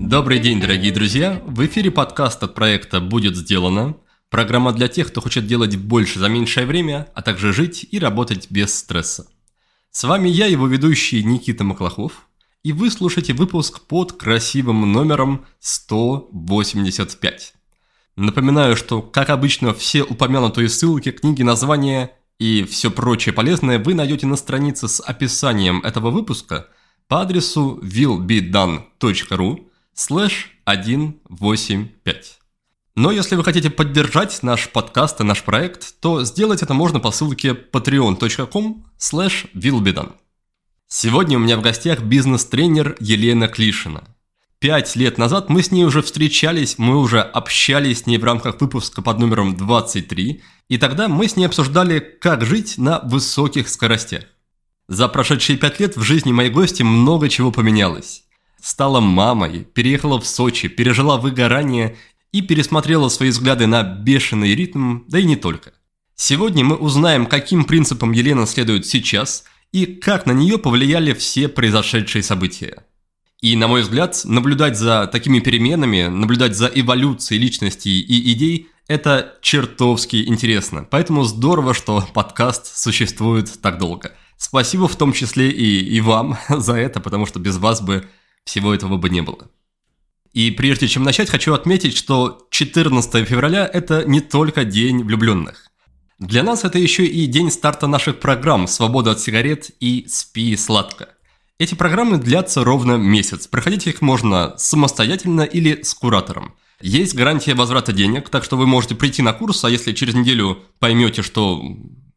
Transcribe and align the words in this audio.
Добрый 0.00 0.38
день, 0.38 0.58
дорогие 0.58 0.90
друзья! 0.90 1.42
В 1.44 1.66
эфире 1.66 1.90
подкаст 1.90 2.42
от 2.42 2.54
проекта 2.54 3.00
«Будет 3.00 3.36
сделано». 3.36 3.98
Программа 4.30 4.72
для 4.72 4.88
тех, 4.88 5.08
кто 5.08 5.20
хочет 5.20 5.46
делать 5.46 5.76
больше 5.76 6.18
за 6.18 6.30
меньшее 6.30 6.64
время, 6.64 7.08
а 7.14 7.20
также 7.20 7.52
жить 7.52 7.86
и 7.90 7.98
работать 7.98 8.50
без 8.50 8.74
стресса. 8.74 9.26
С 9.90 10.04
вами 10.04 10.30
я, 10.30 10.46
его 10.46 10.66
ведущий 10.66 11.22
Никита 11.22 11.62
Маклахов, 11.62 12.26
и 12.62 12.72
вы 12.72 12.90
слушаете 12.90 13.34
выпуск 13.34 13.82
под 13.82 14.14
красивым 14.14 14.90
номером 14.90 15.44
185. 15.60 17.52
Напоминаю, 18.16 18.76
что, 18.76 19.02
как 19.02 19.28
обычно, 19.28 19.74
все 19.74 20.02
упомянутые 20.04 20.70
ссылки, 20.70 21.10
книги, 21.10 21.42
названия 21.42 22.12
и 22.38 22.64
все 22.64 22.90
прочее 22.90 23.32
полезное 23.32 23.78
вы 23.78 23.94
найдете 23.94 24.26
на 24.26 24.36
странице 24.36 24.88
с 24.88 25.00
описанием 25.00 25.80
этого 25.80 26.10
выпуска 26.10 26.68
по 27.08 27.22
адресу 27.22 27.80
willbedone.ru 27.82 29.66
слэш 29.94 30.50
185. 30.66 32.38
Но 32.96 33.12
если 33.12 33.36
вы 33.36 33.44
хотите 33.44 33.70
поддержать 33.70 34.42
наш 34.42 34.70
подкаст 34.70 35.20
и 35.20 35.24
наш 35.24 35.42
проект, 35.42 36.00
то 36.00 36.24
сделать 36.24 36.62
это 36.62 36.74
можно 36.74 36.98
по 36.98 37.10
ссылке 37.10 37.50
patreon.com 37.50 38.86
slash 38.98 39.50
willbedone. 39.54 40.12
Сегодня 40.88 41.36
у 41.36 41.40
меня 41.40 41.56
в 41.56 41.62
гостях 41.62 42.02
бизнес-тренер 42.02 42.96
Елена 43.00 43.48
Клишина. 43.48 44.15
Пять 44.66 44.96
лет 44.96 45.16
назад 45.16 45.48
мы 45.48 45.62
с 45.62 45.70
ней 45.70 45.84
уже 45.84 46.02
встречались, 46.02 46.76
мы 46.76 46.96
уже 46.96 47.20
общались 47.20 48.00
с 48.00 48.06
ней 48.06 48.18
в 48.18 48.24
рамках 48.24 48.60
выпуска 48.60 49.00
под 49.00 49.20
номером 49.20 49.54
23, 49.54 50.42
и 50.68 50.76
тогда 50.76 51.06
мы 51.06 51.28
с 51.28 51.36
ней 51.36 51.44
обсуждали, 51.44 52.00
как 52.00 52.44
жить 52.44 52.76
на 52.76 52.98
высоких 53.04 53.68
скоростях. 53.68 54.24
За 54.88 55.06
прошедшие 55.06 55.56
пять 55.56 55.78
лет 55.78 55.96
в 55.96 56.02
жизни 56.02 56.32
моей 56.32 56.50
гости 56.50 56.82
много 56.82 57.28
чего 57.28 57.52
поменялось. 57.52 58.24
Стала 58.60 58.98
мамой, 58.98 59.68
переехала 59.72 60.20
в 60.20 60.26
Сочи, 60.26 60.66
пережила 60.66 61.16
выгорание 61.16 61.96
и 62.32 62.42
пересмотрела 62.42 63.08
свои 63.08 63.30
взгляды 63.30 63.68
на 63.68 63.84
бешеный 63.84 64.56
ритм, 64.56 65.02
да 65.06 65.20
и 65.20 65.24
не 65.24 65.36
только. 65.36 65.74
Сегодня 66.16 66.64
мы 66.64 66.74
узнаем, 66.74 67.26
каким 67.26 67.66
принципам 67.66 68.10
Елена 68.10 68.48
следует 68.48 68.84
сейчас 68.84 69.44
и 69.70 69.86
как 69.86 70.26
на 70.26 70.32
нее 70.32 70.58
повлияли 70.58 71.12
все 71.12 71.46
произошедшие 71.46 72.24
события. 72.24 72.82
И, 73.46 73.56
на 73.56 73.68
мой 73.68 73.82
взгляд, 73.82 74.22
наблюдать 74.24 74.76
за 74.76 75.06
такими 75.06 75.38
переменами, 75.40 76.08
наблюдать 76.08 76.56
за 76.56 76.66
эволюцией 76.66 77.40
личностей 77.40 78.00
и 78.00 78.32
идей– 78.32 78.68
это 78.88 79.36
чертовски 79.40 80.26
интересно. 80.26 80.86
Поэтому 80.90 81.24
здорово, 81.24 81.74
что 81.74 82.04
подкаст 82.14 82.76
существует 82.76 83.60
так 83.60 83.78
долго– 83.78 84.12
Спасибо 84.38 84.86
в 84.86 84.96
том 84.96 85.12
числе 85.12 85.50
и, 85.50 85.80
и 85.80 86.00
вам 86.00 86.38
за 86.48 86.74
это, 86.74 87.00
потому 87.00 87.26
что 87.26 87.38
без 87.38 87.56
вас 87.56 87.80
бы 87.80 88.08
всего 88.44 88.74
этого 88.74 88.96
бы 88.96 89.08
не 89.08 89.22
было. 89.22 89.48
И 90.32 90.50
прежде 90.50 90.88
чем 90.88 91.02
начать, 91.02 91.30
хочу 91.30 91.54
отметить, 91.54 91.96
что 91.96 92.46
14 92.50 93.26
февраля– 93.26 93.68
это 93.72 94.04
не 94.04 94.20
только 94.20 94.64
День 94.64 95.02
влюбленных. 95.02 95.68
Для 96.18 96.42
нас 96.42 96.64
это 96.64 96.78
еще 96.78 97.04
и 97.06 97.26
день 97.26 97.50
старта 97.50 97.86
наших 97.86 98.20
программ 98.20 98.66
«Свобода 98.66 99.12
от 99.12 99.20
сигарет» 99.20 99.70
и 99.80 100.06
«Спи 100.08 100.56
сладко». 100.56 101.10
Эти 101.58 101.74
программы 101.74 102.18
длятся 102.18 102.64
ровно 102.64 102.96
месяц. 102.96 103.46
Проходить 103.46 103.86
их 103.86 104.02
можно 104.02 104.54
самостоятельно 104.58 105.42
или 105.42 105.82
с 105.82 105.94
куратором. 105.94 106.54
Есть 106.80 107.14
гарантия 107.14 107.54
возврата 107.54 107.92
денег, 107.92 108.28
так 108.28 108.44
что 108.44 108.56
вы 108.56 108.66
можете 108.66 108.94
прийти 108.94 109.22
на 109.22 109.32
курс, 109.32 109.64
а 109.64 109.70
если 109.70 109.92
через 109.92 110.14
неделю 110.14 110.58
поймете, 110.78 111.22
что 111.22 111.62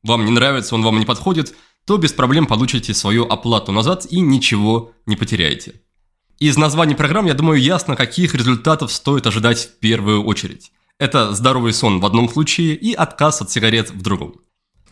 вам 0.03 0.25
не 0.25 0.31
нравится, 0.31 0.75
он 0.75 0.83
вам 0.83 0.99
не 0.99 1.05
подходит– 1.05 1.55
то 1.89 1.97
без 1.97 2.13
проблем 2.13 2.45
получите 2.45 2.93
свою 2.93 3.25
оплату 3.25 3.71
назад 3.71 4.05
и 4.11 4.19
ничего 4.19 4.91
не 5.07 5.15
потеряете. 5.15 5.81
Из 6.37 6.55
названия 6.55 6.95
программ, 6.95 7.25
я 7.25 7.33
думаю, 7.33 7.59
ясно, 7.59 7.95
каких 7.95 8.35
результатов 8.35 8.91
стоит 8.91 9.25
ожидать 9.25 9.57
в 9.57 9.79
первую 9.79 10.23
очередь. 10.23 10.71
Это 10.99 11.33
здоровый 11.33 11.73
сон 11.73 11.99
в 11.99 12.05
одном 12.05 12.29
случае 12.29 12.75
и 12.75 12.93
отказ 12.93 13.41
от 13.41 13.49
сигарет 13.49 13.89
в 13.89 14.03
другом. 14.03 14.35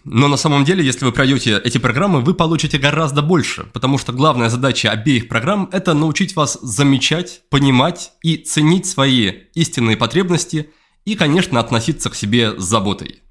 Но 0.09 0.29
на 0.29 0.37
самом 0.37 0.63
деле, 0.63 0.85
если 0.85 1.03
вы 1.03 1.11
пройдете 1.11 1.61
эти 1.61 1.79
программы, 1.79 2.21
вы 2.21 2.33
получите 2.33 2.77
гораздо 2.77 3.21
больше, 3.21 3.65
потому 3.73 3.97
что 3.97 4.13
главная 4.13 4.47
задача 4.47 4.89
обеих 4.89 5.27
программ– 5.27 5.67
это 5.73 5.93
научить 5.93 6.33
вас 6.37 6.57
замечать, 6.61 7.41
понимать 7.49 8.13
и 8.23 8.37
ценить 8.37 8.85
свои 8.85 9.33
истинные 9.53 9.97
потребности 9.97 10.69
и, 11.03 11.15
конечно, 11.15 11.59
относиться 11.59 12.09
к 12.09 12.15
себе 12.15 12.57
с 12.57 12.63
заботой. 12.63 13.21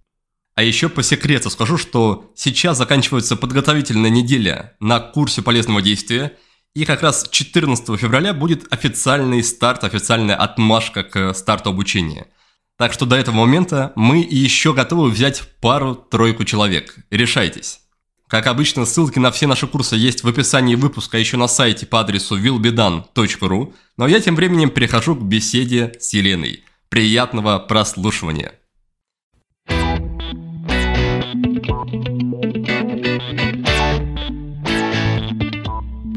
А 0.54 0.62
еще 0.62 0.91
по 0.91 1.03
секрету 1.03 1.48
скажу, 1.48 1.78
что 1.78 2.31
сейчас 2.37 2.76
заканчивается 2.76 3.37
подготовительная 3.37 4.10
неделя 4.10 4.76
на 4.78 5.00
курсе 5.00 5.41
полезного 5.41 5.81
действия, 5.81 6.37
и 6.75 6.84
как 6.84 7.00
раз 7.00 7.26
14 7.31 7.98
февраля 7.98 8.34
будет 8.34 8.70
официальный 8.70 9.43
старт, 9.43 9.82
официальная 9.84 10.37
отмашка 10.37 11.04
к 11.04 11.32
старту 11.32 11.70
обучения. 11.70 12.26
Так 12.78 12.92
что 12.92 13.06
до 13.06 13.16
этого 13.16 13.37
момента 13.37 13.92
мы 13.97 14.19
еще 14.19 14.75
готовы 14.75 15.10
взять 15.10 15.42
пару-тройку 15.60 16.44
человек. 16.44 16.97
Решайтесь. 17.10 17.81
Как 18.28 18.47
обычно, 18.48 18.84
ссылки 18.84 19.19
на 19.19 19.31
все 19.31 19.47
наши 19.47 19.66
курсы 19.66 19.97
есть 19.97 20.25
в 20.25 20.28
описании 20.28 20.75
выпуска, 20.75 21.16
еще 21.16 21.37
на 21.37 21.47
сайте 21.47 21.87
по 21.87 22.00
адресу 22.00 22.38
willbedan.ru. 22.38 23.72
Но 23.97 24.06
я 24.06 24.20
тем 24.20 24.34
временем 24.37 24.70
перехожу 24.70 25.14
к 25.14 25.22
беседе 25.22 25.94
с 26.00 26.12
Еленой. 26.12 26.64
Приятного 26.91 27.59
прослушивания! 27.60 28.53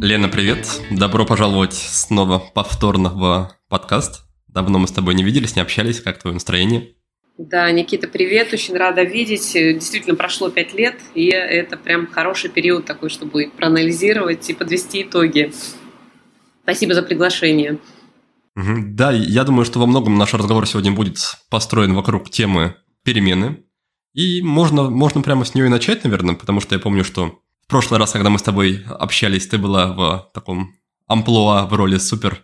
Лена, 0.01 0.29
привет. 0.29 0.81
Добро 0.89 1.25
пожаловать 1.25 1.73
снова 1.73 2.39
повторно 2.39 3.09
в 3.09 3.51
подкаст. 3.69 4.28
Давно 4.53 4.79
мы 4.79 4.87
с 4.87 4.91
тобой 4.91 5.15
не 5.15 5.23
виделись, 5.23 5.55
не 5.55 5.61
общались. 5.61 6.01
Как 6.01 6.19
твое 6.19 6.33
настроение? 6.33 6.95
Да, 7.37 7.71
Никита, 7.71 8.07
привет. 8.07 8.51
Очень 8.51 8.75
рада 8.75 9.03
видеть. 9.03 9.53
Действительно, 9.53 10.15
прошло 10.15 10.49
пять 10.49 10.73
лет, 10.73 10.99
и 11.13 11.27
это 11.27 11.77
прям 11.77 12.07
хороший 12.07 12.49
период 12.49 12.85
такой, 12.85 13.09
чтобы 13.09 13.51
проанализировать 13.55 14.49
и 14.49 14.53
подвести 14.53 15.03
итоги. 15.03 15.53
Спасибо 16.63 16.93
за 16.93 17.03
приглашение. 17.03 17.79
Да, 18.55 19.11
я 19.11 19.43
думаю, 19.45 19.63
что 19.63 19.79
во 19.79 19.85
многом 19.85 20.17
наш 20.17 20.33
разговор 20.33 20.67
сегодня 20.67 20.91
будет 20.91 21.17
построен 21.49 21.93
вокруг 21.93 22.29
темы 22.29 22.75
перемены. 23.03 23.63
И 24.13 24.41
можно, 24.41 24.89
можно 24.89 25.21
прямо 25.21 25.45
с 25.45 25.55
нее 25.55 25.67
и 25.67 25.69
начать, 25.69 26.03
наверное, 26.03 26.35
потому 26.35 26.59
что 26.59 26.75
я 26.75 26.79
помню, 26.79 27.05
что 27.05 27.39
в 27.65 27.67
прошлый 27.69 27.99
раз, 27.99 28.11
когда 28.11 28.29
мы 28.29 28.39
с 28.39 28.43
тобой 28.43 28.83
общались, 28.89 29.47
ты 29.47 29.57
была 29.57 29.93
в 29.93 30.31
таком 30.33 30.73
амплуа 31.07 31.67
в 31.67 31.73
роли 31.73 31.97
супер 31.97 32.43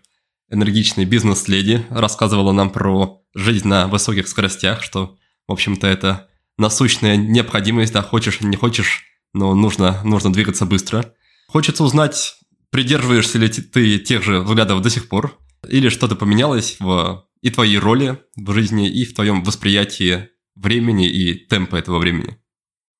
энергичной 0.50 1.06
бизнес-леди, 1.06 1.86
рассказывала 1.90 2.52
нам 2.52 2.70
про 2.70 3.22
жизнь 3.34 3.68
на 3.68 3.88
высоких 3.88 4.28
скоростях, 4.28 4.84
что, 4.84 5.18
в 5.48 5.52
общем-то, 5.52 5.88
это 5.88 6.30
насущная 6.58 7.18
необходимость, 7.18 7.94
да, 7.94 8.02
хочешь 8.02 8.42
не 8.42 8.56
хочешь, 8.56 9.04
но 9.34 9.54
нужно, 9.54 10.02
нужно 10.04 10.32
двигаться 10.32 10.66
быстро. 10.66 11.14
Хочется 11.48 11.84
узнать, 11.84 12.38
придерживаешься 12.70 13.38
ли 13.38 13.50
ты 13.50 14.00
тех 14.00 14.24
же 14.24 14.42
взглядов 14.42 14.82
до 14.82 14.90
сих 14.90 15.10
пор, 15.10 15.38
или 15.68 15.90
что-то 15.90 16.16
поменялось 16.16 16.78
в 16.80 17.26
и 17.42 17.52
твоей 17.52 17.78
роли 17.78 18.18
в 18.36 18.52
жизни, 18.54 18.90
и 18.90 19.06
в 19.06 19.14
твоем 19.14 19.44
восприятии 19.44 20.30
времени 20.56 21.08
и 21.08 21.36
темпа 21.36 21.76
этого 21.76 22.00
времени. 22.00 22.38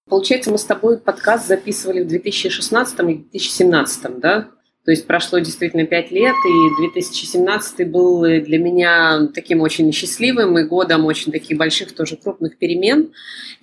Получается, 0.08 0.52
мы 0.52 0.60
с 0.60 0.66
тобой 0.66 1.00
подкаст 1.00 1.48
записывали 1.48 2.04
в 2.04 2.08
2016 2.08 3.00
и 3.00 3.04
2017, 3.04 4.20
да? 4.20 4.52
То 4.85 4.91
есть 4.91 5.07
прошло 5.07 5.40
действительно 5.40 5.85
пять 5.85 6.12
лет, 6.12 6.35
и 6.47 6.90
2017 6.90 7.90
был 7.90 8.22
для 8.22 8.59
меня 8.59 9.28
таким 9.34 9.62
очень 9.62 9.91
счастливым 9.91 10.59
и 10.59 10.63
годом 10.63 11.06
очень 11.06 11.31
таких 11.31 11.57
больших 11.57 11.94
тоже 11.94 12.18
крупных 12.18 12.57
перемен. 12.57 13.12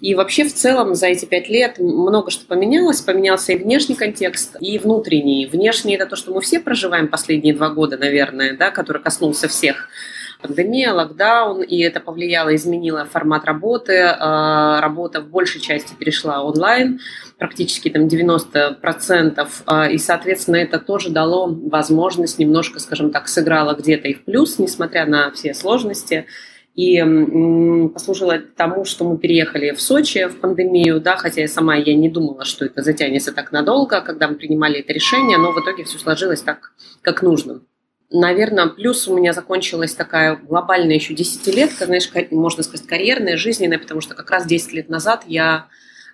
И 0.00 0.16
вообще 0.16 0.44
в 0.44 0.52
целом 0.52 0.96
за 0.96 1.06
эти 1.06 1.24
пять 1.24 1.48
лет 1.48 1.78
много 1.78 2.32
что 2.32 2.44
поменялось. 2.46 3.00
Поменялся 3.00 3.52
и 3.52 3.56
внешний 3.56 3.94
контекст, 3.94 4.56
и 4.60 4.78
внутренний. 4.78 5.46
Внешний– 5.46 5.94
это 5.96 6.06
то, 6.06 6.16
что 6.16 6.34
мы 6.34 6.40
все 6.40 6.58
проживаем 6.58 7.06
последние 7.06 7.54
два 7.54 7.70
года, 7.70 7.96
наверное, 7.96 8.56
да, 8.56 8.70
который 8.70 9.00
коснулся 9.00 9.46
всех 9.46 9.88
пандемия, 10.42 10.92
локдаун, 10.92 11.62
и 11.62 11.78
это 11.80 12.00
повлияло, 12.00 12.54
изменило 12.54 13.04
формат 13.04 13.44
работы. 13.44 14.00
А, 14.02 14.80
работа 14.80 15.20
в 15.20 15.28
большей 15.28 15.60
части 15.60 15.94
перешла 15.94 16.42
онлайн, 16.42 17.00
практически 17.38 17.88
там 17.88 18.06
90%, 18.06 19.48
а, 19.66 19.88
и, 19.88 19.98
соответственно, 19.98 20.56
это 20.56 20.78
тоже 20.78 21.10
дало 21.10 21.46
возможность 21.46 22.38
немножко, 22.38 22.80
скажем 22.80 23.10
так, 23.10 23.28
сыграло 23.28 23.74
где-то 23.74 24.08
и 24.08 24.14
в 24.14 24.24
плюс, 24.24 24.58
несмотря 24.58 25.06
на 25.06 25.30
все 25.30 25.54
сложности 25.54 26.26
и 26.74 26.98
послужило 27.92 28.38
тому, 28.38 28.84
что 28.84 29.04
мы 29.04 29.18
переехали 29.18 29.72
в 29.72 29.80
Сочи 29.80 30.26
в 30.26 30.40
пандемию, 30.40 31.00
да, 31.00 31.16
хотя 31.16 31.42
я 31.42 31.48
сама 31.48 31.76
я 31.76 31.94
не 31.94 32.08
думала, 32.08 32.44
что 32.44 32.64
это 32.64 32.82
затянется 32.82 33.32
так 33.32 33.52
надолго, 33.52 34.00
когда 34.00 34.28
мы 34.28 34.36
принимали 34.36 34.80
это 34.80 34.92
решение, 34.92 35.36
но 35.36 35.52
в 35.52 35.60
итоге 35.62 35.84
все 35.84 35.98
сложилось 35.98 36.40
так, 36.40 36.72
как 37.02 37.22
нужно. 37.22 37.60
Наверное, 38.12 38.66
плюс 38.66 39.08
у 39.08 39.16
меня 39.16 39.32
закончилась 39.32 39.94
такая 39.94 40.36
глобальная 40.36 40.96
еще 40.96 41.14
десятилетка, 41.14 41.86
знаешь, 41.86 42.10
можно 42.30 42.62
сказать, 42.62 42.86
карьерная, 42.86 43.36
жизненная, 43.36 43.78
потому 43.78 44.00
что 44.00 44.14
как 44.14 44.30
раз 44.30 44.46
10 44.46 44.72
лет 44.72 44.88
назад 44.88 45.24
я 45.26 45.66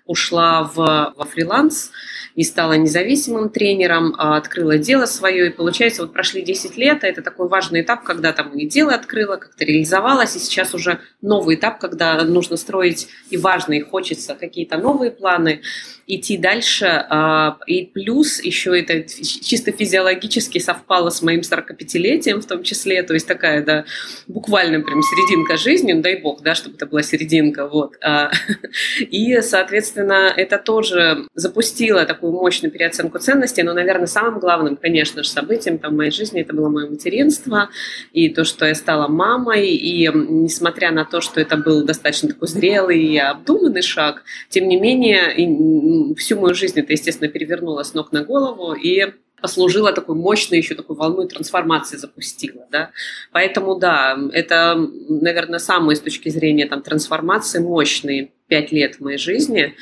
ушла 0.09 0.63
в, 0.63 0.75
во 1.15 1.25
фриланс 1.25 1.91
и 2.33 2.43
стала 2.43 2.73
независимым 2.73 3.49
тренером, 3.49 4.15
а, 4.17 4.37
открыла 4.37 4.77
дело 4.77 5.05
свое, 5.05 5.47
и 5.47 5.49
получается, 5.51 6.01
вот 6.01 6.13
прошли 6.13 6.41
10 6.41 6.77
лет, 6.77 7.03
а 7.03 7.07
это 7.07 7.21
такой 7.21 7.47
важный 7.47 7.81
этап, 7.81 8.03
когда 8.03 8.33
там 8.33 8.57
и 8.57 8.65
дело 8.65 8.93
открыла, 8.93 9.35
как-то 9.35 9.65
реализовалась, 9.65 10.35
и 10.35 10.39
сейчас 10.39 10.73
уже 10.73 10.99
новый 11.21 11.55
этап, 11.55 11.79
когда 11.79 12.23
нужно 12.23 12.57
строить 12.57 13.07
и 13.29 13.37
важно, 13.37 13.73
и 13.73 13.81
хочется 13.81 14.35
какие-то 14.35 14.77
новые 14.77 15.11
планы, 15.11 15.61
идти 16.09 16.37
дальше. 16.37 17.05
А, 17.09 17.57
и 17.67 17.85
плюс 17.85 18.41
еще 18.41 18.77
это 18.79 19.03
чисто 19.03 19.71
физиологически 19.71 20.57
совпало 20.57 21.11
с 21.11 21.21
моим 21.21 21.41
45-летием 21.41 22.41
в 22.41 22.47
том 22.47 22.63
числе, 22.63 23.03
то 23.03 23.13
есть 23.13 23.27
такая, 23.27 23.63
да, 23.63 23.85
буквально 24.27 24.81
прям 24.81 25.01
серединка 25.03 25.55
жизни, 25.55 25.93
ну, 25.93 26.01
дай 26.01 26.15
бог, 26.15 26.41
да, 26.41 26.55
чтобы 26.55 26.75
это 26.75 26.87
была 26.87 27.03
серединка, 27.03 27.67
вот. 27.67 27.95
А, 28.01 28.31
и, 28.99 29.39
соответственно, 29.41 29.98
это 30.03 30.57
тоже 30.57 31.27
запустило 31.33 32.05
такую 32.05 32.33
мощную 32.33 32.71
переоценку 32.71 33.19
ценностей, 33.19 33.63
но, 33.63 33.73
наверное, 33.73 34.07
самым 34.07 34.39
главным, 34.39 34.75
конечно 34.77 35.23
же, 35.23 35.29
событием 35.29 35.77
там, 35.79 35.93
в 35.93 35.97
моей 35.97 36.11
жизни 36.11 36.41
это 36.41 36.53
было 36.53 36.69
мое 36.69 36.89
материнство 36.89 37.69
и 38.11 38.29
то, 38.29 38.43
что 38.43 38.65
я 38.65 38.75
стала 38.75 39.07
мамой, 39.07 39.67
и 39.67 40.07
несмотря 40.07 40.91
на 40.91 41.05
то, 41.05 41.21
что 41.21 41.41
это 41.41 41.57
был 41.57 41.83
достаточно 41.83 42.29
такой 42.29 42.47
зрелый 42.47 43.01
и 43.01 43.17
обдуманный 43.17 43.81
шаг, 43.81 44.23
тем 44.49 44.67
не 44.67 44.79
менее, 44.79 46.15
всю 46.15 46.39
мою 46.39 46.55
жизнь 46.55 46.79
это, 46.79 46.93
естественно, 46.93 47.29
перевернуло 47.29 47.83
с 47.83 47.93
ног 47.93 48.11
на 48.11 48.23
голову 48.23 48.73
и 48.73 49.13
послужила 49.41 49.93
такой 49.93 50.15
мощной 50.15 50.59
еще 50.59 50.75
такой 50.75 50.95
волной 50.95 51.27
трансформации 51.27 51.97
запустила, 51.97 52.67
да. 52.71 52.91
Поэтому, 53.31 53.75
да, 53.75 54.17
это, 54.33 54.75
наверное, 55.07 55.59
самые 55.59 55.95
с 55.95 56.01
точки 56.01 56.29
зрения 56.29 56.65
там 56.65 56.81
трансформации 56.81 57.59
мощные 57.59 58.31
пять 58.49 58.73
лет 58.73 58.99
моей 58.99 59.17
жизни. 59.17 59.75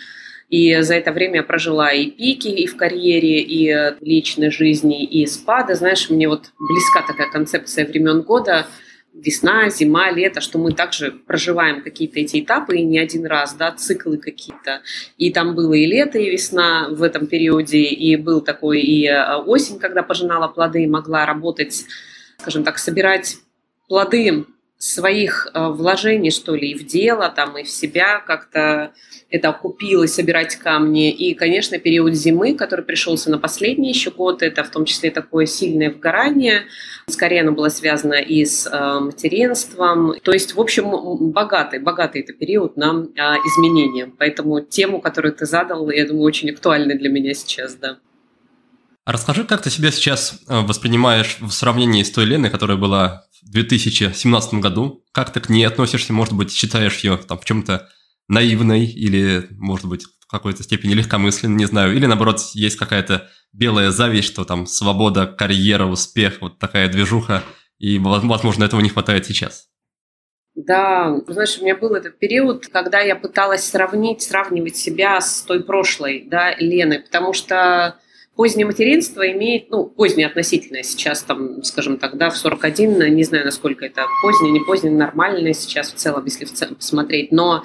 И 0.49 0.81
за 0.81 0.95
это 0.95 1.11
время 1.11 1.37
я 1.37 1.43
прожила 1.43 1.91
и 1.91 2.05
пики, 2.11 2.47
и 2.47 2.67
в 2.67 2.77
карьере, 2.77 3.41
и 3.41 3.73
в 3.73 3.97
личной 4.01 4.51
жизни, 4.51 5.03
и 5.03 5.25
спады. 5.25 5.75
Знаешь, 5.75 6.09
мне 6.09 6.29
вот 6.29 6.51
близка 6.59 7.01
такая 7.07 7.31
концепция 7.31 7.85
времен 7.85 8.21
года– 8.21 8.67
весна, 9.17 9.69
зима, 9.69 10.11
лето, 10.11 10.41
что 10.41 10.59
мы 10.59 10.71
также 10.71 11.11
проживаем 11.11 11.81
какие-то 11.81 12.19
эти 12.19 12.41
этапы 12.41 12.77
и 12.77 12.83
не 12.83 12.99
один 12.99 13.25
раз, 13.25 13.53
да, 13.53 13.71
циклы 13.71 14.17
какие-то. 14.17 14.81
И 15.17 15.31
там 15.31 15.55
было 15.55 15.73
и 15.73 15.85
лето, 15.85 16.19
и 16.19 16.29
весна 16.29 16.87
в 16.89 17.03
этом 17.03 17.27
периоде, 17.27 17.79
и 17.79 18.15
был 18.15 18.41
такой 18.41 18.81
и 18.81 19.07
э, 19.07 19.35
осень, 19.37 19.79
когда 19.79 20.03
пожинала 20.03 20.47
плоды 20.47 20.83
и 20.83 20.87
могла 20.87 21.25
работать, 21.25 21.85
скажем 22.37 22.63
так, 22.63 22.77
собирать 22.77 23.37
плоды 23.87 24.45
своих 24.77 25.47
э, 25.53 25.69
вложений, 25.69 26.31
что 26.31 26.55
ли, 26.55 26.71
и 26.71 26.77
в 26.77 26.85
дело, 26.85 27.29
там, 27.29 27.57
и 27.57 27.63
в 27.63 27.69
себя 27.69 28.19
как-то 28.19 28.93
это 29.29 29.49
окупилось, 29.49 30.13
собирать 30.13 30.55
камни. 30.55 31.11
И, 31.11 31.33
конечно, 31.33 31.79
период 31.79 32.13
зимы, 32.13 32.53
который 32.53 32.85
пришелся 32.85 33.31
на 33.31 33.39
последний 33.39 33.89
еще 33.89 34.11
год, 34.11 34.43
это 34.43 34.63
в 34.63 34.69
том 34.69 34.85
числе 34.85 35.09
такое 35.09 35.47
сильное 35.47 35.89
вгорание. 35.89 36.63
Скорее 37.09 37.41
оно 37.41 37.53
было 37.53 37.69
связано 37.69 38.15
и 38.15 38.45
с 38.45 38.67
э, 38.67 38.99
материнством. 38.99 40.13
То 40.21 40.31
есть, 40.31 40.53
в 40.53 40.61
общем, 40.61 40.91
богатый, 41.31 41.79
богатый 41.79 42.21
это 42.21 42.33
период 42.33 42.77
на 42.77 43.07
э, 43.15 43.19
изменения. 43.47 44.11
Поэтому 44.17 44.61
тему, 44.61 45.01
которую 45.01 45.33
ты 45.33 45.47
задал, 45.47 45.89
я 45.89 46.05
думаю, 46.05 46.23
очень 46.23 46.51
актуальна 46.51 46.95
для 46.95 47.09
меня 47.09 47.33
сейчас, 47.33 47.75
да. 47.75 47.97
А 49.07 49.13
расскажи, 49.13 49.45
как 49.45 49.61
ты 49.61 49.69
себя 49.69 49.89
сейчас 49.89 50.37
э, 50.49 50.59
воспринимаешь 50.59 51.37
в 51.39 51.51
сравнении 51.51 52.03
с 52.03 52.11
той 52.11 52.25
Леной, 52.25 52.49
которая 52.49 52.75
была 52.75 53.23
в 53.41 53.51
2017 53.51 54.55
году? 54.55 55.05
Как 55.13 55.31
ты 55.31 55.39
к 55.39 55.47
ней 55.47 55.63
относишься? 55.63 56.11
Может 56.11 56.33
быть, 56.33 56.51
считаешь 56.51 56.99
ее 56.99 57.15
там, 57.15 57.39
в 57.39 57.45
чем-то 57.45 57.87
наивной 58.27 58.85
или, 58.85 59.47
может 59.51 59.85
быть, 59.85 60.03
в 60.03 60.27
какой-то 60.29 60.61
степени 60.61 60.93
легкомысленной, 60.93 61.55
не 61.55 61.67
знаю. 61.67 61.95
Или, 61.95 62.05
наоборот, 62.05 62.41
есть 62.53 62.75
какая-то 62.75 63.29
белая 63.53 63.91
зависть, 63.91 64.27
что 64.27 64.43
там 64.43 64.67
свобода, 64.67 65.25
карьера, 65.25 65.85
успех, 65.85 66.41
вот 66.41 66.59
такая 66.59 66.89
движуха, 66.89 67.43
и, 67.79 67.99
возможно, 67.99 68.65
этого 68.65 68.81
не 68.81 68.89
хватает 68.89 69.25
сейчас. 69.25 69.69
Да, 70.53 71.15
знаешь, 71.29 71.57
у 71.57 71.61
меня 71.61 71.77
был 71.77 71.95
этот 71.95 72.19
период, 72.19 72.67
когда 72.67 72.99
я 72.99 73.15
пыталась 73.15 73.63
сравнить, 73.63 74.21
сравнивать 74.21 74.75
себя 74.75 75.21
с 75.21 75.43
той 75.43 75.63
прошлой, 75.63 76.27
да, 76.29 76.53
Леной, 76.57 76.99
потому 76.99 77.31
что 77.31 78.01
позднее 78.37 78.67
материнство 78.67 79.29
имеет, 79.31 79.69
ну, 79.71 79.85
позднее 79.85 80.27
относительно 80.27 80.83
сейчас, 80.83 81.23
там, 81.23 81.63
скажем 81.63 81.97
так, 81.97 82.17
да, 82.17 82.29
в 82.29 82.37
41, 82.37 83.13
не 83.13 83.23
знаю, 83.23 83.43
насколько 83.43 83.85
это 83.85 84.05
позднее, 84.21 84.51
не 84.51 84.59
позднее, 84.59 84.93
нормальное 84.93 85.53
сейчас 85.53 85.91
в 85.91 85.95
целом, 85.95 86.23
если 86.23 86.45
в 86.45 86.53
целом 86.53 86.75
посмотреть, 86.75 87.31
но 87.31 87.63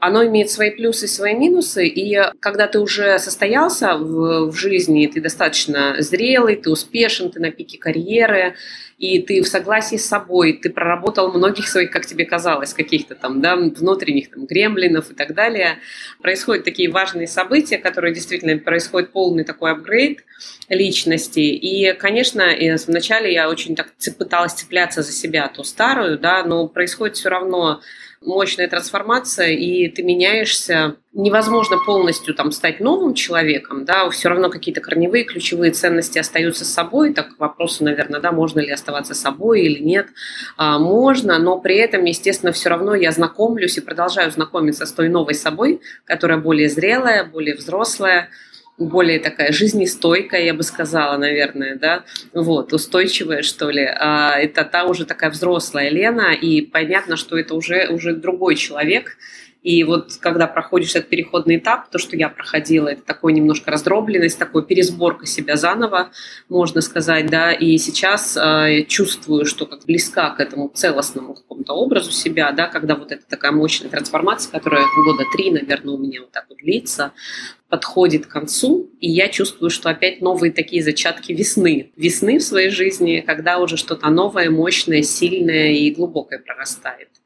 оно 0.00 0.24
имеет 0.26 0.50
свои 0.50 0.70
плюсы 0.70 1.04
и 1.04 1.08
свои 1.08 1.34
минусы, 1.34 1.86
и 1.86 2.18
когда 2.40 2.66
ты 2.66 2.80
уже 2.80 3.18
состоялся 3.18 3.96
в, 3.96 4.50
в 4.50 4.56
жизни, 4.56 5.06
ты 5.06 5.20
достаточно 5.20 5.96
зрелый, 5.98 6.56
ты 6.56 6.70
успешен, 6.70 7.30
ты 7.30 7.40
на 7.40 7.50
пике 7.50 7.78
карьеры, 7.78 8.54
и 8.98 9.20
ты 9.20 9.42
в 9.42 9.48
согласии 9.48 9.96
с 9.96 10.06
собой, 10.06 10.52
ты 10.52 10.68
проработал 10.68 11.32
многих 11.32 11.68
своих, 11.68 11.90
как 11.90 12.04
тебе 12.04 12.26
казалось, 12.26 12.74
каких-то 12.74 13.14
там, 13.14 13.40
да, 13.40 13.56
внутренних 13.56 14.30
там 14.30 14.44
гремлинов 14.44 15.10
и 15.10 15.14
так 15.14 15.34
далее. 15.34 15.78
Происходят 16.20 16.64
такие 16.64 16.90
важные 16.90 17.26
события, 17.26 17.78
которые 17.78 18.14
действительно 18.14 18.58
происходит 18.58 19.10
полный 19.10 19.44
такой 19.44 19.72
апгрейд 19.72 20.24
личности. 20.68 21.40
И, 21.40 21.94
конечно, 21.94 22.44
вначале 22.86 23.32
я 23.32 23.48
очень 23.48 23.74
так 23.74 23.92
пыталась 24.18 24.52
цепляться 24.52 25.02
за 25.02 25.12
себя, 25.12 25.48
ту 25.48 25.64
старую, 25.64 26.18
да, 26.18 26.44
но 26.44 26.68
происходит 26.68 27.16
все 27.16 27.30
равно 27.30 27.80
мощная 28.22 28.68
трансформация, 28.68 29.48
и 29.52 29.88
ты 29.88 30.02
меняешься. 30.02 30.96
Невозможно 31.12 31.78
полностью 31.84 32.34
там 32.34 32.52
стать 32.52 32.78
новым 32.78 33.14
человеком, 33.14 33.84
да, 33.84 34.08
все 34.10 34.28
равно 34.28 34.50
какие-то 34.50 34.80
корневые 34.80 35.24
ключевые 35.24 35.72
ценности 35.72 36.18
остаются 36.18 36.64
с 36.64 36.72
собой. 36.72 37.14
Так 37.14 37.30
вопросы, 37.38 37.82
наверное, 37.82 38.20
да, 38.20 38.30
можно 38.30 38.60
ли 38.60 38.70
оставаться 38.70 39.14
собой 39.14 39.62
или 39.62 39.82
нет. 39.82 40.06
А, 40.56 40.78
можно, 40.78 41.38
но 41.38 41.58
при 41.58 41.76
этом, 41.76 42.04
естественно, 42.04 42.52
все 42.52 42.68
равно 42.68 42.94
я 42.94 43.10
знакомлюсь 43.10 43.78
и 43.78 43.80
продолжаю 43.80 44.30
знакомиться 44.30 44.86
с 44.86 44.92
той 44.92 45.08
новой 45.08 45.34
собой, 45.34 45.80
которая 46.04 46.38
более 46.38 46.68
зрелая, 46.68 47.24
более 47.24 47.56
взрослая, 47.56 48.28
более 48.86 49.18
такая 49.18 49.52
жизнестойкая, 49.52 50.42
я 50.42 50.54
бы 50.54 50.62
сказала, 50.62 51.16
наверное, 51.16 51.76
да, 51.76 52.04
вот, 52.32 52.72
устойчивая, 52.72 53.42
что 53.42 53.70
ли. 53.70 53.84
А 53.84 54.38
это 54.38 54.64
та 54.64 54.84
уже 54.84 55.04
такая 55.04 55.30
взрослая 55.30 55.90
Лена, 55.90 56.32
и 56.32 56.62
понятно, 56.62 57.16
что 57.16 57.38
это 57.38 57.54
уже, 57.54 57.88
уже 57.88 58.14
другой 58.14 58.56
человек, 58.56 59.16
и 59.62 59.84
вот 59.84 60.16
когда 60.20 60.46
проходишь 60.46 60.94
этот 60.94 61.10
переходный 61.10 61.56
этап, 61.56 61.90
то, 61.90 61.98
что 61.98 62.16
я 62.16 62.30
проходила, 62.30 62.88
это 62.88 63.02
такой 63.02 63.34
немножко 63.34 63.70
раздробленность, 63.70 64.38
такой 64.38 64.64
пересборка 64.64 65.26
себя 65.26 65.56
заново, 65.56 66.10
можно 66.48 66.80
сказать, 66.80 67.28
да, 67.28 67.52
и 67.52 67.76
сейчас 67.76 68.36
э, 68.36 68.84
чувствую, 68.88 69.44
что 69.44 69.66
как 69.66 69.84
близка 69.84 70.30
к 70.30 70.40
этому 70.40 70.68
целостному 70.68 71.34
какому-то 71.34 71.74
образу 71.74 72.10
себя, 72.10 72.52
да, 72.52 72.68
когда 72.68 72.94
вот 72.94 73.12
эта 73.12 73.26
такая 73.28 73.52
мощная 73.52 73.90
трансформация, 73.90 74.50
которая 74.50 74.84
года 75.04 75.24
три, 75.36 75.50
наверное, 75.50 75.94
у 75.94 75.98
меня 75.98 76.22
вот 76.22 76.32
так 76.32 76.46
вот 76.48 76.58
длится, 76.58 77.12
подходит 77.68 78.26
к 78.26 78.30
концу, 78.30 78.90
и 78.98 79.10
я 79.10 79.28
чувствую, 79.28 79.70
что 79.70 79.90
опять 79.90 80.22
новые 80.22 80.52
такие 80.52 80.82
зачатки 80.82 81.32
весны. 81.32 81.92
Весны 81.96 82.38
в 82.38 82.42
своей 82.42 82.70
жизни, 82.70 83.22
когда 83.24 83.58
уже 83.58 83.76
что-то 83.76 84.08
новое, 84.08 84.50
мощное, 84.50 85.02
сильное 85.02 85.72
и 85.72 85.90
глубокое 85.90 86.38
прорастает. 86.38 87.19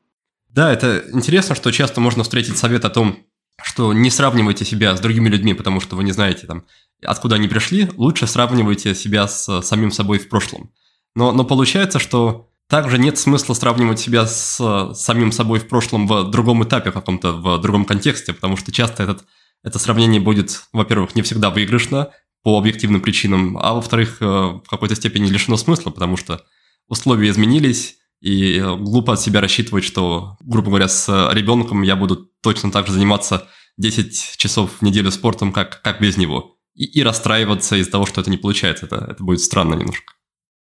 Да, 0.54 0.72
это 0.72 1.04
интересно, 1.12 1.56
что 1.56 1.72
часто 1.72 2.00
можно 2.00 2.22
встретить 2.22 2.56
совет 2.56 2.84
о 2.84 2.90
том, 2.90 3.18
что 3.60 3.92
не 3.92 4.08
сравнивайте 4.08 4.64
себя 4.64 4.96
с 4.96 5.00
другими 5.00 5.28
людьми, 5.28 5.52
потому 5.52 5.80
что 5.80 5.96
вы 5.96 6.04
не 6.04 6.12
знаете, 6.12 6.46
там, 6.46 6.64
откуда 7.04 7.34
они 7.34 7.48
пришли, 7.48 7.90
лучше 7.96 8.28
сравнивайте 8.28 8.94
себя 8.94 9.26
с 9.26 9.62
самим 9.62 9.90
собой 9.90 10.20
в 10.20 10.28
прошлом. 10.28 10.72
Но, 11.16 11.32
но 11.32 11.44
получается, 11.44 11.98
что 11.98 12.50
также 12.68 12.98
нет 12.98 13.18
смысла 13.18 13.54
сравнивать 13.54 13.98
себя 13.98 14.26
с 14.26 14.94
самим 14.94 15.32
собой 15.32 15.58
в 15.58 15.66
прошлом 15.66 16.06
в 16.06 16.30
другом 16.30 16.62
этапе 16.62 16.92
каком-то, 16.92 17.32
в 17.32 17.60
другом 17.60 17.84
контексте, 17.84 18.32
потому 18.32 18.56
что 18.56 18.70
часто 18.70 19.02
этот, 19.02 19.24
это 19.64 19.80
сравнение 19.80 20.20
будет, 20.20 20.62
во-первых, 20.72 21.16
не 21.16 21.22
всегда 21.22 21.50
выигрышно 21.50 22.10
по 22.44 22.56
объективным 22.58 23.00
причинам, 23.00 23.58
а 23.58 23.74
во-вторых, 23.74 24.18
э, 24.20 24.24
в 24.24 24.64
какой-то 24.68 24.94
степени 24.94 25.26
лишено 25.26 25.56
смысла, 25.56 25.90
потому 25.90 26.16
что 26.16 26.44
условия 26.88 27.30
изменились, 27.30 27.96
и 28.24 28.58
э, 28.58 28.76
глупо 28.76 29.12
от 29.12 29.20
себя 29.20 29.42
рассчитывать, 29.42 29.84
что, 29.84 30.38
грубо 30.40 30.68
говоря, 30.68 30.88
с 30.88 31.08
ребенком 31.34 31.82
я 31.82 31.94
буду 31.94 32.16
точно 32.42 32.72
так 32.72 32.86
же 32.86 32.94
заниматься 32.94 33.48
10 33.76 34.38
часов 34.38 34.78
в 34.78 34.82
неделю 34.82 35.10
спортом, 35.10 35.52
как, 35.52 35.82
как 35.82 36.00
без 36.00 36.16
него. 36.16 36.56
И, 36.74 36.84
и 36.84 37.02
расстраиваться 37.02 37.76
из-за 37.76 37.90
того, 37.90 38.06
что 38.06 38.22
это 38.22 38.30
не 38.30 38.38
получается. 38.38 38.86
Это, 38.86 39.08
это 39.10 39.22
будет 39.22 39.40
странно 39.40 39.74
немножко. 39.74 40.14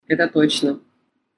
Это 0.08 0.28
точно. 0.28 0.82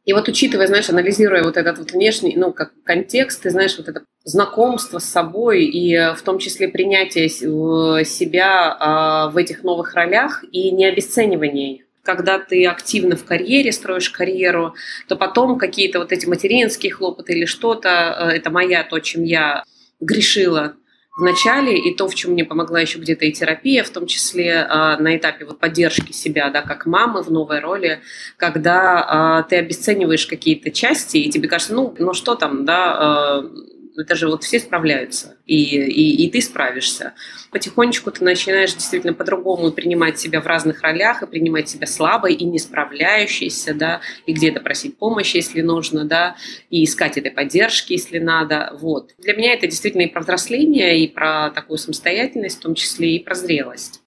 И 0.06 0.14
вот 0.14 0.28
учитывая, 0.28 0.66
знаешь, 0.66 0.90
анализируя 0.90 1.44
вот 1.44 1.58
этот 1.58 1.78
вот 1.78 1.92
внешний, 1.92 2.36
ну, 2.36 2.52
как 2.54 2.72
контекст, 2.84 3.44
ты 3.44 3.52
знаешь, 3.52 3.78
вот 3.78 3.88
это 3.88 4.04
знакомство 4.24 4.98
с 4.98 5.06
собой 5.06 5.66
и 5.66 5.94
э, 5.94 6.16
в 6.16 6.24
том 6.24 6.40
числе 6.40 6.70
принятие 6.70 7.30
себя 7.30 8.76
а, 8.80 9.30
в 9.30 9.38
этих 9.38 9.62
новых 9.62 9.94
ролях 9.94 10.44
и 10.52 10.72
не 10.72 10.86
обесценивание 10.86 11.76
их 11.76 11.85
когда 12.06 12.40
ты 12.40 12.66
активно 12.68 13.16
в 13.16 13.26
карьере, 13.26 13.72
строишь 13.72 14.10
карьеру, 14.10 14.76
то 15.08 15.16
потом 15.16 15.58
какие-то 15.58 16.00
вот 16.00 16.12
эти 16.12 16.28
материнские 16.28 16.94
хлопоты 16.94 17.34
или 17.34 17.46
что-то, 17.46 17.90
э, 17.90 18.38
это 18.38 18.52
моя, 18.52 18.84
то, 18.84 19.00
чем 19.00 19.24
я 19.24 19.64
грешила 20.00 20.76
в 21.18 21.24
начале, 21.24 21.78
и 21.78 21.96
то, 21.96 22.08
в 22.08 22.14
чем 22.14 22.32
мне 22.32 22.44
помогла 22.44 22.82
еще 22.82 23.00
где-то 23.00 23.26
и 23.26 23.32
терапия, 23.32 23.84
в 23.84 23.90
том 23.90 24.06
числе 24.06 24.50
э, 24.50 24.98
на 24.98 25.18
этапе 25.18 25.46
вот 25.46 25.60
поддержки 25.60 26.12
себя, 26.12 26.50
да, 26.50 26.62
как 26.62 26.86
мамы 26.86 27.24
в 27.24 27.32
новой 27.32 27.60
роли, 27.60 28.02
когда 28.38 29.44
э, 29.46 29.50
ты 29.50 29.56
обесцениваешь 29.58 30.28
какие-то 30.28 30.72
части, 30.72 31.18
и 31.18 31.30
тебе 31.30 31.48
кажется, 31.48 31.74
ну, 31.74 31.96
ну 31.98 32.14
что 32.14 32.36
там, 32.36 32.66
да, 32.66 33.42
э, 33.44 33.50
это 33.98 34.16
же 34.16 34.28
вот 34.28 34.44
все 34.44 34.60
справляются, 34.60 35.38
и, 35.46 35.64
и, 35.64 36.26
и 36.26 36.30
ты 36.30 36.42
справишься. 36.42 37.14
Потихонечку 37.52 38.12
ты 38.12 38.24
начинаешь 38.24 38.74
действительно 38.74 39.14
по-другому 39.14 39.72
принимать 39.72 40.20
себя 40.20 40.42
в 40.42 40.48
разных 40.48 40.82
ролях, 40.82 41.24
и 41.24 41.28
принимать 41.28 41.70
себя 41.70 41.88
слабой 41.88 42.34
и 42.34 42.44
не 42.44 42.60
справляющейся, 42.60 43.74
да, 43.74 44.02
и 44.26 44.34
где-то 44.34 44.60
просить 44.60 44.98
помощи, 44.98 45.38
если 45.38 45.62
нужно, 45.62 46.06
да, 46.06 46.36
и 46.70 46.84
искать 46.84 47.18
этой 47.18 47.32
поддержки, 47.32 47.94
если 47.94 48.20
надо, 48.20 48.76
вот. 48.80 49.12
Для 49.18 49.34
меня 49.34 49.54
это 49.54 49.68
действительно 49.68 50.04
и 50.04 50.12
про 50.12 50.22
взросление, 50.22 51.00
и 51.00 51.08
про 51.08 51.50
такую 51.52 51.78
самостоятельность, 51.78 52.58
в 52.58 52.62
том 52.62 52.76
числе 52.76 53.16
и 53.16 53.24
про 53.24 53.36
зрелость. 53.36 54.02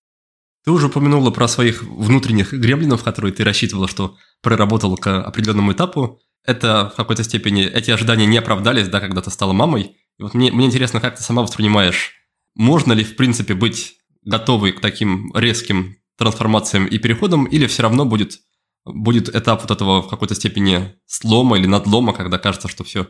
Ты 0.64 0.72
уже 0.72 0.88
упомянула 0.88 1.30
про 1.30 1.48
своих 1.48 1.82
внутренних 1.82 2.52
гремлинов, 2.52 3.02
которые 3.02 3.32
ты 3.32 3.42
рассчитывала, 3.42 3.88
что 3.88 4.16
проработала 4.42 4.96
к 4.96 5.22
определенному 5.22 5.72
этапу 5.72 6.20
это 6.44 6.90
в 6.92 6.96
какой-то 6.96 7.24
степени, 7.24 7.64
эти 7.64 7.90
ожидания 7.90 8.26
не 8.26 8.38
оправдались, 8.38 8.88
да, 8.88 9.00
когда 9.00 9.20
ты 9.20 9.30
стала 9.30 9.52
мамой. 9.52 9.96
И 10.18 10.22
вот 10.22 10.34
мне, 10.34 10.50
мне 10.50 10.66
интересно, 10.66 11.00
как 11.00 11.16
ты 11.16 11.22
сама 11.22 11.42
воспринимаешь, 11.42 12.12
можно 12.54 12.92
ли, 12.92 13.04
в 13.04 13.16
принципе, 13.16 13.54
быть 13.54 13.96
готовой 14.22 14.72
к 14.72 14.80
таким 14.80 15.32
резким 15.34 15.96
трансформациям 16.16 16.86
и 16.86 16.98
переходам, 16.98 17.44
или 17.44 17.66
все 17.66 17.82
равно 17.82 18.04
будет, 18.04 18.40
будет 18.84 19.34
этап 19.34 19.62
вот 19.62 19.70
этого 19.70 20.02
в 20.02 20.08
какой-то 20.08 20.34
степени 20.34 20.94
слома 21.06 21.58
или 21.58 21.66
надлома, 21.66 22.12
когда 22.12 22.38
кажется, 22.38 22.68
что 22.68 22.82
все, 22.82 23.08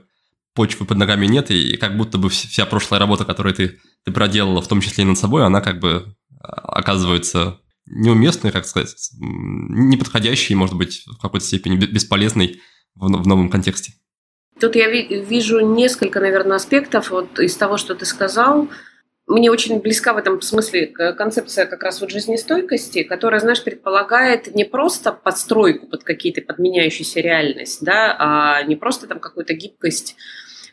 почвы 0.55 0.87
под 0.87 0.99
ногами 0.99 1.27
нет, 1.27 1.51
и 1.51 1.77
как 1.77 1.97
будто 1.97 2.19
бы 2.19 2.29
вся 2.29 2.67
прошлая 2.67 3.01
работа, 3.01 3.25
которую 3.25 3.55
ты, 3.55 3.79
ты 4.05 4.13
проделала, 4.13 4.61
в 4.61 4.69
том 4.69 4.81
числе 4.81 5.05
и 5.05 5.07
над 5.07 5.19
собой, 5.19 5.47
она 5.47 5.61
как 5.61 5.81
бы 5.81 6.17
а, 6.41 6.79
оказывается 6.79 7.61
неуместной, 7.87 8.51
как 8.51 8.67
сказать, 8.67 8.95
неподходящей, 9.19 10.55
может 10.55 10.75
быть, 10.75 11.05
в 11.07 11.19
какой-то 11.19 11.47
степени 11.47 11.77
бесполезной 11.77 12.61
в, 12.99 13.07
в 13.07 13.27
новом 13.27 13.51
контексте? 13.51 13.93
Тут 14.61 14.75
я 14.75 14.89
вижу 14.89 15.61
несколько, 15.61 16.21
наверное, 16.21 16.57
аспектов 16.57 17.11
вот 17.11 17.39
из 17.39 17.57
того, 17.57 17.77
что 17.77 17.95
ты 17.95 18.05
сказал. 18.05 18.69
Мне 19.27 19.51
очень 19.51 19.79
близка 19.81 20.15
в 20.15 20.17
этом 20.17 20.41
смысле 20.41 20.87
концепция 20.87 21.67
как 21.67 21.83
раз 21.83 22.01
вот 22.01 22.11
жизнестойкости, 22.11 23.03
которая, 23.03 23.41
знаешь, 23.41 23.63
предполагает 23.63 24.55
не 24.55 24.65
просто 24.65 25.13
подстройку 25.13 25.87
под 25.87 26.03
какие-то 26.03 26.41
подменяющиеся 26.41 27.21
реальность, 27.21 27.85
да, 27.85 28.17
а 28.19 28.63
не 28.63 28.75
просто 28.75 29.07
там 29.07 29.21
какую-то 29.21 29.53
гибкость, 29.53 30.17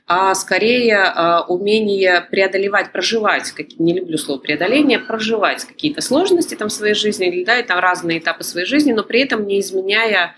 а 0.07 0.33
скорее 0.35 0.99
а, 0.99 1.41
умение 1.41 2.21
преодолевать, 2.21 2.91
проживать, 2.91 3.53
не 3.77 3.93
люблю 3.93 4.17
слово 4.17 4.39
преодоление, 4.39 4.99
проживать 4.99 5.65
какие-то 5.65 6.01
сложности 6.01 6.55
там 6.55 6.69
в 6.69 6.73
своей 6.73 6.93
жизни, 6.93 7.43
да, 7.43 7.55
это 7.55 7.75
разные 7.81 8.19
этапы 8.19 8.43
своей 8.43 8.67
жизни, 8.67 8.93
но 8.93 9.03
при 9.03 9.21
этом 9.21 9.45
не 9.45 9.59
изменяя 9.59 10.35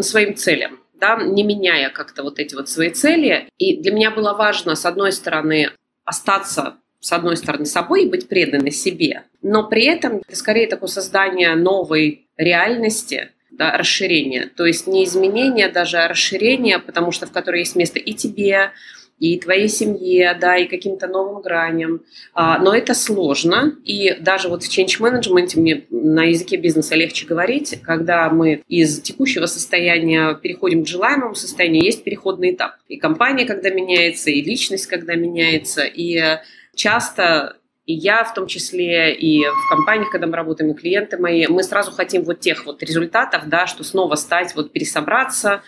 своим 0.00 0.36
целям, 0.36 0.80
да, 0.94 1.16
не 1.22 1.42
меняя 1.42 1.90
как-то 1.90 2.22
вот 2.22 2.38
эти 2.38 2.54
вот 2.54 2.68
свои 2.68 2.90
цели. 2.90 3.48
И 3.58 3.76
для 3.76 3.92
меня 3.92 4.10
было 4.10 4.34
важно, 4.34 4.74
с 4.74 4.86
одной 4.86 5.12
стороны, 5.12 5.70
остаться 6.04 6.76
с 7.06 7.12
одной 7.12 7.36
стороны, 7.36 7.66
собой 7.66 8.04
и 8.04 8.08
быть 8.08 8.28
преданной 8.28 8.72
себе, 8.72 9.24
но 9.40 9.68
при 9.68 9.84
этом 9.84 10.22
это 10.26 10.36
скорее 10.36 10.66
такое 10.66 10.88
создание 10.88 11.54
новой 11.54 12.26
реальности, 12.36 13.30
да, 13.52 13.76
расширение. 13.76 14.46
То 14.46 14.66
есть 14.66 14.88
не 14.88 15.04
изменение 15.04 15.68
даже, 15.68 15.98
а 15.98 16.08
расширение, 16.08 16.80
потому 16.80 17.12
что 17.12 17.26
в 17.26 17.32
которой 17.32 17.60
есть 17.60 17.76
место 17.76 18.00
и 18.00 18.12
тебе, 18.12 18.72
и 19.18 19.38
твоей 19.38 19.68
семье, 19.68 20.36
да, 20.40 20.56
и 20.56 20.66
каким-то 20.66 21.06
новым 21.06 21.40
граням. 21.42 22.02
А, 22.34 22.58
но 22.58 22.74
это 22.74 22.94
сложно, 22.94 23.74
и 23.84 24.16
даже 24.20 24.48
вот 24.48 24.62
в 24.62 24.68
change 24.70 25.00
management 25.00 25.58
мне 25.58 25.84
на 25.90 26.24
языке 26.24 26.56
бизнеса 26.56 26.94
легче 26.94 27.26
говорить, 27.26 27.80
когда 27.82 28.28
мы 28.28 28.62
из 28.68 29.00
текущего 29.00 29.46
состояния 29.46 30.34
переходим 30.34 30.84
к 30.84 30.88
желаемому 30.88 31.34
состоянию, 31.34 31.84
есть 31.84 32.04
переходный 32.04 32.52
этап. 32.52 32.72
И 32.88 32.98
компания, 32.98 33.46
когда 33.46 33.70
меняется, 33.70 34.30
и 34.30 34.42
личность, 34.42 34.86
когда 34.86 35.14
меняется, 35.14 35.84
и 35.84 36.38
часто 36.74 37.56
и 37.86 37.94
я 37.94 38.24
в 38.24 38.34
том 38.34 38.48
числе, 38.48 39.14
и 39.14 39.44
в 39.44 39.70
компаниях, 39.70 40.10
когда 40.10 40.26
мы 40.26 40.34
работаем, 40.34 40.72
и 40.72 40.74
клиенты 40.74 41.18
мои, 41.18 41.46
мы 41.46 41.62
сразу 41.62 41.92
хотим 41.92 42.24
вот 42.24 42.40
тех 42.40 42.66
вот 42.66 42.82
результатов, 42.82 43.44
да, 43.46 43.68
что 43.68 43.84
снова 43.84 44.16
стать, 44.16 44.56
вот 44.56 44.72
пересобраться, 44.72 45.62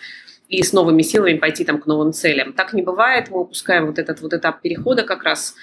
и 0.49 0.63
с 0.63 0.73
новыми 0.73 1.03
силами 1.03 1.37
пойти 1.37 1.63
там 1.63 1.79
к 1.79 1.85
новым 1.85 2.11
целям. 2.11 2.53
Так 2.53 2.73
не 2.73 2.81
бывает, 2.81 3.29
мы 3.29 3.41
упускаем 3.41 3.85
вот 3.85 3.99
этот 3.99 4.19
вот 4.21 4.33
этап 4.33 4.61
перехода 4.61 5.03
как 5.03 5.23
раз, 5.23 5.55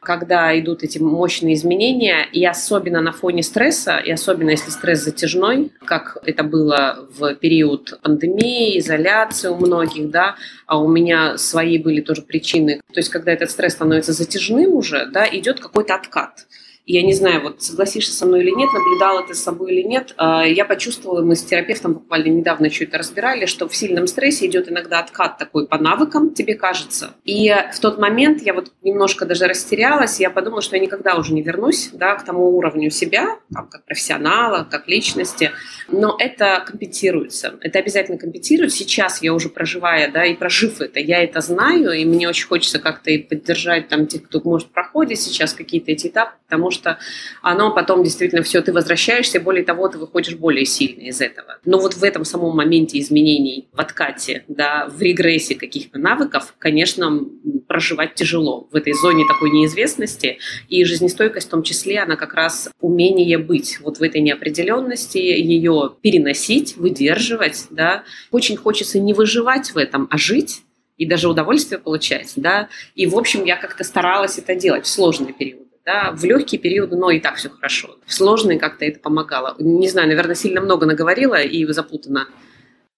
когда 0.00 0.56
идут 0.58 0.82
эти 0.82 0.98
мощные 0.98 1.54
изменения, 1.54 2.28
и 2.30 2.44
особенно 2.44 3.00
на 3.00 3.12
фоне 3.12 3.42
стресса, 3.42 3.96
и 3.96 4.10
особенно 4.10 4.50
если 4.50 4.70
стресс 4.70 5.02
затяжной, 5.02 5.72
как 5.86 6.18
это 6.26 6.44
было 6.44 7.08
в 7.18 7.34
период 7.36 7.98
пандемии, 8.02 8.78
изоляции 8.78 9.48
у 9.48 9.56
многих, 9.56 10.10
да, 10.10 10.36
а 10.66 10.78
у 10.78 10.88
меня 10.88 11.38
свои 11.38 11.78
были 11.78 12.02
тоже 12.02 12.20
причины. 12.20 12.82
То 12.92 13.00
есть, 13.00 13.08
когда 13.08 13.32
этот 13.32 13.50
стресс 13.50 13.72
становится 13.72 14.12
затяжным 14.12 14.74
уже, 14.74 15.06
да, 15.06 15.26
идет 15.26 15.58
какой-то 15.58 15.94
откат 15.94 16.46
я 16.86 17.02
не 17.02 17.14
знаю, 17.14 17.42
вот 17.42 17.62
согласишься 17.62 18.12
со 18.12 18.26
мной 18.26 18.42
или 18.42 18.50
нет, 18.50 18.70
наблюдал 18.72 19.24
это 19.24 19.34
с 19.34 19.42
собой 19.42 19.72
или 19.72 19.82
нет, 19.86 20.14
а, 20.18 20.44
я 20.44 20.66
почувствовала, 20.66 21.22
мы 21.22 21.34
с 21.34 21.42
терапевтом 21.42 21.94
буквально 21.94 22.28
недавно 22.28 22.70
что 22.70 22.84
это 22.84 22.98
разбирали, 22.98 23.46
что 23.46 23.68
в 23.68 23.74
сильном 23.76 24.06
стрессе 24.06 24.46
идет 24.46 24.68
иногда 24.70 24.98
откат 24.98 25.38
такой 25.38 25.66
по 25.66 25.78
навыкам, 25.78 26.34
тебе 26.34 26.54
кажется. 26.54 27.14
И 27.24 27.54
в 27.72 27.80
тот 27.80 27.98
момент 27.98 28.42
я 28.42 28.52
вот 28.52 28.72
немножко 28.82 29.24
даже 29.24 29.46
растерялась, 29.46 30.20
я 30.20 30.28
подумала, 30.30 30.60
что 30.60 30.76
я 30.76 30.82
никогда 30.82 31.16
уже 31.16 31.32
не 31.32 31.42
вернусь 31.42 31.90
да, 31.92 32.16
к 32.16 32.24
тому 32.24 32.56
уровню 32.56 32.90
себя, 32.90 33.38
там, 33.52 33.68
как 33.68 33.84
профессионала, 33.86 34.66
как 34.70 34.86
личности, 34.86 35.52
но 35.88 36.16
это 36.18 36.62
компенсируется, 36.66 37.54
это 37.60 37.78
обязательно 37.78 38.18
компенсирует. 38.18 38.72
Сейчас 38.72 39.22
я 39.22 39.32
уже 39.32 39.48
проживая, 39.48 40.10
да, 40.10 40.24
и 40.24 40.34
прожив 40.34 40.80
это, 40.80 41.00
я 41.00 41.22
это 41.22 41.40
знаю, 41.40 41.92
и 41.92 42.04
мне 42.04 42.28
очень 42.28 42.46
хочется 42.46 42.78
как-то 42.78 43.10
и 43.10 43.18
поддержать 43.18 43.88
там 43.88 44.06
тех, 44.06 44.24
кто, 44.24 44.40
может, 44.44 44.68
проходит 44.68 45.18
сейчас 45.18 45.54
какие-то 45.54 45.92
эти 45.92 46.08
этапы, 46.08 46.32
потому 46.46 46.70
что 46.74 46.98
оно 47.42 47.72
потом 47.72 48.04
действительно 48.04 48.42
все, 48.42 48.60
ты 48.60 48.72
возвращаешься, 48.72 49.40
более 49.40 49.64
того, 49.64 49.88
ты 49.88 49.98
выходишь 49.98 50.34
более 50.34 50.66
сильно 50.66 51.02
из 51.02 51.20
этого. 51.20 51.58
Но 51.64 51.78
вот 51.78 51.94
в 51.94 52.04
этом 52.04 52.24
самом 52.24 52.56
моменте 52.56 52.98
изменений 52.98 53.68
в 53.72 53.80
откате, 53.80 54.44
да, 54.48 54.88
в 54.88 55.00
регрессе 55.00 55.54
каких-то 55.54 55.98
навыков, 55.98 56.54
конечно, 56.58 57.24
проживать 57.66 58.14
тяжело 58.14 58.68
в 58.70 58.76
этой 58.76 58.92
зоне 58.92 59.24
такой 59.26 59.50
неизвестности, 59.50 60.38
и 60.68 60.84
жизнестойкость 60.84 61.46
в 61.46 61.50
том 61.50 61.62
числе, 61.62 62.00
она 62.00 62.16
как 62.16 62.34
раз 62.34 62.70
умение 62.80 63.38
быть 63.38 63.78
вот 63.80 63.98
в 63.98 64.02
этой 64.02 64.20
неопределенности, 64.20 65.18
ее 65.18 65.94
переносить, 66.00 66.76
выдерживать, 66.76 67.66
да. 67.70 68.04
Очень 68.30 68.56
хочется 68.56 68.98
не 68.98 69.14
выживать 69.14 69.70
в 69.70 69.78
этом, 69.78 70.08
а 70.10 70.18
жить, 70.18 70.62
и 70.96 71.06
даже 71.06 71.28
удовольствие 71.28 71.78
получать, 71.78 72.32
да. 72.36 72.68
И, 72.94 73.06
в 73.06 73.16
общем, 73.16 73.44
я 73.44 73.56
как-то 73.56 73.84
старалась 73.84 74.38
это 74.38 74.54
делать 74.54 74.84
в 74.84 74.88
сложный 74.88 75.32
период 75.32 75.63
да, 75.84 76.12
в 76.12 76.24
легкие 76.24 76.60
периоды, 76.60 76.96
но 76.96 77.10
и 77.10 77.20
так 77.20 77.36
все 77.36 77.50
хорошо. 77.50 77.96
В 78.06 78.14
сложные 78.14 78.58
как-то 78.58 78.84
это 78.84 79.00
помогало. 79.00 79.54
Не 79.58 79.88
знаю, 79.88 80.08
наверное, 80.08 80.34
сильно 80.34 80.60
много 80.60 80.86
наговорила 80.86 81.40
и 81.40 81.64
запутана. 81.66 82.28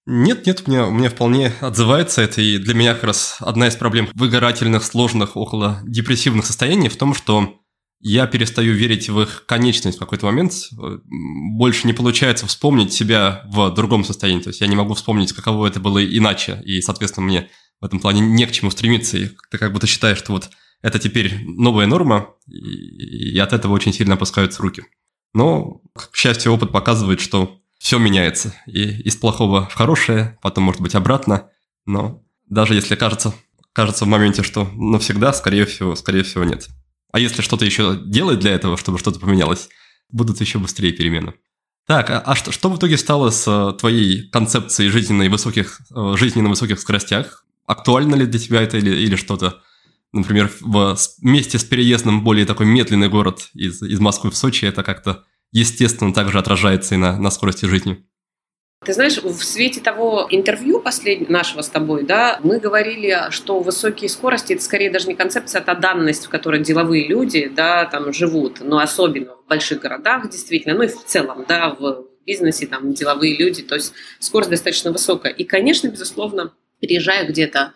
Нет, 0.08 0.46
нет, 0.46 0.68
мне, 0.68 0.84
мне 0.84 1.08
вполне 1.08 1.52
отзывается 1.60 2.22
это, 2.22 2.40
и 2.40 2.58
для 2.58 2.74
меня 2.74 2.94
как 2.94 3.04
раз 3.04 3.38
одна 3.40 3.66
из 3.66 3.74
проблем 3.74 4.08
выгорательных, 4.14 4.84
сложных, 4.84 5.36
около 5.36 5.80
депрессивных 5.84 6.46
состояний 6.46 6.88
в 6.88 6.96
том, 6.96 7.12
что 7.12 7.58
я 7.98 8.28
перестаю 8.28 8.74
верить 8.74 9.08
в 9.08 9.20
их 9.20 9.46
конечность 9.46 9.96
в 9.96 10.00
какой-то 10.00 10.26
момент. 10.26 10.52
Больше 10.70 11.88
не 11.88 11.92
получается 11.92 12.46
вспомнить 12.46 12.92
себя 12.92 13.42
в 13.46 13.70
другом 13.70 14.04
состоянии. 14.04 14.42
То 14.42 14.50
есть 14.50 14.60
я 14.60 14.68
не 14.68 14.76
могу 14.76 14.94
вспомнить, 14.94 15.32
каково 15.32 15.66
это 15.66 15.80
было 15.80 16.04
иначе. 16.04 16.62
И, 16.64 16.80
соответственно, 16.82 17.26
мне 17.26 17.50
в 17.80 17.84
этом 17.84 17.98
плане 17.98 18.20
не 18.20 18.46
к 18.46 18.52
чему 18.52 18.70
стремиться. 18.70 19.16
И 19.16 19.30
ты 19.50 19.58
как 19.58 19.72
будто 19.72 19.88
считаешь, 19.88 20.18
что 20.18 20.32
вот 20.32 20.50
это 20.82 21.00
теперь 21.00 21.40
новая 21.46 21.86
норма, 21.86 22.35
и 22.46 23.38
от 23.38 23.52
этого 23.52 23.72
очень 23.72 23.92
сильно 23.92 24.14
опускаются 24.14 24.62
руки. 24.62 24.84
Но, 25.34 25.82
к 25.94 26.16
счастью, 26.16 26.52
опыт 26.52 26.72
показывает, 26.72 27.20
что 27.20 27.60
все 27.78 27.98
меняется. 27.98 28.54
И 28.66 29.02
из 29.02 29.16
плохого 29.16 29.66
в 29.68 29.74
хорошее, 29.74 30.38
потом, 30.42 30.64
может 30.64 30.80
быть, 30.80 30.94
обратно. 30.94 31.50
Но 31.84 32.22
даже 32.48 32.74
если 32.74 32.94
кажется, 32.94 33.34
кажется 33.72 34.04
в 34.04 34.08
моменте, 34.08 34.42
что 34.42 34.68
навсегда, 34.74 35.32
скорее 35.32 35.66
всего, 35.66 35.94
скорее 35.94 36.22
всего, 36.22 36.44
нет. 36.44 36.66
А 37.12 37.18
если 37.18 37.42
что-то 37.42 37.64
еще 37.64 37.98
делать 38.04 38.38
для 38.38 38.52
этого, 38.52 38.76
чтобы 38.76 38.98
что-то 38.98 39.20
поменялось, 39.20 39.68
будут 40.10 40.40
еще 40.40 40.58
быстрее 40.58 40.92
перемены. 40.92 41.34
Так, 41.86 42.10
а, 42.10 42.20
а 42.20 42.34
что, 42.34 42.50
что 42.50 42.68
в 42.68 42.78
итоге 42.78 42.96
стало 42.96 43.30
с 43.30 43.46
э, 43.46 43.78
твоей 43.78 44.28
концепцией 44.30 44.88
жизни 44.88 45.12
на 45.14 45.30
высоких, 45.30 45.80
э, 45.94 46.14
жизни 46.16 46.42
высоких 46.42 46.80
скоростях? 46.80 47.44
Актуально 47.64 48.16
ли 48.16 48.26
для 48.26 48.40
тебя 48.40 48.62
это 48.62 48.78
или, 48.78 48.90
или 48.90 49.16
что-то 49.16 49.62
например, 50.16 50.50
вместе 50.60 51.58
с 51.58 51.64
переездом 51.64 52.24
более 52.24 52.46
такой 52.46 52.66
медленный 52.66 53.08
город 53.08 53.48
из, 53.54 53.82
из 53.82 54.00
Москвы 54.00 54.30
в 54.30 54.36
Сочи, 54.36 54.64
это 54.64 54.82
как-то 54.82 55.24
естественно 55.52 56.12
также 56.12 56.38
отражается 56.38 56.94
и 56.94 56.98
на, 56.98 57.16
на 57.18 57.30
скорости 57.30 57.66
жизни. 57.66 58.04
Ты 58.84 58.92
знаешь, 58.92 59.16
в 59.16 59.42
свете 59.42 59.80
того 59.80 60.28
интервью 60.30 60.80
последнего 60.80 61.32
нашего 61.32 61.62
с 61.62 61.68
тобой, 61.68 62.04
да, 62.04 62.38
мы 62.42 62.60
говорили, 62.60 63.30
что 63.30 63.60
высокие 63.60 64.08
скорости 64.08 64.52
это 64.52 64.62
скорее 64.62 64.90
даже 64.90 65.08
не 65.08 65.14
концепция, 65.14 65.60
а 65.62 65.74
данность, 65.74 66.26
в 66.26 66.28
которой 66.28 66.62
деловые 66.62 67.08
люди, 67.08 67.48
да, 67.48 67.86
там 67.86 68.12
живут, 68.12 68.60
но 68.60 68.78
особенно 68.78 69.34
в 69.34 69.48
больших 69.48 69.80
городах, 69.80 70.30
действительно, 70.30 70.74
ну 70.74 70.82
и 70.82 70.88
в 70.88 71.04
целом, 71.04 71.44
да, 71.48 71.70
в 71.70 72.04
бизнесе, 72.26 72.66
там, 72.66 72.92
деловые 72.92 73.36
люди, 73.36 73.62
то 73.62 73.74
есть 73.76 73.92
скорость 74.20 74.50
достаточно 74.50 74.92
высокая. 74.92 75.32
И, 75.32 75.44
конечно, 75.44 75.88
безусловно, 75.88 76.52
переезжая 76.80 77.26
где-то 77.26 77.72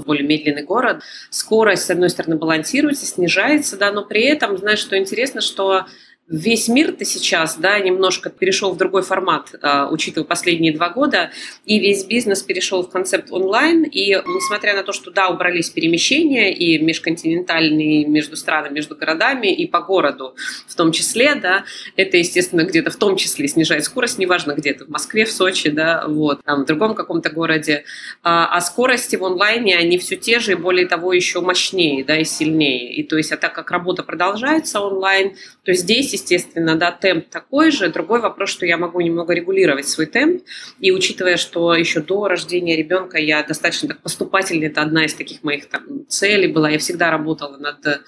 в 0.00 0.04
более 0.04 0.26
медленный 0.26 0.62
город, 0.62 1.02
скорость, 1.30 1.84
с 1.84 1.90
одной 1.90 2.10
стороны, 2.10 2.36
балансируется, 2.36 3.06
снижается, 3.06 3.76
да, 3.76 3.92
но 3.92 4.04
при 4.04 4.22
этом, 4.22 4.56
знаешь, 4.58 4.78
что 4.80 4.98
интересно, 4.98 5.40
что 5.40 5.86
весь 6.26 6.68
мир-то 6.68 7.04
сейчас, 7.04 7.56
да, 7.58 7.78
немножко 7.78 8.30
перешел 8.30 8.72
в 8.72 8.78
другой 8.78 9.02
формат, 9.02 9.54
а, 9.60 9.90
учитывая 9.90 10.26
последние 10.26 10.72
два 10.72 10.88
года, 10.88 11.30
и 11.66 11.78
весь 11.78 12.04
бизнес 12.04 12.42
перешел 12.42 12.82
в 12.82 12.88
концепт 12.88 13.30
онлайн, 13.30 13.82
и 13.82 14.14
несмотря 14.14 14.74
на 14.74 14.82
то, 14.82 14.92
что, 14.92 15.10
да, 15.10 15.28
убрались 15.28 15.68
перемещения 15.68 16.54
и 16.54 16.78
межконтинентальные 16.78 18.06
между 18.06 18.36
странами, 18.36 18.74
между 18.74 18.96
городами 18.96 19.54
и 19.54 19.66
по 19.66 19.80
городу 19.80 20.34
в 20.66 20.74
том 20.74 20.92
числе, 20.92 21.34
да, 21.34 21.64
это, 21.96 22.16
естественно, 22.16 22.62
где-то 22.62 22.90
в 22.90 22.96
том 22.96 23.16
числе 23.16 23.46
снижает 23.46 23.84
скорость, 23.84 24.18
неважно 24.18 24.52
где-то, 24.52 24.86
в 24.86 24.88
Москве, 24.88 25.26
в 25.26 25.32
Сочи, 25.32 25.68
да, 25.68 26.04
вот, 26.08 26.42
там, 26.42 26.62
в 26.62 26.66
другом 26.66 26.94
каком-то 26.94 27.28
городе, 27.28 27.84
а, 28.22 28.46
а 28.46 28.60
скорости 28.62 29.16
в 29.16 29.24
онлайне, 29.24 29.76
они 29.76 29.98
все 29.98 30.16
те 30.16 30.38
же, 30.38 30.52
и 30.52 30.54
более 30.54 30.86
того, 30.86 31.12
еще 31.12 31.42
мощнее, 31.42 32.02
да, 32.02 32.16
и 32.16 32.24
сильнее, 32.24 32.94
и 32.94 33.02
то 33.02 33.18
есть, 33.18 33.30
а 33.30 33.36
так 33.36 33.54
как 33.54 33.70
работа 33.70 34.02
продолжается 34.02 34.80
онлайн, 34.80 35.36
то 35.64 35.74
здесь 35.74 36.13
естественно, 36.14 36.76
да, 36.76 36.90
темп 36.90 37.28
такой 37.28 37.70
же. 37.70 37.88
Другой 37.88 38.20
вопрос, 38.20 38.50
что 38.50 38.64
я 38.64 38.78
могу 38.78 39.00
немного 39.00 39.34
регулировать 39.34 39.86
свой 39.86 40.06
темп. 40.06 40.42
И 40.80 40.90
учитывая, 40.90 41.36
что 41.36 41.74
еще 41.74 42.00
до 42.00 42.28
рождения 42.28 42.76
ребенка 42.76 43.18
я 43.18 43.42
достаточно 43.42 43.88
так 43.88 44.00
поступательна, 44.00 44.64
это 44.64 44.80
одна 44.80 45.04
из 45.04 45.14
таких 45.14 45.42
моих 45.42 45.68
там, 45.68 46.06
целей 46.08 46.48
была. 46.48 46.70
Я 46.70 46.78
всегда 46.78 47.10
работала 47.10 47.58
над 47.58 48.02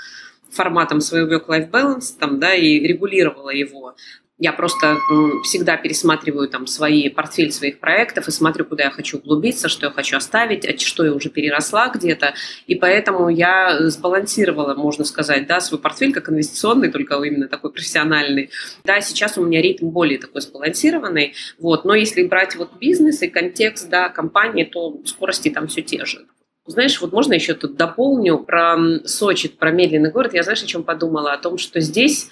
форматом 0.50 1.00
своего 1.00 1.34
work-life 1.34 1.70
balance, 1.70 2.16
там, 2.18 2.40
да, 2.40 2.54
и 2.54 2.80
регулировала 2.80 3.50
его. 3.50 3.94
Я 4.38 4.52
просто 4.52 4.98
всегда 5.44 5.78
пересматриваю 5.78 6.48
там 6.48 6.66
свои 6.66 7.08
портфель 7.08 7.50
своих 7.52 7.80
проектов 7.80 8.28
и 8.28 8.30
смотрю, 8.30 8.66
куда 8.66 8.84
я 8.84 8.90
хочу 8.90 9.16
углубиться, 9.16 9.70
что 9.70 9.86
я 9.86 9.92
хочу 9.92 10.18
оставить, 10.18 10.66
а 10.66 10.78
что 10.78 11.06
я 11.06 11.14
уже 11.14 11.30
переросла 11.30 11.88
где-то. 11.88 12.34
И 12.66 12.74
поэтому 12.74 13.30
я 13.30 13.88
сбалансировала, 13.88 14.74
можно 14.74 15.06
сказать, 15.06 15.46
да, 15.46 15.60
свой 15.60 15.80
портфель 15.80 16.12
как 16.12 16.28
инвестиционный, 16.28 16.90
только 16.90 17.14
именно 17.22 17.48
такой 17.48 17.72
профессиональный. 17.72 18.50
Да, 18.84 19.00
сейчас 19.00 19.38
у 19.38 19.44
меня 19.44 19.62
ритм 19.62 19.88
более 19.88 20.18
такой 20.18 20.42
сбалансированный. 20.42 21.32
Вот. 21.58 21.86
Но 21.86 21.94
если 21.94 22.26
брать 22.26 22.56
вот 22.56 22.76
бизнес 22.78 23.22
и 23.22 23.28
контекст 23.28 23.88
да, 23.88 24.10
компании, 24.10 24.64
то 24.64 25.00
скорости 25.06 25.48
там 25.48 25.68
все 25.68 25.80
те 25.80 26.04
же. 26.04 26.26
Знаешь, 26.66 27.00
вот 27.00 27.12
можно 27.12 27.32
еще 27.32 27.54
тут 27.54 27.76
дополню 27.76 28.38
про 28.38 28.76
Сочи, 29.06 29.48
про 29.48 29.70
медленный 29.70 30.10
город. 30.10 30.34
Я, 30.34 30.42
знаешь, 30.42 30.62
о 30.62 30.66
чем 30.66 30.82
подумала? 30.82 31.32
О 31.32 31.38
том, 31.38 31.56
что 31.56 31.80
здесь 31.80 32.28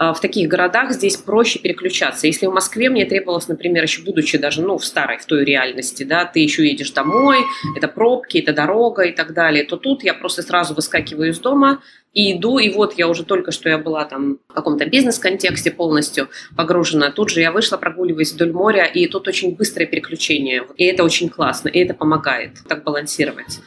в 0.00 0.20
таких 0.20 0.48
городах 0.48 0.92
здесь 0.92 1.18
проще 1.18 1.58
переключаться. 1.58 2.26
Если 2.26 2.46
в 2.46 2.52
Москве 2.54 2.88
мне 2.88 3.04
требовалось, 3.04 3.48
например, 3.48 3.82
еще 3.82 4.00
будучи 4.00 4.38
даже 4.38 4.62
ну, 4.62 4.78
в 4.78 4.84
старой, 4.84 5.18
в 5.18 5.26
той 5.26 5.44
реальности, 5.44 6.04
да, 6.04 6.24
ты 6.24 6.40
еще 6.40 6.66
едешь 6.66 6.90
домой, 6.92 7.40
это 7.76 7.86
пробки, 7.86 8.38
это 8.38 8.54
дорога 8.54 9.02
и 9.02 9.12
так 9.12 9.34
далее, 9.34 9.62
то 9.62 9.76
тут 9.76 10.02
я 10.02 10.14
просто 10.14 10.42
сразу 10.42 10.72
выскакиваю 10.74 11.32
из 11.32 11.38
дома 11.38 11.82
и 12.14 12.32
иду, 12.32 12.58
и 12.58 12.70
вот 12.70 12.94
я 12.96 13.08
уже 13.08 13.24
только 13.24 13.52
что 13.52 13.68
я 13.68 13.76
была 13.76 14.06
там 14.06 14.38
в 14.48 14.54
каком-то 14.54 14.86
бизнес-контексте 14.86 15.70
полностью 15.70 16.30
погружена, 16.56 17.10
тут 17.10 17.28
же 17.28 17.42
я 17.42 17.52
вышла, 17.52 17.76
прогуливаясь 17.76 18.32
вдоль 18.32 18.52
моря, 18.52 18.84
и 18.84 19.06
тут 19.06 19.28
очень 19.28 19.54
быстрое 19.54 19.86
переключение, 19.86 20.64
и 20.76 20.84
это 20.86 21.04
очень 21.04 21.28
классно, 21.28 21.68
и 21.68 21.78
это 21.78 21.92
помогает 21.92 22.52
так 22.66 22.84
балансировать. 22.84 23.60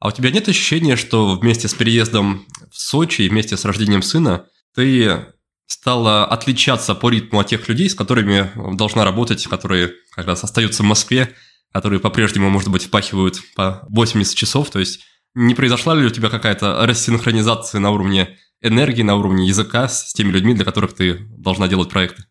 А 0.00 0.08
у 0.08 0.10
тебя 0.10 0.30
нет 0.30 0.48
ощущения, 0.48 0.96
что 0.96 1.36
вместе 1.36 1.68
с 1.68 1.74
переездом 1.74 2.46
в 2.72 2.80
Сочи 2.80 3.22
и 3.22 3.28
вместе 3.28 3.58
с 3.58 3.66
рождением 3.66 4.00
сына 4.00 4.46
ты 4.74 5.26
стала 5.70 6.26
отличаться 6.26 6.96
по 6.96 7.10
ритму 7.10 7.38
от 7.38 7.46
тех 7.46 7.68
людей, 7.68 7.88
с 7.88 7.94
которыми 7.94 8.50
должна 8.76 9.04
работать, 9.04 9.46
которые 9.46 9.92
как 10.10 10.26
раз 10.26 10.42
остаются 10.42 10.82
в 10.82 10.86
Москве, 10.86 11.34
которые 11.72 12.00
по-прежнему, 12.00 12.50
может 12.50 12.68
быть, 12.70 12.84
впахивают 12.84 13.40
по 13.54 13.86
80 13.88 14.34
часов. 14.34 14.70
То 14.70 14.80
есть 14.80 15.00
не 15.34 15.54
произошла 15.54 15.94
ли 15.94 16.04
у 16.04 16.10
тебя 16.10 16.28
какая-то 16.28 16.84
рассинхронизация 16.84 17.78
на 17.78 17.92
уровне 17.92 18.36
энергии, 18.60 19.02
на 19.02 19.14
уровне 19.14 19.46
языка 19.46 19.88
с 19.88 20.12
теми 20.12 20.32
людьми, 20.32 20.54
для 20.54 20.64
которых 20.64 20.92
ты 20.92 21.20
должна 21.38 21.68
делать 21.68 21.88
проекты? 21.88 22.24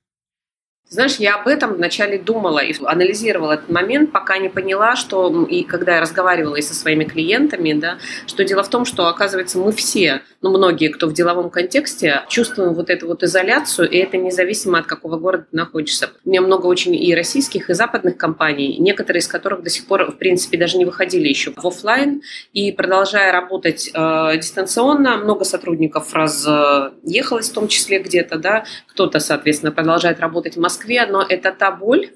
Знаешь, 0.91 1.17
я 1.17 1.36
об 1.36 1.47
этом 1.47 1.75
вначале 1.75 2.17
думала 2.17 2.60
и 2.60 2.73
анализировала 2.84 3.54
этот 3.54 3.69
момент, 3.69 4.12
пока 4.12 4.39
не 4.39 4.49
поняла, 4.49 4.95
что, 4.95 5.45
и 5.45 5.63
когда 5.63 5.95
я 5.95 6.02
разговаривала 6.02 6.56
и 6.56 6.63
со 6.63 6.73
своими 6.73 7.04
клиентами, 7.04 7.73
да, 7.73 7.99
что 8.25 8.43
дело 8.43 8.63
в 8.63 8.69
том, 8.69 8.86
что, 8.86 9.06
оказывается, 9.06 9.60
мы 9.60 9.71
все, 9.71 10.23
ну, 10.41 10.49
многие, 10.49 10.88
кто 10.88 11.06
в 11.06 11.13
деловом 11.13 11.52
контексте, 11.52 12.23
чувствуем 12.28 12.73
вот 12.73 12.89
эту 12.89 13.06
вот 13.06 13.21
изоляцию, 13.21 13.88
и 13.88 13.97
это 13.97 14.17
независимо 14.17 14.80
от 14.80 14.88
какого 14.88 15.17
города 15.17 15.45
ты 15.52 15.56
находишься. 15.56 16.10
У 16.25 16.30
меня 16.30 16.41
много 16.41 16.65
очень 16.65 16.95
и 16.95 17.13
российских, 17.13 17.69
и 17.69 17.75
западных 17.75 18.17
компаний, 18.17 18.78
некоторые 18.80 19.19
из 19.19 19.28
которых 19.28 19.62
до 19.62 19.69
сих 19.69 19.86
пор, 19.86 20.10
в 20.10 20.17
принципе, 20.17 20.58
даже 20.58 20.80
не 20.80 20.86
выходили 20.86 21.28
еще 21.28 21.52
в 21.56 21.67
офлайн, 21.67 22.23
и 22.54 22.71
продолжая 22.71 23.32
работать 23.32 23.91
э, 23.93 24.38
дистанционно, 24.38 25.17
много 25.17 25.45
сотрудников 25.45 26.15
разъехалось 26.15 27.52
в 27.52 27.54
том 27.54 27.67
числе 27.67 27.99
где-то, 27.99 28.39
да, 28.39 28.63
кто-то, 28.88 29.19
соответственно, 29.19 29.71
продолжает 29.71 30.19
работать 30.19 30.56
в 30.56 30.60
Москве, 30.60 30.79
Москве, 30.80 31.06
но 31.06 31.22
это 31.22 31.52
та 31.52 31.72
боль, 31.72 32.12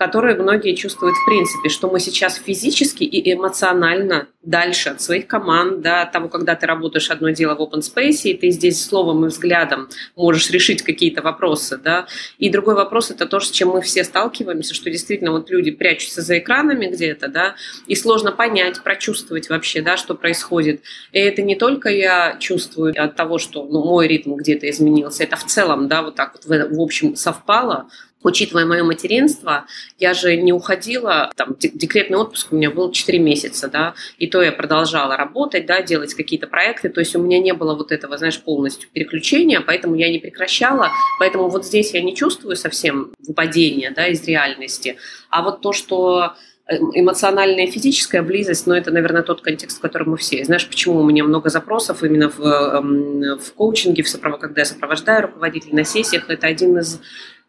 которую 0.00 0.42
многие 0.42 0.74
чувствуют 0.74 1.14
в 1.14 1.26
принципе, 1.26 1.68
что 1.68 1.90
мы 1.90 2.00
сейчас 2.00 2.36
физически 2.36 3.04
и 3.04 3.34
эмоционально 3.34 4.28
дальше 4.42 4.88
от 4.88 5.02
своих 5.02 5.26
команд, 5.26 5.82
да, 5.82 6.00
от 6.00 6.12
того, 6.12 6.30
когда 6.30 6.54
ты 6.54 6.66
работаешь 6.66 7.10
одно 7.10 7.28
дело 7.28 7.54
в 7.54 7.60
open 7.60 7.80
space, 7.80 8.22
и 8.22 8.32
ты 8.32 8.48
здесь 8.48 8.82
словом 8.82 9.26
и 9.26 9.28
взглядом 9.28 9.90
можешь 10.16 10.50
решить 10.50 10.80
какие-то 10.80 11.20
вопросы, 11.20 11.76
да. 11.76 12.06
И 12.38 12.48
другой 12.48 12.76
вопрос– 12.76 13.10
это 13.10 13.26
то, 13.26 13.40
с 13.40 13.50
чем 13.50 13.68
мы 13.68 13.82
все 13.82 14.02
сталкиваемся, 14.02 14.72
что 14.72 14.88
действительно 14.88 15.32
вот 15.32 15.50
люди 15.50 15.70
прячутся 15.70 16.22
за 16.22 16.38
экранами 16.38 16.86
где-то, 16.86 17.28
да, 17.28 17.56
и 17.86 17.94
сложно 17.94 18.32
понять, 18.32 18.82
прочувствовать 18.82 19.50
вообще, 19.50 19.82
да, 19.82 19.98
что 19.98 20.14
происходит. 20.14 20.80
И 21.12 21.18
это 21.18 21.42
не 21.42 21.56
только 21.56 21.90
я 21.90 22.38
чувствую 22.40 22.94
от 22.96 23.16
того, 23.16 23.36
что 23.36 23.66
ну, 23.66 23.84
мой 23.84 24.08
ритм 24.08 24.32
где-то 24.36 24.70
изменился, 24.70 25.24
это 25.24 25.36
в 25.36 25.44
целом, 25.44 25.88
да, 25.88 26.00
вот 26.00 26.14
так 26.14 26.32
вот 26.32 26.46
в, 26.46 26.74
в 26.74 26.80
общем 26.80 27.16
совпало, 27.16 27.90
Учитывая 28.22 28.66
мое 28.66 28.84
материнство, 28.84 29.64
я 29.98 30.12
же 30.12 30.36
не 30.36 30.52
уходила, 30.52 31.32
там, 31.36 31.56
декретный 31.58 32.18
отпуск 32.18 32.52
у 32.52 32.56
меня 32.56 32.70
был 32.70 32.92
4 32.92 33.18
месяца, 33.18 33.68
да, 33.68 33.94
и 34.18 34.26
то 34.26 34.42
я 34.42 34.52
продолжала 34.52 35.16
работать, 35.16 35.64
да, 35.64 35.80
делать 35.80 36.12
какие-то 36.12 36.46
проекты, 36.46 36.90
то 36.90 37.00
есть 37.00 37.16
у 37.16 37.22
меня 37.22 37.38
не 37.38 37.54
было 37.54 37.74
вот 37.74 37.92
этого, 37.92 38.18
знаешь, 38.18 38.38
полностью 38.40 38.90
переключения, 38.92 39.62
поэтому 39.62 39.94
я 39.94 40.10
не 40.10 40.18
прекращала, 40.18 40.90
поэтому 41.18 41.48
вот 41.48 41.64
здесь 41.64 41.94
я 41.94 42.02
не 42.02 42.14
чувствую 42.14 42.56
совсем 42.56 43.12
выпадения, 43.26 43.90
да, 43.90 44.06
из 44.06 44.22
реальности, 44.26 44.98
а 45.30 45.42
вот 45.42 45.62
то, 45.62 45.72
что 45.72 46.34
э, 46.66 46.76
эмоциональная 46.76 47.64
и 47.64 47.70
физическая 47.70 48.22
близость, 48.22 48.66
но 48.66 48.74
ну, 48.74 48.78
это, 48.80 48.90
наверное, 48.90 49.22
тот 49.22 49.40
контекст, 49.40 49.78
в 49.78 49.80
котором 49.80 50.10
мы 50.10 50.18
все. 50.18 50.44
Знаешь, 50.44 50.68
почему 50.68 51.00
у 51.00 51.04
меня 51.04 51.24
много 51.24 51.48
запросов 51.48 52.02
именно 52.02 52.28
в, 52.28 52.40
эм, 52.42 53.38
в 53.38 53.54
коучинге, 53.54 54.02
в 54.02 54.10
сопров... 54.10 54.38
когда 54.38 54.60
я 54.60 54.66
сопровождаю 54.66 55.22
руководителей 55.22 55.72
на 55.72 55.84
сессиях, 55.84 56.28
это 56.28 56.46
один 56.46 56.78
из 56.78 57.00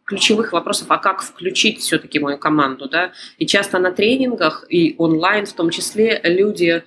ключевых 0.05 0.53
вопросов, 0.53 0.87
а 0.89 0.97
как 0.97 1.21
включить 1.21 1.79
все-таки 1.79 2.19
мою 2.19 2.37
команду, 2.37 2.89
да, 2.89 3.11
и 3.37 3.45
часто 3.45 3.79
на 3.79 3.91
тренингах 3.91 4.65
и 4.69 4.95
онлайн 4.97 5.45
в 5.45 5.53
том 5.53 5.69
числе 5.69 6.19
люди 6.23 6.83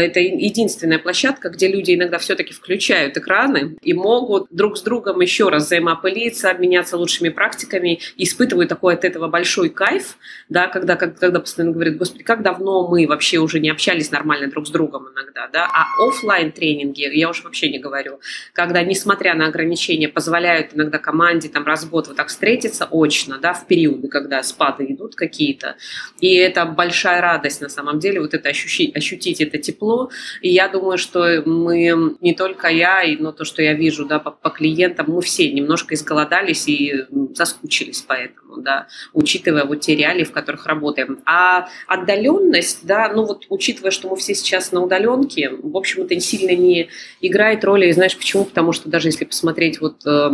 это 0.00 0.20
единственная 0.20 0.98
площадка, 0.98 1.50
где 1.50 1.68
люди 1.68 1.94
иногда 1.94 2.18
все-таки 2.18 2.54
включают 2.54 3.16
экраны 3.18 3.76
и 3.82 3.92
могут 3.92 4.46
друг 4.50 4.78
с 4.78 4.82
другом 4.82 5.20
еще 5.20 5.50
раз 5.50 5.66
взаимоопылиться, 5.66 6.50
обменяться 6.50 6.96
лучшими 6.96 7.28
практиками, 7.28 8.00
испытывают 8.16 8.70
такой 8.70 8.94
от 8.94 9.04
этого 9.04 9.28
большой 9.28 9.68
кайф, 9.68 10.16
да, 10.48 10.68
когда, 10.68 10.96
когда 10.96 11.40
постоянно 11.40 11.74
говорят, 11.74 11.98
господи, 11.98 12.24
как 12.24 12.42
давно 12.42 12.88
мы 12.88 13.06
вообще 13.06 13.38
уже 13.38 13.60
не 13.60 13.68
общались 13.68 14.10
нормально 14.10 14.48
друг 14.48 14.66
с 14.66 14.70
другом 14.70 15.08
иногда, 15.12 15.48
да, 15.52 15.68
а 15.70 16.08
офлайн 16.08 16.52
тренинги, 16.52 17.02
я 17.14 17.28
уж 17.28 17.44
вообще 17.44 17.68
не 17.68 17.78
говорю, 17.78 18.20
когда, 18.54 18.82
несмотря 18.82 19.34
на 19.34 19.46
ограничения, 19.46 20.08
позволяют 20.08 20.70
иногда 20.72 20.98
команде 20.98 21.50
там 21.50 21.66
разбот 21.66 22.08
вот 22.08 22.16
так 22.16 22.28
встретиться 22.28 22.88
очно, 22.90 23.38
да, 23.38 23.52
в 23.52 23.66
периоды, 23.66 24.08
когда 24.08 24.42
спады 24.42 24.86
идут 24.88 25.16
какие-то, 25.16 25.76
и 26.20 26.34
это 26.34 26.64
большая 26.64 27.20
радость 27.20 27.60
на 27.60 27.68
самом 27.68 27.98
деле, 27.98 28.20
вот 28.20 28.32
это 28.32 28.48
ощутить, 28.48 28.96
ощутить 28.96 29.42
это 29.42 29.58
тепло 29.58 29.81
тепло. 29.82 30.10
И 30.40 30.48
я 30.48 30.68
думаю, 30.68 30.98
что 30.98 31.42
мы, 31.44 32.16
не 32.20 32.34
только 32.34 32.68
я, 32.68 33.02
но 33.18 33.32
то, 33.32 33.44
что 33.44 33.62
я 33.62 33.74
вижу 33.74 34.06
да, 34.06 34.18
по, 34.18 34.30
по 34.30 34.50
клиентам, 34.50 35.06
мы 35.08 35.20
все 35.22 35.50
немножко 35.50 35.94
изголодались 35.94 36.68
и 36.68 37.04
заскучились 37.34 38.04
поэтому, 38.06 38.62
да, 38.62 38.86
учитывая 39.12 39.64
вот 39.64 39.80
те 39.80 39.96
реалии, 39.96 40.24
в 40.24 40.32
которых 40.32 40.66
работаем. 40.66 41.20
А 41.26 41.68
отдаленность, 41.86 42.86
да, 42.86 43.12
ну 43.14 43.24
вот 43.24 43.46
учитывая, 43.48 43.90
что 43.90 44.08
мы 44.08 44.16
все 44.16 44.34
сейчас 44.34 44.72
на 44.72 44.82
удаленке, 44.82 45.50
в 45.50 45.76
общем, 45.76 46.02
это 46.02 46.18
сильно 46.20 46.54
не 46.54 46.88
играет 47.20 47.64
роли. 47.64 47.88
И 47.88 47.92
знаешь 47.92 48.16
почему? 48.16 48.44
Потому 48.44 48.72
что 48.72 48.88
даже 48.88 49.08
если 49.08 49.24
посмотреть 49.24 49.80
вот 49.80 50.06
э, 50.06 50.30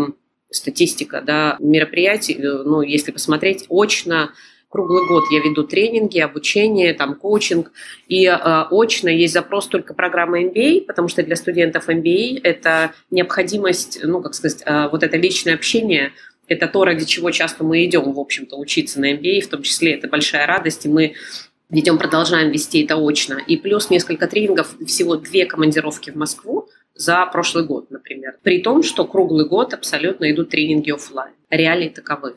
статистика, 0.50 1.22
да, 1.22 1.56
мероприятий, 1.60 2.34
э, 2.34 2.62
ну, 2.64 2.82
если 2.82 3.12
посмотреть 3.12 3.64
очно, 3.68 4.32
круглый 4.68 5.06
год 5.06 5.24
я 5.30 5.40
веду 5.40 5.64
тренинги, 5.64 6.18
обучение, 6.18 6.94
там 6.94 7.14
коучинг, 7.14 7.72
и 8.06 8.26
э, 8.26 8.64
очно 8.70 9.08
есть 9.08 9.32
запрос 9.32 9.66
только 9.66 9.94
программы 9.94 10.44
MBA, 10.44 10.82
потому 10.86 11.08
что 11.08 11.22
для 11.22 11.36
студентов 11.36 11.88
MBA 11.88 12.40
это 12.42 12.92
необходимость, 13.10 14.00
ну, 14.02 14.20
как 14.20 14.34
сказать, 14.34 14.62
э, 14.64 14.88
вот 14.90 15.02
это 15.02 15.16
личное 15.16 15.54
общение, 15.54 16.12
это 16.48 16.66
то, 16.66 16.84
ради 16.84 17.04
чего 17.04 17.30
часто 17.30 17.64
мы 17.64 17.84
идем, 17.84 18.12
в 18.12 18.18
общем-то, 18.18 18.56
учиться 18.56 19.00
на 19.00 19.12
MBA, 19.12 19.42
в 19.42 19.48
том 19.48 19.62
числе 19.62 19.94
это 19.94 20.08
большая 20.08 20.46
радость, 20.46 20.86
и 20.86 20.88
мы 20.88 21.14
ведем, 21.70 21.98
продолжаем 21.98 22.50
вести 22.50 22.84
это 22.84 22.96
очно. 22.96 23.38
И 23.46 23.56
плюс 23.56 23.90
несколько 23.90 24.26
тренингов, 24.26 24.74
всего 24.86 25.16
две 25.16 25.44
командировки 25.44 26.10
в 26.10 26.16
Москву 26.16 26.68
за 26.94 27.26
прошлый 27.26 27.64
год, 27.64 27.90
например. 27.90 28.38
При 28.42 28.62
том, 28.62 28.82
что 28.82 29.04
круглый 29.04 29.46
год 29.46 29.74
абсолютно 29.74 30.30
идут 30.30 30.50
тренинги 30.50 30.90
офлайн. 30.90 31.34
Реалии 31.50 31.90
таковы. 31.90 32.36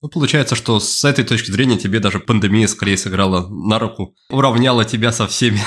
Ну, 0.00 0.08
получается, 0.08 0.54
что 0.54 0.78
с 0.78 1.04
этой 1.04 1.24
точки 1.24 1.50
зрения 1.50 1.76
тебе 1.76 1.98
даже 1.98 2.20
пандемия 2.20 2.68
скорее 2.68 2.96
сыграла 2.96 3.48
на 3.48 3.78
руку, 3.80 4.14
уравняла 4.30 4.84
тебя 4.84 5.10
со 5.10 5.26
всеми 5.26 5.60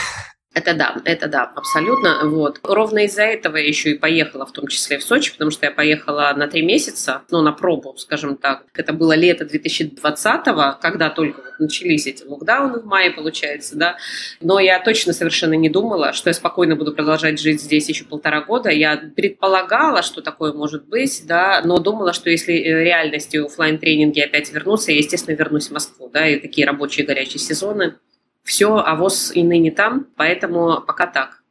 это 0.53 0.73
да, 0.73 0.97
это 1.05 1.29
да, 1.29 1.43
абсолютно. 1.55 2.19
Вот. 2.25 2.59
Ровно 2.63 3.05
из-за 3.05 3.23
этого 3.23 3.55
я 3.55 3.65
еще 3.65 3.91
и 3.91 3.97
поехала, 3.97 4.45
в 4.45 4.51
том 4.51 4.67
числе 4.67 4.97
в 4.97 5.03
Сочи, 5.03 5.31
потому 5.31 5.49
что 5.49 5.65
я 5.65 5.71
поехала 5.71 6.33
на 6.35 6.47
три 6.47 6.61
месяца, 6.61 7.21
ну, 7.31 7.41
на 7.41 7.53
пробу, 7.53 7.95
скажем 7.97 8.35
так. 8.35 8.65
Это 8.73 8.91
было 8.91 9.13
лето 9.13 9.45
2020-го, 9.45 10.77
когда 10.81 11.09
только 11.09 11.41
вот 11.41 11.59
начались 11.59 12.05
эти 12.05 12.25
локдауны 12.25 12.81
в 12.81 12.85
мае, 12.85 13.11
получается, 13.11 13.77
да. 13.77 13.95
Но 14.41 14.59
я 14.59 14.81
точно 14.81 15.13
совершенно 15.13 15.53
не 15.53 15.69
думала, 15.69 16.11
что 16.11 16.29
я 16.29 16.33
спокойно 16.33 16.75
буду 16.75 16.93
продолжать 16.93 17.39
жить 17.39 17.61
здесь 17.61 17.87
еще 17.87 18.03
полтора 18.03 18.41
года. 18.41 18.69
Я 18.69 18.97
предполагала, 18.97 20.03
что 20.03 20.21
такое 20.21 20.51
может 20.51 20.85
быть, 20.85 21.23
да, 21.25 21.61
но 21.63 21.79
думала, 21.79 22.11
что 22.11 22.29
если 22.29 22.55
э, 22.55 22.83
реальности 22.83 23.37
офлайн 23.37 23.77
тренинги 23.77 24.19
опять 24.19 24.51
вернутся, 24.51 24.91
я, 24.91 24.97
естественно, 24.97 25.35
вернусь 25.35 25.69
в 25.69 25.71
Москву, 25.71 26.09
да, 26.11 26.27
и 26.27 26.41
такие 26.41 26.67
рабочие 26.67 27.05
горячие 27.05 27.39
сезоны– 27.39 27.95
все, 28.43 28.77
а 28.77 28.95
ВОЗ 28.95 29.31
и 29.33 29.43
ныне 29.43 29.71
там, 29.71 30.07
поэтому 30.15 30.81
пока 30.81 31.07
так. 31.07 31.41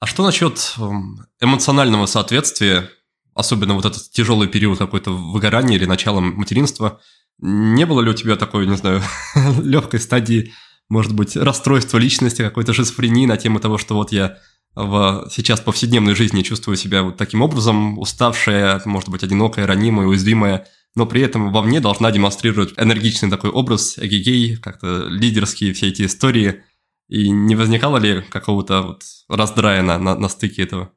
А 0.00 0.06
что 0.06 0.24
насчет 0.24 0.74
эм, 0.78 1.26
эмоционального 1.40 2.06
соответствия, 2.06 2.88
особенно 3.34 3.74
вот 3.74 3.84
этот 3.84 4.10
тяжелый 4.10 4.48
период 4.48 4.78
какой-то 4.78 5.10
выгорания 5.10 5.76
или 5.76 5.86
началом 5.86 6.34
материнства? 6.34 7.00
Не 7.38 7.86
было 7.86 8.00
ли 8.00 8.10
у 8.10 8.14
тебя 8.14 8.36
такой, 8.36 8.66
не 8.66 8.76
знаю, 8.76 9.02
легкой 9.62 10.00
стадии, 10.00 10.52
может 10.88 11.14
быть, 11.14 11.36
расстройства 11.36 11.98
личности, 11.98 12.42
какой-то 12.42 12.72
шизофрении 12.72 13.26
на 13.26 13.36
тему 13.36 13.60
того, 13.60 13.78
что 13.78 13.94
вот 13.94 14.12
я 14.12 14.38
в 14.74 15.28
сейчас 15.32 15.60
повседневной 15.60 16.14
жизни 16.14 16.42
чувствую 16.42 16.76
себя 16.76 17.02
вот 17.02 17.16
таким 17.16 17.42
образом, 17.42 17.98
уставшая, 17.98 18.80
может 18.84 19.08
быть, 19.08 19.24
одинокая, 19.24 19.66
ранимая, 19.66 20.06
уязвимая, 20.06 20.66
но 20.94 21.06
при 21.06 21.22
этом 21.22 21.52
вовне 21.52 21.80
должна 21.80 22.10
демонстрировать 22.10 22.74
энергичный 22.76 23.30
такой 23.30 23.50
образ, 23.50 23.98
эгегей, 23.98 24.56
как-то 24.56 25.06
лидерские 25.08 25.72
все 25.72 25.88
эти 25.88 26.06
истории. 26.06 26.62
И 27.08 27.30
не 27.30 27.56
возникало 27.56 27.98
ли 27.98 28.22
какого-то 28.22 28.82
вот 28.82 29.02
раздрая 29.28 29.82
на, 29.82 29.98
на, 29.98 30.14
на 30.14 30.28
стыке 30.28 30.62
этого? 30.62 30.92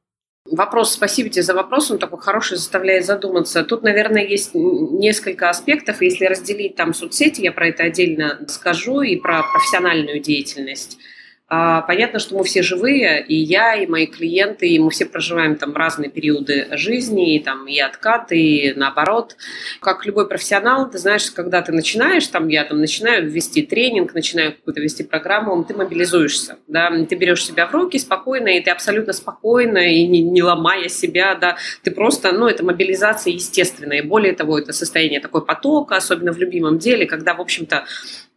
Вопрос, 0.49 0.93
спасибо 0.93 1.29
тебе 1.29 1.43
за 1.43 1.53
вопрос, 1.53 1.91
он 1.91 1.99
такой 1.99 2.19
хороший, 2.19 2.57
заставляет 2.57 3.05
задуматься. 3.05 3.63
Тут, 3.63 3.83
наверное, 3.83 4.25
есть 4.25 4.51
несколько 4.53 5.49
аспектов. 5.49 6.01
Если 6.01 6.25
разделить 6.25 6.75
там 6.75 6.93
соцсети, 6.93 7.41
я 7.41 7.51
про 7.51 7.67
это 7.67 7.83
отдельно 7.83 8.39
скажу, 8.47 9.01
и 9.01 9.15
про 9.15 9.43
профессиональную 9.43 10.19
деятельность. 10.19 10.97
А, 11.53 11.81
понятно, 11.81 12.19
что 12.19 12.37
мы 12.37 12.45
все 12.45 12.63
живые, 12.63 13.21
и 13.21 13.35
я, 13.35 13.75
и 13.75 13.85
мои 13.85 14.05
клиенты, 14.05 14.69
и 14.69 14.79
мы 14.79 14.89
все 14.89 15.05
проживаем 15.05 15.57
там 15.57 15.75
разные 15.75 16.09
периоды 16.09 16.69
жизни, 16.77 17.35
и 17.35 17.39
там 17.43 17.67
и 17.67 17.77
откаты, 17.77 18.39
и 18.39 18.73
наоборот. 18.73 19.35
Как 19.81 20.05
любой 20.05 20.29
профессионал, 20.29 20.89
ты 20.89 20.97
знаешь, 20.97 21.29
когда 21.29 21.61
ты 21.61 21.73
начинаешь, 21.73 22.25
там 22.27 22.47
я 22.47 22.63
там 22.63 22.79
начинаю 22.79 23.29
вести 23.29 23.63
тренинг, 23.63 24.13
начинаю 24.13 24.53
какую-то 24.53 24.79
вести 24.79 25.03
программу, 25.03 25.61
ты 25.65 25.73
мобилизуешься, 25.73 26.55
да, 26.69 26.89
ты 27.03 27.15
берешь 27.15 27.43
себя 27.43 27.67
в 27.67 27.73
руки 27.73 27.99
спокойно, 27.99 28.47
и 28.47 28.61
ты 28.61 28.71
абсолютно 28.71 29.11
спокойно, 29.11 29.79
и 29.79 30.07
не, 30.07 30.21
не 30.21 30.41
ломая 30.41 30.87
себя, 30.87 31.35
да, 31.35 31.57
ты 31.83 31.91
просто, 31.91 32.31
ну, 32.31 32.47
это 32.47 32.63
мобилизация 32.63 33.33
естественная, 33.33 33.97
и 33.97 34.07
более 34.07 34.31
того, 34.31 34.57
это 34.57 34.71
состояние 34.71 35.19
такой 35.19 35.43
потока, 35.43 35.97
особенно 35.97 36.31
в 36.31 36.37
любимом 36.37 36.77
деле, 36.77 37.05
когда, 37.05 37.33
в 37.33 37.41
общем-то, 37.41 37.83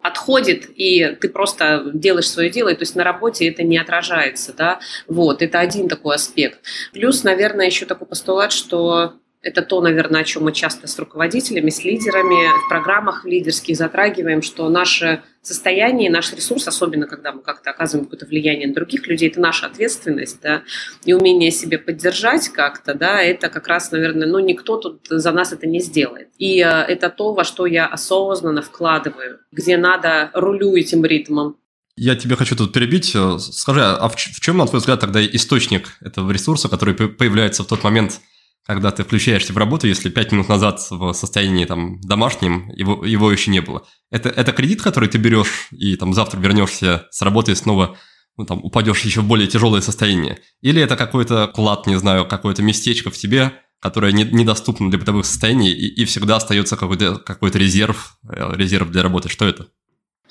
отходит, 0.05 0.69
и 0.77 1.17
ты 1.19 1.31
просто 1.31 1.90
делаешь 1.95 2.29
свое 2.29 2.51
дело, 2.51 2.69
и 2.69 2.75
то 2.75 2.83
есть 2.83 2.95
на 2.95 3.05
работе 3.05 3.49
это 3.49 3.62
не 3.62 3.79
отражается, 3.79 4.53
да, 4.53 4.79
вот, 5.09 5.40
это 5.40 5.61
один 5.61 5.88
такой 5.88 6.17
аспект. 6.17 6.61
Плюс, 6.93 7.25
наверное, 7.25 7.64
еще 7.64 7.87
такой 7.87 8.07
постулат, 8.07 8.53
что 8.53 9.14
это 9.44 9.62
то, 9.62 9.80
наверное, 9.80 10.22
о 10.22 10.24
чем 10.24 10.44
мы 10.44 10.52
часто 10.52 10.87
с 10.87 10.98
руководителями, 10.98 11.70
с 11.70 11.85
лидерами 11.85 12.48
в 12.64 12.68
программах 12.68 13.24
лидерских 13.24 13.76
затрагиваем, 13.76 14.40
что 14.40 14.68
наше 14.70 15.22
состояние, 15.42 16.11
наш 16.11 16.33
ресурс, 16.33 16.66
особенно 16.66 17.07
когда 17.07 17.33
мы 17.33 17.42
как-то 17.42 17.70
оказываем 17.70 18.07
какое-то 18.07 18.24
влияние 18.24 18.68
на 18.68 18.74
других 18.74 19.07
людей, 19.07 19.28
это 19.28 19.40
наша 19.40 19.66
ответственность, 19.66 20.40
да, 20.42 20.62
и 21.04 21.12
умение 21.12 21.50
себе 21.50 21.76
поддержать 21.76 22.48
как-то, 22.48 22.94
да, 22.94 23.22
это 23.22 23.50
как 23.50 23.68
раз, 23.68 23.92
наверное, 23.92 24.26
ну, 24.26 24.38
никто 24.38 24.78
тут 24.78 25.07
за 25.11 25.30
нас 25.33 25.52
это 25.52 25.66
не 25.66 25.80
сделает. 25.80 26.28
И 26.38 26.61
э, 26.61 26.66
это 26.66 27.11
то, 27.11 27.35
во 27.35 27.44
что 27.44 27.66
я 27.66 27.87
осознанно 27.87 28.62
вкладываю, 28.62 29.40
где 29.52 29.76
надо 29.76 30.30
рулю 30.33 30.74
этим 30.74 31.04
ритмом, 31.04 31.59
я 31.96 32.16
тебе 32.16 32.35
хочу 32.35 32.57
тут 32.57 32.72
перебить. 32.72 33.16
Скажи, 33.38 33.80
а 33.80 34.09
в 34.09 34.16
чем, 34.16 34.57
на 34.57 34.66
твой 34.66 34.80
взгляд, 34.80 34.98
тогда 34.98 35.24
источник 35.24 35.96
этого 36.00 36.33
ресурса, 36.33 36.68
который 36.68 36.94
появляется 36.94 37.62
в 37.62 37.68
тот 37.68 37.85
момент, 37.85 38.20
когда 38.66 38.90
ты 38.90 39.05
включаешься 39.05 39.53
в 39.53 39.59
работу, 39.59 39.87
если 39.87 40.09
пять 40.09 40.33
минут 40.33 40.48
назад 40.48 40.81
в 40.90 41.12
состоянии 41.12 41.64
там 41.64 42.00
домашнем 42.00 42.70
его, 42.70 43.05
его 43.05 43.31
еще 43.31 43.50
не 43.50 43.61
было. 43.61 43.87
Это, 44.11 44.31
это 44.31 44.53
кредит, 44.53 44.81
который 44.81 45.09
ты 45.09 45.18
берешь, 45.18 45.68
и 45.70 45.96
там 45.96 46.14
завтра 46.14 46.40
вернешься 46.40 47.07
с 47.11 47.20
работы 47.22 47.53
и 47.53 47.57
снова 47.57 47.96
ну, 48.37 48.46
там, 48.46 48.64
упадешь 48.64 49.03
еще 49.03 49.20
в 49.20 49.27
более 49.27 49.48
тяжелое 49.48 49.81
состояние. 49.81 50.38
Или 50.62 50.81
это 50.81 50.96
какой-то 50.96 51.46
клад, 51.48 51.87
не 51.87 51.98
знаю, 51.98 52.27
какое-то 52.27 52.62
местечко 52.62 53.11
в 53.11 53.16
тебе, 53.16 53.53
которое 53.81 54.12
не, 54.12 54.24
недоступно 54.24 54.88
для 54.88 54.98
бытовых 54.98 55.27
состояний, 55.27 55.70
и, 55.70 56.03
и 56.03 56.05
всегда 56.07 56.37
остается 56.37 56.77
какой-то 56.77 57.16
какой 57.16 57.50
резерв, 57.50 58.16
э, 58.29 58.57
резерв 58.57 58.90
для 58.90 59.03
работы. 59.03 59.29
Что 59.29 59.46
это? 59.46 59.68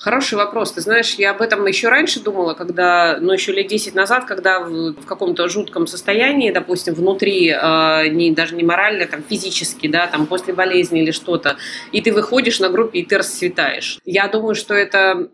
Хороший 0.04 0.34
вопрос. 0.34 0.70
Ты 0.72 0.82
знаешь, 0.82 1.14
я 1.14 1.30
об 1.30 1.40
этом 1.40 1.64
еще 1.64 1.88
раньше 1.88 2.20
думала, 2.20 2.52
когда, 2.52 3.16
ну, 3.22 3.32
еще 3.32 3.52
лет 3.52 3.68
10 3.68 3.94
назад, 3.94 4.26
когда 4.26 4.60
в, 4.60 4.92
в 4.92 5.06
каком-то 5.06 5.48
жутком 5.48 5.86
состоянии, 5.86 6.50
допустим, 6.50 6.92
внутри, 6.92 7.48
э, 7.48 8.08
не, 8.08 8.30
даже 8.32 8.54
не 8.54 8.64
морально, 8.64 9.06
там, 9.06 9.22
физически, 9.26 9.86
да, 9.86 10.06
там, 10.06 10.26
после 10.26 10.52
болезни 10.52 11.00
или 11.00 11.10
что-то, 11.10 11.56
и 11.90 12.02
ты 12.02 12.12
выходишь 12.12 12.60
на 12.60 12.68
группе, 12.68 12.98
и 12.98 13.06
ты 13.06 13.16
расцветаешь. 13.16 13.98
Я 14.04 14.28
думаю, 14.28 14.54
что 14.54 14.74
это 14.74 15.30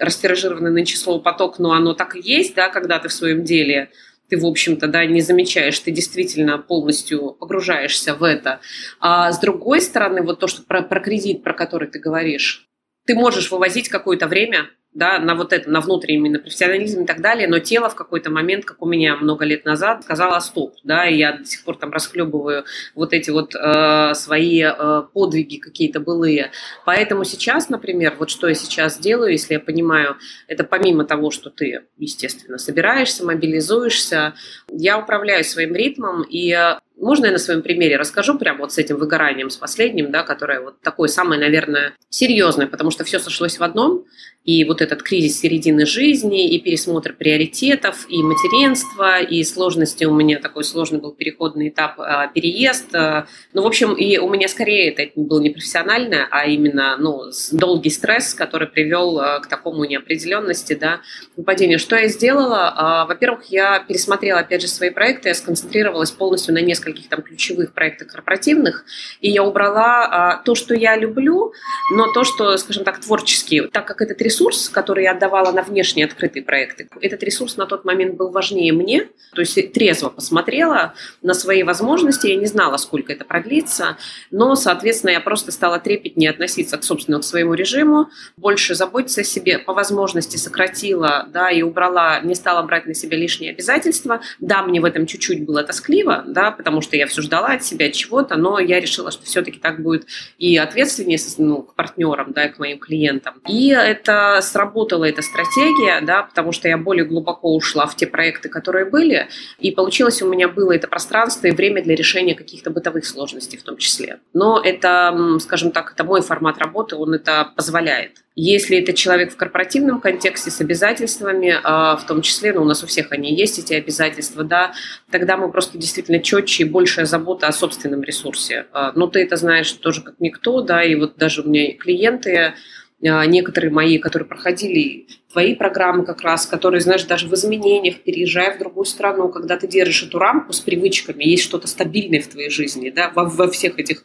растиражированное 0.00 0.72
нынче 0.72 0.96
слово 0.96 1.20
поток, 1.20 1.60
но 1.60 1.70
оно 1.70 1.94
так 1.94 2.16
и 2.16 2.20
есть, 2.20 2.56
да, 2.56 2.70
когда 2.70 2.98
ты 2.98 3.06
в 3.08 3.12
своем 3.12 3.44
деле 3.44 3.90
ты, 4.28 4.36
в 4.36 4.44
общем-то, 4.44 4.88
да, 4.88 5.06
не 5.06 5.20
замечаешь, 5.20 5.78
ты 5.78 5.92
действительно 5.92 6.58
полностью 6.58 7.36
погружаешься 7.38 8.14
в 8.14 8.24
это. 8.24 8.58
А 8.98 9.30
с 9.30 9.38
другой 9.38 9.80
стороны, 9.80 10.22
вот 10.22 10.40
то, 10.40 10.48
что 10.48 10.62
про, 10.62 10.82
про 10.82 10.98
кредит, 10.98 11.44
про 11.44 11.54
который 11.54 11.86
ты 11.86 12.00
говоришь, 12.00 12.68
ты 13.08 13.14
можешь 13.14 13.50
вывозить 13.50 13.88
какое-то 13.88 14.26
время 14.26 14.68
да, 14.92 15.18
на 15.18 15.34
вот 15.34 15.52
это, 15.52 15.70
на 15.70 15.80
внутренний, 15.80 16.28
на 16.28 16.40
профессионализм 16.40 17.04
и 17.04 17.06
так 17.06 17.22
далее, 17.22 17.48
но 17.48 17.58
тело 17.58 17.88
в 17.88 17.94
какой-то 17.94 18.30
момент, 18.30 18.66
как 18.66 18.82
у 18.82 18.86
меня 18.86 19.16
много 19.16 19.46
лет 19.46 19.64
назад, 19.64 20.02
сказало 20.02 20.40
стоп, 20.40 20.74
да, 20.84 21.06
и 21.06 21.16
я 21.16 21.32
до 21.38 21.44
сих 21.44 21.64
пор 21.64 21.78
там 21.78 21.90
расхлебываю 21.90 22.64
вот 22.94 23.14
эти 23.14 23.30
вот 23.30 23.54
э, 23.54 24.12
свои 24.14 24.62
э, 24.62 25.02
подвиги 25.14 25.56
какие-то 25.56 26.00
былые. 26.00 26.50
Поэтому 26.84 27.24
сейчас, 27.24 27.70
например, 27.70 28.16
вот 28.18 28.28
что 28.28 28.46
я 28.46 28.54
сейчас 28.54 28.98
делаю, 28.98 29.32
если 29.32 29.54
я 29.54 29.60
понимаю, 29.60 30.16
это 30.46 30.64
помимо 30.64 31.04
того, 31.04 31.30
что 31.30 31.48
ты, 31.48 31.86
естественно, 31.96 32.58
собираешься, 32.58 33.24
мобилизуешься, 33.24 34.34
я 34.70 34.98
управляю 34.98 35.44
своим 35.44 35.74
ритмом, 35.74 36.24
и 36.28 36.76
можно 37.00 37.26
я 37.26 37.32
на 37.32 37.38
своем 37.38 37.62
примере 37.62 37.96
расскажу 37.96 38.38
прямо 38.38 38.60
вот 38.60 38.72
с 38.72 38.78
этим 38.78 38.96
выгоранием, 38.96 39.50
с 39.50 39.56
последним, 39.56 40.10
да, 40.10 40.22
которое 40.22 40.60
вот 40.60 40.80
такое 40.80 41.08
самое, 41.08 41.40
наверное, 41.40 41.94
серьезное, 42.10 42.66
потому 42.66 42.90
что 42.90 43.04
все 43.04 43.18
сошлось 43.18 43.58
в 43.58 43.62
одном, 43.62 44.04
и 44.48 44.64
вот 44.64 44.80
этот 44.80 45.02
кризис 45.02 45.40
середины 45.40 45.84
жизни, 45.84 46.48
и 46.48 46.58
пересмотр 46.58 47.12
приоритетов, 47.12 48.06
и 48.08 48.22
материнство, 48.22 49.20
и 49.20 49.44
сложности 49.44 50.06
у 50.06 50.14
меня 50.14 50.38
такой 50.38 50.64
сложный 50.64 51.00
был 51.00 51.12
переходный 51.12 51.68
этап, 51.68 52.00
э, 52.00 52.28
переезд. 52.32 52.94
Э, 52.94 53.26
ну, 53.52 53.60
в 53.60 53.66
общем, 53.66 53.92
и 53.92 54.16
у 54.16 54.30
меня 54.30 54.48
скорее 54.48 54.90
это 54.90 55.12
был 55.16 55.42
не 55.42 55.50
профессионально, 55.50 56.28
а 56.30 56.46
именно, 56.46 56.96
ну, 56.96 57.24
долгий 57.52 57.90
стресс, 57.90 58.32
который 58.32 58.68
привел 58.68 59.20
э, 59.20 59.40
к 59.40 59.48
такому 59.48 59.84
неопределенности, 59.84 60.72
да, 60.72 61.02
выпадению. 61.36 61.78
Что 61.78 61.96
я 61.96 62.08
сделала? 62.08 62.72
А, 62.74 63.04
во-первых, 63.04 63.50
я 63.50 63.80
пересмотрела, 63.80 64.40
опять 64.40 64.62
же, 64.62 64.68
свои 64.68 64.88
проекты, 64.88 65.28
я 65.28 65.34
сконцентрировалась 65.34 66.10
полностью 66.10 66.54
на 66.54 66.62
нескольких 66.62 67.10
там 67.10 67.20
ключевых 67.20 67.74
проектах 67.74 68.08
корпоративных, 68.08 68.86
и 69.20 69.30
я 69.30 69.42
убрала 69.42 70.06
а, 70.06 70.42
то, 70.42 70.54
что 70.54 70.74
я 70.74 70.96
люблю, 70.96 71.52
но 71.94 72.10
то, 72.14 72.24
что, 72.24 72.56
скажем 72.56 72.84
так, 72.84 72.98
творчески, 72.98 73.68
так 73.70 73.86
как 73.86 74.00
этот 74.00 74.22
ресурс 74.22 74.37
ресурс, 74.38 74.68
который 74.68 75.04
я 75.04 75.12
отдавала 75.12 75.52
на 75.52 75.62
внешние 75.62 76.06
открытые 76.06 76.44
проекты. 76.44 76.88
Этот 77.00 77.22
ресурс 77.22 77.56
на 77.56 77.66
тот 77.66 77.84
момент 77.84 78.14
был 78.14 78.30
важнее 78.30 78.72
мне, 78.72 79.08
то 79.34 79.40
есть 79.40 79.72
трезво 79.72 80.10
посмотрела 80.10 80.94
на 81.22 81.34
свои 81.34 81.64
возможности, 81.64 82.28
я 82.28 82.36
не 82.36 82.46
знала, 82.46 82.76
сколько 82.76 83.12
это 83.12 83.24
продлится, 83.24 83.96
но, 84.30 84.54
соответственно, 84.54 85.10
я 85.10 85.20
просто 85.20 85.50
стала 85.50 85.80
трепетнее 85.80 86.30
относиться 86.30 86.78
к, 86.78 86.84
собственно, 86.84 87.18
к 87.18 87.24
своему 87.24 87.54
режиму, 87.54 88.10
больше 88.36 88.74
заботиться 88.74 89.22
о 89.22 89.24
себе, 89.24 89.58
по 89.58 89.72
возможности 89.72 90.36
сократила, 90.36 91.26
да, 91.32 91.50
и 91.50 91.62
убрала, 91.62 92.20
не 92.20 92.34
стала 92.34 92.62
брать 92.62 92.86
на 92.86 92.94
себя 92.94 93.16
лишние 93.16 93.52
обязательства. 93.52 94.20
Да, 94.38 94.62
мне 94.62 94.80
в 94.80 94.84
этом 94.84 95.06
чуть-чуть 95.06 95.44
было 95.44 95.64
тоскливо, 95.64 96.24
да, 96.26 96.52
потому 96.52 96.80
что 96.80 96.96
я 96.96 97.06
все 97.06 97.22
ждала 97.22 97.48
от 97.48 97.64
себя 97.64 97.90
чего-то, 97.90 98.36
но 98.36 98.60
я 98.60 98.78
решила, 98.80 99.10
что 99.10 99.24
все-таки 99.24 99.58
так 99.58 99.82
будет 99.82 100.06
и 100.38 100.56
ответственнее 100.56 101.18
ну, 101.38 101.62
к 101.62 101.74
партнерам, 101.74 102.32
да, 102.32 102.46
и 102.46 102.52
к 102.52 102.58
моим 102.58 102.78
клиентам. 102.78 103.34
И 103.48 103.70
это 103.70 104.27
сработала 104.40 105.04
эта 105.04 105.22
стратегия, 105.22 106.00
да, 106.00 106.22
потому 106.22 106.52
что 106.52 106.68
я 106.68 106.78
более 106.78 107.04
глубоко 107.04 107.54
ушла 107.54 107.86
в 107.86 107.96
те 107.96 108.06
проекты, 108.06 108.48
которые 108.48 108.84
были, 108.84 109.28
и 109.58 109.70
получилось 109.70 110.22
у 110.22 110.28
меня 110.28 110.48
было 110.48 110.72
это 110.72 110.88
пространство 110.88 111.46
и 111.46 111.52
время 111.52 111.82
для 111.82 111.94
решения 111.94 112.34
каких-то 112.34 112.70
бытовых 112.70 113.06
сложностей 113.06 113.58
в 113.58 113.62
том 113.62 113.76
числе. 113.76 114.20
Но 114.32 114.60
это, 114.62 115.38
скажем 115.40 115.70
так, 115.70 115.92
это 115.92 116.04
мой 116.04 116.22
формат 116.22 116.58
работы, 116.58 116.96
он 116.96 117.14
это 117.14 117.52
позволяет. 117.56 118.12
Если 118.40 118.78
это 118.78 118.92
человек 118.92 119.32
в 119.32 119.36
корпоративном 119.36 120.00
контексте 120.00 120.52
с 120.52 120.60
обязательствами, 120.60 121.58
а, 121.64 121.96
в 121.96 122.06
том 122.06 122.22
числе, 122.22 122.52
ну, 122.52 122.62
у 122.62 122.64
нас 122.64 122.84
у 122.84 122.86
всех 122.86 123.10
они 123.10 123.34
есть, 123.34 123.58
эти 123.58 123.74
обязательства, 123.74 124.44
да, 124.44 124.74
тогда 125.10 125.36
мы 125.36 125.50
просто 125.50 125.76
действительно 125.76 126.20
четче 126.20 126.62
и 126.62 126.68
большая 126.68 127.04
забота 127.04 127.48
о 127.48 127.52
собственном 127.52 128.04
ресурсе. 128.04 128.66
А, 128.72 128.92
но 128.94 129.08
ты 129.08 129.24
это 129.24 129.34
знаешь 129.34 129.72
тоже 129.72 130.02
как 130.02 130.14
никто, 130.20 130.60
да, 130.60 130.84
и 130.84 130.94
вот 130.94 131.16
даже 131.16 131.42
у 131.42 131.48
меня 131.48 131.76
клиенты, 131.76 132.54
некоторые 133.00 133.70
мои, 133.70 133.98
которые 133.98 134.28
проходили 134.28 135.06
твои 135.32 135.54
программы 135.54 136.04
как 136.04 136.22
раз, 136.22 136.46
которые, 136.46 136.80
знаешь, 136.80 137.04
даже 137.04 137.28
в 137.28 137.34
изменениях, 137.34 137.96
переезжая 137.98 138.56
в 138.56 138.58
другую 138.58 138.86
страну, 138.86 139.28
когда 139.28 139.56
ты 139.56 139.68
держишь 139.68 140.04
эту 140.04 140.18
рамку 140.18 140.52
с 140.52 140.60
привычками, 140.60 141.22
есть 141.22 141.44
что-то 141.44 141.68
стабильное 141.68 142.20
в 142.20 142.26
твоей 142.28 142.50
жизни, 142.50 142.90
да, 142.90 143.12
во, 143.14 143.24
во 143.24 143.48
всех 143.50 143.78
этих 143.78 144.04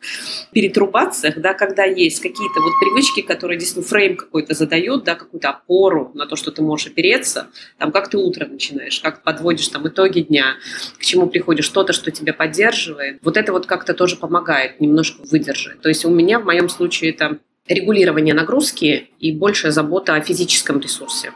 перетрубациях, 0.52 1.40
да, 1.40 1.54
когда 1.54 1.86
есть 1.86 2.22
какие-то 2.22 2.60
вот 2.60 2.74
привычки, 2.80 3.22
которые 3.22 3.58
действительно 3.58 3.88
фрейм 3.88 4.18
какой-то 4.18 4.54
задают, 4.54 5.06
да, 5.06 5.16
какую-то 5.16 5.50
опору 5.50 6.12
на 6.14 6.26
то, 6.28 6.36
что 6.36 6.52
ты 6.52 6.62
можешь 6.62 6.88
опереться, 6.88 7.48
там, 7.78 7.92
как 7.92 8.10
ты 8.10 8.18
утро 8.18 8.46
начинаешь, 8.46 9.00
как 9.00 9.24
подводишь 9.24 9.70
там 9.70 9.88
итоги 9.88 10.22
дня, 10.22 10.58
к 11.00 11.04
чему 11.04 11.28
приходишь, 11.28 11.66
что-то, 11.66 11.94
что 11.94 12.12
тебя 12.12 12.34
поддерживает, 12.34 13.20
вот 13.24 13.38
это 13.38 13.54
вот 13.54 13.66
как-то 13.66 13.94
тоже 13.94 14.18
помогает 14.18 14.82
немножко 14.82 15.22
выдержать. 15.32 15.80
То 15.82 15.90
есть 15.90 16.04
у 16.06 16.10
меня 16.10 16.40
в 16.40 16.46
моем 16.46 16.68
случае 16.68 17.12
это 17.12 17.40
регулирование 17.68 18.34
нагрузки 18.34 19.10
и 19.20 19.32
большая 19.32 19.72
забота 19.72 20.16
о 20.16 20.22
физическом 20.22 20.80
ресурсе. 20.80 21.34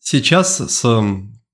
Сейчас 0.00 0.58
с 0.58 1.04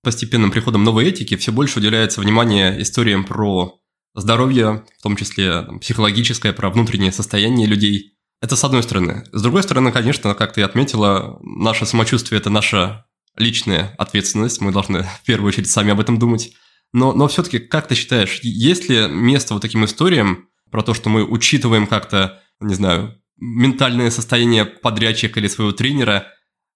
постепенным 0.03 0.51
приходом 0.51 0.85
новой 0.85 1.07
этики 1.07 1.37
все 1.37 1.53
больше 1.53 1.79
уделяется 1.79 2.21
внимание 2.21 2.83
историям 2.83 3.25
про 3.25 3.79
здоровье, 4.15 4.85
в 4.99 5.03
том 5.03 5.17
числе 5.17 5.63
там, 5.63 5.79
психологическое, 5.79 6.53
про 6.53 6.71
внутреннее 6.71 7.13
состояние 7.13 7.67
людей. 7.67 8.19
Это 8.41 8.57
с 8.57 8.65
одной 8.65 8.83
стороны. 8.83 9.25
С 9.33 9.41
другой 9.41 9.63
стороны, 9.63 9.93
конечно, 9.93 10.35
как 10.35 10.53
ты 10.53 10.63
отметила, 10.63 11.39
наше 11.43 11.87
самочувствие– 11.87 12.41
это 12.41 12.51
наша 12.51 13.07
личная 13.37 13.95
ответственность, 13.99 14.61
мы 14.61 14.73
должны 14.73 15.03
в 15.23 15.25
первую 15.25 15.49
очередь 15.49 15.71
сами 15.71 15.93
об 15.93 16.01
этом 16.01 16.19
думать. 16.19 16.53
Но, 16.93 17.13
но 17.13 17.29
все-таки, 17.29 17.59
как 17.59 17.89
ты 17.89 17.95
считаешь, 17.95 18.41
есть 18.43 18.89
ли 18.89 19.07
место 19.09 19.55
вот 19.55 19.63
таким 19.63 19.85
историям 19.85 20.49
про 20.71 20.83
то, 20.83 20.93
что 20.93 21.09
мы 21.09 21.25
учитываем 21.25 21.87
как-то, 21.87 22.43
не 22.61 22.75
знаю, 22.75 23.22
ментальное 23.43 24.11
состояние 24.11 24.65
подрядчика 24.65 25.41
или 25.41 25.49
своего 25.49 25.73
тренера, 25.73 26.29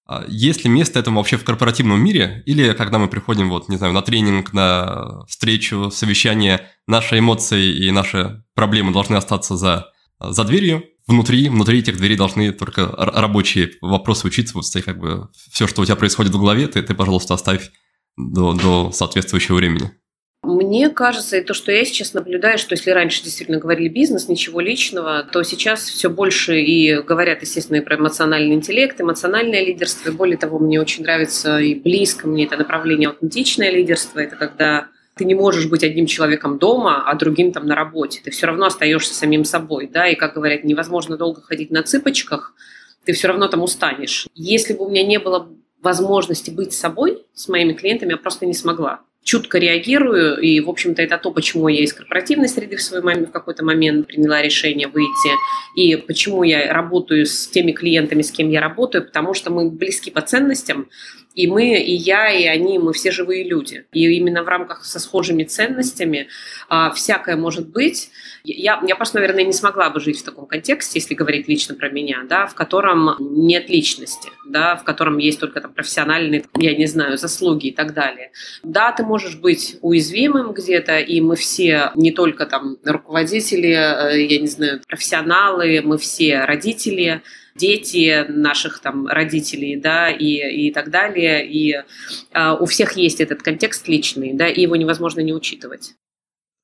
а 0.08 0.24
есть 0.28 0.64
ли 0.64 0.70
место 0.70 0.98
этому 0.98 1.18
вообще 1.18 1.36
в 1.36 1.44
корпоративном 1.44 2.02
мире? 2.02 2.42
Или 2.46 2.72
когда 2.72 2.98
мы 2.98 3.08
приходим, 3.08 3.48
вот, 3.48 3.68
не 3.68 3.76
знаю, 3.76 3.92
на 3.92 4.02
тренинг, 4.02 4.52
на 4.52 5.24
встречу, 5.26 5.90
совещание, 5.92 6.68
наши 6.86 7.18
эмоции 7.18 7.86
и 7.86 7.90
наши 7.92 8.44
проблемы 8.54 8.92
должны 8.92 9.14
остаться 9.14 9.56
за, 9.56 9.92
за 10.20 10.44
дверью, 10.44 10.84
внутри, 11.06 11.48
внутри 11.48 11.78
этих 11.78 11.96
дверей 11.96 12.16
должны 12.16 12.52
только 12.52 12.86
рабочие 12.96 13.70
вопросы 13.80 14.26
учитываться, 14.26 14.78
и 14.80 14.82
как 14.82 14.98
бы 14.98 15.28
все, 15.52 15.68
что 15.68 15.82
у 15.82 15.84
тебя 15.84 15.96
происходит 15.96 16.32
в 16.32 16.38
голове, 16.38 16.66
ты, 16.66 16.82
ты 16.82 16.94
пожалуйста, 16.94 17.34
оставь 17.34 17.70
до, 18.16 18.54
до 18.54 18.90
соответствующего 18.92 19.56
времени. 19.56 19.92
Мне 20.46 20.90
кажется, 20.90 21.38
и 21.38 21.42
то, 21.42 21.54
что 21.54 21.72
я 21.72 21.84
сейчас 21.84 22.14
наблюдаю, 22.14 22.56
что 22.56 22.74
если 22.74 22.92
раньше 22.92 23.24
действительно 23.24 23.58
говорили 23.58 23.88
бизнес, 23.88 24.28
ничего 24.28 24.60
личного, 24.60 25.24
то 25.24 25.42
сейчас 25.42 25.82
все 25.82 26.08
больше 26.08 26.60
и 26.60 27.02
говорят, 27.02 27.42
естественно, 27.42 27.78
и 27.78 27.80
про 27.80 27.96
эмоциональный 27.96 28.54
интеллект, 28.54 29.00
эмоциональное 29.00 29.64
лидерство. 29.64 30.10
И 30.10 30.12
более 30.12 30.38
того, 30.38 30.60
мне 30.60 30.80
очень 30.80 31.02
нравится 31.02 31.58
и 31.58 31.74
близко 31.74 32.28
мне 32.28 32.44
это 32.44 32.56
направление 32.56 33.08
аутентичное 33.08 33.72
лидерство. 33.72 34.20
Это 34.20 34.36
когда 34.36 34.86
ты 35.16 35.24
не 35.24 35.34
можешь 35.34 35.66
быть 35.66 35.82
одним 35.82 36.06
человеком 36.06 36.58
дома, 36.58 37.02
а 37.04 37.16
другим 37.16 37.50
там 37.50 37.66
на 37.66 37.74
работе. 37.74 38.20
Ты 38.22 38.30
все 38.30 38.46
равно 38.46 38.66
остаешься 38.66 39.14
самим 39.14 39.44
собой, 39.44 39.90
да, 39.92 40.06
и, 40.06 40.14
как 40.14 40.34
говорят, 40.34 40.62
невозможно 40.62 41.16
долго 41.16 41.40
ходить 41.40 41.72
на 41.72 41.82
цыпочках, 41.82 42.54
ты 43.04 43.14
все 43.14 43.26
равно 43.26 43.48
там 43.48 43.62
устанешь. 43.62 44.28
Если 44.36 44.74
бы 44.74 44.86
у 44.86 44.90
меня 44.90 45.04
не 45.04 45.18
было 45.18 45.48
возможности 45.82 46.52
быть 46.52 46.72
собой 46.72 47.24
с 47.34 47.48
моими 47.48 47.72
клиентами, 47.72 48.12
я 48.12 48.16
просто 48.16 48.46
не 48.46 48.54
смогла 48.54 49.00
чутко 49.26 49.58
реагирую, 49.58 50.38
и, 50.38 50.60
в 50.60 50.70
общем-то, 50.70 51.02
это 51.02 51.18
то, 51.18 51.32
почему 51.32 51.66
я 51.66 51.82
из 51.82 51.92
корпоративной 51.92 52.48
среды 52.48 52.76
в 52.76 52.82
свой 52.82 53.02
момент 53.02 53.30
в 53.30 53.32
какой-то 53.32 53.64
момент 53.64 54.06
приняла 54.06 54.40
решение 54.40 54.86
выйти, 54.86 55.30
и 55.74 55.96
почему 55.96 56.44
я 56.44 56.72
работаю 56.72 57.26
с 57.26 57.48
теми 57.48 57.72
клиентами, 57.72 58.22
с 58.22 58.30
кем 58.30 58.48
я 58.48 58.60
работаю, 58.60 59.04
потому 59.04 59.34
что 59.34 59.50
мы 59.50 59.68
близки 59.68 60.12
по 60.12 60.20
ценностям, 60.20 60.88
и 61.36 61.46
мы, 61.46 61.76
и 61.76 61.94
я, 61.94 62.30
и 62.30 62.46
они, 62.46 62.78
мы 62.78 62.94
все 62.94 63.10
живые 63.10 63.44
люди. 63.44 63.84
И 63.92 64.10
именно 64.16 64.42
в 64.42 64.48
рамках 64.48 64.86
со 64.86 64.98
схожими 64.98 65.44
ценностями 65.44 66.28
а, 66.70 66.90
всякое 66.90 67.36
может 67.36 67.68
быть. 67.68 68.10
Я, 68.42 68.80
я 68.86 68.96
просто, 68.96 69.18
наверное, 69.18 69.44
не 69.44 69.52
смогла 69.52 69.90
бы 69.90 70.00
жить 70.00 70.18
в 70.18 70.24
таком 70.24 70.46
контексте, 70.46 70.98
если 70.98 71.14
говорить 71.14 71.46
лично 71.46 71.74
про 71.74 71.90
меня, 71.90 72.24
да, 72.26 72.46
в 72.46 72.54
котором 72.54 73.16
нет 73.18 73.68
личности, 73.68 74.30
да, 74.48 74.76
в 74.76 74.84
котором 74.84 75.18
есть 75.18 75.38
только 75.38 75.60
там 75.60 75.74
профессиональные, 75.74 76.44
я 76.56 76.74
не 76.74 76.86
знаю, 76.86 77.18
заслуги 77.18 77.66
и 77.66 77.72
так 77.72 77.92
далее. 77.92 78.30
Да, 78.62 78.92
ты 78.92 79.04
можешь 79.04 79.36
быть 79.36 79.76
уязвимым 79.82 80.52
где-то, 80.52 80.98
и 81.00 81.20
мы 81.20 81.36
все, 81.36 81.90
не 81.96 82.12
только 82.12 82.46
там 82.46 82.78
руководители, 82.82 83.72
э, 83.72 84.26
я 84.26 84.40
не 84.40 84.48
знаю, 84.48 84.80
профессионалы, 84.88 85.82
мы 85.84 85.98
все 85.98 86.44
родители, 86.44 87.20
дети 87.56 88.24
наших 88.28 88.80
там 88.80 89.06
родителей, 89.06 89.76
да, 89.76 90.10
и, 90.10 90.66
и 90.68 90.72
так 90.72 90.90
далее. 90.90 91.46
И 91.50 91.72
э, 91.72 92.52
у 92.60 92.66
всех 92.66 92.96
есть 92.96 93.20
этот 93.20 93.42
контекст 93.42 93.88
личный, 93.88 94.34
да, 94.34 94.48
и 94.48 94.60
его 94.62 94.76
невозможно 94.76 95.20
не 95.20 95.32
учитывать. 95.32 95.94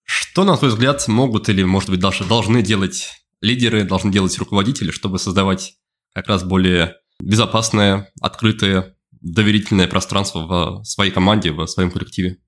Что, 0.05 0.45
на 0.45 0.57
твой 0.57 0.71
взгляд, 0.71 1.07
могут 1.09 1.49
или, 1.49 1.63
может 1.63 1.91
быть, 1.91 2.01
даже 2.01 2.25
должны 2.25 2.63
делать 2.63 3.11
лидеры, 3.41 3.85
должны 3.85 4.13
делать 4.13 4.37
руководители, 4.39 4.91
чтобы 4.91 5.19
создавать 5.19 5.75
как 6.15 6.29
раз 6.29 6.45
более 6.45 6.97
безопасное, 7.21 8.13
открытое, 8.21 8.97
доверительное 9.23 9.87
пространство 9.87 10.81
в 10.81 10.85
своей 10.85 11.13
команде, 11.13 11.53
в 11.53 11.67
своем 11.67 11.91
коллективе? 11.91 12.39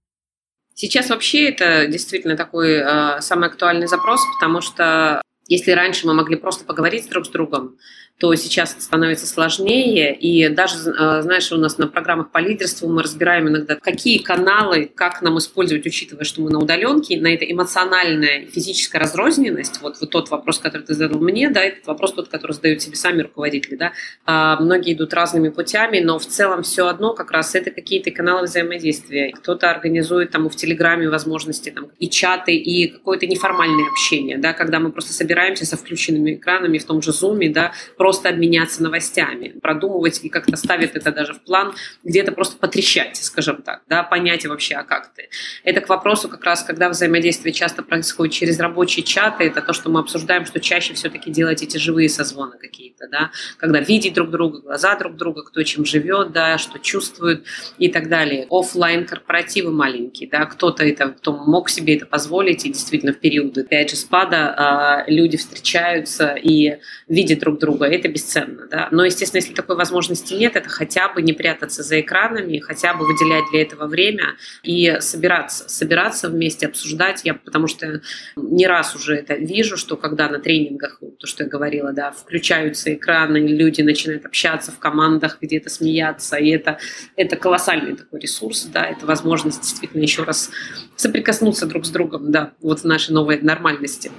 Сейчас 0.74 1.08
вообще 1.10 1.50
это 1.50 1.86
действительно 1.86 2.36
такой 2.36 2.72
э, 2.72 3.20
самый 3.20 3.48
актуальный 3.48 3.86
запрос, 3.86 4.20
потому 4.34 4.60
что 4.60 5.22
если 5.46 5.70
раньше 5.70 6.06
мы 6.06 6.14
могли 6.14 6.36
просто 6.36 6.64
поговорить 6.64 7.08
друг 7.08 7.26
с 7.26 7.28
другом, 7.28 7.76
то 8.18 8.32
сейчас 8.36 8.72
это 8.72 8.82
становится 8.82 9.26
сложнее. 9.26 10.14
И 10.14 10.48
даже, 10.48 10.76
э, 10.76 11.22
знаешь, 11.22 11.50
у 11.50 11.56
нас 11.56 11.78
на 11.78 11.88
программах 11.88 12.30
по 12.30 12.38
лидерству 12.38 12.88
мы 12.88 13.02
разбираем 13.02 13.48
иногда, 13.48 13.74
какие 13.74 14.18
каналы, 14.18 14.90
как 14.94 15.20
нам 15.20 15.38
использовать, 15.38 15.84
учитывая, 15.84 16.24
что 16.24 16.40
мы 16.40 16.50
на 16.50 16.60
удаленке, 16.60 17.20
на 17.20 17.34
это 17.34 17.44
эмоциональная 17.44 18.46
физическая 18.46 19.00
разрозненность, 19.00 19.80
вот, 19.82 20.00
вот 20.00 20.10
тот 20.10 20.30
вопрос, 20.30 20.60
который 20.60 20.82
ты 20.82 20.94
задал 20.94 21.18
мне, 21.18 21.50
да, 21.50 21.60
этот 21.62 21.86
вопрос 21.86 22.12
тот, 22.12 22.28
который 22.28 22.52
задают 22.52 22.82
себе 22.82 22.96
сами 22.96 23.22
руководители, 23.22 23.74
да, 23.74 23.92
а, 24.24 24.60
многие 24.60 24.94
идут 24.94 25.12
разными 25.12 25.48
путями, 25.48 25.98
но 25.98 26.18
в 26.20 26.26
целом 26.26 26.62
все 26.62 26.86
одно 26.86 27.14
как 27.14 27.32
раз 27.32 27.56
это 27.56 27.72
какие-то 27.72 28.12
каналы 28.12 28.44
взаимодействия. 28.44 29.32
Кто-то 29.32 29.70
организует 29.70 30.30
там 30.30 30.48
в 30.48 30.54
Телеграме 30.54 31.08
возможности 31.08 31.70
там 31.70 31.88
и 31.98 32.08
чаты, 32.08 32.54
и 32.54 32.86
какое-то 32.86 33.26
неформальное 33.26 33.86
общение, 33.90 34.38
да, 34.38 34.52
когда 34.52 34.78
мы 34.78 34.92
просто 34.92 35.12
собираемся 35.12 35.66
со 35.66 35.76
включенными 35.76 36.34
экранами 36.34 36.78
в 36.78 36.84
том 36.84 37.02
же 37.02 37.10
Zoom, 37.10 37.52
да, 37.52 37.72
просто 38.04 38.28
обменяться 38.28 38.82
новостями, 38.82 39.54
продумывать 39.62 40.22
и 40.22 40.28
как-то 40.28 40.56
ставит 40.58 40.94
это 40.94 41.10
даже 41.10 41.32
в 41.32 41.40
план, 41.40 41.72
где-то 42.02 42.32
просто 42.32 42.58
потрещать, 42.58 43.16
скажем 43.16 43.62
так, 43.62 43.80
да, 43.88 44.02
понять 44.02 44.44
вообще, 44.44 44.74
а 44.74 44.84
как 44.84 45.14
ты. 45.14 45.30
Это 45.62 45.80
к 45.80 45.88
вопросу 45.88 46.28
как 46.28 46.44
раз, 46.44 46.62
когда 46.62 46.90
взаимодействие 46.90 47.54
часто 47.54 47.82
происходит 47.82 48.34
через 48.34 48.60
рабочие 48.60 49.06
чаты, 49.06 49.44
это 49.44 49.62
то, 49.62 49.72
что 49.72 49.88
мы 49.88 50.00
обсуждаем, 50.00 50.44
что 50.44 50.60
чаще 50.60 50.92
все-таки 50.92 51.30
делать 51.30 51.62
эти 51.62 51.78
живые 51.78 52.10
созвоны 52.10 52.58
какие-то, 52.58 53.08
да, 53.10 53.30
когда 53.56 53.80
видеть 53.80 54.12
друг 54.12 54.28
друга, 54.28 54.60
глаза 54.60 54.96
друг 54.96 55.16
друга, 55.16 55.42
кто 55.42 55.62
чем 55.62 55.86
живет, 55.86 56.30
да, 56.32 56.58
что 56.58 56.78
чувствует 56.78 57.46
и 57.78 57.88
так 57.88 58.10
далее. 58.10 58.46
Оффлайн 58.50 59.06
корпоративы 59.06 59.72
маленькие, 59.72 60.28
да, 60.28 60.44
кто-то 60.44 60.84
это, 60.84 61.08
кто 61.08 61.32
мог 61.32 61.70
себе 61.70 61.96
это 61.96 62.04
позволить, 62.04 62.66
и 62.66 62.68
действительно 62.68 63.14
в 63.14 63.18
периоды, 63.18 63.62
опять 63.62 63.88
же, 63.88 63.96
спада 63.96 64.54
а, 64.54 65.04
люди 65.06 65.38
встречаются 65.38 66.34
и 66.34 66.80
видят 67.08 67.38
друг 67.38 67.58
друга 67.58 67.93
это 67.94 68.08
бесценно. 68.08 68.66
Да? 68.70 68.88
Но, 68.90 69.04
естественно, 69.04 69.40
если 69.40 69.54
такой 69.54 69.76
возможности 69.76 70.34
нет, 70.34 70.56
это 70.56 70.68
хотя 70.68 71.08
бы 71.08 71.22
не 71.22 71.32
прятаться 71.32 71.82
за 71.82 72.00
экранами, 72.00 72.58
хотя 72.58 72.94
бы 72.94 73.06
выделять 73.06 73.44
для 73.50 73.62
этого 73.62 73.86
время 73.86 74.36
и 74.62 74.96
собираться. 75.00 75.68
Собираться 75.68 76.28
вместе, 76.28 76.66
обсуждать. 76.66 77.22
Я 77.24 77.34
потому 77.34 77.66
что 77.66 78.00
не 78.36 78.66
раз 78.66 78.94
уже 78.96 79.16
это 79.16 79.34
вижу, 79.34 79.76
что 79.76 79.96
когда 79.96 80.28
на 80.28 80.38
тренингах, 80.38 81.00
то, 81.18 81.26
что 81.26 81.44
я 81.44 81.48
говорила, 81.48 81.92
да, 81.92 82.10
включаются 82.10 82.92
экраны, 82.94 83.38
люди 83.38 83.82
начинают 83.82 84.24
общаться 84.26 84.72
в 84.72 84.78
командах, 84.78 85.38
где-то 85.40 85.70
смеяться, 85.70 86.36
и 86.36 86.50
это, 86.50 86.78
это 87.16 87.36
колоссальный 87.36 87.96
такой 87.96 88.20
ресурс, 88.20 88.64
да, 88.72 88.84
это 88.84 89.06
возможность 89.06 89.60
действительно 89.62 90.02
еще 90.02 90.24
раз 90.24 90.50
соприкоснуться 90.96 91.66
друг 91.66 91.86
с 91.86 91.90
другом, 91.90 92.30
да, 92.30 92.52
вот 92.60 92.80
в 92.80 92.84
нашей 92.84 93.12
новой 93.12 93.40
нормальности. 93.40 94.10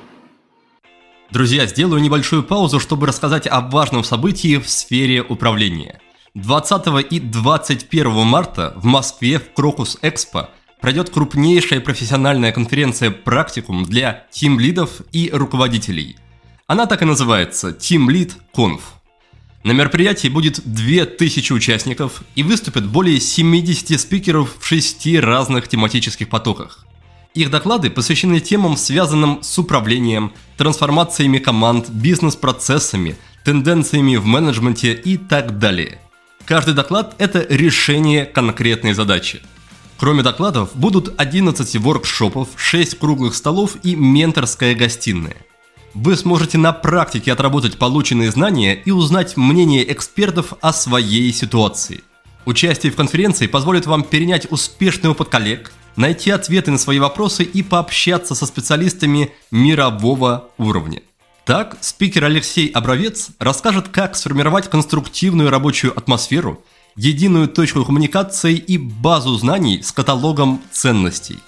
Друзья, 1.31 1.65
сделаю 1.65 2.01
небольшую 2.01 2.43
паузу, 2.43 2.79
чтобы 2.79 3.07
рассказать 3.07 3.47
о 3.47 3.61
важном 3.61 4.03
событии 4.03 4.57
в 4.57 4.69
сфере 4.69 5.23
управления. 5.23 5.99
20 6.35 7.11
и 7.11 7.19
21 7.19 8.11
марта 8.25 8.73
в 8.75 8.85
Москве 8.85 9.39
в 9.39 9.51
Крокус 9.53 9.97
Экспо 10.01 10.49
пройдет 10.81 11.09
крупнейшая 11.09 11.79
профессиональная 11.81 12.51
конференция 12.51 13.09
«Практикум» 13.09 13.85
для 13.85 14.27
тим-лидов 14.31 15.01
и 15.11 15.29
руководителей. 15.33 16.17
Она 16.67 16.85
так 16.85 17.01
и 17.01 17.05
называется 17.05 17.69
«Team 17.69 18.07
Lead 18.07 18.33
Conf». 18.55 18.81
На 19.63 19.71
мероприятии 19.71 20.27
будет 20.27 20.61
2000 20.63 21.53
участников 21.53 22.21
и 22.35 22.43
выступят 22.43 22.85
более 22.85 23.19
70 23.19 23.99
спикеров 23.99 24.55
в 24.59 24.65
шести 24.65 25.19
разных 25.19 25.67
тематических 25.67 26.29
потоках. 26.29 26.85
Их 27.36 27.52
доклады 27.52 27.89
посвящены 27.89 28.39
темам, 28.39 28.78
связанным 28.78 29.43
с 29.43 29.60
управлением, 29.60 30.32
трансформациями 30.58 31.38
команд, 31.38 31.89
бизнес-процессами, 31.89 33.17
тенденциями 33.43 34.15
в 34.15 34.26
менеджменте 34.26 34.93
и 34.93 35.17
так 35.17 35.60
далее. 35.60 36.00
Каждый 36.45 36.74
доклад– 36.74 37.13
это 37.17 37.45
решение 37.50 38.26
конкретной 38.26 38.93
задачи. 38.93 39.41
Кроме 39.98 40.24
докладов, 40.24 40.69
будут 40.76 41.13
11 41.17 41.76
воркшопов, 41.78 42.50
6 42.56 42.98
круглых 42.98 43.36
столов 43.36 43.76
и 43.84 43.95
менторская 43.95 44.74
гостиная– 44.74 45.36
вы 45.95 46.17
сможете 46.17 46.58
на 46.58 46.74
практике 46.74 47.32
отработать 47.32 47.78
полученные 47.78 48.30
знания 48.30 48.76
и 48.76 48.91
узнать 48.91 49.38
мнение 49.38 49.89
экспертов 49.93 50.54
о 50.60 50.74
своей 50.74 51.32
ситуации. 51.32 52.04
Участие 52.43 52.91
в 52.91 52.98
конференции 52.98 53.48
позволит 53.48 53.86
вам 53.86 54.04
перенять 54.04 54.45
успешный 54.52 55.12
опыт 55.12 55.30
коллег, 55.30 55.71
найти 55.95 56.31
ответы 56.31 56.71
на 56.71 56.77
свои 56.77 56.99
вопросы 56.99 57.43
и 57.43 57.63
пообщаться 57.63 58.36
со 58.36 58.45
специалистами 58.45 59.31
мирового 59.51 60.49
уровня. 60.58 61.01
Так, 61.45 61.77
спикер 61.81 62.23
Алексей 62.23 62.67
Абровец 62.69 63.29
расскажет, 63.39 63.89
как 63.89 64.15
сформировать 64.15 64.69
конструктивную 64.69 65.49
рабочую 65.49 65.97
атмосферу, 65.97 66.63
единую 66.95 67.47
точку 67.47 67.86
коммуникации 67.86 68.55
и 68.55 68.77
базу 68.77 69.38
знаний 69.38 69.84
с 69.84 69.91
каталогом 69.91 70.62
ценностей. 70.71 71.39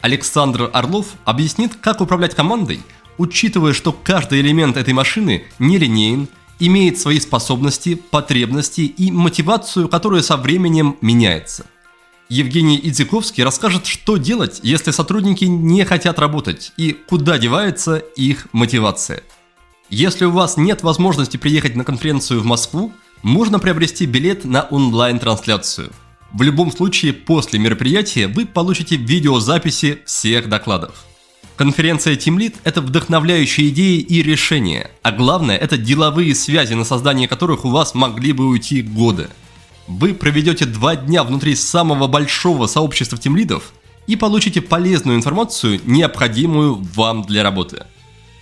Александр 0.00 0.70
Орлов 0.72 1.08
объяснит, 1.24 1.76
как 1.76 2.00
управлять 2.00 2.34
командой– 2.34 2.80
учитывая, 3.20 3.74
что 3.74 3.92
каждый 3.92 4.40
элемент 4.40 4.78
этой 4.78 4.94
машины 4.94 5.44
нелинеен, 5.58 6.26
имеет 6.58 6.98
свои 6.98 7.20
способности, 7.20 7.94
потребности 7.94 8.80
и 8.80 9.10
мотивацию, 9.12 9.88
которая 9.88 10.22
со 10.22 10.38
временем 10.38 10.96
меняется. 11.02 11.66
Евгений 12.30 12.78
Идзиковский 12.80 13.42
расскажет, 13.42 13.86
что 13.86 14.16
делать, 14.16 14.60
если 14.62 14.92
сотрудники 14.92 15.46
не 15.46 15.84
хотят 15.84 16.20
работать 16.20 16.72
и 16.76 16.92
куда 16.92 17.38
девается 17.38 17.96
их 17.96 18.46
мотивация. 18.52 19.24
Если 19.88 20.26
у 20.26 20.30
вас 20.30 20.56
нет 20.56 20.84
возможности 20.84 21.36
приехать 21.36 21.74
на 21.74 21.82
конференцию 21.82 22.40
в 22.40 22.44
Москву, 22.44 22.92
можно 23.22 23.58
приобрести 23.58 24.06
билет 24.06 24.44
на 24.44 24.62
онлайн-трансляцию. 24.62 25.90
В 26.32 26.42
любом 26.42 26.70
случае, 26.70 27.14
после 27.14 27.58
мероприятия 27.58 28.28
вы 28.28 28.46
получите 28.46 28.94
видеозаписи 28.94 29.98
всех 30.06 30.48
докладов. 30.48 31.04
Конференция 31.56 32.14
Team 32.14 32.36
Lead– 32.36 32.54
это 32.62 32.80
вдохновляющие 32.80 33.70
идеи 33.70 33.98
и 33.98 34.22
решения, 34.22 34.92
а 35.02 35.10
главное– 35.10 35.56
это 35.58 35.76
деловые 35.76 36.36
связи, 36.36 36.74
на 36.74 36.84
создание 36.84 37.26
которых 37.26 37.64
у 37.64 37.70
вас 37.70 37.92
могли 37.96 38.32
бы 38.32 38.46
уйти 38.46 38.82
годы. 38.82 39.28
Вы 39.88 40.14
проведете 40.14 40.66
два 40.66 40.96
дня 40.96 41.24
внутри 41.24 41.54
самого 41.54 42.06
большого 42.06 42.66
сообщества 42.66 43.18
тимлидов 43.18 43.72
и 44.06 44.16
получите 44.16 44.60
полезную 44.60 45.16
информацию, 45.16 45.80
необходимую 45.84 46.74
вам 46.74 47.22
для 47.22 47.42
работы. 47.42 47.84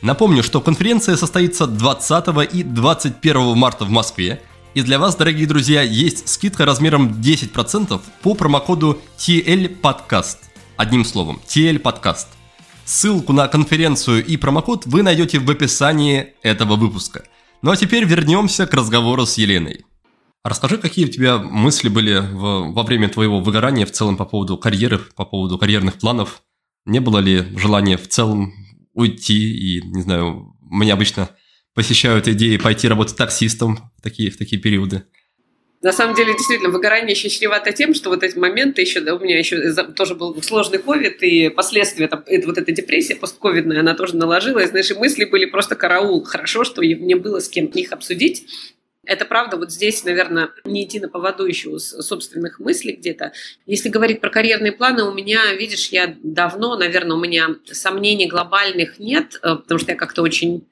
Напомню, 0.03 0.43
что 0.43 0.61
конференция 0.61 1.17
состоится 1.17 1.67
20 1.67 2.55
и 2.55 2.63
21 2.63 3.57
марта 3.57 3.85
в 3.85 3.91
Москве, 3.91 4.41
и 4.75 4.83
для 4.83 4.99
вас, 4.99 5.17
дорогие 5.17 5.47
друзья, 5.47 5.83
есть 5.83 6.29
скидка 6.29 6.65
размером 6.65 7.21
10% 7.21 8.01
по 8.23 8.35
промокоду 8.35 9.01
TL 9.19 9.81
Podcast. 9.81 10.37
Одним 10.77 11.05
словом, 11.05 11.41
TL 11.49 11.83
Podcast. 11.83 12.27
Ссылку 12.85 13.33
на 13.33 13.49
конференцию 13.49 14.25
и 14.25 14.37
промокод 14.37 14.87
вы 14.87 15.03
найдете 15.03 15.41
в 15.41 15.51
описании 15.51 16.35
этого 16.43 16.77
выпуска. 16.77 17.25
Ну 17.61 17.73
а 17.73 17.77
теперь 17.77 18.05
вернемся 18.05 18.67
к 18.67 18.75
разговору 18.75 19.27
с 19.27 19.37
Еленой. 19.37 19.85
Расскажи, 20.45 20.79
какие 20.79 21.07
у 21.07 21.09
тебя 21.09 21.39
мысли 21.39 21.89
были 21.89 22.19
в, 22.19 22.73
во 22.73 22.83
время 22.83 23.09
твоего 23.09 23.41
выгорания 23.41 23.87
в 23.87 23.93
целом 23.93 24.17
по 24.17 24.25
поводу 24.25 24.57
карьеры, 24.57 25.01
по 25.17 25.25
поводу 25.25 25.59
карьерных 25.59 25.99
планов? 25.99 26.43
Не 26.87 27.01
было 27.01 27.19
ли 27.19 27.45
желания 27.57 27.97
в 27.97 28.09
целом 28.09 28.53
уйти 28.95 29.79
и, 29.79 29.83
не 29.83 30.03
знаю, 30.03 30.57
меня 30.63 30.95
обычно 30.95 31.31
посещают 31.75 32.29
идеи 32.29 32.57
пойти 32.57 32.89
работать 32.89 33.17
таксистом 33.17 33.79
в 33.99 34.03
такие, 34.03 34.31
в 34.31 34.37
такие 34.37 34.61
периоды? 34.61 35.05
На 35.81 35.93
самом 35.93 36.17
деле, 36.17 36.33
действительно, 36.33 36.71
выгорание 36.71 37.13
еще 37.13 37.29
чревато 37.29 37.73
тем, 37.73 37.95
что 37.95 38.11
вот 38.11 38.25
эти 38.25 38.37
моменты 38.37 38.81
еще, 38.83 39.01
да, 39.01 39.15
у 39.15 39.21
меня 39.21 39.39
еще 39.39 39.73
тоже 39.95 40.17
был 40.17 40.43
сложный 40.43 40.79
ковид, 40.79 41.23
и 41.23 41.51
последствия, 41.51 42.09
там, 42.09 42.25
это, 42.27 42.49
вот 42.49 42.59
эта 42.59 42.73
депрессия 42.73 43.15
постковидная, 43.15 43.81
она 43.81 43.95
тоже 43.95 44.17
наложилась, 44.17 44.73
наши 44.73 44.97
мысли 44.97 45.25
были 45.25 45.45
просто 45.45 45.77
караул. 45.77 46.25
Хорошо, 46.25 46.65
что 46.65 46.81
мне 46.81 47.15
было 47.15 47.39
с 47.39 47.49
кем 47.49 47.67
их 47.67 47.93
обсудить. 47.93 48.47
Это 49.09 49.25
правда, 49.25 49.57
вот 49.57 49.73
здесь, 49.73 50.05
наверное, 50.05 50.51
не 50.65 50.85
идти 50.85 51.01
на 51.01 51.09
поводу 51.09 51.47
еще 51.47 51.71
у 51.71 51.79
собственных 51.79 52.61
мыслей 52.61 52.93
где-то. 52.93 53.33
Если 53.67 53.89
говорить 53.89 54.21
про 54.21 54.31
карьерные 54.31 54.73
планы, 54.73 55.03
у 55.05 55.13
меня, 55.13 55.53
видишь, 55.55 55.89
я 55.89 56.15
давно, 56.23 56.77
наверное, 56.77 57.17
у 57.17 57.21
меня 57.21 57.57
сомнений 57.73 58.27
глобальных 58.27 58.99
нет, 58.99 59.41
э, 59.43 59.57
потому 59.57 59.79
что 59.79 59.93
я 59.93 59.97
как-то 59.97 60.23
очень 60.23 60.67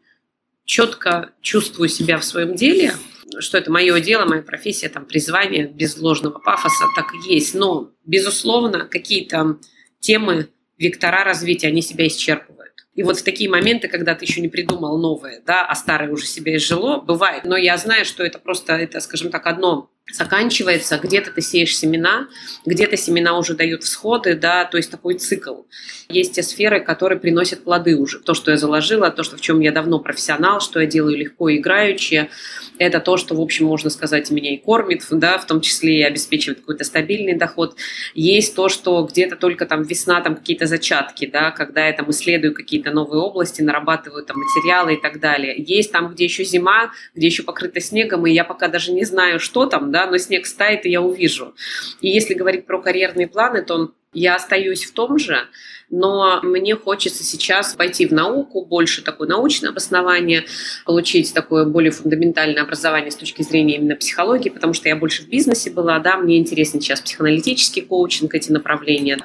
четко 0.64 1.30
чувствую 1.40 1.88
себя 1.88 2.18
в 2.18 2.24
своем 2.24 2.54
деле– 2.54 2.92
что 3.38 3.58
это 3.58 3.70
мое 3.70 4.00
дело, 4.00 4.24
моя 4.24 4.42
профессия, 4.42 4.88
там, 4.88 5.04
призвание, 5.04 5.66
без 5.66 5.96
ложного 5.98 6.38
пафоса, 6.38 6.84
так 6.94 7.06
и 7.12 7.34
есть. 7.34 7.54
Но, 7.54 7.90
безусловно, 8.04 8.86
какие-то 8.86 9.58
темы, 9.98 10.48
вектора 10.78 11.24
развития, 11.24 11.68
они 11.68 11.82
себя 11.82 12.06
исчерпывают. 12.06 12.85
И 12.96 13.02
вот 13.02 13.18
в 13.18 13.22
такие 13.22 13.48
моменты, 13.48 13.88
когда 13.88 14.14
ты 14.14 14.24
еще 14.24 14.40
не 14.40 14.48
придумал 14.48 14.98
новое, 14.98 15.42
да, 15.46 15.64
а 15.64 15.74
старое 15.74 16.10
уже 16.10 16.26
себя 16.26 16.56
изжило, 16.56 17.00
бывает. 17.00 17.44
Но 17.44 17.56
я 17.56 17.76
знаю, 17.76 18.04
что 18.04 18.24
это 18.24 18.38
просто, 18.38 18.72
это, 18.72 19.00
скажем 19.00 19.30
так, 19.30 19.46
одно 19.46 19.90
заканчивается, 20.12 20.98
где-то 21.02 21.32
ты 21.32 21.40
сеешь 21.42 21.76
семена, 21.76 22.28
где-то 22.64 22.96
семена 22.96 23.36
уже 23.36 23.54
дают 23.54 23.82
всходы, 23.82 24.34
да, 24.34 24.64
то 24.64 24.76
есть 24.76 24.90
такой 24.90 25.14
цикл. 25.14 25.62
Есть 26.08 26.34
те 26.34 26.44
сферы, 26.44 26.78
которые 26.80 27.18
приносят 27.18 27.64
плоды 27.64 27.96
уже. 27.96 28.20
То, 28.20 28.32
что 28.32 28.52
я 28.52 28.56
заложила, 28.56 29.10
то, 29.10 29.24
что 29.24 29.36
в 29.36 29.40
чем 29.40 29.58
я 29.58 29.72
давно 29.72 29.98
профессионал, 29.98 30.60
что 30.60 30.80
я 30.80 30.86
делаю 30.86 31.16
легко 31.16 31.48
и 31.48 31.58
играючи, 31.58 32.30
это 32.78 33.00
то, 33.00 33.16
что, 33.16 33.34
в 33.34 33.40
общем, 33.40 33.66
можно 33.66 33.90
сказать, 33.90 34.30
меня 34.30 34.54
и 34.54 34.58
кормит, 34.58 35.04
да, 35.10 35.38
в 35.38 35.46
том 35.46 35.60
числе 35.60 35.98
и 35.98 36.02
обеспечивает 36.02 36.60
какой-то 36.60 36.84
стабильный 36.84 37.34
доход. 37.34 37.76
Есть 38.14 38.54
то, 38.54 38.68
что 38.68 39.02
где-то 39.02 39.34
только 39.34 39.66
там 39.66 39.82
весна, 39.82 40.20
там 40.20 40.36
какие-то 40.36 40.66
зачатки, 40.66 41.26
да, 41.26 41.50
когда 41.50 41.84
я 41.84 41.92
там 41.92 42.08
исследую 42.10 42.54
какие-то 42.54 42.85
новые 42.90 43.20
области, 43.20 43.62
нарабатываю 43.62 44.24
там 44.24 44.36
материалы 44.38 44.94
и 44.94 45.00
так 45.00 45.20
далее. 45.20 45.54
Есть 45.56 45.92
там, 45.92 46.12
где 46.12 46.24
еще 46.24 46.44
зима, 46.44 46.90
где 47.14 47.26
еще 47.26 47.42
покрыто 47.42 47.80
снегом, 47.80 48.26
и 48.26 48.32
я 48.32 48.44
пока 48.44 48.68
даже 48.68 48.92
не 48.92 49.04
знаю, 49.04 49.40
что 49.40 49.66
там, 49.66 49.90
да, 49.90 50.06
но 50.06 50.18
снег 50.18 50.46
стает, 50.46 50.86
и 50.86 50.90
я 50.90 51.00
увижу. 51.00 51.54
И 52.00 52.08
если 52.08 52.34
говорить 52.34 52.66
про 52.66 52.80
карьерные 52.80 53.28
планы, 53.28 53.62
то 53.62 53.92
я 54.12 54.34
остаюсь 54.34 54.84
в 54.84 54.92
том 54.92 55.18
же, 55.18 55.46
но 55.90 56.40
мне 56.42 56.74
хочется 56.74 57.22
сейчас 57.24 57.74
пойти 57.74 58.06
в 58.06 58.12
науку, 58.12 58.64
больше 58.64 59.02
такое 59.02 59.28
научное 59.28 59.70
обоснование, 59.70 60.44
получить 60.84 61.32
такое 61.32 61.64
более 61.64 61.92
фундаментальное 61.92 62.62
образование 62.62 63.10
с 63.10 63.16
точки 63.16 63.42
зрения 63.42 63.76
именно 63.76 63.96
психологии, 63.96 64.48
потому 64.48 64.72
что 64.72 64.88
я 64.88 64.96
больше 64.96 65.22
в 65.22 65.28
бизнесе 65.28 65.70
была, 65.70 65.98
да, 65.98 66.16
мне 66.16 66.38
интересен 66.38 66.80
сейчас 66.80 67.00
психоаналитический 67.00 67.82
коучинг, 67.82 68.34
эти 68.34 68.50
направления, 68.50 69.18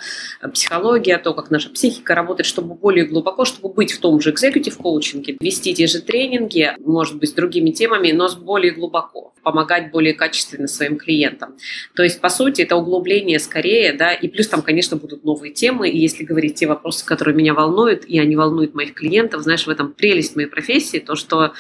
психология, 0.53 1.17
то, 1.17 1.33
как 1.33 1.51
наша 1.51 1.69
психика 1.69 2.15
работает, 2.15 2.45
чтобы 2.45 2.75
более 2.75 3.05
глубоко, 3.05 3.45
чтобы 3.45 3.73
быть 3.73 3.91
в 3.91 3.99
том 3.99 4.21
же 4.21 4.31
экзекутив 4.31 4.77
коучинге, 4.77 5.37
вести 5.39 5.73
те 5.73 5.87
же 5.87 6.01
тренинги, 6.01 6.73
может 6.79 7.17
быть, 7.17 7.29
с 7.29 7.33
другими 7.33 7.71
темами, 7.71 8.11
но 8.11 8.27
с 8.27 8.35
более 8.35 8.71
глубоко, 8.71 9.33
помогать 9.43 9.91
более 9.91 10.13
качественно 10.13 10.67
своим 10.67 10.97
клиентам. 10.97 11.55
То 11.95 12.03
есть, 12.03 12.21
по 12.21 12.29
сути, 12.29 12.61
это 12.61 12.75
углубление 12.75 13.39
скорее, 13.39 13.93
да, 13.93 14.13
и 14.13 14.27
плюс 14.27 14.47
там, 14.47 14.61
конечно, 14.61 14.97
будут 14.97 15.23
новые 15.23 15.53
темы, 15.53 15.89
и 15.89 15.97
если 15.97 16.23
говорить 16.23 16.50
те 16.51 16.67
вопросы, 16.67 17.05
которые 17.05 17.35
меня 17.35 17.53
волнуют, 17.53 18.05
и 18.05 18.19
они 18.19 18.35
волнуют 18.35 18.73
моих 18.73 18.93
клиентов. 18.93 19.41
Знаешь, 19.41 19.65
в 19.65 19.69
этом 19.69 19.93
прелесть 19.93 20.35
моей 20.35 20.47
профессии, 20.47 20.99
то, 20.99 21.15
что 21.15 21.53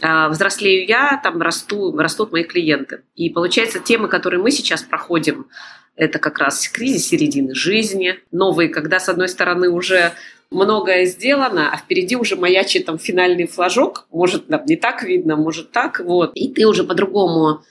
а, 0.00 0.28
взрослею 0.28 0.86
я, 0.86 1.20
там 1.22 1.40
расту, 1.40 1.96
растут 1.96 2.32
мои 2.32 2.44
клиенты. 2.44 3.02
И 3.14 3.30
получается, 3.30 3.78
темы, 3.78 4.08
которые 4.08 4.40
мы 4.40 4.50
сейчас 4.50 4.82
проходим, 4.82 5.46
это 5.94 6.18
как 6.18 6.38
раз 6.38 6.68
кризис 6.68 7.06
середины 7.06 7.54
жизни, 7.54 8.18
новые, 8.30 8.68
когда, 8.68 8.98
с 8.98 9.08
одной 9.08 9.28
стороны, 9.28 9.68
уже 9.68 10.12
многое 10.50 11.04
сделано, 11.06 11.70
а 11.72 11.76
впереди 11.76 12.16
уже 12.16 12.36
маячит 12.36 12.86
там 12.86 12.98
финальный 12.98 13.46
флажок, 13.46 14.06
может, 14.10 14.48
там 14.48 14.64
не 14.66 14.76
так 14.76 15.02
видно, 15.02 15.36
может 15.36 15.70
так, 15.70 16.00
вот, 16.00 16.32
и 16.34 16.52
ты 16.52 16.66
уже 16.66 16.84
по-другому 16.84 17.62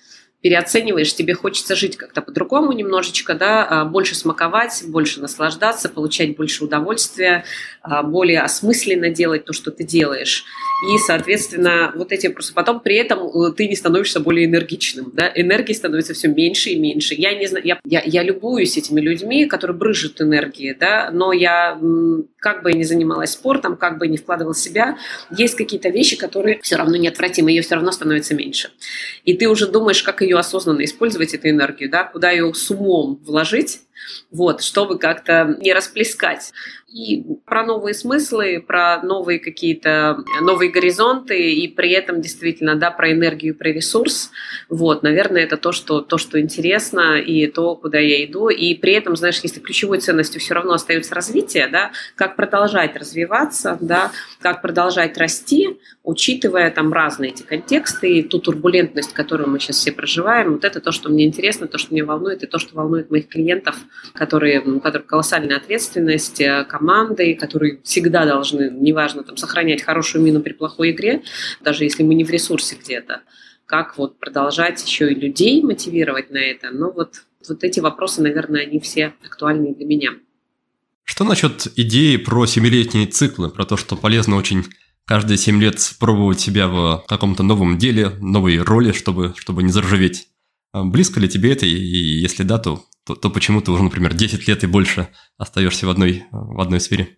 переоцениваешь, 0.41 1.13
тебе 1.13 1.33
хочется 1.33 1.75
жить 1.75 1.97
как-то 1.97 2.21
по-другому 2.21 2.71
немножечко, 2.71 3.35
да, 3.35 3.65
а, 3.65 3.85
больше 3.85 4.15
смаковать, 4.15 4.83
больше 4.87 5.21
наслаждаться, 5.21 5.87
получать 5.87 6.35
больше 6.35 6.63
удовольствия, 6.63 7.45
а, 7.81 8.03
более 8.03 8.41
осмысленно 8.41 9.09
делать 9.09 9.45
то, 9.45 9.53
что 9.53 9.71
ты 9.71 9.83
делаешь. 9.83 10.45
И, 10.89 10.97
соответственно, 10.97 11.91
вот 11.95 12.11
эти 12.11 12.25
вопросы. 12.25 12.53
Потом 12.55 12.79
при 12.79 12.95
этом 12.95 13.19
э, 13.19 13.51
ты 13.55 13.67
не 13.67 13.75
становишься 13.75 14.19
более 14.19 14.47
энергичным, 14.47 15.11
да, 15.13 15.31
энергии 15.33 15.73
становится 15.73 16.15
все 16.15 16.27
меньше 16.27 16.71
и 16.71 16.79
меньше. 16.79 17.13
Я 17.13 17.35
не 17.35 17.45
знаю, 17.45 17.63
я, 17.65 17.79
я, 17.85 18.01
я 18.03 18.23
любуюсь 18.23 18.77
этими 18.77 18.99
людьми, 18.99 19.45
которые 19.45 19.77
брыжут 19.77 20.21
энергией, 20.21 20.73
да, 20.73 21.11
но 21.13 21.33
я, 21.33 21.79
как 22.39 22.63
бы 22.63 22.71
я 22.71 22.77
ни 22.77 22.83
занималась 22.83 23.31
спортом, 23.31 23.77
как 23.77 23.99
бы 23.99 24.07
я 24.07 24.11
ни 24.11 24.17
вкладывала 24.17 24.55
себя, 24.55 24.97
есть 25.29 25.55
какие-то 25.55 25.89
вещи, 25.89 26.17
которые 26.17 26.59
все 26.63 26.77
равно 26.77 26.95
неотвратимы, 26.95 27.51
ее 27.51 27.61
все 27.61 27.75
равно 27.75 27.91
становится 27.91 28.33
меньше. 28.33 28.71
И 29.23 29.35
ты 29.35 29.47
уже 29.47 29.67
думаешь, 29.67 30.01
как 30.01 30.21
ее 30.21 30.30
ее 30.31 30.39
осознанно 30.39 30.83
использовать, 30.83 31.33
эту 31.33 31.49
энергию, 31.49 31.89
да, 31.89 32.03
куда 32.03 32.31
ее 32.31 32.53
с 32.53 32.71
умом 32.71 33.19
вложить, 33.23 33.81
вот, 34.31 34.61
чтобы 34.63 34.97
как-то 34.97 35.55
не 35.59 35.73
расплескать. 35.73 36.53
И 36.93 37.23
про 37.45 37.63
новые 37.65 37.93
смыслы, 37.93 38.61
про 38.65 39.01
новые 39.01 39.39
какие-то, 39.39 40.25
новые 40.41 40.69
горизонты, 40.69 41.53
и 41.53 41.69
при 41.69 41.91
этом 41.91 42.21
действительно, 42.21 42.75
да, 42.75 42.91
про 42.91 43.13
энергию, 43.13 43.55
про 43.55 43.69
ресурс. 43.69 44.31
Вот, 44.67 45.01
наверное, 45.01 45.43
это 45.43 45.55
то, 45.55 45.71
что, 45.71 46.01
то, 46.01 46.17
что 46.17 46.39
интересно, 46.41 47.17
и 47.17 47.47
то, 47.47 47.77
куда 47.77 47.97
я 47.97 48.25
иду. 48.25 48.49
И 48.49 48.75
при 48.75 48.91
этом, 48.93 49.15
знаешь, 49.15 49.39
если 49.41 49.61
ключевой 49.61 49.99
ценностью 49.99 50.41
все 50.41 50.53
равно 50.53 50.73
остается 50.73 51.15
развитие, 51.15 51.67
да, 51.67 51.91
как 52.15 52.35
продолжать 52.35 52.97
развиваться, 52.97 53.77
да, 53.79 54.11
как 54.41 54.61
продолжать 54.61 55.17
расти, 55.17 55.79
учитывая 56.03 56.71
там 56.71 56.91
разные 56.91 57.31
эти 57.31 57.43
контексты 57.43 58.17
и 58.17 58.23
ту 58.23 58.39
турбулентность, 58.39 59.13
которую 59.13 59.49
мы 59.49 59.59
сейчас 59.59 59.77
все 59.77 59.93
проживаем, 59.93 60.53
вот 60.53 60.65
это 60.65 60.81
то, 60.81 60.91
что 60.91 61.09
мне 61.09 61.25
интересно, 61.25 61.67
то, 61.67 61.77
что 61.77 61.93
меня 61.93 62.03
волнует, 62.03 62.43
и 62.43 62.47
то, 62.47 62.59
что 62.59 62.75
волнует 62.75 63.11
моих 63.11 63.29
клиентов, 63.29 63.77
которые, 64.13 64.59
у 64.59 64.81
которых 64.81 65.07
колоссальная 65.07 65.57
ответственность, 65.57 66.41
команды, 66.81 67.35
которые 67.35 67.79
всегда 67.83 68.25
должны, 68.25 68.71
неважно, 68.71 69.23
там, 69.23 69.37
сохранять 69.37 69.83
хорошую 69.83 70.23
мину 70.23 70.41
при 70.41 70.53
плохой 70.53 70.91
игре, 70.91 71.21
даже 71.61 71.83
если 71.83 72.01
мы 72.01 72.15
не 72.15 72.23
в 72.23 72.31
ресурсе 72.31 72.75
где-то, 72.75 73.21
как 73.67 73.97
вот 73.99 74.17
продолжать 74.17 74.83
еще 74.83 75.11
и 75.11 75.15
людей 75.15 75.61
мотивировать 75.61 76.31
на 76.31 76.39
это. 76.39 76.71
Ну 76.71 76.91
вот, 76.91 77.23
вот 77.47 77.63
эти 77.63 77.79
вопросы, 77.79 78.23
наверное, 78.23 78.63
они 78.63 78.79
все 78.79 79.13
актуальны 79.23 79.75
для 79.75 79.85
меня. 79.85 80.09
Что 81.03 81.23
насчет 81.23 81.67
идеи 81.75 82.17
про 82.17 82.47
семилетние 82.47 83.05
циклы, 83.05 83.49
про 83.49 83.65
то, 83.65 83.77
что 83.77 83.95
полезно 83.95 84.35
очень 84.35 84.65
каждые 85.05 85.37
семь 85.37 85.61
лет 85.61 85.77
пробовать 85.99 86.39
себя 86.39 86.67
в 86.67 87.05
каком-то 87.07 87.43
новом 87.43 87.77
деле, 87.77 88.09
новой 88.21 88.57
роли, 88.57 88.91
чтобы, 88.91 89.33
чтобы 89.37 89.61
не 89.61 89.71
заржаветь? 89.71 90.29
А 90.73 90.83
близко 90.83 91.19
ли 91.19 91.29
тебе 91.29 91.51
это, 91.51 91.67
и 91.67 91.75
если 91.75 92.41
да, 92.41 92.57
то 92.57 92.85
то, 93.05 93.15
то 93.15 93.29
почему 93.29 93.61
ты 93.61 93.71
уже, 93.71 93.83
например, 93.83 94.13
10 94.13 94.47
лет 94.47 94.63
и 94.63 94.67
больше 94.67 95.09
остаешься 95.37 95.87
в 95.87 95.89
одной, 95.89 96.25
в 96.31 96.59
одной 96.59 96.79
сфере? 96.79 97.17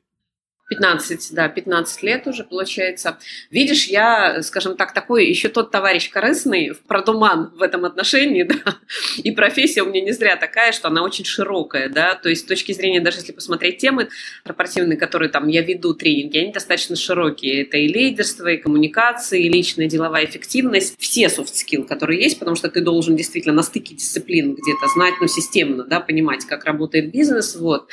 15, 0.69 1.33
да, 1.33 1.49
15 1.49 2.03
лет 2.03 2.27
уже 2.27 2.43
получается. 2.43 3.17
Видишь, 3.51 3.87
я, 3.87 4.41
скажем 4.41 4.75
так, 4.75 4.93
такой 4.93 5.27
еще 5.27 5.49
тот 5.49 5.71
товарищ 5.71 6.09
корыстный, 6.09 6.73
продуман 6.87 7.51
в 7.55 7.61
этом 7.61 7.85
отношении, 7.85 8.43
да, 8.65 8.77
и 9.17 9.31
профессия 9.31 9.81
у 9.81 9.87
меня 9.87 10.01
не 10.01 10.11
зря 10.13 10.35
такая, 10.37 10.71
что 10.71 10.87
она 10.87 11.03
очень 11.03 11.25
широкая, 11.25 11.89
да, 11.89 12.15
то 12.15 12.29
есть 12.29 12.43
с 12.43 12.45
точки 12.45 12.71
зрения, 12.71 13.01
даже 13.01 13.17
если 13.17 13.33
посмотреть 13.33 13.77
темы 13.77 14.09
корпоративные, 14.43 14.97
которые 14.97 15.29
там 15.29 15.47
я 15.47 15.61
веду 15.61 15.93
тренинги, 15.93 16.37
они 16.37 16.51
достаточно 16.51 16.95
широкие. 16.95 17.63
Это 17.63 17.77
и 17.77 17.87
лидерство, 17.87 18.47
и 18.47 18.57
коммуникации, 18.57 19.43
и 19.43 19.49
личная 19.49 19.87
деловая 19.87 20.25
эффективность, 20.25 20.95
все 20.99 21.25
soft 21.25 21.53
skills, 21.53 21.87
которые 21.87 22.21
есть, 22.21 22.39
потому 22.39 22.55
что 22.55 22.69
ты 22.69 22.81
должен 22.81 23.15
действительно 23.15 23.53
на 23.53 23.63
стыке 23.63 23.95
дисциплин 23.95 24.53
где-то 24.53 24.87
знать, 24.93 25.15
ну, 25.19 25.27
системно, 25.27 25.83
да, 25.83 25.99
понимать, 25.99 26.45
как 26.45 26.65
работает 26.65 27.11
бизнес, 27.11 27.55
вот. 27.55 27.89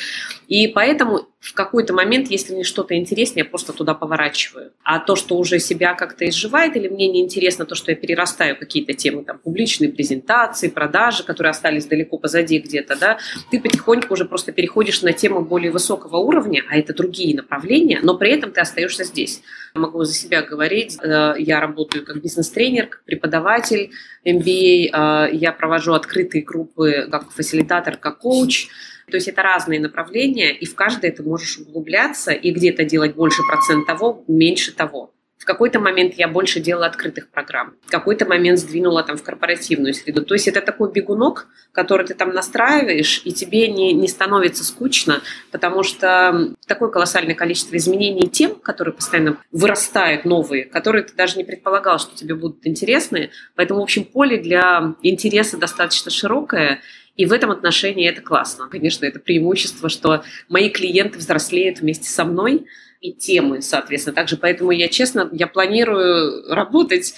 И 0.49 0.69
поэтому 0.69 1.30
в 1.41 1.55
какой-то 1.55 1.95
момент, 1.95 2.31
если 2.31 2.53
мне 2.53 2.65
что-то 2.65 2.95
интересно, 2.95 3.39
я 3.39 3.45
просто 3.47 3.73
туда 3.73 3.95
поворачиваю. 3.95 4.73
А 4.85 4.99
то, 4.99 5.17
что 5.17 5.39
уже 5.39 5.59
себя 5.59 5.95
как-то 5.95 6.29
изживает, 6.29 6.77
или 6.77 6.87
мне 6.87 7.09
неинтересно 7.09 7.65
то, 7.65 7.75
что 7.75 7.91
я 7.91 7.97
перерастаю 7.97 8.59
какие-то 8.59 8.93
темы, 8.93 9.25
там, 9.25 9.39
публичные 9.39 9.91
презентации, 9.91 10.69
продажи, 10.69 11.25
которые 11.25 11.53
остались 11.53 11.87
далеко 11.87 12.19
позади 12.19 12.59
где-то, 12.59 12.95
да, 12.95 13.19
ты 13.51 13.59
потихоньку 13.59 14.13
уже 14.13 14.27
просто 14.27 14.53
переходишь 14.53 15.01
на 15.01 15.15
тему 15.15 15.41
более 15.41 15.73
высокого 15.73 16.19
уровня, 16.19 16.63
а 16.69 16.77
это 16.77 16.93
другие 16.93 17.35
направления, 17.35 18.01
но 18.03 18.19
при 18.19 18.33
этом 18.33 18.53
ты 18.53 18.61
остаешься 18.61 19.05
здесь. 19.05 19.41
Могу 19.73 20.05
за 20.05 20.13
себя 20.13 20.43
говорить, 20.43 20.99
э, 21.03 21.35
я 21.39 21.61
работаю 21.61 22.05
как 22.05 22.21
бизнес-тренер, 22.21 22.89
как 22.89 23.05
преподаватель 23.05 23.93
MBA, 24.27 24.91
э, 24.93 25.29
я 25.33 25.53
провожу 25.53 25.95
открытые 25.95 26.45
группы 26.45 27.09
как 27.11 27.31
фасилитатор, 27.31 27.97
как 27.97 28.19
коуч, 28.19 28.69
то 29.11 29.17
есть 29.17 29.29
это 29.29 29.43
разные 29.43 29.81
направления, 29.81 30.53
и 30.53 30.67
в 30.67 30.75
каждое 30.75 31.11
ты 31.11 31.23
можешь 31.23 31.59
углубляться 31.59 32.33
и 32.33 32.51
где-то 32.51 32.85
делать 32.85 33.15
больше 33.15 33.43
процент 33.49 33.87
того, 33.87 34.25
меньше 34.29 34.73
того. 34.73 35.13
В 35.41 35.47
какой-то 35.47 35.81
момент 35.81 36.15
я 36.19 36.29
больше 36.29 36.61
делала 36.61 36.85
открытых 36.85 37.31
программ, 37.31 37.73
в 37.87 37.91
какой-то 37.91 38.27
момент 38.27 38.59
сдвинула 38.59 39.03
там 39.03 39.17
в 39.17 39.23
корпоративную 39.23 39.95
среду. 39.95 40.23
То 40.23 40.35
есть 40.35 40.47
это 40.49 40.61
такой 40.61 40.93
бегунок, 40.93 41.49
который 41.73 42.07
ты 42.07 42.13
там 42.13 42.35
настраиваешь, 42.35 43.23
и 43.25 43.33
тебе 43.33 43.69
не, 43.69 43.95
не 43.95 44.07
становится 44.07 44.65
скучно, 44.65 45.23
потому 45.51 45.83
что 45.83 46.55
такое 46.67 46.91
колоссальное 46.91 47.35
количество 47.35 47.75
изменений 47.79 48.29
тем, 48.29 48.55
которые 48.55 48.93
постоянно 48.93 49.39
вырастают 49.51 50.27
новые, 50.27 50.67
которые 50.67 51.05
ты 51.05 51.15
даже 51.15 51.39
не 51.39 51.45
предполагал, 51.45 51.99
что 51.99 52.15
тебе 52.15 52.35
будут 52.35 52.67
интересны. 52.67 53.31
Поэтому, 53.55 53.81
в 53.81 53.85
общем, 53.85 54.05
поле 54.05 54.37
для 54.37 54.95
интереса 55.03 55.57
достаточно 55.57 56.11
широкое, 56.11 56.83
и 57.21 57.27
в 57.27 57.35
этом 57.35 57.51
отношении 57.51 58.09
это 58.09 58.23
классно. 58.23 58.67
Конечно, 58.71 59.05
это 59.05 59.19
преимущество, 59.19 59.91
что 59.91 60.25
мои 60.49 60.71
клиенты 60.71 61.19
взрослеют 61.19 61.81
вместе 61.81 62.09
со 62.09 62.25
мной, 62.25 62.65
и 63.03 63.13
темы, 63.13 63.61
соответственно. 63.61 64.15
Также 64.15 64.39
поэтому 64.39 64.71
я, 64.71 64.89
честно, 64.89 65.29
я 65.33 65.47
планирую 65.47 66.51
работать 66.51 67.15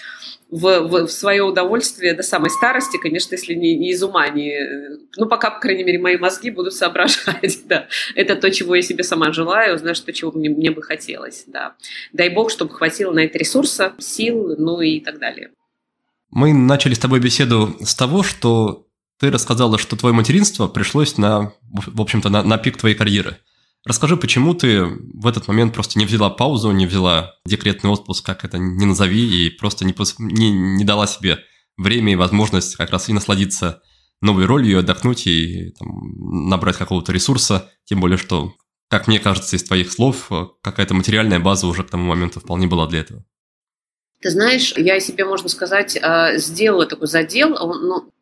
в, 0.50 0.80
в, 0.80 1.06
в 1.06 1.08
свое 1.08 1.44
удовольствие 1.44 2.14
до 2.14 2.24
самой 2.24 2.50
старости, 2.50 2.96
конечно, 2.96 3.36
если 3.36 3.54
не, 3.54 3.76
не 3.76 3.90
из 3.90 4.02
ума, 4.02 4.28
не, 4.28 4.58
ну, 5.16 5.26
пока, 5.26 5.50
по 5.50 5.60
крайней 5.60 5.84
мере, 5.84 6.00
мои 6.00 6.16
мозги 6.16 6.50
будут 6.50 6.74
соображать, 6.74 7.60
да. 7.66 7.86
Это 8.16 8.34
то, 8.34 8.50
чего 8.50 8.74
я 8.74 8.82
себе 8.82 9.04
сама 9.04 9.32
желаю, 9.32 9.78
знаешь, 9.78 10.00
то, 10.00 10.12
чего 10.12 10.32
мне, 10.32 10.50
мне 10.50 10.72
бы 10.72 10.82
хотелось, 10.82 11.44
да. 11.46 11.76
Дай 12.12 12.28
бог, 12.28 12.50
чтобы 12.50 12.74
хватило 12.74 13.12
на 13.12 13.20
это 13.20 13.38
ресурса, 13.38 13.92
сил, 14.00 14.56
ну 14.58 14.80
и 14.80 14.98
так 14.98 15.20
далее. 15.20 15.50
Мы 16.30 16.52
начали 16.52 16.94
с 16.94 16.98
тобой 16.98 17.20
беседу 17.20 17.76
с 17.80 17.94
того, 17.94 18.24
что 18.24 18.88
ты 19.22 19.30
рассказала, 19.30 19.78
что 19.78 19.94
твое 19.94 20.12
материнство 20.12 20.66
пришлось 20.66 21.16
на, 21.16 21.52
в 21.70 22.00
общем-то, 22.00 22.28
на, 22.28 22.42
на 22.42 22.58
пик 22.58 22.76
твоей 22.76 22.96
карьеры. 22.96 23.38
Расскажи, 23.84 24.16
почему 24.16 24.52
ты 24.52 24.84
в 24.84 25.28
этот 25.28 25.46
момент 25.46 25.74
просто 25.74 25.96
не 26.00 26.06
взяла 26.06 26.28
паузу, 26.28 26.72
не 26.72 26.86
взяла 26.86 27.36
декретный 27.46 27.88
отпуск, 27.88 28.26
как 28.26 28.44
это 28.44 28.58
не 28.58 28.84
назови, 28.84 29.46
и 29.46 29.50
просто 29.50 29.84
не, 29.84 29.94
не, 30.18 30.50
не 30.50 30.82
дала 30.82 31.06
себе 31.06 31.38
время 31.76 32.14
и 32.14 32.16
возможность 32.16 32.74
как 32.74 32.90
раз 32.90 33.08
и 33.08 33.12
насладиться 33.12 33.80
новой 34.20 34.46
ролью, 34.46 34.80
отдохнуть 34.80 35.28
и 35.28 35.70
там, 35.78 36.48
набрать 36.48 36.76
какого-то 36.76 37.12
ресурса, 37.12 37.70
тем 37.84 38.00
более, 38.00 38.18
что, 38.18 38.54
как 38.90 39.06
мне 39.06 39.20
кажется, 39.20 39.54
из 39.54 39.62
твоих 39.62 39.92
слов, 39.92 40.30
какая-то 40.62 40.94
материальная 40.94 41.38
база 41.38 41.68
уже 41.68 41.84
к 41.84 41.90
тому 41.90 42.08
моменту 42.08 42.40
вполне 42.40 42.66
была 42.66 42.88
для 42.88 42.98
этого. 42.98 43.24
Ты 44.20 44.30
знаешь, 44.30 44.74
я 44.76 44.98
себе, 44.98 45.24
можно 45.24 45.48
сказать, 45.48 45.96
э, 45.96 46.38
сделала 46.38 46.86
такой 46.86 47.06
задел, 47.06 47.50
ну, 47.50 48.12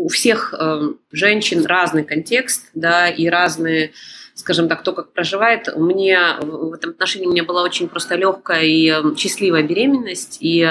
у 0.00 0.08
всех 0.08 0.54
э, 0.58 0.92
женщин 1.12 1.66
разный 1.66 2.04
контекст, 2.04 2.70
да, 2.74 3.08
и 3.08 3.28
разные, 3.28 3.92
скажем 4.34 4.66
так, 4.66 4.82
то, 4.82 4.92
как 4.92 5.12
проживает. 5.12 5.68
У 5.74 5.84
меня 5.84 6.38
в 6.40 6.72
этом 6.72 6.90
отношении 6.90 7.26
у 7.26 7.32
меня 7.32 7.44
была 7.44 7.62
очень 7.62 7.86
просто 7.86 8.14
легкая 8.14 8.62
и 8.62 8.88
э, 8.90 9.14
счастливая 9.16 9.62
беременность, 9.62 10.38
и 10.40 10.66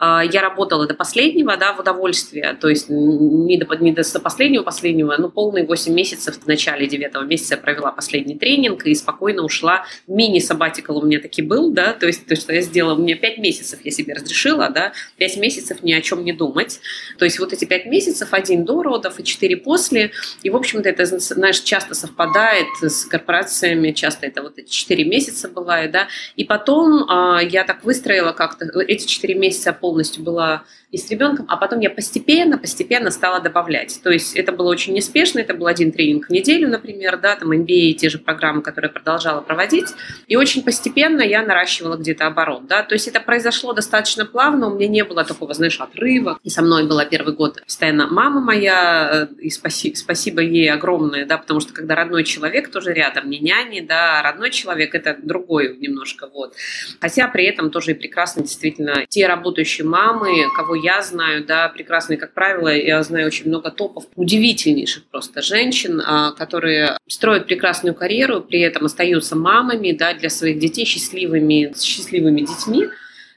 я 0.00 0.42
работала 0.42 0.86
до 0.86 0.94
последнего, 0.94 1.56
да, 1.56 1.72
в 1.72 1.80
удовольствие, 1.80 2.56
то 2.60 2.68
есть 2.68 2.88
не 2.88 3.56
до, 3.58 3.74
не 3.76 3.92
до 3.92 4.20
последнего 4.20 4.62
последнего, 4.62 5.16
но 5.18 5.28
полные 5.28 5.66
8 5.66 5.92
месяцев 5.92 6.38
в 6.38 6.46
начале 6.46 6.86
9 6.86 7.28
месяца 7.28 7.54
я 7.54 7.60
провела 7.60 7.90
последний 7.90 8.36
тренинг 8.36 8.86
и 8.86 8.94
спокойно 8.94 9.42
ушла. 9.42 9.84
Мини-сабатикал 10.06 10.98
у 10.98 11.04
меня 11.04 11.20
таки 11.20 11.42
был, 11.42 11.72
да, 11.72 11.92
то 11.92 12.06
есть 12.06 12.26
то, 12.26 12.36
что 12.36 12.52
я 12.52 12.60
сделала, 12.60 12.94
у 12.94 13.02
меня 13.02 13.16
5 13.16 13.38
месяцев 13.38 13.80
я 13.82 13.90
себе 13.90 14.14
разрешила, 14.14 14.70
да, 14.70 14.92
5 15.16 15.36
месяцев 15.38 15.82
ни 15.82 15.92
о 15.92 16.00
чем 16.00 16.24
не 16.24 16.32
думать. 16.32 16.80
То 17.18 17.24
есть 17.24 17.40
вот 17.40 17.52
эти 17.52 17.64
5 17.64 17.86
месяцев, 17.86 18.28
один 18.32 18.64
до 18.64 18.82
родов 18.82 19.18
и 19.18 19.24
4 19.24 19.56
после, 19.56 20.12
и, 20.42 20.50
в 20.50 20.56
общем-то, 20.56 20.88
это, 20.88 21.06
знаешь, 21.06 21.60
часто 21.60 21.94
совпадает 21.94 22.68
с 22.80 23.04
корпорациями, 23.04 23.90
часто 23.92 24.26
это 24.26 24.42
вот 24.42 24.58
эти 24.58 24.70
4 24.70 25.04
месяца 25.04 25.48
бывает, 25.48 25.90
да, 25.90 26.08
и 26.36 26.44
потом 26.44 27.04
а, 27.08 27.40
я 27.42 27.64
так 27.64 27.84
выстроила 27.84 28.32
как-то 28.32 28.66
эти 28.80 29.06
4 29.06 29.34
месяца 29.34 29.72
по 29.72 29.87
полностью 29.88 30.22
была 30.22 30.64
и 30.90 30.96
с 30.96 31.10
ребенком, 31.10 31.44
а 31.48 31.56
потом 31.58 31.80
я 31.80 31.90
постепенно, 31.90 32.56
постепенно 32.56 33.10
стала 33.10 33.40
добавлять. 33.40 34.00
То 34.02 34.10
есть 34.10 34.34
это 34.36 34.52
было 34.52 34.68
очень 34.68 34.94
неспешно, 34.94 35.40
это 35.40 35.52
был 35.52 35.66
один 35.66 35.92
тренинг 35.92 36.28
в 36.28 36.30
неделю, 36.30 36.68
например, 36.68 37.18
да, 37.18 37.36
там 37.36 37.52
MBA, 37.52 37.92
те 37.92 38.08
же 38.08 38.18
программы, 38.18 38.62
которые 38.62 38.88
я 38.88 38.92
продолжала 38.92 39.42
проводить, 39.42 39.88
и 40.28 40.36
очень 40.36 40.62
постепенно 40.62 41.20
я 41.20 41.42
наращивала 41.42 41.96
где-то 41.96 42.26
оборот, 42.26 42.66
да, 42.66 42.82
то 42.82 42.94
есть 42.94 43.06
это 43.06 43.20
произошло 43.20 43.74
достаточно 43.74 44.24
плавно, 44.24 44.68
у 44.68 44.76
меня 44.76 44.88
не 44.88 45.04
было 45.04 45.24
такого, 45.24 45.52
знаешь, 45.52 45.78
отрыва, 45.78 46.38
и 46.42 46.48
со 46.48 46.62
мной 46.62 46.86
была 46.86 47.04
первый 47.04 47.34
год 47.34 47.62
постоянно 47.64 48.06
мама 48.06 48.40
моя, 48.40 49.28
э, 49.30 49.34
и 49.40 49.50
спасибо, 49.50 49.94
спасибо 49.94 50.40
ей 50.40 50.70
огромное, 50.70 51.26
да, 51.26 51.36
потому 51.36 51.60
что 51.60 51.74
когда 51.74 51.96
родной 51.96 52.24
человек 52.24 52.70
тоже 52.70 52.94
рядом, 52.94 53.28
не 53.28 53.40
няни, 53.40 53.80
да, 53.80 54.20
а 54.20 54.22
родной 54.22 54.50
человек 54.50 54.94
это 54.94 55.16
другой 55.22 55.76
немножко, 55.76 56.28
вот. 56.32 56.54
Хотя 57.00 57.28
при 57.28 57.44
этом 57.44 57.70
тоже 57.70 57.90
и 57.90 57.94
прекрасно 57.94 58.42
действительно 58.42 59.04
те 59.06 59.26
работающие 59.26 59.86
мамы, 59.86 60.46
кого 60.56 60.77
я 60.82 61.02
знаю, 61.02 61.44
да, 61.44 61.68
прекрасные, 61.68 62.16
как 62.16 62.32
правило, 62.32 62.68
я 62.68 63.02
знаю 63.02 63.26
очень 63.26 63.48
много 63.48 63.70
топов, 63.70 64.04
удивительнейших 64.16 65.04
просто 65.04 65.42
женщин, 65.42 66.02
а, 66.04 66.32
которые 66.32 66.96
строят 67.06 67.46
прекрасную 67.46 67.94
карьеру, 67.94 68.40
при 68.40 68.60
этом 68.60 68.86
остаются 68.86 69.36
мамами, 69.36 69.92
да, 69.92 70.14
для 70.14 70.30
своих 70.30 70.58
детей 70.58 70.84
счастливыми, 70.84 71.72
счастливыми 71.76 72.40
детьми. 72.40 72.88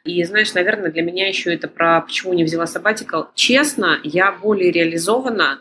И 0.03 0.23
знаешь, 0.23 0.53
наверное, 0.53 0.91
для 0.91 1.03
меня 1.03 1.27
еще 1.27 1.53
это 1.53 1.67
про 1.67 2.01
почему 2.01 2.33
не 2.33 2.43
взяла 2.43 2.65
сабатикал. 2.65 3.29
Честно, 3.35 3.99
я 4.03 4.31
более 4.31 4.71
реализована 4.71 5.59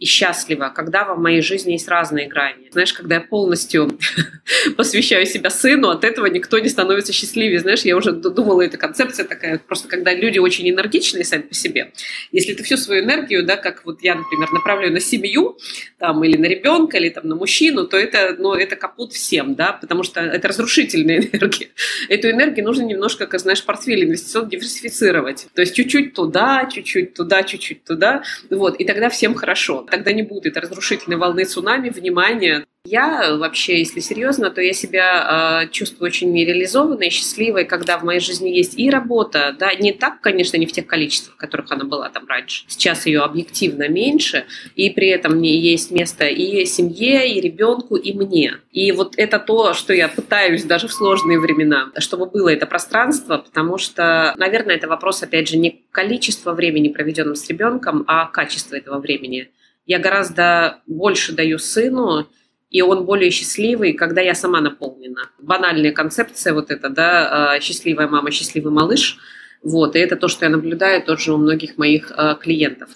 и 0.00 0.06
счастлива, 0.06 0.72
когда 0.74 1.04
в 1.04 1.20
моей 1.20 1.42
жизни 1.42 1.72
есть 1.72 1.86
разные 1.86 2.26
грани. 2.26 2.70
Знаешь, 2.72 2.94
когда 2.94 3.16
я 3.16 3.20
полностью 3.20 3.98
посвящаю 4.76 5.26
себя 5.26 5.50
сыну, 5.50 5.90
от 5.90 6.04
этого 6.04 6.24
никто 6.24 6.58
не 6.58 6.70
становится 6.70 7.12
счастливее. 7.12 7.60
Знаешь, 7.60 7.82
я 7.82 7.96
уже 7.96 8.12
думала, 8.12 8.62
эта 8.62 8.78
концепция 8.78 9.26
такая, 9.26 9.58
просто 9.58 9.88
когда 9.88 10.14
люди 10.14 10.38
очень 10.38 10.68
энергичные 10.70 11.24
сами 11.24 11.42
по 11.42 11.54
себе, 11.54 11.92
если 12.32 12.54
ты 12.54 12.62
всю 12.62 12.78
свою 12.78 13.04
энергию, 13.04 13.44
да, 13.44 13.56
как 13.56 13.84
вот 13.84 14.02
я, 14.02 14.14
например, 14.14 14.50
направляю 14.52 14.90
на 14.90 15.00
семью, 15.00 15.58
там, 15.98 16.24
или 16.24 16.38
на 16.38 16.46
ребенка, 16.46 16.96
или 16.96 17.10
там 17.10 17.28
на 17.28 17.36
мужчину, 17.36 17.86
то 17.86 17.98
это, 17.98 18.36
ну, 18.38 18.54
это 18.54 18.76
капут 18.76 19.12
всем, 19.12 19.54
да, 19.54 19.74
потому 19.74 20.02
что 20.02 20.20
это 20.20 20.48
разрушительная 20.48 21.18
энергия. 21.32 21.68
Эту 22.08 22.30
энергию 22.30 22.64
нужно 22.64 22.84
немножко, 22.84 23.26
как 23.26 23.38
знаешь, 23.38 23.62
портфель 23.62 24.04
инвестиционно 24.04 24.48
диверсифицировать. 24.48 25.48
То 25.54 25.60
есть 25.60 25.74
чуть-чуть 25.74 26.14
туда, 26.14 26.66
чуть-чуть 26.72 27.12
туда, 27.12 27.42
чуть-чуть 27.42 27.84
туда, 27.84 28.22
вот, 28.48 28.76
и 28.76 28.84
тогда 28.86 29.10
всем 29.10 29.34
хорошо 29.34 29.84
тогда 29.90 30.12
не 30.12 30.22
будет 30.22 30.56
разрушительной 30.56 31.16
волны 31.16 31.44
цунами, 31.44 31.90
внимания. 31.90 32.66
Я 32.86 33.36
вообще, 33.36 33.80
если 33.80 34.00
серьезно, 34.00 34.50
то 34.50 34.62
я 34.62 34.72
себя 34.72 35.64
э, 35.64 35.68
чувствую 35.70 36.06
очень 36.06 36.34
реализованной 36.34 37.10
счастливой, 37.10 37.66
когда 37.66 37.98
в 37.98 38.04
моей 38.04 38.20
жизни 38.20 38.48
есть 38.48 38.78
и 38.78 38.88
работа, 38.88 39.54
да, 39.58 39.74
не 39.74 39.92
так, 39.92 40.22
конечно, 40.22 40.56
не 40.56 40.64
в 40.64 40.72
тех 40.72 40.86
количествах, 40.86 41.34
в 41.34 41.36
которых 41.36 41.70
она 41.70 41.84
была 41.84 42.08
там 42.08 42.26
раньше. 42.26 42.64
Сейчас 42.68 43.04
ее 43.04 43.20
объективно 43.20 43.86
меньше, 43.86 44.46
и 44.76 44.88
при 44.88 45.08
этом 45.08 45.36
мне 45.36 45.60
есть 45.60 45.90
место 45.90 46.26
и 46.26 46.64
семье, 46.64 47.30
и 47.30 47.38
ребенку, 47.42 47.96
и 47.96 48.14
мне. 48.14 48.54
И 48.72 48.92
вот 48.92 49.12
это 49.18 49.38
то, 49.38 49.74
что 49.74 49.92
я 49.92 50.08
пытаюсь 50.08 50.64
даже 50.64 50.88
в 50.88 50.92
сложные 50.94 51.38
времена, 51.38 51.90
чтобы 51.98 52.24
было 52.24 52.48
это 52.48 52.64
пространство, 52.64 53.36
потому 53.36 53.76
что, 53.76 54.34
наверное, 54.38 54.76
это 54.76 54.88
вопрос, 54.88 55.22
опять 55.22 55.50
же, 55.50 55.58
не 55.58 55.82
количества 55.90 56.54
времени, 56.54 56.88
проведенного 56.88 57.34
с 57.34 57.46
ребенком, 57.50 58.04
а 58.06 58.24
качество 58.24 58.74
этого 58.74 59.00
времени 59.00 59.50
я 59.90 59.98
гораздо 59.98 60.78
больше 60.86 61.32
даю 61.32 61.58
сыну, 61.58 62.28
и 62.70 62.80
он 62.80 63.06
более 63.06 63.32
счастливый, 63.32 63.92
когда 63.92 64.20
я 64.20 64.36
сама 64.36 64.60
наполнена. 64.60 65.30
Банальная 65.42 65.90
концепция 65.90 66.54
вот 66.54 66.70
эта, 66.70 66.90
да, 66.90 67.54
а, 67.54 67.60
счастливая 67.60 68.06
мама, 68.06 68.30
счастливый 68.30 68.70
малыш. 68.70 69.18
Вот, 69.64 69.96
и 69.96 69.98
это 69.98 70.14
то, 70.14 70.28
что 70.28 70.44
я 70.44 70.50
наблюдаю 70.52 71.02
тоже 71.02 71.32
у 71.32 71.38
многих 71.38 71.76
моих 71.76 72.12
а, 72.16 72.36
клиентов. 72.36 72.90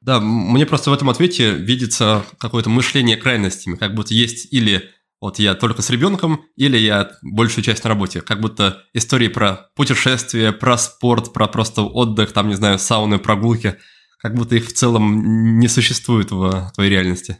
Да, 0.00 0.20
мне 0.20 0.64
просто 0.64 0.90
в 0.90 0.94
этом 0.94 1.10
ответе 1.10 1.50
видится 1.50 2.22
какое-то 2.38 2.70
мышление 2.70 3.16
крайностями, 3.16 3.74
как 3.74 3.96
будто 3.96 4.14
есть 4.14 4.52
или 4.52 4.90
вот 5.20 5.40
я 5.40 5.56
только 5.56 5.82
с 5.82 5.90
ребенком, 5.90 6.44
или 6.54 6.78
я 6.78 7.10
большую 7.22 7.64
часть 7.64 7.82
на 7.82 7.88
работе. 7.88 8.20
Как 8.20 8.40
будто 8.40 8.84
истории 8.92 9.26
про 9.26 9.72
путешествия, 9.74 10.52
про 10.52 10.78
спорт, 10.78 11.32
про 11.32 11.48
просто 11.48 11.82
отдых, 11.82 12.30
там, 12.30 12.46
не 12.46 12.54
знаю, 12.54 12.78
сауны, 12.78 13.18
прогулки– 13.18 13.74
как 14.18 14.34
будто 14.34 14.56
их 14.56 14.66
в 14.66 14.72
целом 14.72 15.58
не 15.58 15.68
существует 15.68 16.30
в 16.30 16.72
твоей 16.74 16.90
реальности. 16.90 17.38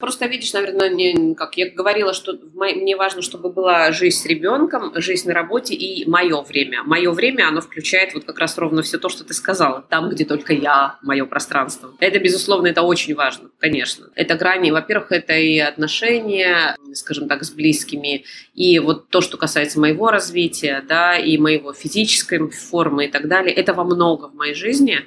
Просто 0.00 0.24
видишь, 0.24 0.54
наверное, 0.54 0.88
не, 0.88 1.34
как 1.34 1.58
я 1.58 1.68
говорила, 1.70 2.14
что 2.14 2.32
мне 2.54 2.96
важно, 2.96 3.20
чтобы 3.20 3.52
была 3.52 3.92
жизнь 3.92 4.16
с 4.16 4.24
ребенком, 4.24 4.92
жизнь 4.94 5.28
на 5.28 5.34
работе 5.34 5.74
и 5.74 6.08
мое 6.08 6.40
время. 6.40 6.82
Мое 6.84 7.10
время, 7.10 7.46
оно 7.48 7.60
включает 7.60 8.14
вот 8.14 8.24
как 8.24 8.38
раз 8.38 8.56
ровно 8.56 8.80
все 8.80 8.96
то, 8.96 9.10
что 9.10 9.24
ты 9.24 9.34
сказала. 9.34 9.82
Там, 9.82 10.08
где 10.08 10.24
только 10.24 10.54
я, 10.54 10.98
мое 11.02 11.26
пространство. 11.26 11.92
Это, 12.00 12.18
безусловно, 12.18 12.68
это 12.68 12.80
очень 12.80 13.14
важно, 13.14 13.50
конечно. 13.58 14.06
Это 14.14 14.36
грани, 14.36 14.70
во-первых, 14.70 15.12
это 15.12 15.34
и 15.34 15.58
отношения, 15.58 16.78
скажем 16.94 17.28
так, 17.28 17.44
с 17.44 17.50
близкими, 17.50 18.24
и 18.54 18.78
вот 18.78 19.10
то, 19.10 19.20
что 19.20 19.36
касается 19.36 19.78
моего 19.78 20.10
развития, 20.10 20.82
да, 20.88 21.18
и 21.18 21.36
моего 21.36 21.74
физической 21.74 22.38
формы 22.48 23.04
и 23.04 23.08
так 23.08 23.28
далее. 23.28 23.54
Этого 23.54 23.84
много 23.84 24.28
в 24.30 24.34
моей 24.34 24.54
жизни. 24.54 25.00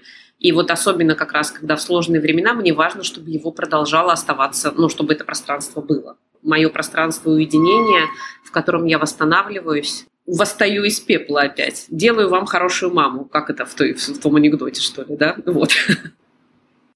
И 0.44 0.52
вот 0.52 0.70
особенно 0.72 1.16
как 1.16 1.32
раз, 1.32 1.52
когда 1.52 1.78
в 1.78 1.82
сложные 1.82 2.22
времена, 2.22 2.54
мне 2.54 2.74
важно, 2.74 3.04
чтобы 3.04 3.32
его 3.32 3.50
продолжало 3.52 4.12
оставаться, 4.12 4.74
ну, 4.76 4.90
чтобы 4.90 5.14
это 5.14 5.24
пространство 5.24 5.80
было. 5.80 6.18
Мое 6.44 6.68
пространство 6.68 7.30
уединения, 7.32 8.10
в 8.44 8.52
котором 8.52 8.86
я 8.86 9.00
восстанавливаюсь, 9.00 10.06
восстаю 10.28 10.84
из 10.84 11.00
пепла 11.00 11.44
опять. 11.44 11.86
Делаю 11.90 12.30
вам 12.30 12.46
хорошую 12.46 12.94
маму. 12.94 13.24
Как 13.24 13.50
это 13.50 13.66
в, 13.66 13.74
той, 13.74 13.94
в 13.94 14.20
том 14.20 14.36
анекдоте, 14.36 14.82
что 14.82 15.04
ли, 15.04 15.16
да? 15.16 15.38
Вот. 15.46 15.72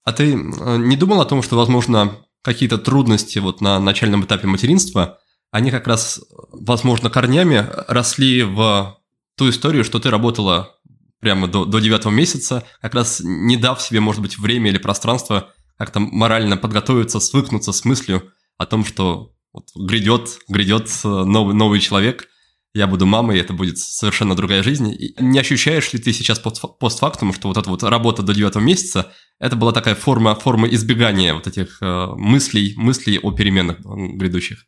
А 0.03 0.11
ты 0.11 0.33
э, 0.33 0.77
не 0.77 0.97
думал 0.97 1.21
о 1.21 1.25
том, 1.25 1.41
что, 1.41 1.55
возможно, 1.55 2.17
какие-то 2.41 2.77
трудности 2.77 3.39
вот 3.39 3.61
на 3.61 3.79
начальном 3.79 4.25
этапе 4.25 4.47
материнства, 4.47 5.19
они 5.51 5.71
как 5.71 5.87
раз, 5.87 6.21
возможно, 6.51 7.09
корнями 7.09 7.65
росли 7.87 8.43
в 8.43 8.97
ту 9.37 9.49
историю, 9.49 9.85
что 9.85 9.99
ты 9.99 10.09
работала 10.09 10.76
прямо 11.19 11.47
до, 11.47 11.65
до 11.65 11.79
девятого 11.79 12.11
месяца, 12.11 12.63
как 12.81 12.93
раз 12.93 13.21
не 13.23 13.57
дав 13.57 13.81
себе, 13.81 13.99
может 13.99 14.21
быть, 14.21 14.37
время 14.37 14.69
или 14.69 14.77
пространство 14.77 15.53
как-то 15.77 15.99
морально 15.99 16.57
подготовиться, 16.57 17.19
свыкнуться 17.19 17.71
с 17.71 17.85
мыслью 17.85 18.31
о 18.57 18.65
том, 18.65 18.83
что 18.85 19.33
вот 19.53 19.69
грядет, 19.75 20.39
грядет 20.47 20.89
э, 21.03 21.07
новый, 21.07 21.55
новый 21.55 21.79
человек, 21.79 22.27
я 22.73 22.85
буду 22.85 23.05
мамой, 23.05 23.39
это 23.39 23.53
будет 23.53 23.79
совершенно 23.79 24.35
другая 24.35 24.61
жизнь. 24.61 24.91
И 24.91 25.15
не 25.19 25.39
ощущаешь 25.39 25.91
ли 25.93 25.99
ты 25.99 26.13
сейчас 26.13 26.39
постфактум, 26.39 27.33
что 27.33 27.47
вот 27.47 27.57
эта 27.57 27.69
вот 27.69 27.81
работа 27.83 28.21
до 28.21 28.33
девятого 28.33 28.61
месяца, 28.61 29.11
это 29.39 29.55
была 29.55 29.71
такая 29.71 29.95
форма, 29.95 30.35
форма 30.35 30.67
избегания 30.67 31.33
вот 31.33 31.47
этих 31.47 31.81
э, 31.81 32.05
мыслей, 32.15 32.75
мыслей 32.77 33.19
о 33.19 33.31
переменах 33.31 33.79
грядущих? 33.79 34.65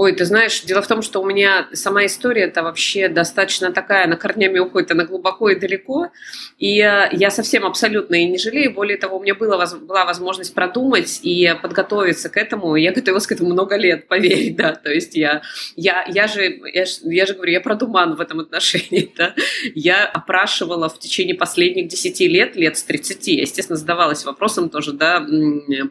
Ой, 0.00 0.12
ты 0.12 0.24
знаешь, 0.24 0.60
дело 0.60 0.80
в 0.80 0.86
том, 0.86 1.02
что 1.02 1.20
у 1.20 1.26
меня 1.26 1.66
сама 1.72 2.06
история 2.06 2.42
это 2.42 2.62
вообще 2.62 3.08
достаточно 3.08 3.72
такая, 3.72 4.04
она 4.04 4.14
корнями 4.14 4.60
уходит, 4.60 4.92
она 4.92 5.04
глубоко 5.04 5.48
и 5.48 5.58
далеко. 5.58 6.12
И 6.60 6.76
я 6.76 7.30
совсем 7.32 7.66
абсолютно 7.66 8.14
и 8.14 8.26
не 8.26 8.38
жалею. 8.38 8.72
Более 8.72 8.96
того, 8.96 9.16
у 9.16 9.20
меня 9.20 9.34
была, 9.34 9.66
была 9.66 10.04
возможность 10.04 10.54
продумать 10.54 11.18
и 11.24 11.52
подготовиться 11.60 12.28
к 12.28 12.36
этому. 12.36 12.76
Я 12.76 12.92
готовилась 12.92 13.26
к 13.26 13.32
этому 13.32 13.50
много 13.50 13.74
лет, 13.74 14.06
поверь, 14.06 14.54
да. 14.54 14.76
То 14.76 14.88
есть 14.88 15.16
я, 15.16 15.42
я, 15.74 16.04
я, 16.06 16.28
же, 16.28 16.44
я, 16.72 16.84
я 17.02 17.26
же 17.26 17.34
говорю, 17.34 17.50
я 17.50 17.60
продуман 17.60 18.14
в 18.14 18.20
этом 18.20 18.38
отношении, 18.38 19.12
да. 19.16 19.34
Я 19.74 20.06
опрашивала 20.06 20.88
в 20.88 21.00
течение 21.00 21.34
последних 21.34 21.88
10 21.88 22.20
лет, 22.20 22.54
лет 22.54 22.78
с 22.78 22.84
30, 22.84 23.26
я, 23.26 23.40
естественно, 23.40 23.76
задавалась 23.76 24.24
вопросом 24.24 24.70
тоже, 24.70 24.92
да, 24.92 25.26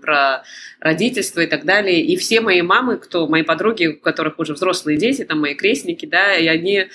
про 0.01 0.43
родительство 0.79 1.41
и 1.41 1.47
так 1.47 1.65
далее. 1.65 2.01
И 2.01 2.15
все 2.15 2.39
мои 2.39 2.61
мамы, 2.61 2.97
кто, 2.97 3.27
мои 3.27 3.43
подруги, 3.43 3.96
у 3.99 4.03
которых 4.03 4.39
уже 4.39 4.53
взрослые 4.53 4.97
дети, 4.97 5.23
там 5.23 5.39
мои 5.39 5.53
крестники, 5.53 6.05
да, 6.05 6.35
и 6.35 6.47
они 6.47 6.87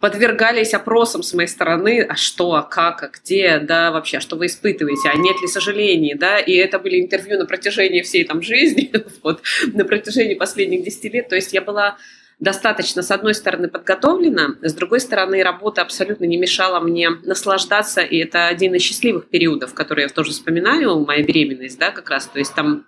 подвергались 0.00 0.74
опросам 0.74 1.22
с 1.22 1.34
моей 1.34 1.48
стороны, 1.48 2.02
а 2.02 2.16
что, 2.16 2.54
а 2.54 2.62
как, 2.62 3.02
а 3.02 3.08
где, 3.08 3.58
да, 3.58 3.90
вообще, 3.90 4.18
а 4.18 4.20
что 4.20 4.36
вы 4.36 4.46
испытываете, 4.46 5.08
а 5.08 5.16
нет 5.16 5.40
ли 5.40 5.48
сожалений, 5.48 6.14
да, 6.14 6.38
и 6.38 6.52
это 6.54 6.78
были 6.78 7.00
интервью 7.00 7.38
на 7.38 7.46
протяжении 7.46 8.02
всей 8.02 8.24
там 8.24 8.42
жизни, 8.42 8.92
вот, 9.22 9.42
на 9.72 9.84
протяжении 9.84 10.34
последних 10.34 10.84
10 10.84 11.12
лет, 11.12 11.28
то 11.28 11.36
есть 11.36 11.52
я 11.52 11.60
была 11.60 11.96
достаточно, 12.40 13.02
с 13.02 13.10
одной 13.10 13.34
стороны, 13.34 13.68
подготовлена, 13.68 14.56
с 14.60 14.74
другой 14.74 15.00
стороны, 15.00 15.42
работа 15.42 15.82
абсолютно 15.82 16.24
не 16.24 16.36
мешала 16.36 16.80
мне 16.80 17.10
наслаждаться, 17.10 18.02
и 18.02 18.18
это 18.18 18.48
один 18.48 18.74
из 18.74 18.82
счастливых 18.82 19.28
периодов, 19.28 19.74
которые 19.74 20.04
я 20.04 20.08
тоже 20.08 20.32
вспоминаю, 20.32 21.00
моя 21.00 21.22
беременность, 21.22 21.78
да, 21.78 21.90
как 21.90 22.10
раз, 22.10 22.26
то 22.26 22.38
есть 22.38 22.54
там 22.54 22.86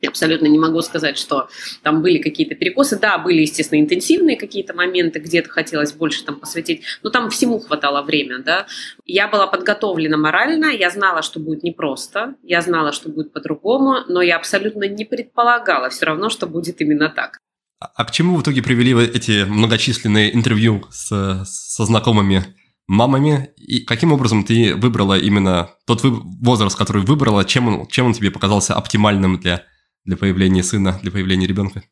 я 0.00 0.10
абсолютно 0.10 0.46
не 0.46 0.58
могу 0.58 0.80
сказать, 0.82 1.18
что 1.18 1.48
там 1.82 2.02
были 2.02 2.18
какие-то 2.18 2.54
перекосы. 2.54 2.98
Да, 2.98 3.18
были, 3.18 3.40
естественно, 3.40 3.80
интенсивные 3.80 4.36
какие-то 4.36 4.74
моменты, 4.74 5.18
где-то 5.18 5.48
хотелось 5.48 5.92
больше 5.92 6.24
там 6.24 6.38
посвятить, 6.38 6.84
но 7.02 7.10
там 7.10 7.30
всему 7.30 7.58
хватало 7.58 8.02
время, 8.02 8.38
да. 8.38 8.66
Я 9.04 9.28
была 9.28 9.46
подготовлена 9.46 10.16
морально, 10.16 10.66
я 10.66 10.90
знала, 10.90 11.22
что 11.22 11.40
будет 11.40 11.62
непросто, 11.62 12.34
я 12.42 12.60
знала, 12.60 12.92
что 12.92 13.08
будет 13.08 13.32
по-другому, 13.32 13.98
но 14.08 14.22
я 14.22 14.36
абсолютно 14.36 14.84
не 14.84 15.04
предполагала 15.04 15.90
все 15.90 16.06
равно, 16.06 16.30
что 16.30 16.46
будет 16.46 16.80
именно 16.80 17.08
так. 17.08 17.38
А 17.80 18.04
к 18.04 18.10
чему 18.10 18.36
в 18.36 18.42
итоге 18.42 18.62
привели 18.62 18.92
эти 19.04 19.44
многочисленные 19.44 20.34
интервью 20.34 20.84
с, 20.90 21.44
со 21.44 21.84
знакомыми 21.84 22.44
мамами. 22.88 23.50
И 23.56 23.80
каким 23.80 24.12
образом 24.12 24.44
ты 24.44 24.74
выбрала 24.74 25.18
именно 25.18 25.70
тот 25.86 26.00
возраст, 26.02 26.76
который 26.76 27.02
выбрала, 27.02 27.44
чем 27.44 27.68
он, 27.68 27.86
чем 27.86 28.06
он 28.06 28.14
тебе 28.14 28.30
показался 28.30 28.74
оптимальным 28.74 29.38
для, 29.38 29.64
для 30.08 30.16
появления 30.16 30.62
сына, 30.62 30.98
для 31.02 31.12
появления 31.12 31.46
ребенка? 31.46 31.82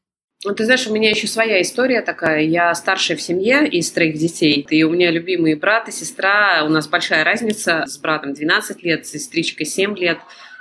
Ну, 0.45 0.55
ты 0.55 0.65
знаешь, 0.65 0.87
у 0.87 0.93
меня 0.93 1.11
еще 1.11 1.27
своя 1.27 1.61
история 1.61 2.01
такая. 2.01 2.43
Я 2.43 2.75
старшая 2.75 3.17
в 3.17 3.21
семье 3.21 3.69
из 3.69 3.91
троих 3.91 4.17
детей. 4.17 4.67
И 4.71 4.85
у 4.85 4.91
меня 4.91 5.11
любимые 5.11 5.55
брат 5.57 5.89
и 5.89 5.93
сестра. 5.93 6.65
У 6.65 6.71
нас 6.71 6.89
большая 6.89 7.25
разница. 7.25 7.85
С 7.87 7.99
братом 7.99 8.33
12 8.33 8.83
лет, 8.83 9.07
с 9.07 9.11
сестричкой 9.11 9.67
7 9.67 9.97
лет. 9.99 10.19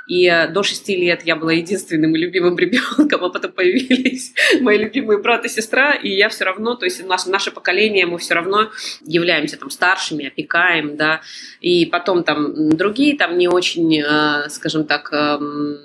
И 0.08 0.28
э, 0.28 0.50
до 0.50 0.64
шести 0.64 0.98
лет 0.98 1.22
я 1.24 1.36
была 1.36 1.54
единственным 1.54 2.14
и 2.16 2.20
любимым 2.20 2.58
ребенком, 2.60 3.24
а 3.24 3.30
потом 3.30 3.54
появились 3.54 4.34
мои 4.62 4.78
любимые 4.78 5.20
брат 5.20 5.46
и 5.46 5.50
сестра, 5.50 5.94
и 5.94 6.10
я 6.10 6.30
все 6.30 6.46
равно, 6.46 6.76
то 6.76 6.86
есть 6.86 7.04
наше, 7.08 7.30
наше 7.30 7.52
поколение, 7.52 8.06
мы 8.06 8.20
все 8.20 8.36
равно 8.36 8.70
являемся 9.02 9.58
там 9.58 9.72
старшими, 9.72 10.28
опекаем, 10.28 10.96
да, 10.96 11.22
и 11.60 11.88
потом 11.88 12.24
там 12.24 12.76
другие 12.78 13.18
там 13.18 13.36
не 13.38 13.48
очень, 13.48 14.00
э, 14.00 14.50
скажем 14.50 14.86
так, 14.86 15.12
эм, 15.12 15.80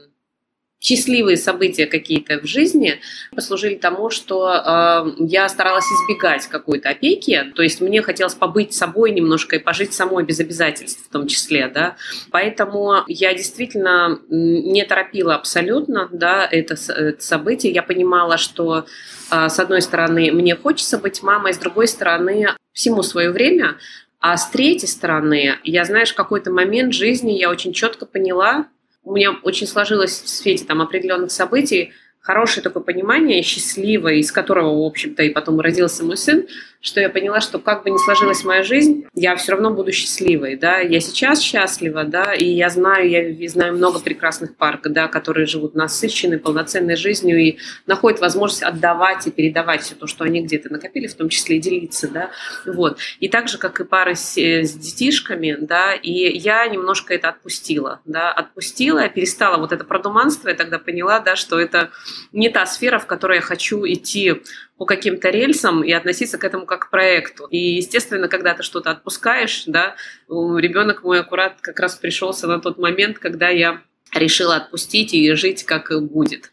счастливые 0.81 1.37
события 1.37 1.87
какие-то 1.87 2.41
в 2.41 2.47
жизни 2.47 3.01
послужили 3.35 3.75
тому, 3.75 4.09
что 4.09 4.51
э, 4.51 5.13
я 5.19 5.49
старалась 5.51 5.85
избегать 5.85 6.47
какой-то 6.47 6.89
опеки, 6.89 7.53
то 7.55 7.63
есть 7.63 7.83
мне 7.83 8.01
хотелось 8.01 8.35
побыть 8.35 8.73
собой 8.73 9.11
немножко 9.11 9.57
и 9.57 9.59
пожить 9.59 9.93
самой 9.93 10.25
без 10.25 10.41
обязательств 10.41 11.07
в 11.07 11.13
том 11.13 11.27
числе, 11.27 11.69
да, 11.69 11.97
поэтому 12.31 13.05
я 13.07 13.35
действительно 13.35 14.21
не 14.31 14.85
торопила 14.85 15.35
абсолютно, 15.35 16.09
да, 16.11 16.49
это, 16.51 16.75
это 16.93 17.23
событие, 17.23 17.73
я 17.73 17.83
понимала, 17.83 18.39
что 18.39 18.87
э, 19.31 19.49
с 19.51 19.59
одной 19.59 19.83
стороны 19.83 20.33
мне 20.33 20.57
хочется 20.57 20.97
быть 20.97 21.23
мамой, 21.23 21.53
с 21.53 21.59
другой 21.59 21.89
стороны 21.89 22.55
всему 22.73 23.03
свое 23.03 23.31
время, 23.31 23.77
а 24.19 24.37
с 24.39 24.51
третьей 24.51 24.89
стороны, 24.89 25.59
я, 25.65 25.85
знаешь, 25.85 26.13
в 26.13 26.15
какой-то 26.15 26.51
момент 26.51 26.95
жизни 26.95 27.33
я 27.33 27.51
очень 27.51 27.73
четко 27.73 28.07
поняла, 28.07 28.67
у 29.03 29.15
меня 29.15 29.37
очень 29.43 29.67
сложилось 29.67 30.21
в 30.21 30.29
свете 30.29 30.65
там 30.65 30.83
определенных 30.83 31.31
событий 31.31 31.93
хорошее 32.21 32.63
такое 32.63 32.83
понимание, 32.83 33.43
счастливое, 33.43 34.15
из 34.17 34.31
которого, 34.31 34.83
в 34.83 34.87
общем-то, 34.87 35.23
и 35.23 35.31
потом 35.31 35.59
родился 35.61 36.05
мой 36.05 36.17
сын, 36.17 36.47
что 36.81 37.01
я 37.01 37.11
поняла, 37.11 37.41
что 37.41 37.59
как 37.59 37.85
бы 37.85 37.91
ни 37.91 37.99
сложилась 37.99 38.43
моя 38.45 38.63
жизнь, 38.63 39.07
я 39.15 39.37
все 39.37 39.53
равно 39.53 39.71
буду 39.71 39.93
счастливой, 39.93 40.57
да, 40.57 40.79
я 40.79 41.01
сейчас 41.01 41.41
счастлива, 41.41 42.05
да, 42.05 42.33
и 42.33 42.47
я 42.47 42.71
знаю, 42.71 43.09
я 43.11 43.49
знаю 43.49 43.75
много 43.75 44.01
прекрасных 44.01 44.57
пар, 44.57 44.81
да, 44.85 45.09
которые 45.09 45.47
живут 45.47 45.75
насыщенной, 45.75 46.39
полноценной 46.39 46.97
жизнью 46.97 47.39
и 47.39 47.59
находят 47.87 48.21
возможность 48.21 48.63
отдавать 48.63 49.27
и 49.27 49.31
передавать 49.31 49.83
все 49.83 49.95
то, 49.95 50.07
что 50.07 50.25
они 50.25 50.43
где-то 50.43 50.73
накопили, 50.73 51.07
в 51.07 51.15
том 51.15 51.29
числе 51.29 51.57
и 51.57 51.61
делиться, 51.61 52.09
да, 52.09 52.31
вот. 52.65 52.99
И 53.21 53.29
так 53.29 53.49
же, 53.49 53.59
как 53.59 53.79
и 53.81 53.85
пары 53.85 54.15
с, 54.15 54.39
с 54.39 54.73
детишками, 54.73 55.57
да, 55.61 55.95
и 55.95 56.11
я 56.39 56.67
немножко 56.67 57.13
это 57.13 57.29
отпустила, 57.29 58.01
да, 58.07 58.33
отпустила, 58.33 59.07
перестала 59.09 59.59
вот 59.59 59.73
это 59.73 59.85
продуманство, 59.85 60.49
я 60.49 60.55
тогда 60.55 60.79
поняла, 60.79 61.21
да, 61.21 61.37
что 61.37 61.61
это 61.61 61.91
не 62.33 62.49
та 62.49 62.65
сфера, 62.65 62.99
в 62.99 63.07
которой 63.07 63.37
я 63.37 63.43
хочу 63.43 63.85
идти 63.85 64.41
по 64.81 64.87
каким-то 64.87 65.29
рельсам 65.29 65.85
и 65.85 65.93
относиться 65.93 66.39
к 66.39 66.45
этому 66.45 66.65
как 66.65 66.87
к 66.87 66.91
проекту. 66.91 67.45
И, 67.51 67.77
естественно, 67.77 68.29
когда 68.29 68.55
ты 68.55 68.63
что-то 68.63 68.91
отпускаешь, 68.91 69.65
да, 69.67 69.95
ребенок 70.27 71.05
мой 71.05 71.21
аккурат 71.21 71.61
как 71.61 71.79
раз 71.81 71.97
пришелся 71.97 72.47
на 72.47 72.61
тот 72.61 72.79
момент, 72.79 73.19
когда 73.19 73.51
я 73.51 73.83
решила 74.15 74.57
отпустить 74.57 75.13
и 75.13 75.35
жить 75.35 75.65
как 75.65 75.91
будет. 76.11 76.51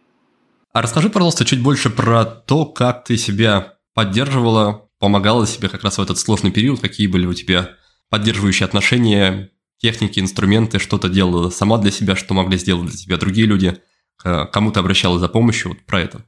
А 0.73 0.81
расскажи, 0.81 1.09
пожалуйста, 1.09 1.45
чуть 1.45 1.61
больше 1.63 1.89
про 1.89 2.25
то, 2.25 2.65
как 2.65 3.05
ты 3.05 3.15
себя 3.15 3.75
поддерживала, 3.93 4.89
помогала 4.99 5.47
себе 5.47 5.69
как 5.69 5.85
раз 5.85 5.97
в 5.97 6.01
этот 6.01 6.19
сложный 6.19 6.51
период, 6.51 6.81
какие 6.81 7.07
были 7.07 7.25
у 7.25 7.33
тебя 7.33 7.77
поддерживающие 8.09 8.65
отношения, 8.65 9.51
техники, 9.77 10.19
инструменты, 10.19 10.79
что-то 10.79 11.07
делала 11.07 11.49
сама 11.49 11.77
для 11.77 11.91
себя, 11.91 12.17
что 12.17 12.33
могли 12.33 12.57
сделать 12.57 12.89
для 12.89 12.97
тебя 12.97 13.15
другие 13.15 13.47
люди, 13.47 13.77
кому 14.17 14.73
ты 14.73 14.81
обращалась 14.81 15.21
за 15.21 15.29
помощью, 15.29 15.69
вот 15.69 15.85
про 15.85 16.01
это 16.01 16.25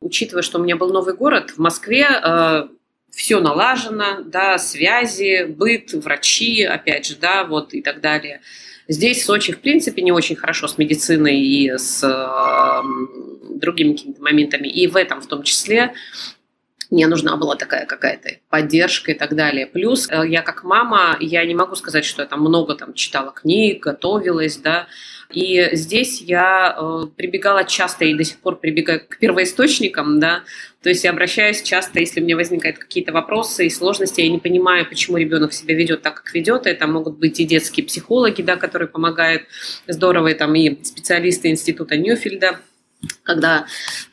учитывая, 0.00 0.42
что 0.42 0.58
у 0.58 0.62
меня 0.62 0.76
был 0.76 0.92
новый 0.92 1.14
город, 1.14 1.50
в 1.50 1.58
Москве 1.58 2.06
э, 2.10 2.68
все 3.10 3.40
налажено, 3.40 4.22
да, 4.24 4.58
связи, 4.58 5.44
быт, 5.44 5.92
врачи, 5.92 6.62
опять 6.62 7.06
же, 7.06 7.16
да, 7.16 7.44
вот 7.44 7.74
и 7.74 7.82
так 7.82 8.00
далее. 8.00 8.40
Здесь 8.88 9.24
Сочи, 9.24 9.52
в 9.52 9.60
принципе, 9.60 10.02
не 10.02 10.10
очень 10.10 10.36
хорошо 10.36 10.66
с 10.66 10.78
медициной 10.78 11.38
и 11.38 11.70
с 11.76 12.02
э, 12.02 13.56
другими 13.56 13.92
какими-то 13.92 14.22
моментами, 14.22 14.68
и 14.68 14.86
в 14.86 14.96
этом 14.96 15.20
в 15.20 15.26
том 15.26 15.42
числе 15.42 15.94
мне 16.90 17.06
нужна 17.06 17.36
была 17.36 17.54
такая 17.54 17.86
какая-то 17.86 18.38
поддержка 18.48 19.12
и 19.12 19.14
так 19.14 19.36
далее. 19.36 19.66
Плюс 19.66 20.08
э, 20.10 20.26
я 20.26 20.42
как 20.42 20.64
мама, 20.64 21.16
я 21.20 21.44
не 21.44 21.54
могу 21.54 21.76
сказать, 21.76 22.04
что 22.04 22.22
я 22.22 22.26
там 22.26 22.40
много 22.40 22.74
там 22.74 22.94
читала 22.94 23.30
книг, 23.30 23.84
готовилась, 23.84 24.56
да, 24.56 24.88
и 25.32 25.70
здесь 25.72 26.20
я 26.20 26.76
э, 26.76 27.06
прибегала 27.16 27.64
часто 27.64 28.04
и 28.04 28.14
до 28.14 28.24
сих 28.24 28.38
пор 28.38 28.56
прибегаю 28.56 29.00
к 29.06 29.18
первоисточникам, 29.18 30.20
да, 30.20 30.42
то 30.82 30.88
есть 30.88 31.04
я 31.04 31.10
обращаюсь 31.10 31.60
часто, 31.60 32.00
если 32.00 32.20
у 32.20 32.24
меня 32.24 32.36
возникают 32.36 32.78
какие-то 32.78 33.12
вопросы 33.12 33.66
и 33.66 33.70
сложности, 33.70 34.22
я 34.22 34.30
не 34.30 34.38
понимаю, 34.38 34.88
почему 34.88 35.18
ребенок 35.18 35.52
себя 35.52 35.74
ведет 35.74 36.00
так, 36.00 36.22
как 36.22 36.34
ведет. 36.34 36.66
Это 36.66 36.86
могут 36.86 37.18
быть 37.18 37.38
и 37.38 37.44
детские 37.44 37.84
психологи, 37.84 38.40
да, 38.40 38.56
которые 38.56 38.88
помогают. 38.88 39.42
Здорово, 39.86 40.28
и 40.28 40.34
там 40.34 40.54
и 40.54 40.82
специалисты 40.82 41.48
института 41.48 41.98
Ньюфильда, 41.98 42.60
когда 43.22 43.66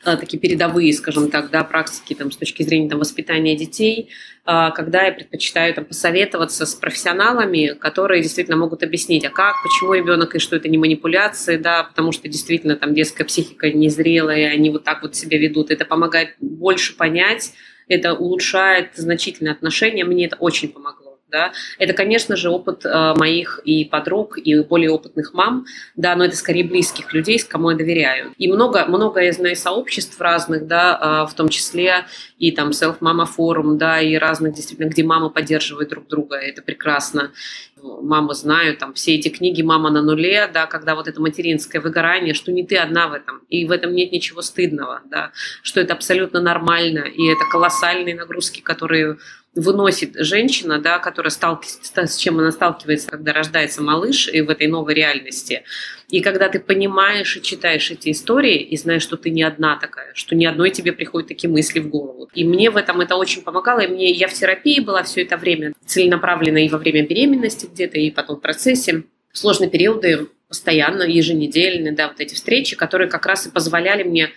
э, 0.04 0.16
такие 0.16 0.38
передовые, 0.38 0.92
скажем 0.92 1.30
так, 1.30 1.50
да, 1.50 1.64
практики 1.64 2.14
там, 2.14 2.30
с 2.30 2.36
точки 2.36 2.62
зрения 2.62 2.88
там, 2.88 2.98
воспитания 2.98 3.56
детей, 3.56 4.10
э, 4.46 4.70
когда 4.74 5.02
я 5.02 5.12
предпочитаю 5.12 5.74
там, 5.74 5.84
посоветоваться 5.84 6.64
с 6.66 6.74
профессионалами, 6.74 7.74
которые 7.78 8.22
действительно 8.22 8.56
могут 8.56 8.82
объяснить, 8.82 9.24
а 9.24 9.30
как, 9.30 9.54
почему 9.62 9.94
ребенок, 9.94 10.34
и 10.34 10.38
что 10.38 10.56
это 10.56 10.68
не 10.68 10.78
манипуляции, 10.78 11.56
да, 11.56 11.84
потому 11.84 12.12
что 12.12 12.28
действительно 12.28 12.76
там 12.76 12.94
детская 12.94 13.24
психика 13.24 13.70
незрелая, 13.70 14.50
они 14.50 14.70
вот 14.70 14.84
так 14.84 15.02
вот 15.02 15.14
себя 15.14 15.38
ведут. 15.38 15.70
Это 15.70 15.84
помогает 15.84 16.34
больше 16.40 16.96
понять, 16.96 17.52
это 17.88 18.14
улучшает 18.14 18.90
значительные 18.94 19.52
отношения, 19.52 20.04
мне 20.04 20.26
это 20.26 20.36
очень 20.36 20.68
помогло 20.68 20.97
да, 21.30 21.52
это, 21.78 21.92
конечно 21.92 22.36
же, 22.36 22.48
опыт 22.48 22.84
э, 22.84 23.14
моих 23.16 23.60
и 23.64 23.84
подруг, 23.84 24.38
и 24.38 24.60
более 24.62 24.90
опытных 24.90 25.34
мам, 25.34 25.66
да, 25.96 26.16
но 26.16 26.24
это 26.24 26.36
скорее 26.36 26.64
близких 26.64 27.12
людей, 27.12 27.38
с 27.38 27.44
кому 27.44 27.70
я 27.70 27.76
доверяю. 27.76 28.32
И 28.38 28.50
много, 28.50 28.86
много 28.86 29.20
я 29.20 29.32
знаю 29.32 29.56
сообществ 29.56 30.20
разных, 30.20 30.66
да, 30.66 31.24
э, 31.26 31.30
в 31.30 31.34
том 31.34 31.48
числе 31.48 32.06
и 32.38 32.52
там 32.52 32.70
Self-Mama 32.70 33.26
форум, 33.26 33.78
да, 33.78 34.00
и 34.00 34.14
разных 34.16 34.54
действительно, 34.54 34.88
где 34.88 35.02
мамы 35.02 35.30
поддерживают 35.30 35.90
друг 35.90 36.06
друга, 36.08 36.36
это 36.36 36.62
прекрасно. 36.62 37.32
Мамы 37.80 38.34
знают, 38.34 38.78
там, 38.78 38.94
все 38.94 39.14
эти 39.14 39.28
книги 39.28 39.62
«Мама 39.62 39.90
на 39.90 40.02
нуле», 40.02 40.50
да, 40.52 40.66
когда 40.66 40.96
вот 40.96 41.06
это 41.06 41.20
материнское 41.20 41.80
выгорание, 41.80 42.34
что 42.34 42.50
не 42.50 42.66
ты 42.66 42.76
одна 42.76 43.06
в 43.06 43.12
этом, 43.12 43.42
и 43.48 43.66
в 43.66 43.70
этом 43.70 43.94
нет 43.94 44.10
ничего 44.10 44.42
стыдного, 44.42 45.02
да, 45.08 45.30
что 45.62 45.80
это 45.80 45.92
абсолютно 45.92 46.40
нормально, 46.40 47.00
и 47.00 47.26
это 47.28 47.44
колоссальные 47.52 48.16
нагрузки, 48.16 48.60
которые 48.60 49.18
выносит 49.58 50.14
женщина, 50.14 50.78
да, 50.78 50.98
которая 50.98 51.30
сталкивается, 51.30 52.06
с 52.06 52.16
чем 52.16 52.38
она 52.38 52.52
сталкивается, 52.52 53.10
когда 53.10 53.32
рождается 53.32 53.82
малыш 53.82 54.28
и 54.28 54.40
в 54.40 54.50
этой 54.50 54.68
новой 54.68 54.94
реальности. 54.94 55.64
И 56.10 56.20
когда 56.20 56.48
ты 56.48 56.60
понимаешь 56.60 57.36
и 57.36 57.42
читаешь 57.42 57.90
эти 57.90 58.12
истории, 58.12 58.56
и 58.56 58.76
знаешь, 58.76 59.02
что 59.02 59.16
ты 59.16 59.30
не 59.30 59.42
одна 59.42 59.76
такая, 59.76 60.12
что 60.14 60.36
ни 60.36 60.46
одной 60.46 60.70
тебе 60.70 60.92
приходят 60.92 61.28
такие 61.28 61.50
мысли 61.50 61.80
в 61.80 61.88
голову. 61.88 62.28
И 62.34 62.44
мне 62.44 62.70
в 62.70 62.76
этом 62.76 63.00
это 63.00 63.16
очень 63.16 63.42
помогало. 63.42 63.80
И 63.80 63.88
мне, 63.88 64.12
я 64.12 64.28
в 64.28 64.32
терапии 64.32 64.78
была 64.78 65.02
все 65.02 65.22
это 65.22 65.36
время 65.36 65.72
целенаправленно 65.84 66.64
и 66.64 66.68
во 66.68 66.78
время 66.78 67.06
беременности 67.06 67.66
где-то, 67.66 67.98
и 67.98 68.10
потом 68.10 68.36
в 68.36 68.40
процессе. 68.40 69.04
В 69.32 69.38
сложные 69.38 69.68
периоды 69.68 70.28
постоянно, 70.48 71.02
еженедельные, 71.02 71.92
да, 71.92 72.08
вот 72.08 72.20
эти 72.20 72.34
встречи, 72.34 72.74
которые 72.74 73.10
как 73.10 73.26
раз 73.26 73.46
и 73.46 73.50
позволяли 73.50 74.02
мне 74.02 74.30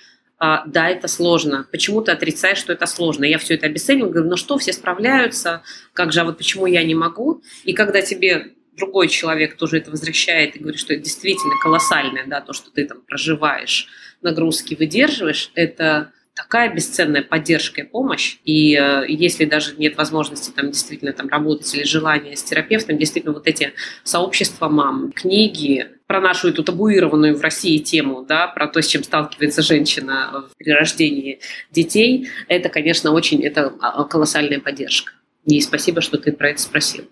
а, 0.44 0.64
да, 0.66 0.90
это 0.90 1.08
сложно. 1.08 1.68
Почему 1.72 2.02
ты 2.02 2.12
отрицаешь, 2.12 2.58
что 2.58 2.74
это 2.74 2.88
сложно? 2.88 3.26
Я 3.26 3.38
все 3.38 3.54
это 3.54 3.68
обесцениваю, 3.68 4.12
говорю, 4.12 4.28
ну 4.32 4.38
что, 4.38 4.58
все 4.58 4.74
справляются, 4.74 5.62
как 5.94 6.12
же, 6.12 6.22
а 6.22 6.24
вот 6.24 6.40
почему 6.40 6.66
я 6.66 6.84
не 6.84 6.96
могу? 6.96 7.44
И 7.64 7.74
когда 7.74 8.02
тебе 8.02 8.54
другой 8.76 9.08
человек 9.08 9.56
тоже 9.56 9.78
это 9.78 9.92
возвращает 9.92 10.56
и 10.56 10.60
говорит, 10.60 10.80
что 10.80 10.96
это 10.96 11.04
действительно 11.04 11.54
колоссальное, 11.62 12.26
да, 12.26 12.42
то, 12.42 12.54
что 12.54 12.72
ты 12.72 12.88
там 12.88 13.02
проживаешь, 13.02 13.88
нагрузки 14.24 14.74
выдерживаешь, 14.74 15.52
это 15.54 16.12
такая 16.34 16.74
бесценная 16.74 17.22
поддержка 17.22 17.82
и 17.82 17.84
помощь. 17.84 18.38
И 18.44 18.76
э, 18.76 19.06
если 19.08 19.46
даже 19.46 19.76
нет 19.76 19.96
возможности 19.96 20.50
там 20.50 20.72
действительно 20.72 21.14
там 21.14 21.28
работать 21.28 21.72
или 21.76 21.84
желания 21.84 22.36
с 22.36 22.42
терапевтом, 22.42 22.98
действительно 22.98 23.34
вот 23.36 23.46
эти 23.46 23.74
сообщества 24.04 24.70
мам, 24.70 25.12
книги 25.12 25.88
про 26.12 26.20
нашу 26.20 26.50
эту 26.50 26.62
табуированную 26.62 27.38
в 27.38 27.42
России 27.42 27.78
тему, 27.78 28.26
да, 28.28 28.48
про 28.48 28.68
то, 28.68 28.82
с 28.82 28.88
чем 28.88 29.02
сталкивается 29.02 29.62
женщина 29.62 30.44
при 30.58 30.72
рождении 30.72 31.40
детей, 31.72 32.28
это, 32.50 32.68
конечно, 32.68 33.12
очень, 33.12 33.42
это 33.46 33.74
а, 33.80 34.04
колоссальная 34.04 34.60
поддержка. 34.60 35.14
И 35.46 35.62
спасибо, 35.62 36.02
что 36.02 36.18
ты 36.18 36.34
про 36.34 36.50
это 36.50 36.62
спросил. 36.62 37.06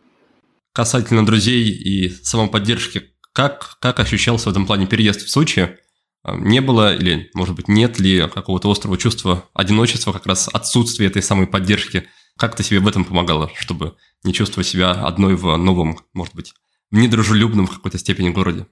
Касательно 0.74 1.26
друзей 1.26 1.70
и 1.70 2.10
самоподдержки, 2.10 3.04
как, 3.32 3.78
как 3.80 4.02
ощущался 4.02 4.50
в 4.50 4.52
этом 4.52 4.66
плане 4.66 4.86
переезд 4.86 5.22
в 5.22 5.30
Сочи? 5.30 5.78
А, 6.22 6.36
не 6.36 6.60
было 6.60 6.93
или, 6.93 7.30
может 7.34 7.56
быть, 7.56 7.70
нет 7.70 8.02
ли 8.02 8.28
какого-то 8.28 8.70
острого 8.70 8.97
чувства 8.97 9.45
одиночества, 9.54 10.12
как 10.12 10.26
раз 10.26 10.50
отсутствие 10.52 11.10
этой 11.10 11.24
самой 11.24 11.47
поддержки 11.47 12.10
Как 12.38 12.58
ты 12.58 12.64
себе 12.64 12.82
в 12.82 12.88
этом 12.89 13.06
помогала, 13.06 13.50
чтобы 13.56 13.95
не 14.26 14.34
чувствовать 14.34 14.68
себя 14.68 14.91
одной 14.91 15.38
в 15.38 15.56
новом, 15.56 16.00
может 16.12 16.36
быть, 16.36 16.54
недружелюбном 16.91 17.66
в 17.66 17.76
какой-то 17.76 17.97
степени 17.97 18.28
городе? 18.28 18.68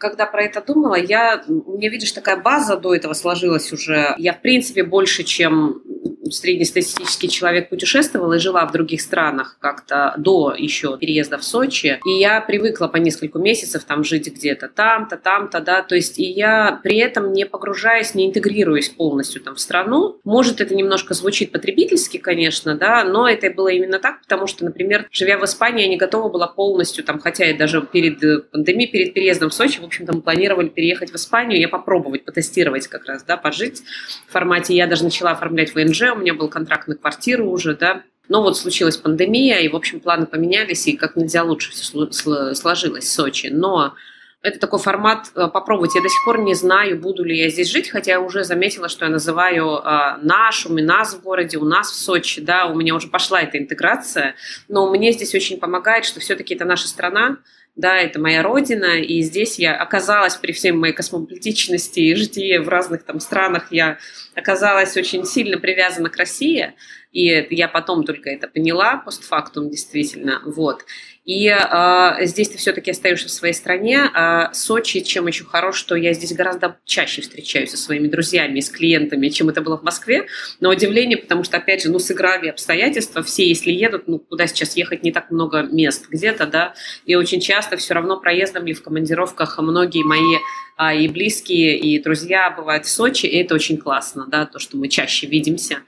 Когда 0.00 0.24
про 0.26 0.42
это 0.42 0.62
думала, 0.62 0.94
я, 0.94 1.44
у 1.46 1.76
меня, 1.76 1.90
видишь, 1.90 2.12
такая 2.12 2.38
база 2.38 2.76
до 2.76 2.94
этого 2.94 3.12
сложилась 3.12 3.70
уже. 3.72 4.14
Я, 4.16 4.32
в 4.32 4.40
принципе, 4.40 4.82
больше, 4.82 5.22
чем 5.24 5.82
среднестатистический 6.30 7.28
человек 7.28 7.68
путешествовала 7.68 8.34
и 8.34 8.38
жила 8.38 8.64
в 8.66 8.72
других 8.72 9.00
странах 9.00 9.56
как-то 9.60 10.14
до 10.16 10.54
еще 10.56 10.96
переезда 10.98 11.38
в 11.38 11.44
Сочи. 11.44 12.00
И 12.04 12.10
я 12.18 12.40
привыкла 12.40 12.88
по 12.88 12.96
несколько 12.96 13.38
месяцев 13.38 13.84
там 13.84 14.04
жить 14.04 14.32
где-то 14.32 14.68
там-то, 14.68 15.16
там-то, 15.16 15.60
да. 15.60 15.82
То 15.82 15.94
есть 15.94 16.18
и 16.18 16.24
я 16.24 16.80
при 16.82 16.98
этом 16.98 17.32
не 17.32 17.46
погружаясь, 17.46 18.14
не 18.14 18.26
интегрируясь 18.26 18.88
полностью 18.88 19.42
там 19.42 19.54
в 19.54 19.60
страну. 19.60 20.18
Может, 20.24 20.60
это 20.60 20.74
немножко 20.74 21.14
звучит 21.14 21.52
потребительски, 21.52 22.18
конечно, 22.18 22.74
да, 22.74 23.04
но 23.04 23.28
это 23.28 23.50
было 23.50 23.68
именно 23.68 23.98
так, 23.98 24.20
потому 24.22 24.46
что, 24.46 24.64
например, 24.64 25.08
живя 25.10 25.38
в 25.38 25.44
Испании, 25.44 25.82
я 25.82 25.88
не 25.88 25.96
готова 25.96 26.28
была 26.28 26.46
полностью 26.46 27.04
там, 27.04 27.18
хотя 27.18 27.50
и 27.50 27.56
даже 27.56 27.82
перед 27.82 28.50
пандемией, 28.50 28.90
перед 28.90 29.14
переездом 29.14 29.50
в 29.50 29.54
Сочи, 29.54 29.80
общем-то, 29.90 30.14
мы 30.14 30.22
планировали 30.22 30.68
переехать 30.68 31.10
в 31.10 31.16
Испанию, 31.16 31.60
я 31.60 31.68
попробовать, 31.68 32.24
потестировать 32.24 32.86
как 32.88 33.06
раз, 33.06 33.22
да, 33.24 33.36
пожить 33.36 33.82
в 34.26 34.32
формате. 34.32 34.74
Я 34.74 34.86
даже 34.86 35.04
начала 35.04 35.32
оформлять 35.32 35.74
ВНЖ, 35.74 36.12
у 36.14 36.16
меня 36.16 36.34
был 36.34 36.48
контракт 36.48 36.88
на 36.88 36.94
квартиру 36.94 37.50
уже, 37.50 37.76
да, 37.76 38.02
но 38.28 38.42
вот 38.42 38.56
случилась 38.56 38.96
пандемия, 38.96 39.58
и, 39.58 39.68
в 39.68 39.76
общем, 39.76 40.00
планы 40.00 40.24
поменялись, 40.26 40.86
и 40.86 40.96
как 40.96 41.16
нельзя 41.16 41.42
лучше 41.42 41.72
все 41.72 42.10
сложилось 42.12 43.04
в 43.04 43.12
Сочи. 43.12 43.48
Но 43.48 43.94
это 44.42 44.58
такой 44.58 44.78
формат 44.78 45.32
э, 45.34 45.48
попробовать. 45.48 45.94
Я 45.94 46.00
до 46.00 46.08
сих 46.08 46.24
пор 46.24 46.38
не 46.38 46.54
знаю, 46.54 46.98
буду 46.98 47.24
ли 47.24 47.36
я 47.36 47.50
здесь 47.50 47.68
жить, 47.68 47.90
хотя 47.90 48.12
я 48.12 48.20
уже 48.20 48.44
заметила, 48.44 48.88
что 48.88 49.04
я 49.04 49.10
называю 49.10 49.78
э, 49.78 50.16
наш, 50.22 50.64
у 50.64 50.72
нас 50.72 51.14
в 51.14 51.22
городе, 51.22 51.58
у 51.58 51.64
нас 51.64 51.90
в 51.90 51.94
Сочи, 51.94 52.40
да, 52.40 52.66
у 52.66 52.74
меня 52.74 52.94
уже 52.94 53.08
пошла 53.08 53.42
эта 53.42 53.58
интеграция, 53.58 54.36
но 54.68 54.88
мне 54.90 55.12
здесь 55.12 55.34
очень 55.34 55.58
помогает, 55.58 56.06
что 56.06 56.20
все-таки 56.20 56.54
это 56.54 56.64
наша 56.64 56.88
страна, 56.88 57.38
да, 57.76 57.96
это 57.98 58.20
моя 58.20 58.42
родина, 58.42 59.00
и 59.00 59.22
здесь 59.22 59.58
я 59.58 59.76
оказалась 59.76 60.36
при 60.36 60.52
всей 60.52 60.72
моей 60.72 60.92
космополитичности 60.92 62.00
и 62.00 62.14
житии 62.14 62.58
в 62.58 62.68
разных 62.68 63.04
там 63.04 63.20
странах, 63.20 63.68
я 63.70 63.98
оказалась 64.34 64.96
очень 64.96 65.24
сильно 65.24 65.58
привязана 65.58 66.10
к 66.10 66.16
России, 66.16 66.74
и 67.12 67.46
я 67.50 67.68
потом 67.68 68.04
только 68.04 68.30
это 68.30 68.48
поняла, 68.48 68.96
постфактум 68.98 69.70
действительно, 69.70 70.42
вот. 70.44 70.84
И 71.24 71.48
э, 71.48 72.26
здесь 72.26 72.48
ты 72.48 72.58
все-таки 72.58 72.90
остаешься 72.90 73.28
в 73.28 73.30
своей 73.30 73.54
стране. 73.54 74.10
А 74.14 74.52
Сочи, 74.52 75.00
чем 75.00 75.26
еще 75.26 75.44
хорош, 75.44 75.76
что 75.76 75.94
я 75.94 76.12
здесь 76.12 76.32
гораздо 76.32 76.78
чаще 76.84 77.22
встречаюсь 77.22 77.70
со 77.70 77.76
своими 77.76 78.08
друзьями, 78.08 78.60
с 78.60 78.70
клиентами, 78.70 79.28
чем 79.28 79.48
это 79.48 79.60
было 79.60 79.76
в 79.76 79.82
Москве. 79.82 80.26
На 80.60 80.70
удивление, 80.70 81.18
потому 81.18 81.44
что, 81.44 81.58
опять 81.58 81.82
же, 81.82 81.90
ну, 81.90 81.98
сыграли 81.98 82.48
обстоятельства. 82.48 83.22
Все, 83.22 83.46
если 83.46 83.70
едут, 83.70 84.08
ну, 84.08 84.18
куда 84.18 84.46
сейчас 84.46 84.76
ехать, 84.76 85.02
не 85.02 85.12
так 85.12 85.30
много 85.30 85.62
мест 85.62 86.06
где-то, 86.08 86.46
да. 86.46 86.74
И 87.04 87.14
очень 87.14 87.40
часто 87.40 87.76
все 87.76 87.94
равно 87.94 88.18
проездом 88.18 88.66
или 88.66 88.72
в 88.72 88.82
командировках 88.82 89.58
многие 89.58 90.02
мои 90.02 90.38
а, 90.82 90.94
и 90.94 91.08
близкие, 91.08 91.76
и 91.76 92.02
друзья 92.02 92.48
бывают 92.50 92.86
в 92.86 92.88
Сочи, 92.88 93.26
и 93.26 93.36
это 93.36 93.54
очень 93.54 93.76
классно, 93.76 94.24
да, 94.26 94.46
то, 94.46 94.58
что 94.58 94.78
мы 94.78 94.88
чаще 94.88 95.26
видимся. 95.26 95.80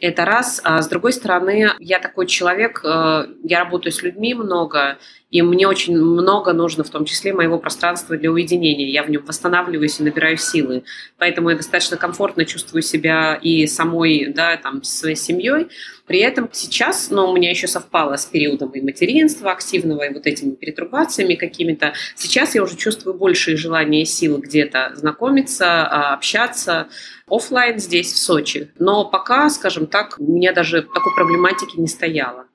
Это 0.00 0.26
раз. 0.26 0.60
А 0.64 0.82
с 0.82 0.88
другой 0.88 1.14
стороны, 1.14 1.70
я 1.78 1.98
такой 1.98 2.26
человек, 2.26 2.82
э, 2.84 3.26
я 3.42 3.60
работаю 3.60 3.90
с 3.90 4.02
людьми 4.02 4.34
много, 4.34 4.73
и 5.34 5.42
мне 5.42 5.66
очень 5.66 5.96
много 5.96 6.52
нужно, 6.52 6.84
в 6.84 6.90
том 6.90 7.04
числе 7.04 7.32
моего 7.32 7.58
пространства 7.58 8.16
для 8.16 8.30
уединения. 8.30 8.88
Я 8.88 9.02
в 9.02 9.10
нем 9.10 9.24
восстанавливаюсь 9.26 9.98
и 9.98 10.04
набираю 10.04 10.36
силы. 10.36 10.84
Поэтому 11.18 11.50
я 11.50 11.56
достаточно 11.56 11.96
комфортно 11.96 12.44
чувствую 12.44 12.82
себя 12.82 13.34
и 13.34 13.66
самой, 13.66 14.32
да, 14.32 14.56
там, 14.56 14.84
своей 14.84 15.16
семьей. 15.16 15.66
При 16.06 16.20
этом 16.20 16.48
сейчас, 16.52 17.10
но 17.10 17.26
ну, 17.26 17.32
у 17.32 17.36
меня 17.36 17.50
еще 17.50 17.66
совпало 17.66 18.14
с 18.16 18.26
периодом 18.26 18.70
и 18.70 18.80
материнства 18.80 19.50
активного, 19.50 20.04
и 20.04 20.14
вот 20.14 20.28
этими 20.28 20.54
перетрубациями 20.54 21.34
какими-то. 21.34 21.94
Сейчас 22.14 22.54
я 22.54 22.62
уже 22.62 22.76
чувствую 22.76 23.14
большее 23.14 23.56
желание 23.56 24.04
силы 24.04 24.40
где-то 24.40 24.92
знакомиться, 24.94 25.66
а, 25.66 26.14
общаться 26.14 26.86
офлайн 27.26 27.80
здесь, 27.80 28.12
в 28.12 28.18
Сочи. 28.18 28.70
Но 28.78 29.04
пока, 29.04 29.50
скажем 29.50 29.88
так, 29.88 30.14
у 30.20 30.32
меня 30.32 30.52
даже 30.52 30.82
такой 30.82 31.12
проблематики 31.16 31.76
не 31.76 31.88
стояло. 31.88 32.46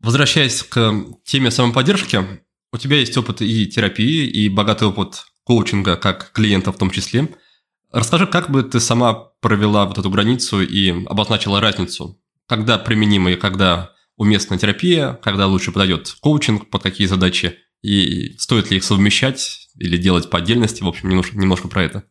Возвращаясь 0.00 0.62
к 0.62 0.94
теме 1.24 1.50
самоподдержки, 1.50 2.24
у 2.72 2.78
тебя 2.78 2.96
есть 2.96 3.16
опыт 3.16 3.42
и 3.42 3.66
терапии, 3.66 4.26
и 4.26 4.48
богатый 4.48 4.88
опыт 4.88 5.26
коучинга, 5.44 5.96
как 5.96 6.32
клиента 6.32 6.72
в 6.72 6.78
том 6.78 6.90
числе. 6.90 7.28
Расскажи, 7.92 8.26
как 8.26 8.50
бы 8.50 8.62
ты 8.62 8.80
сама 8.80 9.12
провела 9.40 9.84
вот 9.86 9.98
эту 9.98 10.08
границу 10.08 10.62
и 10.62 11.04
обозначила 11.06 11.60
разницу, 11.60 12.18
когда 12.46 12.78
применима 12.78 13.32
и 13.32 13.36
когда 13.36 13.92
уместна 14.16 14.58
терапия, 14.58 15.14
когда 15.22 15.46
лучше 15.46 15.72
подойдет 15.72 16.14
коучинг, 16.20 16.70
под 16.70 16.82
какие 16.82 17.06
задачи, 17.06 17.58
и 17.82 18.36
стоит 18.38 18.70
ли 18.70 18.76
их 18.76 18.84
совмещать 18.84 19.68
или 19.76 19.96
делать 19.96 20.30
по 20.30 20.38
отдельности, 20.38 20.82
в 20.82 20.88
общем, 20.88 21.08
немножко, 21.08 21.36
немножко 21.36 21.68
про 21.68 21.82
это. 21.82 22.04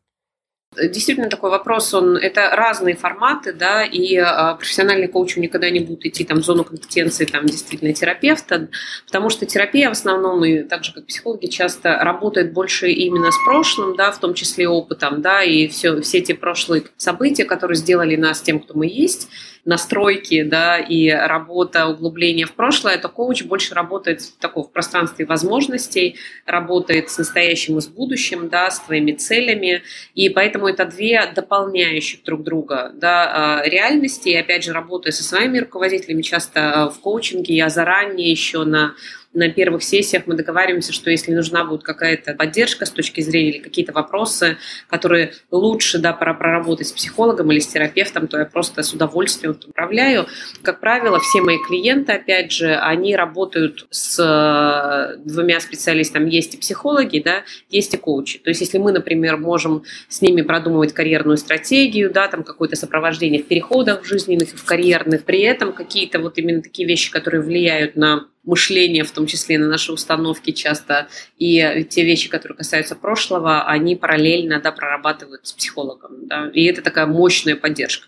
Действительно, 0.78 1.30
такой 1.30 1.50
вопрос, 1.50 1.96
он, 1.96 2.16
это 2.16 2.52
разные 2.52 2.96
форматы, 2.96 3.54
да, 3.54 3.84
и 3.84 4.16
а, 4.18 4.54
профессиональный 4.54 5.08
коуч 5.08 5.36
никогда 5.38 5.68
не 5.72 5.80
будет 5.80 6.06
идти 6.06 6.24
там 6.24 6.42
в 6.42 6.46
зону 6.46 6.64
компетенции 6.64 7.26
там 7.26 7.48
действительно 7.48 7.92
терапевта, 7.92 8.68
потому 9.08 9.32
что 9.32 9.48
терапия 9.48 9.90
в 9.90 9.94
основном, 9.94 10.46
и 10.46 10.62
так 10.62 10.84
же 10.84 10.94
как 10.94 11.08
психологи, 11.08 11.48
часто 11.48 11.98
работает 11.98 12.54
больше 12.54 12.92
именно 12.92 13.32
с 13.32 13.46
прошлым, 13.46 13.96
да, 13.96 14.12
в 14.12 14.20
том 14.20 14.36
числе 14.36 14.70
опытом, 14.70 15.24
да, 15.24 15.42
и 15.42 15.68
все, 15.70 16.02
все 16.02 16.20
эти 16.20 16.34
прошлые 16.34 16.84
события, 16.98 17.46
которые 17.46 17.76
сделали 17.76 18.16
нас 18.16 18.40
тем, 18.40 18.60
кто 18.60 18.76
мы 18.76 18.86
есть, 18.86 19.28
настройки, 19.66 20.44
да, 20.44 20.78
и 20.78 21.10
работа, 21.10 21.88
углубление 21.88 22.46
в 22.46 22.54
прошлое, 22.54 22.98
то 22.98 23.10
коуч 23.10 23.44
больше 23.44 23.76
работает 23.76 24.22
в 24.22 24.38
таком 24.38 24.64
в 24.64 24.72
пространстве 24.72 25.26
возможностей, 25.26 26.18
работает 26.46 27.10
с 27.10 27.18
настоящим 27.18 27.78
и 27.78 27.82
с 27.82 27.88
будущим, 27.88 28.50
да, 28.50 28.72
с 28.72 28.80
твоими 28.80 29.14
целями, 29.14 29.84
и 30.16 30.30
поэтому 30.30 30.68
это 30.68 30.86
две 30.86 31.26
дополняющих 31.34 32.24
друг 32.24 32.44
друга, 32.44 32.92
да, 32.96 33.60
а, 33.60 33.68
реальности, 33.68 34.30
и 34.30 34.36
опять 34.36 34.64
же, 34.64 34.74
работая 34.74 35.12
со 35.12 35.24
своими 35.24 35.60
руководителями, 35.60 36.22
часто 36.22 36.74
а, 36.74 36.90
в 36.90 37.00
коучинге 37.00 37.56
я 37.56 37.70
заранее 37.70 38.32
еще 38.32 38.64
на 38.64 38.96
на 39.34 39.50
первых 39.50 39.84
сессиях 39.84 40.24
мы 40.26 40.36
договариваемся, 40.36 40.92
что 40.92 41.12
если 41.12 41.34
нужна 41.34 41.64
будет 41.64 41.84
какая-то 41.84 42.34
поддержка 42.34 42.86
с 42.86 42.92
точки 42.92 43.22
зрения 43.22 43.52
или 43.52 43.60
какие-то 43.60 43.94
вопросы, 43.94 44.58
которые 44.90 45.34
лучше 45.52 46.00
да, 46.00 46.14
проработать 46.14 46.88
с 46.88 46.92
психологом 46.92 47.52
или 47.52 47.60
с 47.60 47.68
терапевтом, 47.68 48.28
то 48.28 48.40
я 48.40 48.46
просто 48.46 48.82
с 48.82 48.92
удовольствием 48.94 49.58
управляю. 49.68 50.28
Как 50.64 50.80
правило, 50.80 51.20
все 51.20 51.42
мои 51.42 51.58
клиенты, 51.68 52.14
опять 52.14 52.52
же, 52.52 52.76
они 52.76 53.16
работают 53.16 53.88
с 53.92 54.20
э, 54.20 55.18
двумя 55.24 55.60
специалистами. 55.60 56.30
Есть 56.30 56.56
и 56.56 56.58
психологи, 56.58 57.22
да, 57.24 57.44
есть 57.70 57.94
и 57.94 57.98
коучи. 57.98 58.40
То 58.40 58.50
есть 58.50 58.62
если 58.62 58.80
мы, 58.80 58.92
например, 58.92 59.38
можем 59.38 59.84
с 60.08 60.22
ними 60.22 60.42
продумывать 60.42 60.94
карьерную 60.94 61.38
стратегию, 61.38 62.12
да, 62.12 62.28
там 62.28 62.44
какое-то 62.44 62.76
сопровождение 62.76 63.44
в 63.44 63.48
переходах 63.48 64.06
жизненных, 64.06 64.50
в 64.50 64.66
карьерных, 64.66 65.24
при 65.24 65.42
этом 65.42 65.74
какие-то 65.74 66.20
вот 66.20 66.38
именно 66.40 66.62
такие 66.62 66.88
вещи, 66.88 67.12
которые 67.12 67.42
влияют 67.42 67.96
на 67.96 68.28
мышление, 68.44 69.04
в 69.04 69.12
том 69.12 69.28
числе 69.28 69.58
на 69.58 69.68
наши 69.68 69.92
установки 69.92 70.52
часто, 70.52 71.08
и 71.38 71.86
те 71.90 72.04
вещи, 72.04 72.30
которые 72.30 72.58
касаются 72.58 72.96
прошлого, 72.96 73.64
они 73.64 73.96
параллельно 73.96 74.60
да, 74.62 74.72
прорабатывают 74.72 75.46
с 75.46 75.54
психологом. 75.54 76.28
Да, 76.28 76.50
и 76.54 76.66
это 76.66 76.82
такая 76.82 77.06
мощная 77.06 77.56
поддержка. 77.56 78.08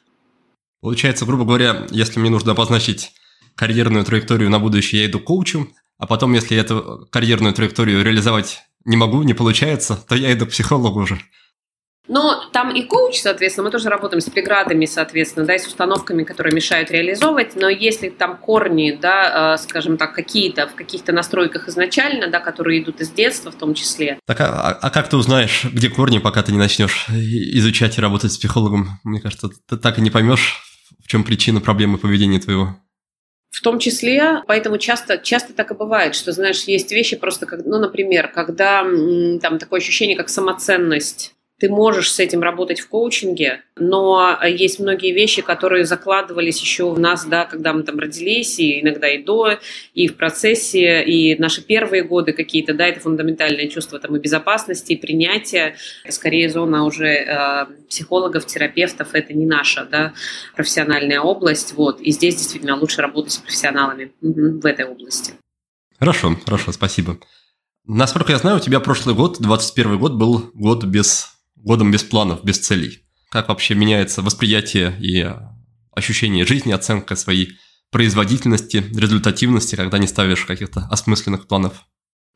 Получается, 0.82 1.26
грубо 1.26 1.46
говоря, 1.46 1.86
если 1.92 2.20
мне 2.20 2.30
нужно 2.30 2.54
обозначить 2.54 3.12
карьерную 3.56 4.04
траекторию 4.04 4.50
на 4.50 4.60
будущее, 4.60 5.02
я 5.04 5.08
иду 5.10 5.20
к 5.20 5.26
коучу, 5.26 5.70
а 5.98 6.08
потом, 6.08 6.34
если 6.34 6.58
эту 6.58 7.08
карьерную 7.12 7.54
траекторию 7.54 8.04
реализовать 8.04 8.64
не 8.86 8.98
могу, 8.98 9.22
не 9.22 9.36
получается, 9.36 10.04
то 10.08 10.16
я 10.16 10.34
иду 10.34 10.48
к 10.48 10.50
психологу 10.50 11.02
уже. 11.02 11.20
Но 12.08 12.44
там 12.52 12.76
и 12.76 12.84
коуч, 12.84 13.20
соответственно, 13.20 13.66
мы 13.66 13.72
тоже 13.72 13.90
работаем 13.90 14.22
с 14.22 14.30
преградами, 14.30 14.86
соответственно, 14.86 15.46
да, 15.46 15.56
и 15.56 15.60
с 15.60 15.68
установками, 15.68 16.24
которые 16.24 16.54
мешают 16.54 16.90
реализовывать. 16.90 17.56
Но 17.56 17.70
если 17.70 18.10
там 18.10 18.38
корни, 18.38 18.98
да, 19.00 19.54
э, 19.54 19.58
скажем 19.62 19.98
так, 19.98 20.14
какие-то 20.14 20.68
в 20.68 20.76
каких-то 20.76 21.12
настройках 21.12 21.68
изначально, 21.68 22.28
да, 22.28 22.40
которые 22.40 22.82
идут 22.82 23.02
из 23.02 23.12
детства 23.12 23.52
в 23.52 23.56
том 23.56 23.76
числе. 23.76 24.20
Так, 24.26 24.42
а, 24.42 24.78
а 24.82 24.90
как 24.90 25.10
ты 25.10 25.16
узнаешь, 25.16 25.64
где 25.66 25.90
корни, 25.90 26.18
пока 26.18 26.42
ты 26.42 26.52
не 26.52 26.58
начнешь 26.58 27.08
изучать 27.10 27.98
и 27.98 28.02
работать 28.02 28.32
с 28.32 28.38
психологом? 28.38 29.00
Мне 29.04 29.22
кажется, 29.22 29.50
ты 29.70 29.78
так 29.78 30.00
и 30.00 30.02
не 30.02 30.10
поймешь, 30.10 30.64
в 31.04 31.08
чем 31.08 31.24
причина 31.24 31.62
проблемы 31.62 32.00
поведения 32.00 32.40
твоего. 32.40 32.76
В 33.52 33.62
том 33.62 33.80
числе, 33.80 34.42
поэтому 34.48 34.78
часто, 34.80 35.18
часто 35.18 35.54
так 35.54 35.72
и 35.72 35.76
бывает, 35.76 36.16
что, 36.16 36.32
знаешь, 36.32 36.64
есть 36.64 36.92
вещи 36.92 37.16
просто, 37.16 37.46
как, 37.46 37.60
ну, 37.66 37.80
например, 37.80 38.30
когда 38.30 38.82
там 39.42 39.60
такое 39.60 39.80
ощущение, 39.80 40.18
как 40.18 40.30
самоценность 40.30 41.36
ты 41.62 41.70
можешь 41.70 42.12
с 42.12 42.20
этим 42.20 42.42
работать 42.42 42.80
в 42.80 42.90
коучинге, 42.90 43.62
но 43.76 44.36
есть 44.44 44.80
многие 44.80 45.14
вещи, 45.14 45.44
которые 45.44 45.86
закладывались 45.86 46.60
еще 46.60 46.92
в 46.92 47.00
нас, 47.00 47.24
да, 47.26 47.46
когда 47.46 47.72
мы 47.72 47.84
там 47.84 48.00
родились, 48.00 48.58
и 48.58 48.82
иногда 48.82 49.08
и 49.08 49.22
до, 49.22 49.60
и 49.94 50.08
в 50.08 50.18
процессе, 50.18 51.04
и 51.04 51.40
наши 51.40 51.62
первые 51.62 52.04
годы 52.04 52.34
какие-то, 52.34 52.74
да, 52.74 52.88
это 52.88 53.00
фундаментальное 53.00 53.68
чувство 53.68 54.00
там 54.00 54.16
и 54.16 54.20
безопасности, 54.20 54.94
и 54.94 54.98
принятия. 54.98 55.76
Скорее 56.10 56.50
зона 56.50 56.84
уже 56.84 57.10
э, 57.10 57.66
психологов, 57.88 58.48
терапевтов, 58.48 59.14
это 59.14 59.36
не 59.36 59.46
наша, 59.46 59.86
да, 59.86 60.14
профессиональная 60.56 61.22
область, 61.22 61.74
вот, 61.74 62.02
и 62.02 62.10
здесь 62.10 62.38
действительно 62.38 62.76
лучше 62.76 63.04
работать 63.04 63.34
с 63.34 63.38
профессионалами 63.38 64.14
угу, 64.24 64.62
в 64.62 64.66
этой 64.66 64.86
области. 64.86 65.34
Хорошо, 66.00 66.36
хорошо, 66.44 66.72
спасибо. 66.72 67.20
Насколько 67.86 68.32
я 68.32 68.40
знаю, 68.40 68.58
у 68.58 68.60
тебя 68.60 68.80
прошлый 68.80 69.14
год, 69.14 69.38
21 69.40 70.00
год, 70.00 70.14
был 70.14 70.50
год 70.56 70.86
без 70.86 71.38
годом 71.64 71.92
без 71.92 72.04
планов, 72.04 72.44
без 72.44 72.60
целей. 72.60 73.04
Как 73.30 73.50
вообще 73.50 73.76
меняется 73.76 74.22
восприятие 74.22 74.96
и 75.00 75.34
ощущение 75.94 76.46
жизни, 76.46 76.72
оценка 76.72 77.16
своей 77.16 77.54
производительности, 77.92 78.78
результативности, 78.96 79.76
когда 79.76 79.98
не 79.98 80.08
ставишь 80.08 80.46
каких-то 80.46 80.88
осмысленных 80.90 81.48
планов? 81.48 81.86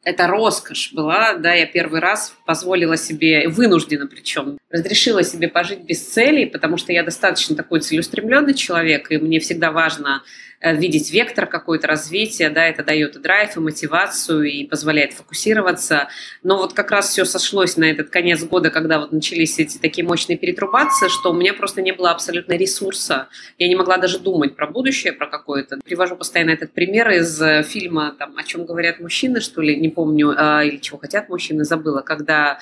Это 0.05 0.27
роскошь 0.27 0.93
была, 0.93 1.33
да, 1.33 1.53
я 1.53 1.65
первый 1.65 1.99
раз 1.99 2.35
позволила 2.45 2.95
себе, 2.95 3.49
вынуждена 3.49 4.07
причем, 4.07 4.57
разрешила 4.69 5.23
себе 5.23 5.47
пожить 5.47 5.81
без 5.81 6.07
целей, 6.07 6.45
потому 6.45 6.77
что 6.77 6.93
я 6.93 7.03
достаточно 7.03 7.55
такой 7.55 7.81
целеустремленный 7.81 8.53
человек, 8.53 9.11
и 9.11 9.17
мне 9.17 9.39
всегда 9.39 9.71
важно 9.71 10.21
Э, 10.65 10.75
видеть 10.75 11.11
вектор 11.11 11.45
какой-то 11.45 11.87
развития, 11.87 12.49
да, 12.49 12.65
это 12.65 12.83
дает 12.83 13.15
и 13.15 13.19
драйв, 13.19 13.55
и 13.55 13.59
мотивацию, 13.59 14.43
и 14.43 14.65
позволяет 14.65 15.13
фокусироваться. 15.13 16.07
Но 16.41 16.57
вот 16.57 16.73
как 16.73 16.89
раз 16.89 17.09
все 17.09 17.23
сошлось 17.25 17.77
на 17.77 17.85
этот 17.85 18.09
конец 18.09 18.43
года, 18.43 18.71
когда 18.71 18.99
вот 18.99 19.11
начались 19.11 19.59
эти 19.59 19.77
такие 19.77 20.07
мощные 20.07 20.37
перетрубации, 20.37 21.07
что 21.09 21.31
у 21.31 21.33
меня 21.33 21.53
просто 21.53 21.83
не 21.83 21.91
было 21.91 22.09
абсолютно 22.09 22.53
ресурса. 22.53 23.27
Я 23.59 23.67
не 23.67 23.75
могла 23.75 23.97
даже 23.97 24.17
думать 24.17 24.55
про 24.55 24.65
будущее, 24.65 25.13
про 25.13 25.27
какое-то. 25.27 25.77
Привожу 25.83 26.15
постоянно 26.15 26.51
этот 26.51 26.71
пример 26.71 27.11
из 27.11 27.39
э, 27.41 27.61
фильма, 27.61 28.15
там, 28.17 28.35
о 28.35 28.43
чем 28.43 28.65
говорят 28.65 28.99
мужчины, 28.99 29.41
что 29.41 29.61
ли, 29.61 29.75
не 29.75 29.89
помню, 29.95 30.35
а, 30.37 30.63
или 30.63 30.77
чего 30.77 30.97
хотят 30.97 31.29
мужчины, 31.29 31.63
забыла, 31.63 32.01
когда 32.01 32.59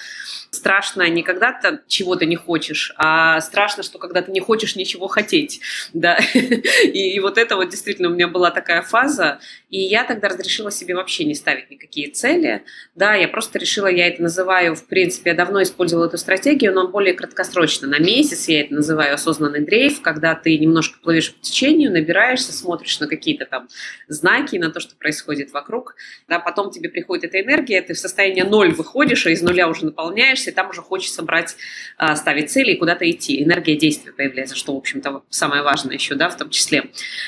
страшно 0.51 1.09
не 1.09 1.23
когда 1.23 1.51
ты 1.51 1.79
чего-то 1.87 2.25
не 2.25 2.35
хочешь, 2.35 2.93
а 2.97 3.41
страшно, 3.41 3.83
что 3.83 3.97
когда 3.97 4.21
ты 4.21 4.31
не 4.31 4.39
хочешь 4.39 4.75
ничего 4.75 5.07
хотеть, 5.07 5.61
да, 5.93 6.17
и, 6.35 7.15
и 7.15 7.19
вот 7.19 7.37
это 7.37 7.55
вот 7.55 7.69
действительно 7.69 8.09
у 8.09 8.13
меня 8.13 8.27
была 8.27 8.51
такая 8.51 8.81
фаза, 8.81 9.39
и 9.69 9.79
я 9.79 10.03
тогда 10.03 10.29
разрешила 10.29 10.71
себе 10.71 10.95
вообще 10.95 11.25
не 11.25 11.35
ставить 11.35 11.69
никакие 11.71 12.11
цели, 12.11 12.63
да, 12.95 13.15
я 13.15 13.27
просто 13.27 13.57
решила, 13.59 13.87
я 13.87 14.07
это 14.07 14.21
называю, 14.21 14.75
в 14.75 14.87
принципе, 14.87 15.31
я 15.31 15.35
давно 15.35 15.63
использовала 15.63 16.05
эту 16.05 16.17
стратегию, 16.17 16.73
но 16.73 16.87
более 16.87 17.13
краткосрочно, 17.13 17.87
на 17.87 17.99
месяц 17.99 18.47
я 18.47 18.61
это 18.61 18.73
называю 18.73 19.15
осознанный 19.15 19.61
дрейф, 19.61 20.01
когда 20.01 20.35
ты 20.35 20.57
немножко 20.57 20.99
плывешь 21.01 21.33
по 21.33 21.41
течению, 21.41 21.91
набираешься, 21.91 22.53
смотришь 22.53 22.99
на 22.99 23.07
какие-то 23.07 23.45
там 23.45 23.67
знаки, 24.07 24.57
на 24.57 24.69
то, 24.69 24.79
что 24.79 24.95
происходит 24.95 25.51
вокруг, 25.51 25.95
да, 26.27 26.39
потом 26.39 26.69
тебе 26.71 26.89
приходит 26.89 27.22
эта 27.23 27.41
энергия, 27.41 27.81
ты 27.81 27.93
в 27.93 27.97
состояние 27.97 28.43
ноль 28.43 28.73
выходишь, 28.73 29.25
а 29.25 29.29
из 29.29 29.41
нуля 29.41 29.67
уже 29.67 29.85
наполняешь, 29.85 30.47
и 30.47 30.51
там 30.51 30.69
уже 30.69 30.81
хочется 30.81 31.23
брать, 31.23 31.55
а, 31.97 32.15
ставить 32.15 32.51
цели 32.51 32.71
и 32.71 32.77
куда-то 32.77 33.09
идти. 33.09 33.43
Энергия 33.43 33.75
действия 33.75 34.11
появляется, 34.11 34.55
что, 34.55 34.73
в 34.73 34.77
общем-то, 34.77 35.23
самое 35.29 35.63
важное 35.63 35.95
еще, 35.95 36.15
да, 36.15 36.29
в 36.29 36.37
том 36.37 36.49
числе. 36.49 36.85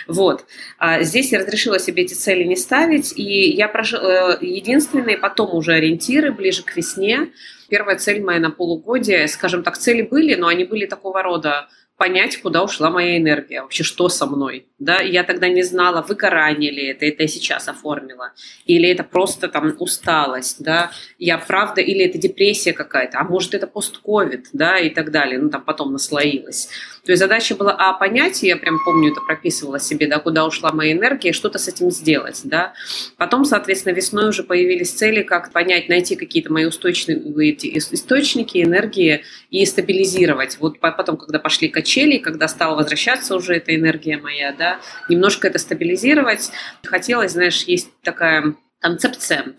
Вот. 0.07 0.45
А 0.77 1.03
здесь 1.03 1.31
я 1.31 1.39
разрешила 1.39 1.79
себе 1.79 2.03
эти 2.03 2.13
цели 2.13 2.43
не 2.43 2.55
ставить, 2.55 3.17
и 3.17 3.49
я 3.51 3.67
прожила 3.67 4.37
э, 4.41 4.45
единственные 4.45 5.17
потом 5.17 5.53
уже 5.55 5.73
ориентиры 5.73 6.31
ближе 6.31 6.63
к 6.63 6.75
весне. 6.75 7.31
Первая 7.69 7.97
цель 7.97 8.21
моя 8.21 8.39
на 8.39 8.51
полугодие, 8.51 9.27
скажем 9.27 9.63
так, 9.63 9.77
цели 9.77 10.01
были, 10.01 10.35
но 10.35 10.47
они 10.47 10.65
были 10.65 10.85
такого 10.85 11.23
рода 11.23 11.67
понять, 11.97 12.41
куда 12.41 12.63
ушла 12.63 12.89
моя 12.89 13.17
энергия, 13.17 13.61
вообще 13.61 13.83
что 13.83 14.09
со 14.09 14.25
мной. 14.25 14.67
Да? 14.79 14.99
Я 14.99 15.23
тогда 15.23 15.47
не 15.47 15.63
знала, 15.63 16.01
выгорание 16.01 16.71
ли 16.71 16.87
это, 16.87 17.05
это 17.05 17.23
я 17.23 17.27
сейчас 17.27 17.67
оформила, 17.67 18.33
или 18.65 18.89
это 18.89 19.03
просто 19.03 19.47
там 19.47 19.73
усталость, 19.79 20.61
да, 20.63 20.91
я 21.17 21.37
правда, 21.37 21.81
или 21.81 22.03
это 22.05 22.17
депрессия 22.17 22.73
какая-то, 22.73 23.19
а 23.19 23.23
может 23.23 23.53
это 23.53 23.67
постковид, 23.67 24.47
да, 24.53 24.77
и 24.77 24.89
так 24.89 25.11
далее, 25.11 25.39
ну 25.39 25.49
там 25.49 25.63
потом 25.63 25.93
наслоилось. 25.93 26.69
То 27.05 27.11
есть 27.11 27.21
задача 27.21 27.55
была, 27.55 27.73
а, 27.77 27.93
понять, 27.93 28.41
я 28.41 28.57
прям 28.57 28.79
помню, 28.83 29.11
это 29.11 29.21
прописывала 29.21 29.79
себе, 29.79 30.07
да, 30.07 30.17
куда 30.19 30.45
ушла 30.45 30.71
моя 30.71 30.93
энергия, 30.93 31.33
что-то 31.33 31.59
с 31.59 31.67
этим 31.67 31.91
сделать, 31.91 32.41
да. 32.43 32.73
Потом, 33.17 33.45
соответственно, 33.45 33.93
весной 33.93 34.29
уже 34.29 34.43
появились 34.43 34.91
цели, 34.91 35.21
как 35.21 35.51
понять, 35.51 35.87
найти 35.87 36.15
какие-то 36.15 36.51
мои 36.51 36.65
устойчивые 36.65 37.55
источники 37.77 38.63
энергии 38.63 39.23
и 39.51 39.65
стабилизировать. 39.67 40.57
Вот 40.59 40.79
потом, 40.79 41.17
когда 41.17 41.37
пошли 41.37 41.67
качели, 41.67 42.17
когда 42.17 42.47
стала 42.47 42.75
возвращаться 42.75 43.35
уже 43.35 43.55
эта 43.55 43.75
энергия 43.75 44.17
моя, 44.17 44.51
да, 44.51 44.74
немножко 45.09 45.47
это 45.47 45.59
стабилизировать. 45.59 46.51
Хотелось, 46.83 47.33
знаешь, 47.33 47.63
есть 47.63 47.89
такая 48.01 48.55
концепция 48.79 49.55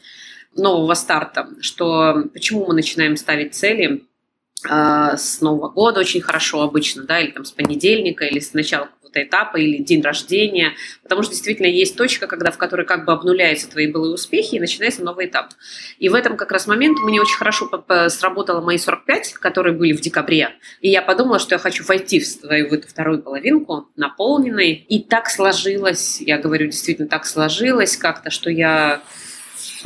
нового 0.54 0.94
старта, 0.94 1.48
что 1.60 2.24
почему 2.32 2.66
мы 2.66 2.74
начинаем 2.74 3.16
ставить 3.16 3.54
цели, 3.54 4.04
а, 4.68 5.16
с 5.16 5.40
Нового 5.40 5.68
года 5.68 6.00
очень 6.00 6.20
хорошо 6.20 6.62
обычно, 6.62 7.04
да, 7.04 7.20
или 7.20 7.30
там 7.30 7.44
с 7.44 7.52
понедельника, 7.52 8.24
или 8.24 8.40
с 8.40 8.54
начала 8.54 8.88
какого-то 9.16 9.22
этапа, 9.22 9.56
или 9.56 9.82
день 9.82 10.02
рождения, 10.02 10.74
потому 11.02 11.22
что 11.22 11.32
действительно 11.32 11.66
есть 11.66 11.96
точка, 11.96 12.26
когда, 12.26 12.50
в 12.50 12.58
которой 12.58 12.86
как 12.86 13.04
бы 13.04 13.12
обнуляются 13.12 13.68
твои 13.68 13.90
былые 13.90 14.14
успехи 14.14 14.56
и 14.56 14.60
начинается 14.60 15.02
новый 15.02 15.26
этап. 15.26 15.50
И 15.98 16.08
в 16.08 16.14
этом 16.14 16.36
как 16.36 16.52
раз 16.52 16.66
момент 16.66 16.98
мне 17.00 17.20
очень 17.20 17.36
хорошо 17.36 17.68
сработало 18.08 18.60
мои 18.60 18.78
45, 18.78 19.34
которые 19.34 19.74
были 19.74 19.92
в 19.92 20.00
декабре, 20.00 20.50
и 20.80 20.88
я 20.88 21.02
подумала, 21.02 21.38
что 21.38 21.54
я 21.54 21.58
хочу 21.58 21.84
войти 21.84 22.20
в 22.20 22.26
свою 22.26 22.68
в 22.68 22.72
эту 22.72 22.88
вторую 22.88 23.22
половинку 23.22 23.88
наполненной, 23.96 24.72
и 24.72 25.02
так 25.02 25.28
сложилось, 25.28 26.20
я 26.20 26.38
говорю, 26.38 26.66
действительно 26.66 27.08
так 27.08 27.26
сложилось 27.26 27.96
как-то, 27.96 28.30
что 28.30 28.50
я 28.50 29.02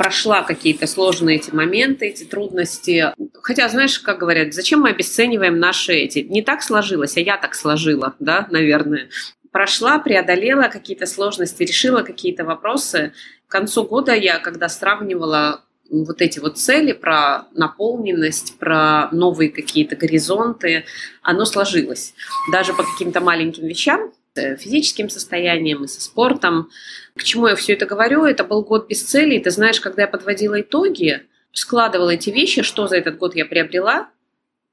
прошла 0.01 0.41
какие-то 0.41 0.87
сложные 0.87 1.35
эти 1.35 1.51
моменты, 1.51 2.07
эти 2.07 2.23
трудности. 2.23 3.13
Хотя, 3.43 3.69
знаешь, 3.69 3.99
как 3.99 4.17
говорят, 4.17 4.51
зачем 4.51 4.81
мы 4.81 4.89
обесцениваем 4.89 5.59
наши 5.59 5.93
эти? 5.93 6.19
Не 6.19 6.41
так 6.41 6.63
сложилось, 6.63 7.17
а 7.17 7.19
я 7.19 7.37
так 7.37 7.53
сложила, 7.53 8.15
да, 8.17 8.47
наверное. 8.49 9.09
Прошла, 9.51 9.99
преодолела 9.99 10.69
какие-то 10.69 11.05
сложности, 11.05 11.61
решила 11.61 12.01
какие-то 12.01 12.45
вопросы. 12.45 13.13
К 13.45 13.51
концу 13.51 13.83
года 13.83 14.15
я, 14.15 14.39
когда 14.39 14.69
сравнивала 14.69 15.65
вот 15.91 16.19
эти 16.23 16.39
вот 16.39 16.57
цели 16.57 16.93
про 16.93 17.43
наполненность, 17.53 18.57
про 18.57 19.07
новые 19.11 19.51
какие-то 19.51 19.95
горизонты, 19.95 20.85
оно 21.21 21.45
сложилось. 21.45 22.15
Даже 22.51 22.73
по 22.73 22.81
каким-то 22.81 23.21
маленьким 23.21 23.67
вещам, 23.67 24.11
физическим 24.35 25.09
состоянием 25.09 25.83
и 25.83 25.87
со 25.87 26.01
спортом. 26.01 26.69
К 27.15 27.23
чему 27.23 27.47
я 27.47 27.55
все 27.55 27.73
это 27.73 27.85
говорю? 27.85 28.25
Это 28.25 28.43
был 28.43 28.63
год 28.63 28.87
без 28.87 29.03
цели. 29.03 29.39
Ты 29.39 29.51
знаешь, 29.51 29.81
когда 29.81 30.03
я 30.03 30.07
подводила 30.07 30.61
итоги, 30.61 31.23
складывала 31.51 32.11
эти 32.11 32.29
вещи, 32.29 32.61
что 32.61 32.87
за 32.87 32.97
этот 32.97 33.17
год 33.17 33.35
я 33.35 33.45
приобрела, 33.45 34.09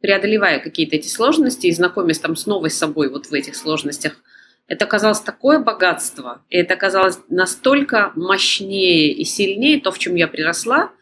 преодолевая 0.00 0.60
какие-то 0.60 0.96
эти 0.96 1.08
сложности 1.08 1.66
и 1.66 1.72
знакомясь 1.72 2.20
там 2.20 2.36
с 2.36 2.46
новой 2.46 2.70
собой 2.70 3.10
вот 3.10 3.26
в 3.26 3.34
этих 3.34 3.56
сложностях, 3.56 4.14
это 4.68 4.84
оказалось 4.84 5.20
такое 5.20 5.58
богатство, 5.58 6.42
и 6.50 6.58
это 6.58 6.74
оказалось 6.74 7.18
настолько 7.28 8.12
мощнее 8.14 9.10
и 9.12 9.24
сильнее 9.24 9.80
то, 9.80 9.90
в 9.90 9.98
чем 9.98 10.14
я 10.14 10.28
приросла, 10.28 10.92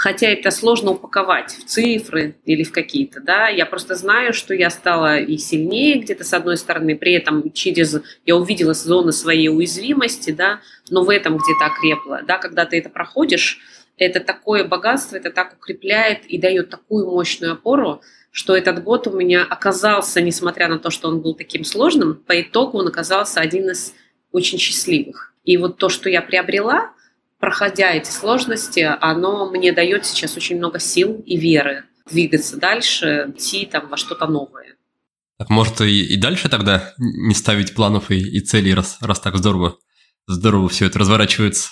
хотя 0.00 0.28
это 0.28 0.50
сложно 0.50 0.92
упаковать 0.92 1.50
в 1.52 1.66
цифры 1.66 2.34
или 2.46 2.62
в 2.62 2.72
какие-то, 2.72 3.20
да, 3.20 3.48
я 3.48 3.66
просто 3.66 3.96
знаю, 3.96 4.32
что 4.32 4.54
я 4.54 4.70
стала 4.70 5.18
и 5.18 5.36
сильнее 5.36 5.98
где-то 5.98 6.24
с 6.24 6.32
одной 6.32 6.56
стороны, 6.56 6.96
при 6.96 7.12
этом 7.12 7.52
через, 7.52 8.00
я 8.24 8.36
увидела 8.36 8.72
зоны 8.72 9.12
своей 9.12 9.50
уязвимости, 9.50 10.30
да, 10.30 10.60
но 10.88 11.04
в 11.04 11.10
этом 11.10 11.36
где-то 11.36 11.66
окрепла, 11.66 12.22
да, 12.26 12.38
когда 12.38 12.64
ты 12.64 12.78
это 12.78 12.88
проходишь, 12.88 13.58
это 13.98 14.20
такое 14.20 14.64
богатство, 14.64 15.16
это 15.16 15.30
так 15.30 15.52
укрепляет 15.52 16.24
и 16.24 16.38
дает 16.38 16.70
такую 16.70 17.04
мощную 17.04 17.52
опору, 17.52 18.00
что 18.30 18.56
этот 18.56 18.82
год 18.82 19.06
у 19.06 19.10
меня 19.10 19.44
оказался, 19.44 20.22
несмотря 20.22 20.68
на 20.68 20.78
то, 20.78 20.88
что 20.88 21.08
он 21.08 21.20
был 21.20 21.34
таким 21.34 21.62
сложным, 21.62 22.14
по 22.14 22.40
итогу 22.40 22.78
он 22.78 22.88
оказался 22.88 23.40
один 23.40 23.68
из 23.68 23.92
очень 24.32 24.56
счастливых. 24.56 25.34
И 25.44 25.58
вот 25.58 25.76
то, 25.76 25.90
что 25.90 26.08
я 26.08 26.22
приобрела, 26.22 26.92
проходя 27.40 27.92
эти 27.92 28.10
сложности, 28.10 28.88
оно 29.00 29.50
мне 29.50 29.72
дает 29.72 30.06
сейчас 30.06 30.36
очень 30.36 30.58
много 30.58 30.78
сил 30.78 31.20
и 31.26 31.36
веры 31.36 31.84
двигаться 32.08 32.56
дальше, 32.56 33.32
идти 33.34 33.66
там 33.66 33.88
во 33.88 33.96
что-то 33.96 34.26
новое. 34.26 34.76
Так 35.38 35.48
может 35.48 35.80
и, 35.80 36.04
и 36.04 36.16
дальше 36.20 36.48
тогда 36.48 36.92
не 36.98 37.34
ставить 37.34 37.74
планов 37.74 38.10
и, 38.10 38.18
и 38.18 38.40
целей, 38.40 38.74
раз, 38.74 38.98
раз 39.00 39.20
так 39.20 39.36
здорово, 39.36 39.78
здорово 40.26 40.68
все 40.68 40.86
это 40.86 40.98
разворачивается? 40.98 41.70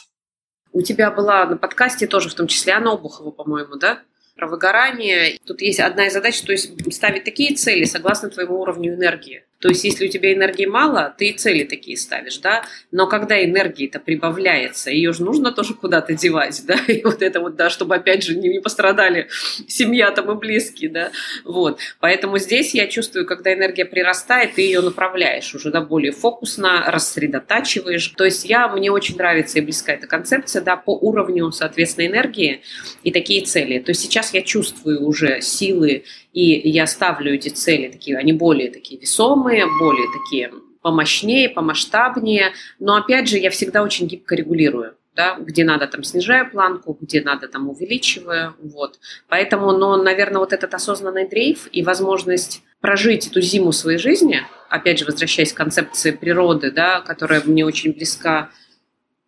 У 0.73 0.81
тебя 0.81 1.11
была 1.11 1.45
на 1.45 1.57
подкасте 1.57 2.07
тоже, 2.07 2.31
в 2.31 2.35
том 2.35 2.47
числе 2.47 2.75
Анна 2.75 2.93
Обухова, 2.93 3.31
по-моему, 3.31 3.77
да? 3.77 4.03
Про 4.37 4.49
выгорание. 4.49 5.39
Тут 5.45 5.61
есть 5.61 5.81
одна 5.81 6.07
из 6.07 6.12
задач, 6.12 6.41
то 6.41 6.53
есть 6.53 6.71
ставить 6.95 7.25
такие 7.25 7.57
цели 7.57 7.85
согласно 7.85 8.31
твоему 8.31 8.61
уровню 8.61 8.95
энергии. 8.95 9.45
То 9.61 9.69
есть, 9.69 9.83
если 9.85 10.07
у 10.07 10.09
тебя 10.09 10.33
энергии 10.33 10.67
мало, 10.67 11.15
ты 11.19 11.31
и 11.31 11.33
цели 11.33 11.65
такие 11.65 11.97
ставишь, 11.97 12.39
да. 12.39 12.65
Но 12.93 13.09
когда 13.09 13.43
энергии-то 13.45 13.99
прибавляется, 13.99 14.91
ее 14.91 15.13
же 15.13 15.25
нужно 15.25 15.51
тоже 15.51 15.75
куда-то 15.75 16.15
девать, 16.15 16.63
да. 16.67 16.77
И 16.87 17.03
вот 17.03 17.23
это 17.23 17.41
вот, 17.41 17.57
да, 17.57 17.69
чтобы 17.69 17.97
опять 17.97 18.23
же 18.23 18.37
не, 18.37 18.61
пострадали 18.61 19.29
семья 19.67 20.11
там 20.13 20.31
и 20.31 20.35
близкие, 20.35 20.91
да. 20.91 21.11
Вот. 21.45 21.81
Поэтому 21.99 22.39
здесь 22.39 22.75
я 22.75 22.87
чувствую, 22.87 23.27
когда 23.27 23.53
энергия 23.53 23.85
прирастает, 23.85 24.55
ты 24.55 24.63
ее 24.63 24.81
направляешь 24.81 25.53
уже, 25.55 25.71
да, 25.71 25.81
более 25.81 26.13
фокусно, 26.13 26.85
рассредотачиваешь. 26.87 28.09
То 28.17 28.25
есть 28.25 28.45
я, 28.45 28.69
мне 28.69 28.93
очень 28.93 29.17
нравится 29.17 29.59
и 29.59 29.63
близка 29.63 29.93
эта 29.93 30.07
концепция, 30.07 30.63
да, 30.63 30.77
по 30.77 30.97
уровню, 30.97 31.51
соответственно, 31.51 32.07
энергии 32.07 32.63
и 33.03 33.11
такие 33.11 33.45
цели. 33.45 33.81
То 33.81 33.91
есть 33.91 34.03
сейчас 34.03 34.33
я 34.33 34.43
чувствую 34.43 35.05
уже 35.05 35.41
силы 35.41 36.05
и 36.33 36.68
я 36.68 36.87
ставлю 36.87 37.35
эти 37.35 37.49
цели 37.49 37.89
такие, 37.91 38.16
они 38.16 38.33
более 38.33 38.70
такие 38.70 39.01
весомые, 39.01 39.66
более 39.79 40.07
такие 40.12 40.53
помощнее, 40.83 41.49
помасштабнее. 41.49 42.53
Но 42.79 42.97
опять 42.97 43.29
же, 43.29 43.39
я 43.39 43.51
всегда 43.51 43.83
очень 43.83 44.07
гибко 44.07 44.35
регулирую. 44.35 44.95
Да, 45.14 45.35
где 45.37 45.64
надо 45.64 45.89
там 45.89 46.05
снижаю 46.05 46.49
планку, 46.49 46.97
где 47.01 47.20
надо 47.20 47.49
там 47.49 47.68
увеличиваю, 47.68 48.55
вот. 48.62 49.01
Поэтому, 49.29 49.72
но, 49.72 49.97
наверное, 49.97 50.39
вот 50.39 50.53
этот 50.53 50.72
осознанный 50.74 51.29
дрейф 51.29 51.68
и 51.72 51.83
возможность 51.83 52.62
прожить 52.81 53.26
эту 53.26 53.41
зиму 53.41 53.72
своей 53.72 53.99
жизни, 53.99 54.43
опять 54.68 55.01
же, 55.01 55.07
возвращаясь 55.07 55.53
к 55.53 55.57
концепции 55.57 56.12
природы, 56.12 56.70
да, 56.70 57.01
которая 57.01 57.43
мне 57.45 57.66
очень 57.66 57.95
близка, 57.95 58.51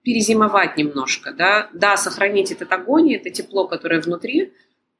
перезимовать 0.02 0.76
немножко, 0.76 1.32
да, 1.32 1.68
да, 1.72 1.96
сохранить 1.96 2.52
этот 2.52 2.72
огонь, 2.72 3.12
это 3.12 3.30
тепло, 3.30 3.66
которое 3.66 4.00
внутри, 4.00 4.52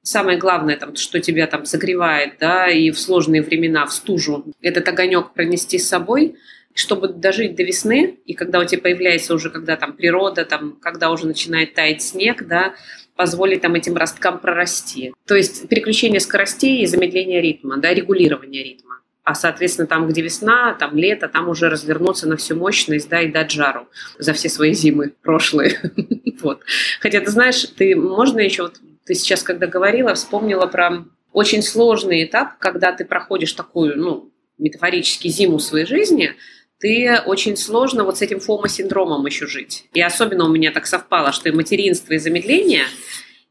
Самое 0.03 0.39
главное, 0.39 0.77
там, 0.77 0.97
что 0.97 1.21
тебя 1.21 1.47
там 1.47 1.67
согревает, 1.67 2.35
да, 2.41 2.69
и 2.69 2.91
в 2.91 2.99
сложные 2.99 3.43
времена, 3.43 3.85
в 3.87 3.93
стужу, 3.93 4.45
этот 4.63 4.89
огонек 4.89 5.33
пронести 5.35 5.79
с 5.79 5.89
собой, 5.89 6.37
чтобы 6.75 7.09
дожить 7.09 7.55
до 7.55 7.63
весны, 7.65 8.19
и 8.25 8.35
когда 8.35 8.61
у 8.61 8.65
тебя 8.65 8.81
появляется 8.81 9.35
уже, 9.35 9.51
когда 9.51 9.77
там 9.77 9.93
природа, 9.93 10.45
там, 10.45 10.79
когда 10.81 11.11
уже 11.11 11.27
начинает 11.27 11.75
таять 11.75 12.03
снег, 12.03 12.47
да, 12.47 12.75
позволить 13.17 13.61
там 13.61 13.75
этим 13.75 13.97
росткам 13.97 14.39
прорасти. 14.39 15.13
То 15.27 15.35
есть 15.35 15.69
переключение 15.69 16.21
скоростей 16.21 16.83
и 16.83 16.87
замедление 16.87 17.43
ритма, 17.43 17.77
да, 17.77 17.93
регулирование 17.93 18.65
ритма. 18.65 19.01
А, 19.23 19.35
соответственно, 19.35 19.87
там, 19.87 20.09
где 20.09 20.23
весна, 20.23 20.75
там 20.75 20.97
лето, 20.97 21.29
там 21.29 21.49
уже 21.49 21.69
развернуться 21.69 22.27
на 22.27 22.37
всю 22.37 22.57
мощность, 22.57 23.11
да, 23.11 23.21
и 23.21 23.31
дать 23.31 23.51
жару 23.51 23.87
за 24.19 24.33
все 24.33 24.49
свои 24.49 24.73
зимы 24.73 25.13
прошлые. 25.23 25.79
вот. 26.41 26.63
Хотя, 27.01 27.21
ты 27.21 27.31
знаешь, 27.31 27.67
ты, 27.77 27.95
можно 27.95 28.41
еще 28.41 28.63
вот 28.63 28.81
ты 29.11 29.17
сейчас, 29.17 29.43
когда 29.43 29.67
говорила, 29.67 30.15
вспомнила 30.15 30.69
про 30.69 31.05
очень 31.33 31.65
сложный 31.65 32.23
этап, 32.23 32.59
когда 32.61 32.93
ты 32.93 33.05
проходишь 33.05 33.53
такую, 33.55 33.99
ну, 33.99 34.31
метафорически 34.57 35.27
зиму 35.27 35.59
своей 35.59 35.85
жизни, 35.85 36.37
ты 36.79 37.19
очень 37.27 37.57
сложно 37.57 38.05
вот 38.05 38.19
с 38.19 38.23
этим 38.23 38.39
фомо-синдромом 38.39 39.27
еще 39.27 39.49
жить. 39.49 39.87
И 39.95 40.01
особенно 40.01 40.45
у 40.45 40.49
меня 40.49 40.71
так 40.71 40.87
совпало, 40.87 41.33
что 41.33 41.49
и 41.49 41.53
материнство, 41.53 42.13
и 42.13 42.19
замедление, 42.19 42.85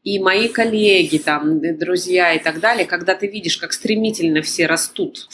и 0.02 0.18
мои 0.18 0.48
коллеги, 0.48 1.18
там, 1.18 1.60
друзья 1.76 2.32
и 2.32 2.38
так 2.38 2.60
далее, 2.60 2.86
когда 2.86 3.14
ты 3.14 3.26
видишь, 3.26 3.58
как 3.58 3.74
стремительно 3.74 4.40
все 4.40 4.64
растут, 4.64 5.28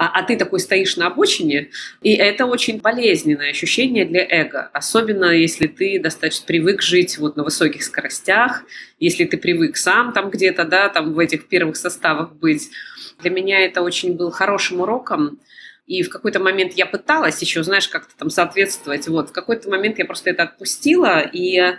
а, 0.00 0.18
а 0.18 0.22
ты 0.22 0.38
такой 0.38 0.60
стоишь 0.60 0.96
на 0.96 1.08
обочине, 1.08 1.68
и 2.00 2.14
это 2.14 2.46
очень 2.46 2.80
болезненное 2.80 3.50
ощущение 3.50 4.06
для 4.06 4.26
эго, 4.26 4.70
особенно 4.72 5.26
если 5.26 5.66
ты 5.66 6.00
достаточно 6.00 6.46
привык 6.46 6.80
жить 6.80 7.18
вот 7.18 7.36
на 7.36 7.44
высоких 7.44 7.82
скоростях, 7.82 8.64
если 8.98 9.26
ты 9.26 9.36
привык 9.36 9.76
сам 9.76 10.14
там 10.14 10.30
где-то, 10.30 10.64
да, 10.64 10.88
там 10.88 11.12
в 11.12 11.18
этих 11.18 11.48
первых 11.48 11.76
составах 11.76 12.32
быть. 12.32 12.70
Для 13.18 13.30
меня 13.30 13.60
это 13.60 13.82
очень 13.82 14.16
был 14.16 14.30
хорошим 14.30 14.80
уроком, 14.80 15.38
и 15.86 16.02
в 16.02 16.08
какой-то 16.08 16.40
момент 16.40 16.72
я 16.76 16.86
пыталась 16.86 17.38
еще, 17.42 17.62
знаешь, 17.62 17.88
как-то 17.88 18.16
там 18.16 18.30
соответствовать. 18.30 19.06
Вот, 19.06 19.28
в 19.28 19.32
какой-то 19.32 19.68
момент 19.68 19.98
я 19.98 20.06
просто 20.06 20.30
это 20.30 20.44
отпустила, 20.44 21.20
и 21.20 21.76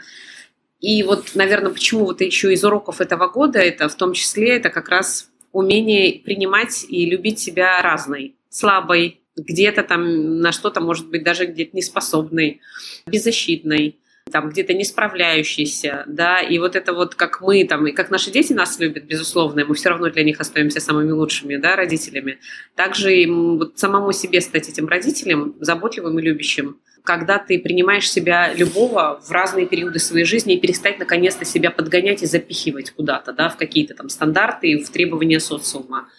и 0.79 1.01
вот, 1.01 1.31
наверное, 1.33 1.71
почему 1.71 2.05
вот 2.05 2.21
еще 2.21 2.53
из 2.53 2.63
уроков 2.63 3.01
этого 3.01 3.27
года, 3.27 3.57
это 3.57 3.89
в 3.89 3.95
том 3.95 4.13
числе, 4.13 4.57
это 4.57 4.69
как 4.69 4.89
раз 4.89 5.30
умение 5.51 6.19
принимать 6.19 6.85
и 6.87 7.05
любить 7.05 7.39
себя 7.39 7.81
разной, 7.81 8.35
слабой, 8.49 9.21
где-то 9.35 9.83
там 9.83 10.39
на 10.39 10.51
что-то, 10.51 10.81
может 10.81 11.09
быть, 11.09 11.23
даже 11.23 11.45
где-то 11.45 11.75
неспособной, 11.75 12.61
беззащитной, 13.05 13.97
там 14.31 14.49
где-то 14.49 14.73
не 14.73 14.83
справляющейся, 14.83 16.03
да, 16.07 16.39
и 16.39 16.57
вот 16.57 16.75
это 16.75 16.93
вот 16.93 17.15
как 17.15 17.41
мы 17.41 17.65
там, 17.65 17.87
и 17.87 17.91
как 17.91 18.11
наши 18.11 18.31
дети 18.31 18.53
нас 18.53 18.79
любят, 18.79 19.03
безусловно, 19.05 19.61
и 19.61 19.63
мы 19.63 19.75
все 19.75 19.89
равно 19.89 20.09
для 20.09 20.23
них 20.23 20.39
остаемся 20.39 20.79
самыми 20.79 21.11
лучшими, 21.11 21.57
да, 21.57 21.75
родителями, 21.75 22.39
также 22.75 23.15
и 23.15 23.25
вот 23.27 23.77
самому 23.77 24.11
себе 24.11 24.41
стать 24.41 24.69
этим 24.69 24.87
родителем, 24.87 25.55
заботливым 25.59 26.19
и 26.19 26.21
любящим, 26.21 26.79
когда 27.03 27.39
ты 27.39 27.59
принимаешь 27.59 28.09
себя 28.09 28.53
любого 28.53 29.19
в 29.23 29.31
разные 29.31 29.65
периоды 29.65 29.99
своей 29.99 30.25
жизни 30.25 30.55
и 30.55 30.59
перестать 30.59 30.99
наконец-то 30.99 31.45
себя 31.45 31.71
подгонять 31.71 32.23
и 32.23 32.25
запихивать 32.27 32.91
куда-то, 32.91 33.33
да, 33.33 33.49
в 33.49 33.57
какие-то 33.57 33.93
там 33.95 34.09
стандарты 34.09 34.77
в 34.77 34.89
требования 34.89 35.39
социума. 35.39 36.09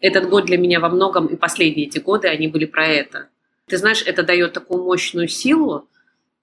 Этот 0.00 0.28
год 0.28 0.44
для 0.44 0.58
меня 0.58 0.80
во 0.80 0.88
многом, 0.88 1.26
и 1.26 1.36
последние 1.36 1.86
эти 1.86 1.98
годы, 1.98 2.28
они 2.28 2.48
были 2.48 2.66
про 2.66 2.86
это. 2.86 3.28
Ты 3.66 3.78
знаешь, 3.78 4.02
это 4.06 4.22
дает 4.22 4.52
такую 4.52 4.84
мощную 4.84 5.28
силу 5.28 5.88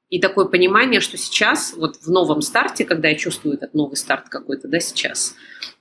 и 0.09 0.19
такое 0.19 0.45
понимание, 0.45 0.99
что 0.99 1.17
сейчас, 1.17 1.73
вот 1.75 1.95
в 1.97 2.09
новом 2.09 2.41
старте, 2.41 2.85
когда 2.85 3.09
я 3.09 3.15
чувствую 3.15 3.55
этот 3.55 3.73
новый 3.73 3.95
старт 3.95 4.29
какой-то, 4.29 4.67
да, 4.67 4.79
сейчас, 4.79 5.35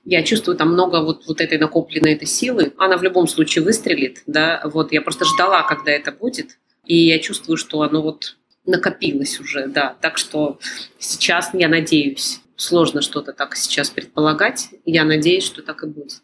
я 0.05 0.23
чувствую 0.23 0.57
там 0.57 0.71
много 0.73 1.03
вот, 1.03 1.25
вот 1.27 1.41
этой 1.41 1.57
накопленной 1.57 2.13
этой 2.13 2.27
силы. 2.27 2.73
Она 2.77 2.97
в 2.97 3.03
любом 3.03 3.27
случае 3.27 3.63
выстрелит, 3.63 4.23
да, 4.27 4.61
вот 4.65 4.91
я 4.91 5.01
просто 5.01 5.25
ждала, 5.25 5.63
когда 5.63 5.91
это 5.91 6.11
будет, 6.11 6.57
и 6.85 7.07
я 7.07 7.19
чувствую, 7.19 7.57
что 7.57 7.81
оно 7.81 8.01
вот 8.01 8.37
накопилось 8.65 9.39
уже, 9.39 9.67
да. 9.67 9.95
Так 10.01 10.17
что 10.17 10.59
сейчас 10.99 11.51
я 11.53 11.67
надеюсь, 11.67 12.41
сложно 12.55 13.01
что-то 13.01 13.33
так 13.33 13.55
сейчас 13.55 13.89
предполагать, 13.89 14.69
я 14.85 15.03
надеюсь, 15.03 15.45
что 15.45 15.61
так 15.61 15.83
и 15.83 15.87
будет. 15.87 16.21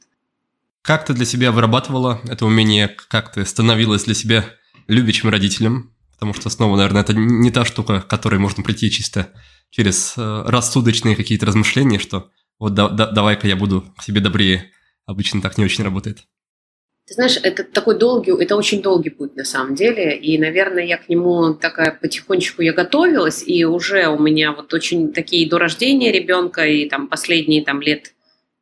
Как 0.82 1.06
ты 1.06 1.14
для 1.14 1.26
себя 1.26 1.52
вырабатывала 1.52 2.22
это 2.30 2.46
умение, 2.46 2.88
как 3.10 3.32
ты 3.32 3.46
становилась 3.46 4.06
для 4.06 4.14
себя 4.14 4.46
любящим 4.88 5.30
родителем? 5.30 5.94
Потому 6.14 6.34
что 6.34 6.50
снова, 6.50 6.76
наверное, 6.76 7.02
это 7.02 7.14
не 7.14 7.52
та 7.52 7.64
штука, 7.66 8.02
к 8.02 8.08
которой 8.08 8.40
можно 8.40 8.64
прийти 8.64 8.90
чисто 8.92 9.32
через 9.70 10.16
э, 10.18 10.44
рассудочные 10.46 11.16
какие-то 11.16 11.46
размышления, 11.46 12.00
что 12.00 12.32
вот 12.58 12.74
да, 12.74 12.90
да, 12.90 13.10
давай-ка 13.10 13.48
я 13.48 13.56
буду 13.56 13.94
к 13.98 14.04
себе 14.04 14.20
добрее. 14.20 14.72
Обычно 15.06 15.42
так 15.42 15.58
не 15.58 15.64
очень 15.64 15.84
работает. 15.84 16.26
Ты 17.10 17.16
знаешь, 17.16 17.40
это 17.42 17.64
такой 17.64 17.98
долгий, 17.98 18.32
это 18.40 18.56
очень 18.56 18.84
долгий 18.84 19.10
путь 19.10 19.36
на 19.36 19.44
самом 19.44 19.74
деле, 19.74 20.16
и, 20.16 20.38
наверное, 20.38 20.86
я 20.86 20.96
к 20.98 21.10
нему 21.10 21.56
такая 21.56 21.98
потихонечку 22.00 22.62
я 22.62 22.72
готовилась, 22.72 23.44
и 23.48 23.66
уже 23.66 24.08
у 24.10 24.20
меня 24.20 24.52
вот 24.52 24.76
очень 24.76 25.12
такие 25.12 25.50
до 25.50 25.58
рождения 25.58 26.12
ребенка 26.12 26.68
и 26.68 26.88
там 26.88 27.08
последние 27.08 27.66
там 27.66 27.82
лет 27.82 28.14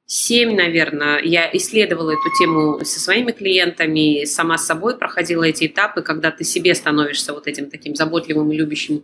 семь, 0.06 0.56
наверное, 0.56 1.20
я 1.22 1.50
исследовала 1.52 2.12
эту 2.12 2.38
тему 2.40 2.86
со 2.86 3.02
своими 3.02 3.34
клиентами, 3.34 4.24
сама 4.24 4.58
с 4.58 4.66
собой 4.66 4.98
проходила 4.98 5.44
эти 5.44 5.68
этапы, 5.68 6.02
когда 6.02 6.32
ты 6.32 6.46
себе 6.46 6.74
становишься 6.74 7.34
вот 7.34 7.48
этим 7.48 7.70
таким 7.70 7.96
заботливым 7.96 8.50
и 8.54 8.56
любящим 8.56 9.04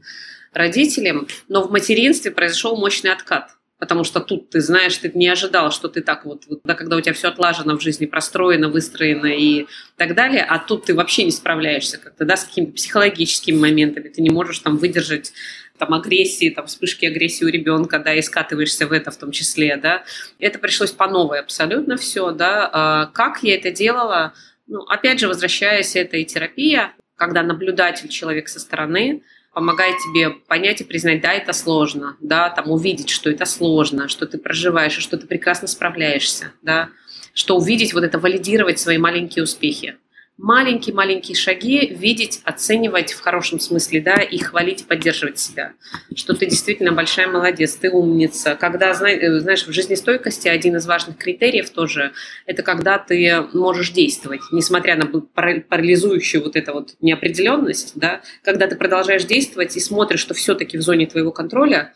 родителем, 0.53 1.27
но 1.49 1.63
в 1.63 1.69
материнстве 1.69 2.31
произошел 2.31 2.77
мощный 2.77 3.11
откат– 3.11 3.49
потому 3.83 4.05
что 4.05 4.21
тут 4.21 4.49
ты 4.49 4.61
знаешь, 4.61 4.95
ты 4.95 5.11
не 5.13 5.27
ожидал, 5.27 5.69
что 5.69 5.89
ты 5.89 5.99
так 5.99 6.23
вот, 6.23 6.45
вот 6.47 6.61
да, 6.63 6.73
когда 6.73 6.95
у 6.95 7.01
тебя 7.01 7.11
все 7.11 7.27
отлажено 7.27 7.77
в 7.77 7.81
жизни, 7.81 8.05
простроено, 8.05 8.69
выстроено 8.69 9.25
и 9.25 9.65
так 9.97 10.15
далее, 10.15 10.41
а 10.41 10.57
тут 10.57 10.85
ты 10.85 10.95
вообще 10.95 11.25
не 11.25 11.31
справляешься 11.31 11.97
как-то, 11.97 12.23
да, 12.23 12.37
с 12.37 12.45
какими-то 12.45 12.71
психологическими 12.71 13.57
моментами, 13.57 14.07
ты 14.07 14.21
не 14.21 14.29
можешь 14.29 14.59
там 14.59 14.77
выдержать 14.77 15.33
там 15.77 15.93
агрессии, 15.93 16.49
там 16.49 16.65
вспышки 16.67 17.05
агрессии 17.05 17.43
у 17.43 17.49
ребенка, 17.49 17.99
да, 17.99 18.13
и 18.13 18.21
скатываешься 18.21 18.87
в 18.87 18.93
это 18.93 19.11
в 19.11 19.17
том 19.17 19.31
числе, 19.31 19.75
да. 19.75 20.05
Это 20.39 20.59
пришлось 20.59 20.91
по 20.91 21.09
новой 21.09 21.41
абсолютно 21.41 21.97
все, 21.97 22.31
да. 22.31 22.69
А 22.71 23.05
как 23.07 23.43
я 23.43 23.55
это 23.55 23.69
делала? 23.69 24.33
Ну, 24.65 24.79
опять 24.83 25.19
же, 25.19 25.27
возвращаясь, 25.27 25.97
это 25.97 26.15
и 26.15 26.23
терапия, 26.23 26.93
когда 27.17 27.43
наблюдатель, 27.43 28.07
человек 28.07 28.47
со 28.47 28.61
стороны, 28.61 29.23
помогает 29.53 29.97
тебе 29.99 30.31
понять 30.31 30.81
и 30.81 30.83
признать, 30.83 31.21
да, 31.21 31.33
это 31.33 31.53
сложно, 31.53 32.17
да, 32.19 32.49
там 32.49 32.71
увидеть, 32.71 33.09
что 33.09 33.29
это 33.29 33.45
сложно, 33.45 34.07
что 34.07 34.25
ты 34.25 34.37
проживаешь, 34.37 34.97
и 34.97 35.01
что 35.01 35.17
ты 35.17 35.27
прекрасно 35.27 35.67
справляешься, 35.67 36.51
да, 36.61 36.89
что 37.33 37.57
увидеть, 37.57 37.93
вот 37.93 38.03
это 38.03 38.19
валидировать 38.19 38.79
свои 38.79 38.97
маленькие 38.97 39.43
успехи 39.43 39.97
маленькие-маленькие 40.37 41.35
шаги 41.35 41.87
видеть, 41.87 42.41
оценивать 42.43 43.13
в 43.13 43.21
хорошем 43.21 43.59
смысле, 43.59 44.01
да, 44.01 44.15
и 44.15 44.37
хвалить 44.39 44.87
поддерживать 44.87 45.39
себя. 45.39 45.73
Что 46.15 46.33
ты 46.33 46.47
действительно 46.47 46.91
большая 46.91 47.27
молодец, 47.27 47.75
ты 47.75 47.91
умница. 47.91 48.55
Когда, 48.55 48.91
э, 48.91 49.39
знаешь, 49.39 49.67
в 49.67 49.71
жизнестойкости 49.71 50.47
один 50.47 50.75
из 50.77 50.87
важных 50.87 51.17
критериев 51.17 51.69
тоже, 51.69 52.13
это 52.45 52.63
когда 52.63 52.97
ты 52.97 53.43
можешь 53.53 53.91
действовать, 53.91 54.41
несмотря 54.51 54.95
на 54.95 55.05
парализующую 55.05 56.43
вот 56.43 56.55
эту 56.55 56.73
вот 56.73 56.95
неопределенность, 57.01 57.93
да, 57.95 58.21
когда 58.41 58.67
ты 58.67 58.75
продолжаешь 58.75 59.25
действовать 59.25 59.77
и 59.77 59.79
смотришь, 59.79 60.19
что 60.19 60.33
все-таки 60.33 60.77
в 60.77 60.81
зоне 60.81 61.05
твоего 61.05 61.31
контроля, 61.31 61.93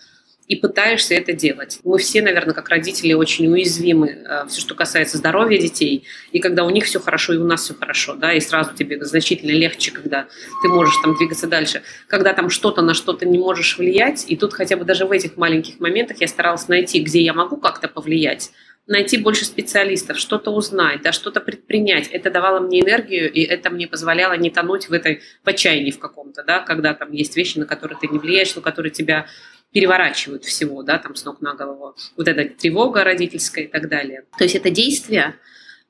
и 0.47 0.55
пытаешься 0.55 1.13
это 1.13 1.33
делать. 1.33 1.79
Мы 1.83 1.97
все, 1.97 2.21
наверное, 2.21 2.53
как 2.53 2.69
родители 2.69 3.13
очень 3.13 3.47
уязвимы, 3.47 4.09
э, 4.09 4.45
все, 4.47 4.61
что 4.61 4.75
касается 4.75 5.17
здоровья 5.17 5.59
детей, 5.59 6.05
и 6.31 6.39
когда 6.39 6.63
у 6.63 6.69
них 6.69 6.85
все 6.85 6.99
хорошо, 6.99 7.33
и 7.33 7.37
у 7.37 7.43
нас 7.43 7.63
все 7.63 7.73
хорошо, 7.73 8.15
да, 8.15 8.33
и 8.33 8.39
сразу 8.39 8.73
тебе 8.73 9.03
значительно 9.03 9.51
легче, 9.51 9.91
когда 9.91 10.27
ты 10.61 10.69
можешь 10.69 10.95
там 11.03 11.15
двигаться 11.15 11.47
дальше. 11.47 11.83
Когда 12.07 12.33
там 12.33 12.49
что-то 12.49 12.81
на 12.81 12.93
что-то 12.93 13.25
не 13.25 13.37
можешь 13.37 13.77
влиять, 13.77 14.25
и 14.27 14.37
тут 14.37 14.53
хотя 14.53 14.77
бы 14.77 14.85
даже 14.85 15.05
в 15.05 15.11
этих 15.11 15.35
маленьких 15.35 15.79
моментах 15.79 16.21
я 16.21 16.27
старалась 16.27 16.67
найти, 16.69 17.01
где 17.01 17.21
я 17.21 17.33
могу 17.33 17.57
как-то 17.57 17.89
повлиять, 17.89 18.51
найти 18.87 19.17
больше 19.17 19.43
специалистов, 19.43 20.17
что-то 20.17 20.51
узнать, 20.51 21.01
да, 21.01 21.11
что-то 21.11 21.41
предпринять. 21.41 22.07
Это 22.07 22.31
давало 22.31 22.61
мне 22.61 22.81
энергию, 22.81 23.31
и 23.31 23.41
это 23.41 23.69
мне 23.69 23.85
позволяло 23.85 24.33
не 24.37 24.49
тонуть 24.49 24.87
в 24.87 24.93
этой 24.93 25.21
в 25.43 25.49
отчаянии 25.49 25.91
в 25.91 25.99
каком-то, 25.99 26.43
да, 26.43 26.59
когда 26.61 26.93
там 26.93 27.11
есть 27.11 27.35
вещи, 27.35 27.57
на 27.59 27.65
которые 27.65 27.97
ты 27.99 28.07
не 28.07 28.17
влияешь, 28.17 28.55
но 28.55 28.61
которые 28.61 28.91
тебя 28.91 29.27
переворачивают 29.71 30.45
всего, 30.45 30.83
да, 30.83 30.97
там 30.97 31.15
с 31.15 31.25
ног 31.25 31.41
на 31.41 31.53
голову. 31.53 31.95
Вот 32.15 32.27
эта 32.27 32.45
тревога 32.45 33.03
родительская 33.03 33.65
и 33.65 33.67
так 33.67 33.89
далее. 33.89 34.23
То 34.37 34.43
есть 34.43 34.55
это 34.55 34.69
действие, 34.69 35.35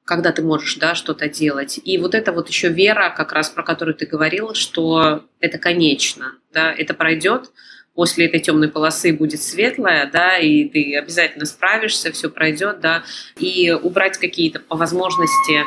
когда 0.04 0.32
ты 0.32 0.42
можешь, 0.42 0.76
да, 0.78 0.96
что-то 0.96 1.30
делать. 1.30 1.80
И 1.84 1.98
вот 1.98 2.16
это 2.16 2.32
вот 2.32 2.48
еще 2.50 2.70
вера, 2.70 3.14
как 3.16 3.34
раз 3.34 3.50
про 3.50 3.64
которую 3.64 3.96
ты 3.96 4.06
говорила, 4.06 4.56
что 4.56 5.26
это 5.40 5.58
конечно, 5.58 6.34
да, 6.52 6.74
это 6.74 6.94
пройдет, 6.94 7.52
после 7.94 8.28
этой 8.28 8.40
темной 8.40 8.70
полосы 8.70 9.12
будет 9.12 9.42
светлая, 9.42 10.10
да, 10.10 10.38
и 10.38 10.70
ты 10.70 10.96
обязательно 10.96 11.46
справишься, 11.46 12.12
все 12.12 12.30
пройдет, 12.30 12.80
да, 12.80 13.04
и 13.38 13.72
убрать 13.72 14.18
какие-то 14.18 14.60
по 14.60 14.78
возможности, 14.78 15.64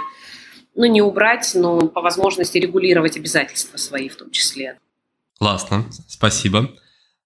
ну 0.77 0.85
не 0.85 1.03
убрать, 1.03 1.51
но 1.55 1.89
по 1.89 2.01
возможности 2.01 2.57
регулировать 2.57 3.17
обязательства 3.17 3.77
свои 3.79 4.09
в 4.09 4.17
том 4.17 4.31
числе. 4.31 4.79
Классно, 5.39 5.85
спасибо. 6.09 6.71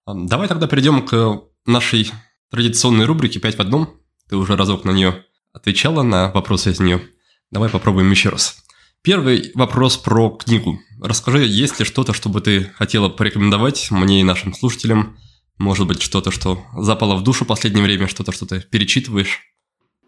Давай 0.07 0.49
тогда 0.49 0.67
перейдем 0.67 1.07
к 1.07 1.43
нашей 1.67 2.11
традиционной 2.51 3.07
рубрике 3.07 3.41
«Пять 3.41 3.57
в 3.57 3.61
одном». 3.61 3.89
Ты 4.29 4.37
уже 4.37 4.57
разок 4.57 4.85
на 4.85 4.91
нее 4.91 5.25
отвечала, 5.53 6.03
на 6.03 6.31
вопросы 6.33 6.73
из 6.73 6.81
нее. 6.81 7.03
Давай 7.51 7.71
попробуем 7.71 8.11
еще 8.11 8.29
раз. 8.29 8.65
Первый 9.03 9.53
вопрос 9.55 9.97
про 9.97 10.31
книгу. 10.31 10.79
Расскажи, 11.01 11.45
есть 11.45 11.79
ли 11.79 11.85
что-то, 11.85 12.13
что 12.13 12.29
бы 12.29 12.41
ты 12.41 12.65
хотела 12.75 13.09
порекомендовать 13.09 13.91
мне 13.91 14.21
и 14.21 14.25
нашим 14.25 14.55
слушателям? 14.55 15.19
Может 15.59 15.87
быть, 15.87 16.03
что-то, 16.03 16.31
что 16.31 16.63
запало 16.77 17.17
в 17.17 17.23
душу 17.23 17.45
в 17.45 17.49
последнее 17.49 17.85
время, 17.85 18.09
что-то, 18.09 18.33
что 18.33 18.45
ты 18.47 18.61
перечитываешь? 18.61 19.41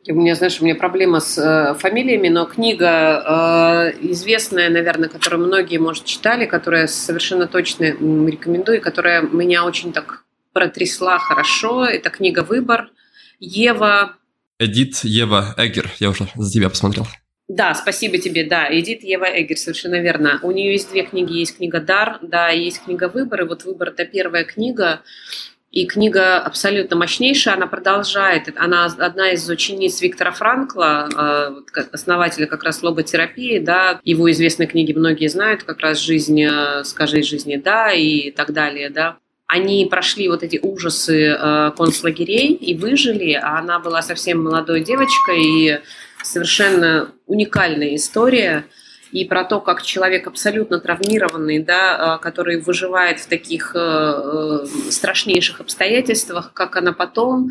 У 0.09 0.15
меня, 0.15 0.35
знаешь, 0.35 0.61
у 0.61 0.65
меня 0.65 0.75
проблема 0.75 1.21
с 1.21 1.37
э, 1.39 1.75
фамилиями, 1.79 2.29
но 2.29 2.45
книга 2.45 3.93
э, 3.93 4.11
известная, 4.11 4.71
наверное, 4.71 5.09
которую 5.09 5.47
многие, 5.47 5.79
может, 5.79 6.05
читали, 6.05 6.47
которая 6.47 6.87
совершенно 6.87 7.49
точно 7.49 7.85
рекомендую, 7.85 8.81
которая 8.81 9.23
меня 9.23 9.65
очень 9.65 9.93
так 9.93 10.25
протрясла 10.53 11.19
хорошо. 11.19 11.85
Это 11.85 12.11
книга 12.11 12.45
«Выбор». 12.45 12.91
Ева... 13.41 14.17
Эдит 14.59 15.05
Ева 15.05 15.55
Эггер. 15.59 15.91
Я 15.99 16.11
уже 16.11 16.29
за 16.35 16.51
тебя 16.51 16.71
посмотрел. 16.71 17.07
Да, 17.49 17.75
спасибо 17.75 18.19
тебе, 18.19 18.45
да, 18.45 18.67
Эдит 18.69 19.05
Ева 19.05 19.27
Эггер, 19.27 19.57
совершенно 19.57 20.01
верно. 20.01 20.41
У 20.43 20.51
нее 20.51 20.73
есть 20.73 20.91
две 20.91 21.05
книги, 21.05 21.35
есть 21.35 21.57
книга 21.57 21.81
«Дар», 21.81 22.19
да, 22.23 22.49
есть 22.49 22.83
книга 22.85 23.09
«Выбор», 23.09 23.43
и 23.43 23.45
вот 23.45 23.65
«Выбор»— 23.65 23.89
это 23.97 24.05
первая 24.05 24.45
книга, 24.45 25.03
и 25.77 25.85
книга 25.85 26.39
абсолютно 26.39 26.97
мощнейшая, 26.97 27.55
она 27.55 27.67
продолжает, 27.67 28.51
она 28.57 28.87
одна 28.87 29.33
из 29.33 29.47
учениц 29.51 30.01
Виктора 30.01 30.33
Франкла, 30.33 31.07
э, 31.15 31.83
основателя 31.93 32.47
как 32.47 32.65
раз 32.65 32.83
лоботерапии, 32.83 33.59
да, 33.59 34.01
его 34.03 34.31
известные 34.31 34.69
книги 34.69 34.95
многие 34.95 35.29
знают, 35.29 35.65
как 35.65 35.81
раз 35.81 36.01
«Жизнь, 36.01 36.43
э, 36.43 36.83
скажи 36.85 37.23
жизни 37.23 37.57
да» 37.57 37.93
и 37.93 38.31
так 38.31 38.55
далее, 38.55 38.89
да. 38.89 39.19
Они 39.47 39.85
прошли 39.85 40.31
вот 40.31 40.43
эти 40.43 40.59
ужасы 40.63 41.37
э, 41.39 41.73
концлагерей 41.77 42.55
и 42.55 42.75
выжили, 42.75 43.35
а 43.35 43.59
она 43.59 43.79
была 43.79 44.01
совсем 44.01 44.43
молодой 44.43 44.81
девочкой, 44.81 45.43
и 45.43 45.81
совершенно 46.23 47.11
уникальная 47.27 47.97
история 47.97 48.65
и 49.13 49.25
про 49.25 49.45
то, 49.45 49.61
как 49.61 49.83
человек 49.83 50.27
абсолютно 50.27 50.81
травмированный, 50.81 51.61
да, 51.61 52.17
э, 52.17 52.23
который 52.23 52.61
выживает 52.61 53.21
в 53.21 53.27
таких 53.27 53.73
э, 53.75 53.79
э, 53.79 54.67
страшнейших 54.91 55.61
обстоятельствах, 55.61 56.53
как 56.53 56.77
она 56.77 56.93
потом 56.93 57.51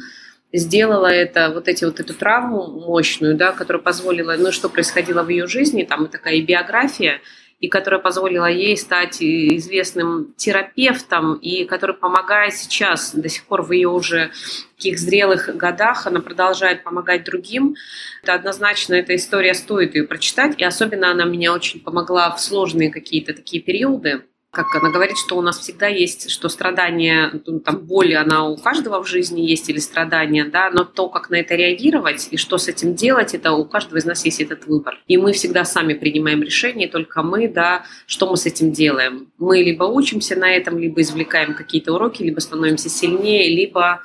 сделала 0.53 1.07
это, 1.07 1.51
вот 1.53 1.67
эти 1.67 1.85
вот 1.85 1.99
эту 1.99 2.13
травму 2.13 2.67
мощную, 2.67 3.35
да, 3.35 3.51
которая 3.51 3.81
позволила, 3.81 4.35
ну, 4.37 4.51
что 4.51 4.69
происходило 4.69 5.23
в 5.23 5.29
ее 5.29 5.47
жизни, 5.47 5.83
там 5.83 6.05
и 6.05 6.09
такая 6.09 6.41
биография, 6.41 7.21
и 7.59 7.67
которая 7.67 8.01
позволила 8.01 8.45
ей 8.45 8.77
стать 8.77 9.21
известным 9.21 10.33
терапевтом, 10.35 11.35
и 11.35 11.65
которая 11.65 11.95
помогает 11.95 12.53
сейчас, 12.53 13.13
до 13.13 13.29
сих 13.29 13.45
пор 13.45 13.61
в 13.61 13.71
ее 13.71 13.89
уже 13.89 14.31
таких 14.75 14.99
зрелых 14.99 15.55
годах, 15.55 16.05
она 16.05 16.19
продолжает 16.21 16.83
помогать 16.83 17.23
другим. 17.23 17.75
Это 18.23 18.33
однозначно, 18.33 18.95
эта 18.95 19.15
история 19.15 19.53
стоит 19.53 19.95
ее 19.95 20.03
прочитать, 20.03 20.55
и 20.57 20.63
особенно 20.63 21.11
она 21.11 21.25
меня 21.25 21.53
очень 21.53 21.79
помогла 21.79 22.35
в 22.35 22.41
сложные 22.41 22.91
какие-то 22.91 23.33
такие 23.33 23.61
периоды, 23.61 24.25
как 24.55 24.73
она 24.75 24.89
говорит, 24.89 25.17
что 25.17 25.37
у 25.37 25.41
нас 25.41 25.59
всегда 25.59 25.87
есть, 25.87 26.31
что 26.31 26.47
страдание, 26.47 27.41
ну, 27.45 27.59
там, 27.59 27.79
боль, 27.79 28.15
она 28.15 28.47
у 28.47 28.55
каждого 28.55 29.03
в 29.03 29.07
жизни 29.07 29.41
есть 29.41 29.69
или 29.69 29.79
страдания, 29.79 30.45
да, 30.45 30.69
но 30.71 30.85
то, 30.85 31.09
как 31.09 31.29
на 31.29 31.35
это 31.35 31.55
реагировать 31.55 32.29
и 32.31 32.37
что 32.37 32.57
с 32.57 32.69
этим 32.69 32.95
делать, 32.95 33.33
это 33.33 33.51
у 33.51 33.65
каждого 33.65 33.97
из 33.97 34.05
нас 34.05 34.23
есть 34.23 34.39
этот 34.39 34.65
выбор. 34.65 34.97
И 35.07 35.17
мы 35.17 35.33
всегда 35.33 35.65
сами 35.65 35.93
принимаем 35.93 36.41
решение, 36.41 36.87
только 36.87 37.21
мы, 37.21 37.49
да, 37.49 37.83
что 38.07 38.29
мы 38.29 38.37
с 38.37 38.45
этим 38.45 38.71
делаем. 38.71 39.27
Мы 39.37 39.57
либо 39.57 39.83
учимся 39.83 40.35
на 40.37 40.49
этом, 40.49 40.79
либо 40.79 41.01
извлекаем 41.01 41.53
какие-то 41.53 41.93
уроки, 41.93 42.23
либо 42.23 42.39
становимся 42.39 42.89
сильнее, 42.89 43.53
либо 43.53 44.01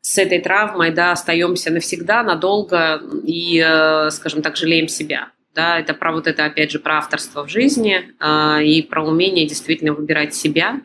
с 0.00 0.16
этой 0.18 0.40
травмой, 0.40 0.92
да, 0.92 1.12
остаемся 1.12 1.72
навсегда, 1.72 2.22
надолго 2.22 3.02
и, 3.24 3.62
э, 3.62 4.10
скажем 4.10 4.40
так, 4.40 4.56
жалеем 4.56 4.88
себя 4.88 5.32
да, 5.58 5.80
это 5.80 5.92
про 5.92 6.12
вот 6.12 6.28
это, 6.28 6.44
опять 6.44 6.70
же, 6.70 6.78
про 6.78 6.98
авторство 6.98 7.44
в 7.44 7.48
жизни 7.48 8.14
э, 8.20 8.64
и 8.64 8.80
про 8.80 9.04
умение 9.04 9.44
действительно 9.44 9.92
выбирать 9.92 10.32
себя, 10.32 10.82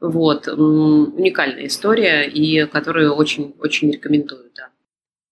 вот, 0.00 0.48
уникальная 0.48 1.68
история, 1.68 2.28
и 2.28 2.66
которую 2.66 3.14
очень-очень 3.14 3.92
рекомендую, 3.92 4.50
да. 4.56 4.70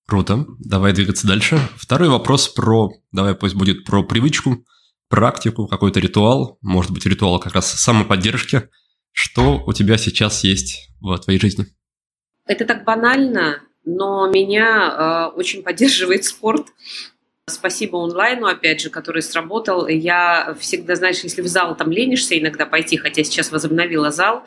Круто. 0.07 0.47
Давай 0.61 0.93
двигаться 0.93 1.27
дальше. 1.27 1.59
Второй 1.77 2.09
вопрос 2.09 2.49
про, 2.49 2.93
давай 3.11 3.35
пусть 3.35 3.57
будет 3.57 3.85
про 3.85 4.05
привычку, 4.05 4.65
практику, 5.09 5.67
какой-то 5.67 5.99
ритуал, 5.99 6.59
может 6.63 6.93
быть, 6.93 7.05
ритуал 7.05 7.41
как 7.41 7.55
раз 7.55 7.73
самоподдержки. 7.73 8.69
Что 9.11 9.61
у 9.67 9.73
тебя 9.73 9.99
сейчас 9.99 10.45
есть 10.45 10.89
в 11.01 11.19
твоей 11.19 11.41
жизни? 11.41 11.67
Это 12.47 12.65
так 12.65 12.85
банально, 12.85 13.61
но 13.85 14.31
меня 14.31 15.33
э, 15.33 15.37
очень 15.37 15.65
поддерживает 15.65 16.23
спорт. 16.25 16.69
Спасибо 17.47 18.03
онлайну, 18.03 18.47
опять 18.47 18.81
же, 18.81 18.89
который 18.89 19.21
сработал. 19.21 19.87
Я 19.87 20.57
всегда, 20.59 20.95
знаешь, 20.95 21.21
если 21.25 21.43
в 21.43 21.47
зал 21.47 21.77
там 21.77 21.91
ленишься 21.91 22.39
иногда 22.39 22.65
пойти, 22.65 22.97
хотя 22.97 23.23
сейчас 23.23 23.53
возобновила 23.53 24.11
зал, 24.11 24.45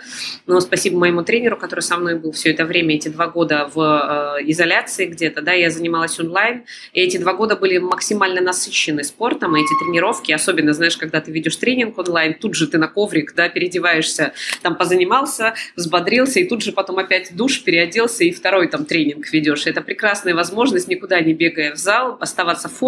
но 0.48 0.60
спасибо 0.62 0.98
моему 0.98 1.22
тренеру, 1.22 1.58
который 1.58 1.82
со 1.82 1.96
мной 1.98 2.18
был 2.18 2.32
все 2.32 2.50
это 2.50 2.66
время, 2.66 2.96
эти 2.96 3.10
два 3.10 3.28
года 3.28 3.70
в 3.72 4.40
э, 4.40 4.44
изоляции 4.50 5.06
где-то, 5.06 5.44
да, 5.44 5.54
я 5.54 5.70
занималась 5.70 6.20
онлайн, 6.20 6.64
и 6.92 7.02
эти 7.02 7.18
два 7.18 7.34
года 7.34 7.56
были 7.56 7.78
максимально 7.78 8.42
насыщены 8.42 9.04
спортом, 9.04 9.56
и 9.56 9.60
эти 9.62 9.74
тренировки, 9.80 10.32
особенно, 10.32 10.74
знаешь, 10.74 10.98
когда 10.98 11.22
ты 11.22 11.32
ведешь 11.32 11.58
тренинг 11.58 12.00
онлайн, 12.00 12.34
тут 12.34 12.56
же 12.56 12.66
ты 12.66 12.80
на 12.80 12.88
коврик, 12.88 13.36
да, 13.36 13.48
переодеваешься, 13.48 14.34
там 14.64 14.76
позанимался, 14.76 15.54
взбодрился, 15.76 16.40
и 16.40 16.46
тут 16.46 16.64
же 16.64 16.72
потом 16.72 16.98
опять 16.98 17.36
душ, 17.36 17.62
переоделся, 17.64 18.24
и 18.24 18.32
второй 18.32 18.68
там 18.70 18.86
тренинг 18.86 19.32
ведешь. 19.32 19.68
Это 19.68 19.82
прекрасная 19.82 20.34
возможность, 20.34 20.88
никуда 20.88 21.22
не 21.22 21.36
бегая 21.36 21.76
в 21.76 21.78
зал, 21.78 22.18
оставаться 22.20 22.70
в 22.70 22.74
форме, 22.74 22.87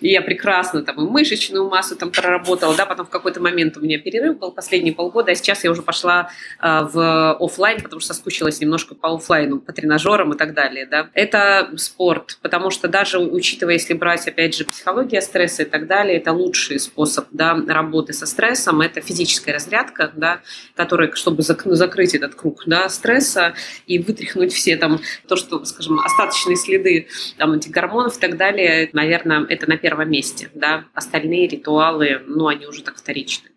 и 0.00 0.08
я 0.08 0.22
прекрасно 0.22 0.82
там 0.82 0.96
и 0.96 1.10
мышечную 1.10 1.68
массу 1.68 1.96
там 1.96 2.10
проработала, 2.10 2.74
да, 2.74 2.86
потом 2.86 3.06
в 3.06 3.10
какой-то 3.10 3.40
момент 3.40 3.76
у 3.76 3.80
меня 3.80 3.98
перерыв 3.98 4.38
был 4.38 4.52
последние 4.52 4.94
полгода, 4.94 5.32
а 5.32 5.34
сейчас 5.34 5.64
я 5.64 5.70
уже 5.70 5.82
пошла 5.82 6.30
э, 6.60 6.80
в 6.92 7.36
офлайн, 7.40 7.80
потому 7.80 8.00
что 8.00 8.14
соскучилась 8.14 8.60
немножко 8.60 8.94
по 8.94 9.14
офлайну, 9.14 9.60
по 9.60 9.72
тренажерам 9.72 10.32
и 10.32 10.36
так 10.36 10.54
далее, 10.54 10.86
да. 10.86 11.08
Это 11.14 11.70
спорт, 11.76 12.38
потому 12.42 12.70
что 12.70 12.88
даже 12.88 13.18
учитывая, 13.18 13.74
если 13.74 13.94
брать, 13.94 14.26
опять 14.26 14.54
же, 14.54 14.64
психология 14.64 15.20
стресса 15.20 15.62
и 15.62 15.66
так 15.66 15.86
далее, 15.86 16.18
это 16.18 16.32
лучший 16.32 16.78
способ, 16.78 17.26
да, 17.32 17.58
работы 17.66 18.12
со 18.12 18.26
стрессом, 18.26 18.80
это 18.80 19.00
физическая 19.00 19.54
разрядка, 19.54 20.12
да, 20.14 20.40
которая, 20.74 21.12
чтобы 21.14 21.42
закрыть 21.42 22.14
этот 22.14 22.34
круг, 22.34 22.62
да, 22.66 22.88
стресса 22.88 23.54
и 23.86 23.98
вытряхнуть 23.98 24.52
все 24.52 24.76
там 24.76 25.00
то, 25.28 25.36
что, 25.36 25.64
скажем, 25.64 26.00
остаточные 26.00 26.56
следы 26.56 27.08
там 27.38 27.52
этих 27.52 27.70
гормонов 27.70 28.16
и 28.16 28.20
так 28.20 28.36
далее, 28.36 28.90
наверное, 28.92 29.13
наверное, 29.18 29.46
это 29.48 29.68
на 29.68 29.76
первом 29.76 30.10
месте. 30.10 30.50
Да? 30.54 30.84
Остальные 30.94 31.48
ритуалы, 31.48 32.22
ну, 32.26 32.48
они 32.48 32.66
уже 32.66 32.82
так 32.82 32.96
вторичны. 32.96 33.50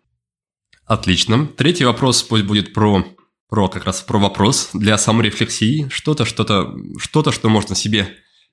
Отлично. 0.86 1.46
Третий 1.46 1.84
вопрос 1.84 2.22
пусть 2.22 2.44
будет 2.44 2.72
про, 2.72 3.04
про 3.48 3.68
как 3.68 3.84
раз 3.84 4.00
про 4.00 4.18
вопрос 4.18 4.70
для 4.72 4.96
саморефлексии. 4.96 5.88
Что-то, 5.90 6.24
что-то, 6.24 6.74
что-то, 6.98 7.32
что 7.32 7.48
можно 7.48 7.74
себе 7.74 8.08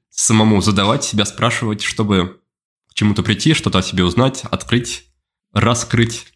самому 0.10 0.61
задавать, 0.61 1.03
себя 1.03 1.26
спрашивать, 1.26 1.82
чтобы 1.82 2.41
к 2.90 2.94
чему-то 2.94 3.23
прийти, 3.23 3.53
что-то 3.53 3.80
о 3.80 3.84
себе 3.84 4.03
узнать, 4.03 4.44
открыть, 4.49 5.06
раскрыть. 5.53 6.27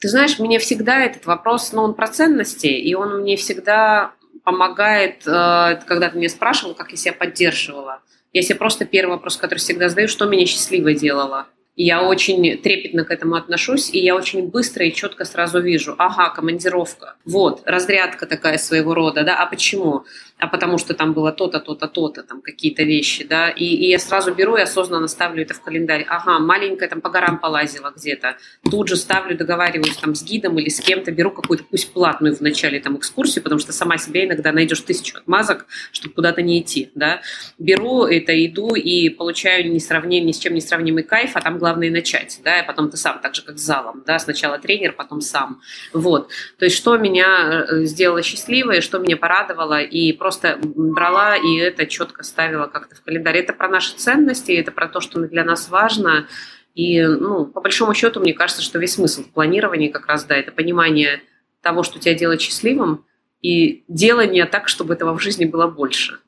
Ты 0.00 0.08
знаешь, 0.08 0.38
мне 0.38 0.58
всегда 0.58 1.00
этот 1.00 1.26
вопрос, 1.26 1.72
ну, 1.72 1.82
он 1.82 1.94
про 1.94 2.08
ценности, 2.08 2.66
и 2.66 2.94
он 2.94 3.20
мне 3.20 3.36
всегда 3.36 4.14
помогает, 4.42 5.26
э, 5.26 5.80
когда 5.86 6.10
ты 6.10 6.18
меня 6.18 6.28
спрашивал, 6.28 6.74
как 6.74 6.90
я 6.90 6.96
себя 6.96 7.12
поддерживала. 7.12 8.02
Я 8.32 8.42
себе 8.42 8.54
просто 8.56 8.84
первый 8.86 9.12
вопрос, 9.12 9.36
который 9.36 9.58
всегда 9.58 9.88
задаю, 9.88 10.08
что 10.08 10.24
меня 10.26 10.46
счастливой 10.46 10.94
делало. 10.94 11.46
Я 11.74 12.02
очень 12.02 12.58
трепетно 12.58 13.04
к 13.04 13.10
этому 13.10 13.34
отношусь, 13.34 13.90
и 13.90 13.98
я 13.98 14.14
очень 14.14 14.48
быстро 14.48 14.84
и 14.84 14.92
четко 14.92 15.24
сразу 15.24 15.60
вижу, 15.60 15.94
ага, 15.96 16.28
командировка, 16.28 17.16
вот, 17.24 17.62
разрядка 17.64 18.26
такая 18.26 18.58
своего 18.58 18.92
рода, 18.92 19.24
да, 19.24 19.36
а 19.36 19.46
почему? 19.46 20.04
А 20.42 20.48
потому 20.48 20.76
что 20.76 20.92
там 20.92 21.12
было 21.12 21.30
то-то, 21.30 21.60
то-то, 21.60 21.86
то-то, 21.86 22.24
там 22.24 22.42
какие-то 22.42 22.82
вещи, 22.82 23.22
да, 23.22 23.48
и, 23.48 23.64
и 23.64 23.90
я 23.90 24.00
сразу 24.00 24.34
беру 24.34 24.56
и 24.56 24.62
осознанно 24.62 25.06
ставлю 25.06 25.42
это 25.42 25.54
в 25.54 25.62
календарь. 25.62 26.04
Ага, 26.08 26.40
маленькая 26.40 26.88
там 26.88 27.00
по 27.00 27.10
горам 27.10 27.38
полазила 27.38 27.92
где-то, 27.96 28.36
тут 28.68 28.88
же 28.88 28.96
ставлю, 28.96 29.36
договариваюсь 29.38 29.96
там 29.98 30.16
с 30.16 30.24
гидом 30.24 30.58
или 30.58 30.68
с 30.68 30.80
кем-то, 30.80 31.12
беру 31.12 31.30
какую-то 31.30 31.62
пусть 31.70 31.92
платную 31.92 32.34
в 32.34 32.40
начале 32.40 32.80
там 32.80 32.96
экскурсию, 32.96 33.44
потому 33.44 33.60
что 33.60 33.72
сама 33.72 33.98
себе 33.98 34.24
иногда 34.24 34.50
найдешь 34.50 34.80
тысячу 34.80 35.16
отмазок, 35.16 35.66
чтобы 35.92 36.16
куда-то 36.16 36.42
не 36.42 36.60
идти, 36.60 36.90
да. 36.96 37.20
Беру 37.60 38.06
это, 38.06 38.32
иду 38.44 38.74
и 38.74 39.10
получаю 39.10 39.72
несравним, 39.72 40.26
ни 40.26 40.32
с 40.32 40.40
чем 40.40 40.54
не 40.54 40.60
сравнимый 40.60 41.04
кайф, 41.04 41.36
а 41.36 41.40
там 41.40 41.58
главное 41.58 41.88
начать, 41.88 42.40
да, 42.42 42.58
и 42.58 42.66
потом 42.66 42.90
ты 42.90 42.96
сам, 42.96 43.20
так 43.20 43.36
же 43.36 43.42
как 43.42 43.58
с 43.58 43.62
залом, 43.62 44.02
да, 44.04 44.18
сначала 44.18 44.58
тренер, 44.58 44.92
потом 44.92 45.20
сам, 45.20 45.60
вот. 45.92 46.30
То 46.58 46.64
есть 46.64 46.76
что 46.76 46.96
меня 46.96 47.64
э, 47.68 47.84
сделало 47.84 48.22
счастливой, 48.22 48.80
что 48.80 48.98
меня 48.98 49.16
порадовало, 49.16 49.80
и 49.80 50.12
просто 50.12 50.31
просто 50.32 50.58
брала 50.62 51.36
и 51.36 51.56
это 51.56 51.86
четко 51.86 52.22
ставила 52.22 52.66
как-то 52.66 52.94
в 52.96 53.02
календарь. 53.02 53.36
Это 53.36 53.52
про 53.52 53.68
наши 53.68 53.94
ценности, 53.96 54.52
это 54.52 54.72
про 54.72 54.88
то, 54.88 55.00
что 55.00 55.20
для 55.20 55.44
нас 55.44 55.68
важно. 55.68 56.26
И, 56.74 57.02
ну, 57.02 57.44
по 57.44 57.60
большому 57.60 57.92
счету, 57.92 58.20
мне 58.20 58.32
кажется, 58.32 58.62
что 58.62 58.78
весь 58.78 58.94
смысл 58.94 59.24
в 59.24 59.30
планировании 59.30 59.88
как 59.88 60.06
раз, 60.06 60.24
да, 60.24 60.34
это 60.34 60.50
понимание 60.50 61.22
того, 61.60 61.82
что 61.82 61.98
тебя 61.98 62.14
делает 62.14 62.40
счастливым, 62.40 63.04
и 63.42 63.84
делание 63.88 64.46
так, 64.46 64.68
чтобы 64.68 64.94
этого 64.94 65.16
в 65.16 65.20
жизни 65.20 65.44
было 65.44 65.66
больше. 65.66 66.18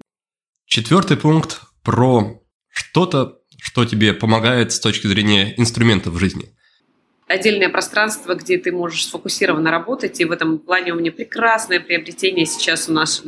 Четвертый 0.67 1.17
пункт 1.17 1.61
про 1.83 2.43
что-то, 2.69 3.39
что 3.59 3.87
тебе 3.87 4.13
помогает 4.13 4.73
с 4.73 4.81
точки 4.81 5.07
зрения 5.07 5.55
инструментов 5.59 6.13
в 6.13 6.19
жизни 6.19 6.55
отдельное 7.27 7.69
пространство, 7.69 8.35
где 8.35 8.59
ты 8.59 8.73
можешь 8.73 9.07
сфокусированно 9.07 9.71
работать. 9.71 10.21
И 10.21 10.25
в 10.25 10.33
этом 10.33 10.59
плане 10.59 10.93
у 10.93 10.97
меня 10.97 11.13
прекрасное 11.13 11.81
приобретение. 11.81 12.47
Сейчас 12.47 12.89
у 12.89 12.93
нас 12.93 13.23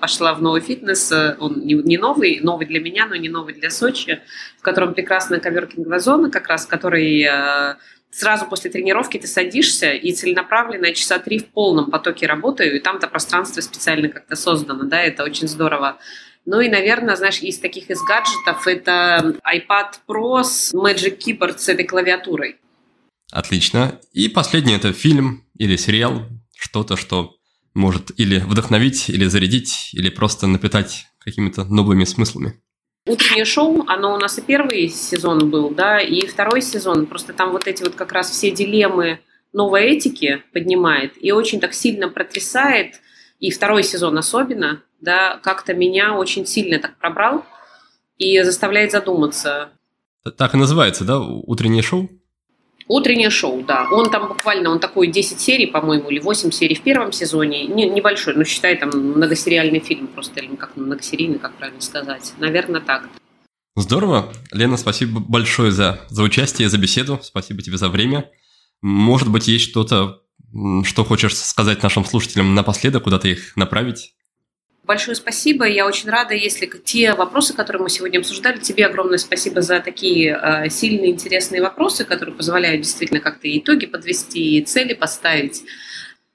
пошла 0.00 0.34
в 0.34 0.42
новый 0.42 0.60
фитнес. 0.60 1.12
Он 1.38 1.60
не 1.64 1.98
новый, 1.98 2.40
новый 2.40 2.66
для 2.66 2.80
меня, 2.80 3.06
но 3.06 3.16
не 3.16 3.28
новый 3.28 3.54
для 3.54 3.70
Сочи, 3.70 4.20
в 4.58 4.62
котором 4.62 4.94
прекрасная 4.94 5.40
коверкинговая 5.40 5.98
зона, 5.98 6.30
как 6.30 6.48
раз, 6.48 6.66
который 6.66 7.22
э, 7.22 7.76
сразу 8.12 8.46
после 8.46 8.70
тренировки 8.70 9.18
ты 9.18 9.26
садишься 9.26 9.92
и 9.92 10.12
целенаправленно 10.12 10.92
часа 10.92 11.18
три 11.18 11.38
в 11.38 11.46
полном 11.46 11.90
потоке 11.90 12.26
работаю, 12.26 12.76
и 12.76 12.78
там-то 12.78 13.08
пространство 13.08 13.60
специально 13.60 14.08
как-то 14.08 14.36
создано, 14.36 14.84
да, 14.84 15.02
это 15.02 15.24
очень 15.24 15.48
здорово. 15.48 15.98
Ну 16.44 16.60
и, 16.60 16.68
наверное, 16.68 17.16
знаешь, 17.16 17.40
из 17.40 17.58
таких 17.58 17.88
из 17.90 18.02
гаджетов 18.02 18.66
это 18.66 19.36
iPad 19.44 19.92
Pro 20.06 20.42
с 20.42 20.74
Magic 20.74 21.18
Keyboard 21.18 21.58
с 21.58 21.68
этой 21.68 21.84
клавиатурой. 21.84 22.58
Отлично. 23.32 23.98
И 24.12 24.28
последний 24.28 24.74
это 24.74 24.92
фильм 24.92 25.44
или 25.56 25.76
сериал, 25.76 26.26
что-то, 26.54 26.96
что 26.96 27.34
может 27.72 28.12
или 28.20 28.38
вдохновить, 28.38 29.08
или 29.08 29.24
зарядить, 29.24 29.90
или 29.94 30.10
просто 30.10 30.46
напитать 30.46 31.06
какими-то 31.18 31.64
новыми 31.64 32.04
смыслами. 32.04 32.60
Утреннее 33.06 33.46
шоу, 33.46 33.84
оно 33.88 34.14
у 34.14 34.18
нас 34.18 34.38
и 34.38 34.42
первый 34.42 34.88
сезон 34.88 35.50
был, 35.50 35.70
да, 35.70 35.98
и 35.98 36.26
второй 36.26 36.60
сезон. 36.60 37.06
Просто 37.06 37.32
там 37.32 37.52
вот 37.52 37.66
эти 37.66 37.82
вот 37.82 37.94
как 37.94 38.12
раз 38.12 38.30
все 38.30 38.50
дилеммы 38.50 39.20
новой 39.54 39.84
этики 39.84 40.42
поднимает 40.52 41.14
и 41.18 41.32
очень 41.32 41.58
так 41.58 41.72
сильно 41.72 42.08
протрясает, 42.08 43.00
и 43.40 43.50
второй 43.50 43.82
сезон 43.82 44.18
особенно, 44.18 44.82
да, 45.00 45.40
как-то 45.42 45.72
меня 45.72 46.14
очень 46.14 46.46
сильно 46.46 46.78
так 46.78 46.98
пробрал 46.98 47.46
и 48.18 48.42
заставляет 48.42 48.92
задуматься. 48.92 49.70
Так 50.36 50.54
и 50.54 50.58
называется, 50.58 51.04
да, 51.04 51.18
утреннее 51.18 51.82
шоу? 51.82 52.10
Утреннее 52.88 53.30
шоу, 53.30 53.62
да. 53.62 53.88
Он 53.90 54.10
там 54.10 54.28
буквально, 54.28 54.70
он 54.70 54.80
такой 54.80 55.06
10 55.06 55.40
серий, 55.40 55.66
по-моему, 55.66 56.10
или 56.10 56.18
8 56.18 56.50
серий 56.50 56.74
в 56.74 56.82
первом 56.82 57.12
сезоне. 57.12 57.66
Не, 57.66 57.88
небольшой, 57.88 58.34
но 58.34 58.44
считай, 58.44 58.76
там 58.76 58.90
многосериальный 58.90 59.80
фильм 59.80 60.06
просто, 60.08 60.40
или 60.40 60.56
как 60.56 60.76
многосерийный, 60.76 61.38
как 61.38 61.54
правильно 61.54 61.80
сказать. 61.80 62.32
Наверное, 62.38 62.80
так. 62.80 63.08
Здорово. 63.76 64.32
Лена, 64.50 64.76
спасибо 64.76 65.20
большое 65.20 65.72
за, 65.72 66.00
за 66.08 66.22
участие, 66.22 66.68
за 66.68 66.78
беседу. 66.78 67.20
Спасибо 67.22 67.62
тебе 67.62 67.78
за 67.78 67.88
время. 67.88 68.30
Может 68.82 69.30
быть, 69.30 69.48
есть 69.48 69.70
что-то, 69.70 70.20
что 70.84 71.04
хочешь 71.04 71.36
сказать 71.36 71.82
нашим 71.82 72.04
слушателям 72.04 72.54
напоследок, 72.54 73.04
куда-то 73.04 73.28
их 73.28 73.56
направить? 73.56 74.14
Большое 74.84 75.14
спасибо. 75.14 75.64
Я 75.64 75.86
очень 75.86 76.10
рада, 76.10 76.34
если 76.34 76.66
те 76.66 77.14
вопросы, 77.14 77.54
которые 77.54 77.82
мы 77.82 77.88
сегодня 77.88 78.18
обсуждали, 78.18 78.58
тебе 78.58 78.86
огромное 78.86 79.18
спасибо 79.18 79.62
за 79.62 79.78
такие 79.78 80.36
э, 80.36 80.70
сильные, 80.70 81.12
интересные 81.12 81.62
вопросы, 81.62 82.04
которые 82.04 82.34
позволяют 82.34 82.82
действительно 82.82 83.20
как-то 83.20 83.46
итоги 83.46 83.86
подвести, 83.86 84.58
и 84.58 84.64
цели 84.64 84.94
поставить. 84.94 85.62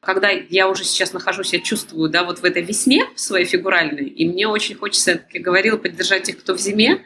Когда 0.08 0.30
я 0.30 0.70
уже 0.70 0.86
сейчас 0.86 1.12
нахожусь, 1.12 1.52
я 1.52 1.60
чувствую, 1.60 2.10
да, 2.10 2.24
вот 2.24 2.40
в 2.40 2.46
этой 2.46 2.62
весне 2.62 3.08
своей 3.16 3.44
фигуральной, 3.44 4.06
и 4.06 4.26
мне 4.26 4.48
очень 4.48 4.76
хочется, 4.76 5.16
как 5.16 5.34
я 5.34 5.42
говорила, 5.42 5.76
поддержать 5.76 6.24
тех, 6.24 6.40
кто 6.40 6.54
в 6.54 6.60
зиме, 6.62 7.04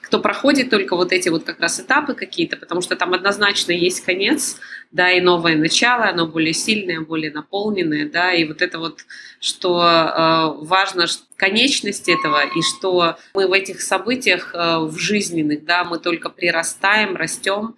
кто 0.00 0.18
проходит 0.18 0.70
только 0.70 0.96
вот 0.96 1.12
эти 1.12 1.28
вот 1.28 1.44
как 1.44 1.60
раз 1.60 1.78
этапы 1.78 2.14
какие-то, 2.14 2.56
потому 2.56 2.80
что 2.80 2.96
там 2.96 3.12
однозначно 3.12 3.72
есть 3.72 4.02
конец, 4.02 4.56
да, 4.92 5.10
и 5.10 5.20
новое 5.20 5.56
начало, 5.56 6.06
оно 6.06 6.26
более 6.26 6.54
сильное, 6.54 7.02
более 7.02 7.32
наполненное, 7.32 8.08
да, 8.08 8.32
и 8.32 8.46
вот 8.46 8.62
это 8.62 8.78
вот, 8.78 9.00
что 9.38 9.82
э, 9.82 10.64
важно, 10.64 11.04
конечность 11.36 12.08
этого, 12.08 12.46
и 12.46 12.62
что 12.62 13.18
мы 13.34 13.46
в 13.46 13.52
этих 13.52 13.82
событиях 13.82 14.54
э, 14.54 14.78
в 14.78 14.96
жизненных, 14.96 15.66
да, 15.66 15.84
мы 15.84 15.98
только 15.98 16.30
прирастаем, 16.30 17.14
растем, 17.14 17.76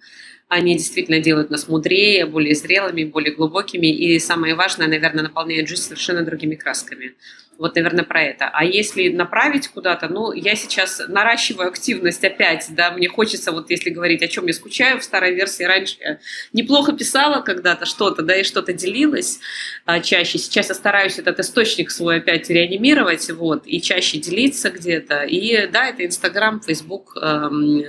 они 0.55 0.75
действительно 0.75 1.19
делают 1.19 1.49
нас 1.49 1.67
мудрее, 1.67 2.25
более 2.25 2.55
зрелыми, 2.55 3.03
более 3.03 3.33
глубокими, 3.33 3.87
и 3.87 4.17
самое 4.19 4.55
важное, 4.55 4.87
наверное, 4.87 5.23
наполняют 5.23 5.67
жизнь 5.67 5.83
совершенно 5.83 6.23
другими 6.23 6.55
красками. 6.55 7.13
Вот, 7.57 7.75
наверное, 7.75 8.03
про 8.03 8.21
это. 8.21 8.49
А 8.51 8.63
если 8.63 9.09
направить 9.09 9.67
куда-то, 9.67 10.07
ну, 10.07 10.31
я 10.33 10.55
сейчас 10.55 11.01
наращиваю 11.07 11.69
активность 11.69 12.23
опять, 12.23 12.67
да, 12.69 12.91
мне 12.91 13.07
хочется, 13.07 13.51
вот 13.51 13.69
если 13.69 13.89
говорить, 13.89 14.21
о 14.23 14.27
чем 14.27 14.47
я 14.47 14.53
скучаю 14.53 14.99
в 14.99 15.03
старой 15.03 15.33
версии, 15.33 15.63
раньше 15.63 15.95
я 15.99 16.19
неплохо 16.53 16.93
писала 16.93 17.41
когда-то 17.41 17.85
что-то, 17.85 18.21
да, 18.21 18.35
и 18.35 18.43
что-то 18.43 18.73
делилась 18.73 19.39
а, 19.85 19.99
чаще. 19.99 20.37
Сейчас 20.37 20.69
я 20.69 20.75
стараюсь 20.75 21.19
этот 21.19 21.39
источник 21.39 21.91
свой 21.91 22.17
опять 22.17 22.49
реанимировать, 22.49 23.29
вот, 23.31 23.63
и 23.65 23.81
чаще 23.81 24.17
делиться 24.19 24.69
где-то. 24.69 25.23
И, 25.23 25.67
да, 25.67 25.87
это 25.87 26.05
Инстаграм, 26.05 26.61
Фейсбук, 26.61 27.17
эм, 27.21 27.83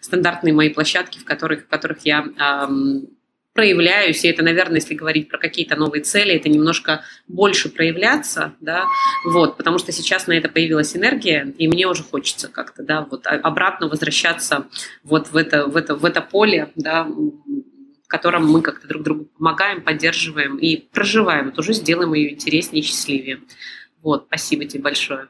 стандартные 0.00 0.54
мои 0.54 0.70
площадки, 0.70 1.18
в 1.18 1.24
которых, 1.24 1.64
в 1.64 1.68
которых 1.68 1.98
я 2.04 2.24
эм, 2.38 3.08
проявляюсь, 3.52 4.24
и 4.24 4.28
это, 4.28 4.42
наверное, 4.42 4.76
если 4.76 4.94
говорить 4.94 5.28
про 5.28 5.38
какие-то 5.38 5.76
новые 5.76 6.02
цели, 6.02 6.34
это 6.34 6.48
немножко 6.48 7.04
больше 7.28 7.68
проявляться, 7.68 8.54
да, 8.60 8.86
вот, 9.24 9.56
потому 9.56 9.78
что 9.78 9.92
сейчас 9.92 10.26
на 10.26 10.32
это 10.32 10.48
появилась 10.48 10.96
энергия, 10.96 11.52
и 11.58 11.68
мне 11.68 11.86
уже 11.86 12.02
хочется 12.02 12.48
как-то, 12.48 12.82
да, 12.82 13.06
вот 13.10 13.26
обратно 13.26 13.88
возвращаться 13.88 14.66
вот 15.04 15.28
в 15.28 15.36
это, 15.36 15.66
в 15.66 15.76
это, 15.76 15.94
в 15.94 16.04
это 16.04 16.20
поле, 16.20 16.72
да, 16.76 17.04
в 17.04 18.08
котором 18.08 18.46
мы 18.46 18.62
как-то 18.62 18.86
друг 18.86 19.02
другу 19.02 19.24
помогаем, 19.36 19.82
поддерживаем 19.82 20.56
и 20.56 20.76
проживаем 20.76 21.48
эту 21.48 21.62
жизнь, 21.62 21.84
делаем 21.84 22.14
ее 22.14 22.32
интереснее 22.32 22.82
и 22.82 22.86
счастливее. 22.86 23.40
Вот, 24.02 24.24
спасибо 24.26 24.64
тебе 24.64 24.82
большое. 24.82 25.28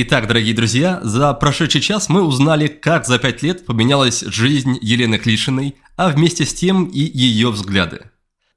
Итак, 0.00 0.28
дорогие 0.28 0.54
друзья, 0.54 1.00
за 1.02 1.34
прошедший 1.34 1.80
час 1.80 2.08
мы 2.08 2.22
узнали, 2.22 2.68
как 2.68 3.04
за 3.04 3.18
пять 3.18 3.42
лет 3.42 3.66
поменялась 3.66 4.20
жизнь 4.20 4.78
Елены 4.80 5.18
Клишиной, 5.18 5.74
а 5.96 6.10
вместе 6.10 6.44
с 6.46 6.54
тем 6.54 6.84
и 6.84 7.00
ее 7.00 7.50
взгляды. 7.50 8.02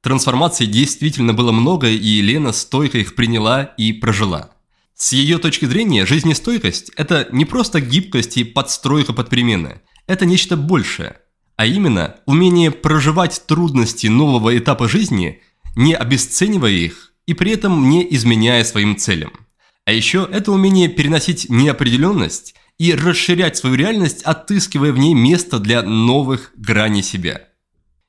Трансформаций 0.01 0.67
действительно 0.67 1.33
было 1.33 1.51
много, 1.51 1.87
и 1.87 1.95
Елена 1.95 2.51
стойко 2.51 2.99
их 2.99 3.15
приняла 3.15 3.63
и 3.63 3.91
прожила. 3.91 4.51
С 4.93 5.13
ее 5.13 5.39
точки 5.39 5.65
зрения, 5.65 6.05
жизнестойкость– 6.05 6.91
это 6.95 7.27
не 7.31 7.45
просто 7.45 7.81
гибкость 7.81 8.37
и 8.37 8.43
подстройка 8.43 9.11
под 9.11 9.29
перемены, 9.29 9.81
это 10.05 10.27
нечто 10.27 10.55
большее, 10.55 11.17
а 11.55 11.65
именно 11.65 12.17
умение 12.27 12.69
проживать 12.69 13.47
трудности 13.47 14.05
нового 14.05 14.55
этапа 14.55 14.87
жизни, 14.87 15.41
не 15.75 15.95
обесценивая 15.95 16.69
их 16.69 17.13
и 17.25 17.33
при 17.33 17.53
этом 17.53 17.89
не 17.89 18.05
изменяя 18.13 18.63
своим 18.63 18.95
целям. 18.95 19.31
А 19.91 19.93
еще 19.93 20.25
это 20.31 20.53
умение 20.53 20.87
переносить 20.87 21.49
неопределенность 21.49 22.55
и 22.77 22.95
расширять 22.95 23.57
свою 23.57 23.75
реальность, 23.75 24.21
отыскивая 24.23 24.93
в 24.93 24.97
ней 24.97 25.13
место 25.13 25.59
для 25.59 25.81
новых 25.83 26.53
граней 26.55 27.03
себя. 27.03 27.49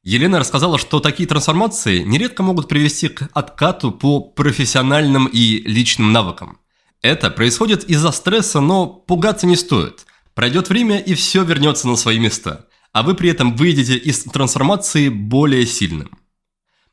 Елена 0.05 0.39
рассказала, 0.39 0.79
что 0.79 1.01
такие 1.01 1.29
трансформации 1.29 2.05
нередко 2.05 2.45
могут 2.45 2.69
привести 2.69 3.09
к 3.09 3.29
откату 3.33 3.91
по 3.91 4.21
профессиональным 4.21 5.27
и 5.27 5.59
личным 5.69 6.13
навыкам. 6.13 6.61
Это 7.03 7.33
происходит 7.33 7.83
из-за 7.83 8.13
стресса, 8.13 8.61
но 8.61 8.87
пугаться 8.87 9.49
не 9.49 9.57
стоит. 9.57 10.07
Пройдет 10.35 10.69
время 10.69 11.01
и 11.01 11.15
все 11.15 11.43
вернется 11.43 11.89
на 11.89 11.97
свои 11.97 12.21
места, 12.21 12.67
а 12.93 13.03
вы 13.03 13.17
при 13.17 13.29
этом 13.29 13.57
выйдете 13.57 13.97
из 13.97 14.23
трансформации 14.23 15.09
более 15.09 15.67
сильным. 15.67 16.17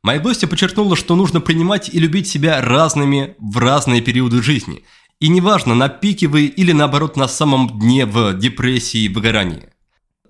Моя 0.02 0.20
гостья 0.20 0.48
подчеркнула, 0.48 0.96
что 0.96 1.16
нужно 1.16 1.42
принимать 1.42 1.90
и 1.94 2.00
любить 2.00 2.28
себя 2.28 2.62
разными 2.62 3.36
в 3.38 3.58
разные 3.58 4.02
периоды 4.02 4.42
жизни. 4.42 4.84
И 5.20 5.28
неважно, 5.28 5.76
на 5.76 5.90
пике 5.90 6.28
вы 6.28 6.46
или 6.46 6.72
наоборот 6.72 7.18
на 7.18 7.28
самом 7.28 7.80
дне 7.80 8.06
в 8.06 8.34
депрессии 8.34 9.02
и 9.02 9.10
выгорании. 9.10 9.70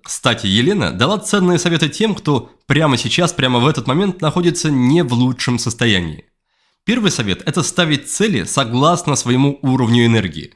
Кстати, 0.02 0.48
Елена 0.48 0.92
дала 0.92 1.20
ценные 1.20 1.60
советы 1.60 1.88
тем, 1.88 2.16
кто 2.16 2.52
прямо 2.66 2.98
сейчас, 2.98 3.32
прямо 3.32 3.60
в 3.60 3.68
этот 3.68 3.86
момент 3.86 4.22
находится 4.22 4.72
не 4.72 5.04
в 5.04 5.14
лучшем 5.14 5.60
состоянии. 5.60 6.26
Первый 6.84 7.12
совет– 7.12 7.44
это 7.46 7.62
ставить 7.62 8.10
цели 8.10 8.46
согласно 8.46 9.16
своему 9.16 9.60
уровню 9.62 10.08
энергии. 10.08 10.54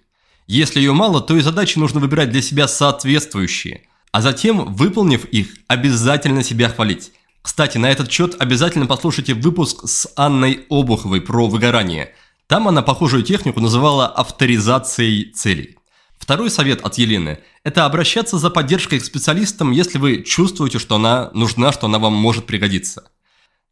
Если 0.48 0.80
ее 0.80 0.94
мало, 0.94 1.22
то 1.22 1.38
и 1.38 1.42
задачи 1.42 1.78
нужно 1.78 2.00
выбирать 2.00 2.32
для 2.32 2.42
себя 2.42 2.68
соответствующие, 2.68 3.84
а 4.12 4.22
затем, 4.22 4.74
выполнив 4.74 5.26
их, 5.26 5.50
обязательно 5.68 6.42
себя 6.42 6.70
хвалить. 6.70 7.12
Кстати, 7.44 7.78
на 7.78 7.92
этот 7.92 8.10
счет 8.10 8.36
обязательно 8.40 8.88
послушайте 8.88 9.34
выпуск 9.34 9.82
с 9.88 10.08
Анной 10.16 10.66
Обуховой 10.70 11.22
про 11.22 11.48
выгорание. 11.48 12.16
Там 12.48 12.70
она 12.70 12.82
похожую 12.82 13.24
технику 13.24 13.60
называла 13.60 14.08
авторизацией 14.08 15.32
целей. 15.32 15.78
Второй 16.18 16.50
совет 16.50 16.82
от 16.86 16.98
Елены– 16.98 17.40
это 17.66 17.86
обращаться 17.86 18.38
за 18.38 18.50
поддержкой 18.50 19.00
к 19.00 19.06
специалистам, 19.06 19.72
если 19.72 19.98
вы 19.98 20.24
чувствуете, 20.24 20.80
что 20.80 20.96
она 20.96 21.32
нужна, 21.34 21.74
что 21.74 21.88
она 21.88 22.00
вам 22.00 22.14
может 22.14 22.46
пригодиться. 22.46 23.12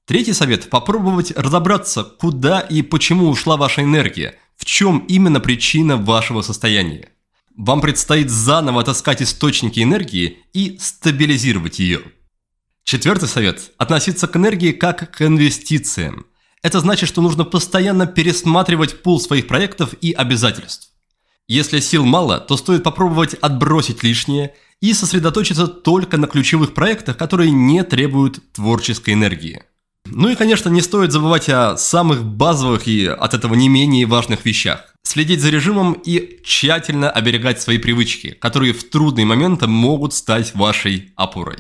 Третий 0.06 0.34
совет– 0.34 0.70
попробовать 0.70 1.32
разобраться, 1.38 2.04
куда 2.04 2.60
и 2.60 2.82
почему 2.82 3.30
ушла 3.30 3.56
ваша 3.56 3.84
энергия, 3.84 4.38
в 4.58 4.66
чем 4.66 5.00
именно 5.08 5.40
причина 5.40 5.96
вашего 5.96 6.42
состояния. 6.42 7.10
Вам 7.56 7.80
предстоит 7.80 8.30
заново 8.30 8.82
отыскать 8.82 9.22
источники 9.22 9.80
энергии 9.80 10.40
и 10.52 10.78
стабилизировать 10.78 11.80
ее. 11.80 12.02
Четвертый 12.84 13.28
совет– 13.28 13.72
относиться 13.78 14.28
к 14.28 14.36
энергии 14.36 14.72
как 14.72 15.12
к 15.12 15.22
инвестициям. 15.22 16.26
Это 16.62 16.80
значит, 16.80 17.10
что 17.10 17.22
нужно 17.22 17.44
постоянно 17.44 18.06
пересматривать 18.06 19.02
пул 19.02 19.20
своих 19.20 19.48
проектов 19.48 19.94
и 20.02 20.12
обязательств. 20.12 20.90
Если 21.48 21.80
сил 21.80 22.06
мало, 22.06 22.40
то 22.40 22.56
стоит 22.56 22.84
попробовать 22.84 23.34
отбросить 23.36 24.04
лишнее 24.04 24.56
и 24.80 24.94
сосредоточиться 24.94 25.68
только 25.68 26.18
на 26.18 26.28
ключевых 26.28 26.74
проектах, 26.74 27.18
которые 27.18 27.52
не 27.52 27.84
требуют 27.84 28.54
творческой 28.54 29.16
энергии. 29.16 29.64
Ну 30.06 30.30
и, 30.30 30.36
конечно, 30.36 30.70
не 30.70 30.82
стоит 30.82 31.12
забывать 31.12 31.50
о 31.50 31.78
самых 31.78 32.24
базовых 32.24 32.88
и 32.88 33.06
от 33.06 33.34
этого 33.34 33.54
не 33.54 33.70
менее 33.70 34.06
важных 34.06 34.46
вещах. 34.46 34.96
Следить 35.04 35.42
за 35.42 35.50
режимом 35.50 35.94
и 35.94 36.40
тщательно 36.44 37.10
оберегать 37.10 37.62
свои 37.62 37.78
привычки, 37.78 38.32
которые 38.32 38.74
в 38.74 38.90
трудные 38.90 39.26
моменты 39.26 39.68
могут 39.68 40.14
стать 40.14 40.56
вашей 40.56 41.12
опорой. 41.16 41.58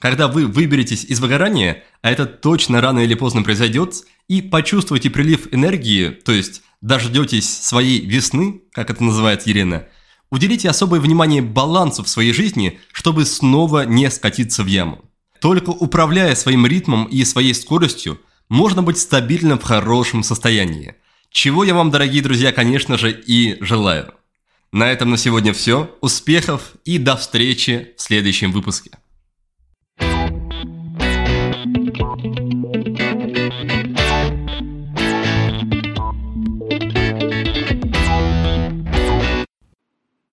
Когда 0.00 0.28
вы 0.28 0.46
выберетесь 0.46 1.04
из 1.04 1.20
выгорания, 1.20 1.84
а 2.00 2.10
это 2.10 2.24
точно 2.24 2.80
рано 2.80 3.00
или 3.00 3.12
поздно 3.14 3.42
произойдет, 3.42 3.94
и 4.28 4.40
почувствуете 4.40 5.10
прилив 5.10 5.52
энергии, 5.52 6.08
то 6.08 6.32
есть 6.32 6.62
дождетесь 6.80 7.48
своей 7.48 8.00
весны, 8.00 8.62
как 8.72 8.88
это 8.88 9.04
называет 9.04 9.46
Елена, 9.46 9.86
уделите 10.30 10.70
особое 10.70 11.00
внимание 11.00 11.42
балансу 11.42 12.02
в 12.02 12.08
своей 12.08 12.32
жизни, 12.32 12.80
чтобы 12.92 13.26
снова 13.26 13.84
не 13.84 14.10
скатиться 14.10 14.62
в 14.64 14.66
яму. 14.68 15.04
Только 15.38 15.70
управляя 15.70 16.34
своим 16.34 16.66
ритмом 16.66 17.04
и 17.04 17.22
своей 17.24 17.54
скоростью, 17.54 18.18
можно 18.48 18.82
быть 18.82 18.98
стабильным 18.98 19.58
в 19.58 19.64
хорошем 19.64 20.22
состоянии. 20.22 20.94
Чего 21.30 21.62
я 21.62 21.74
вам, 21.74 21.90
дорогие 21.90 22.22
друзья, 22.22 22.52
конечно 22.52 22.96
же, 22.96 23.12
и 23.12 23.62
желаю. 23.62 24.14
На 24.72 24.90
этом 24.90 25.10
на 25.10 25.18
сегодня 25.18 25.52
все. 25.52 25.94
Успехов 26.00 26.72
и 26.86 26.96
до 26.96 27.16
встречи 27.16 27.92
в 27.98 28.02
следующем 28.02 28.50
выпуске. 28.52 28.92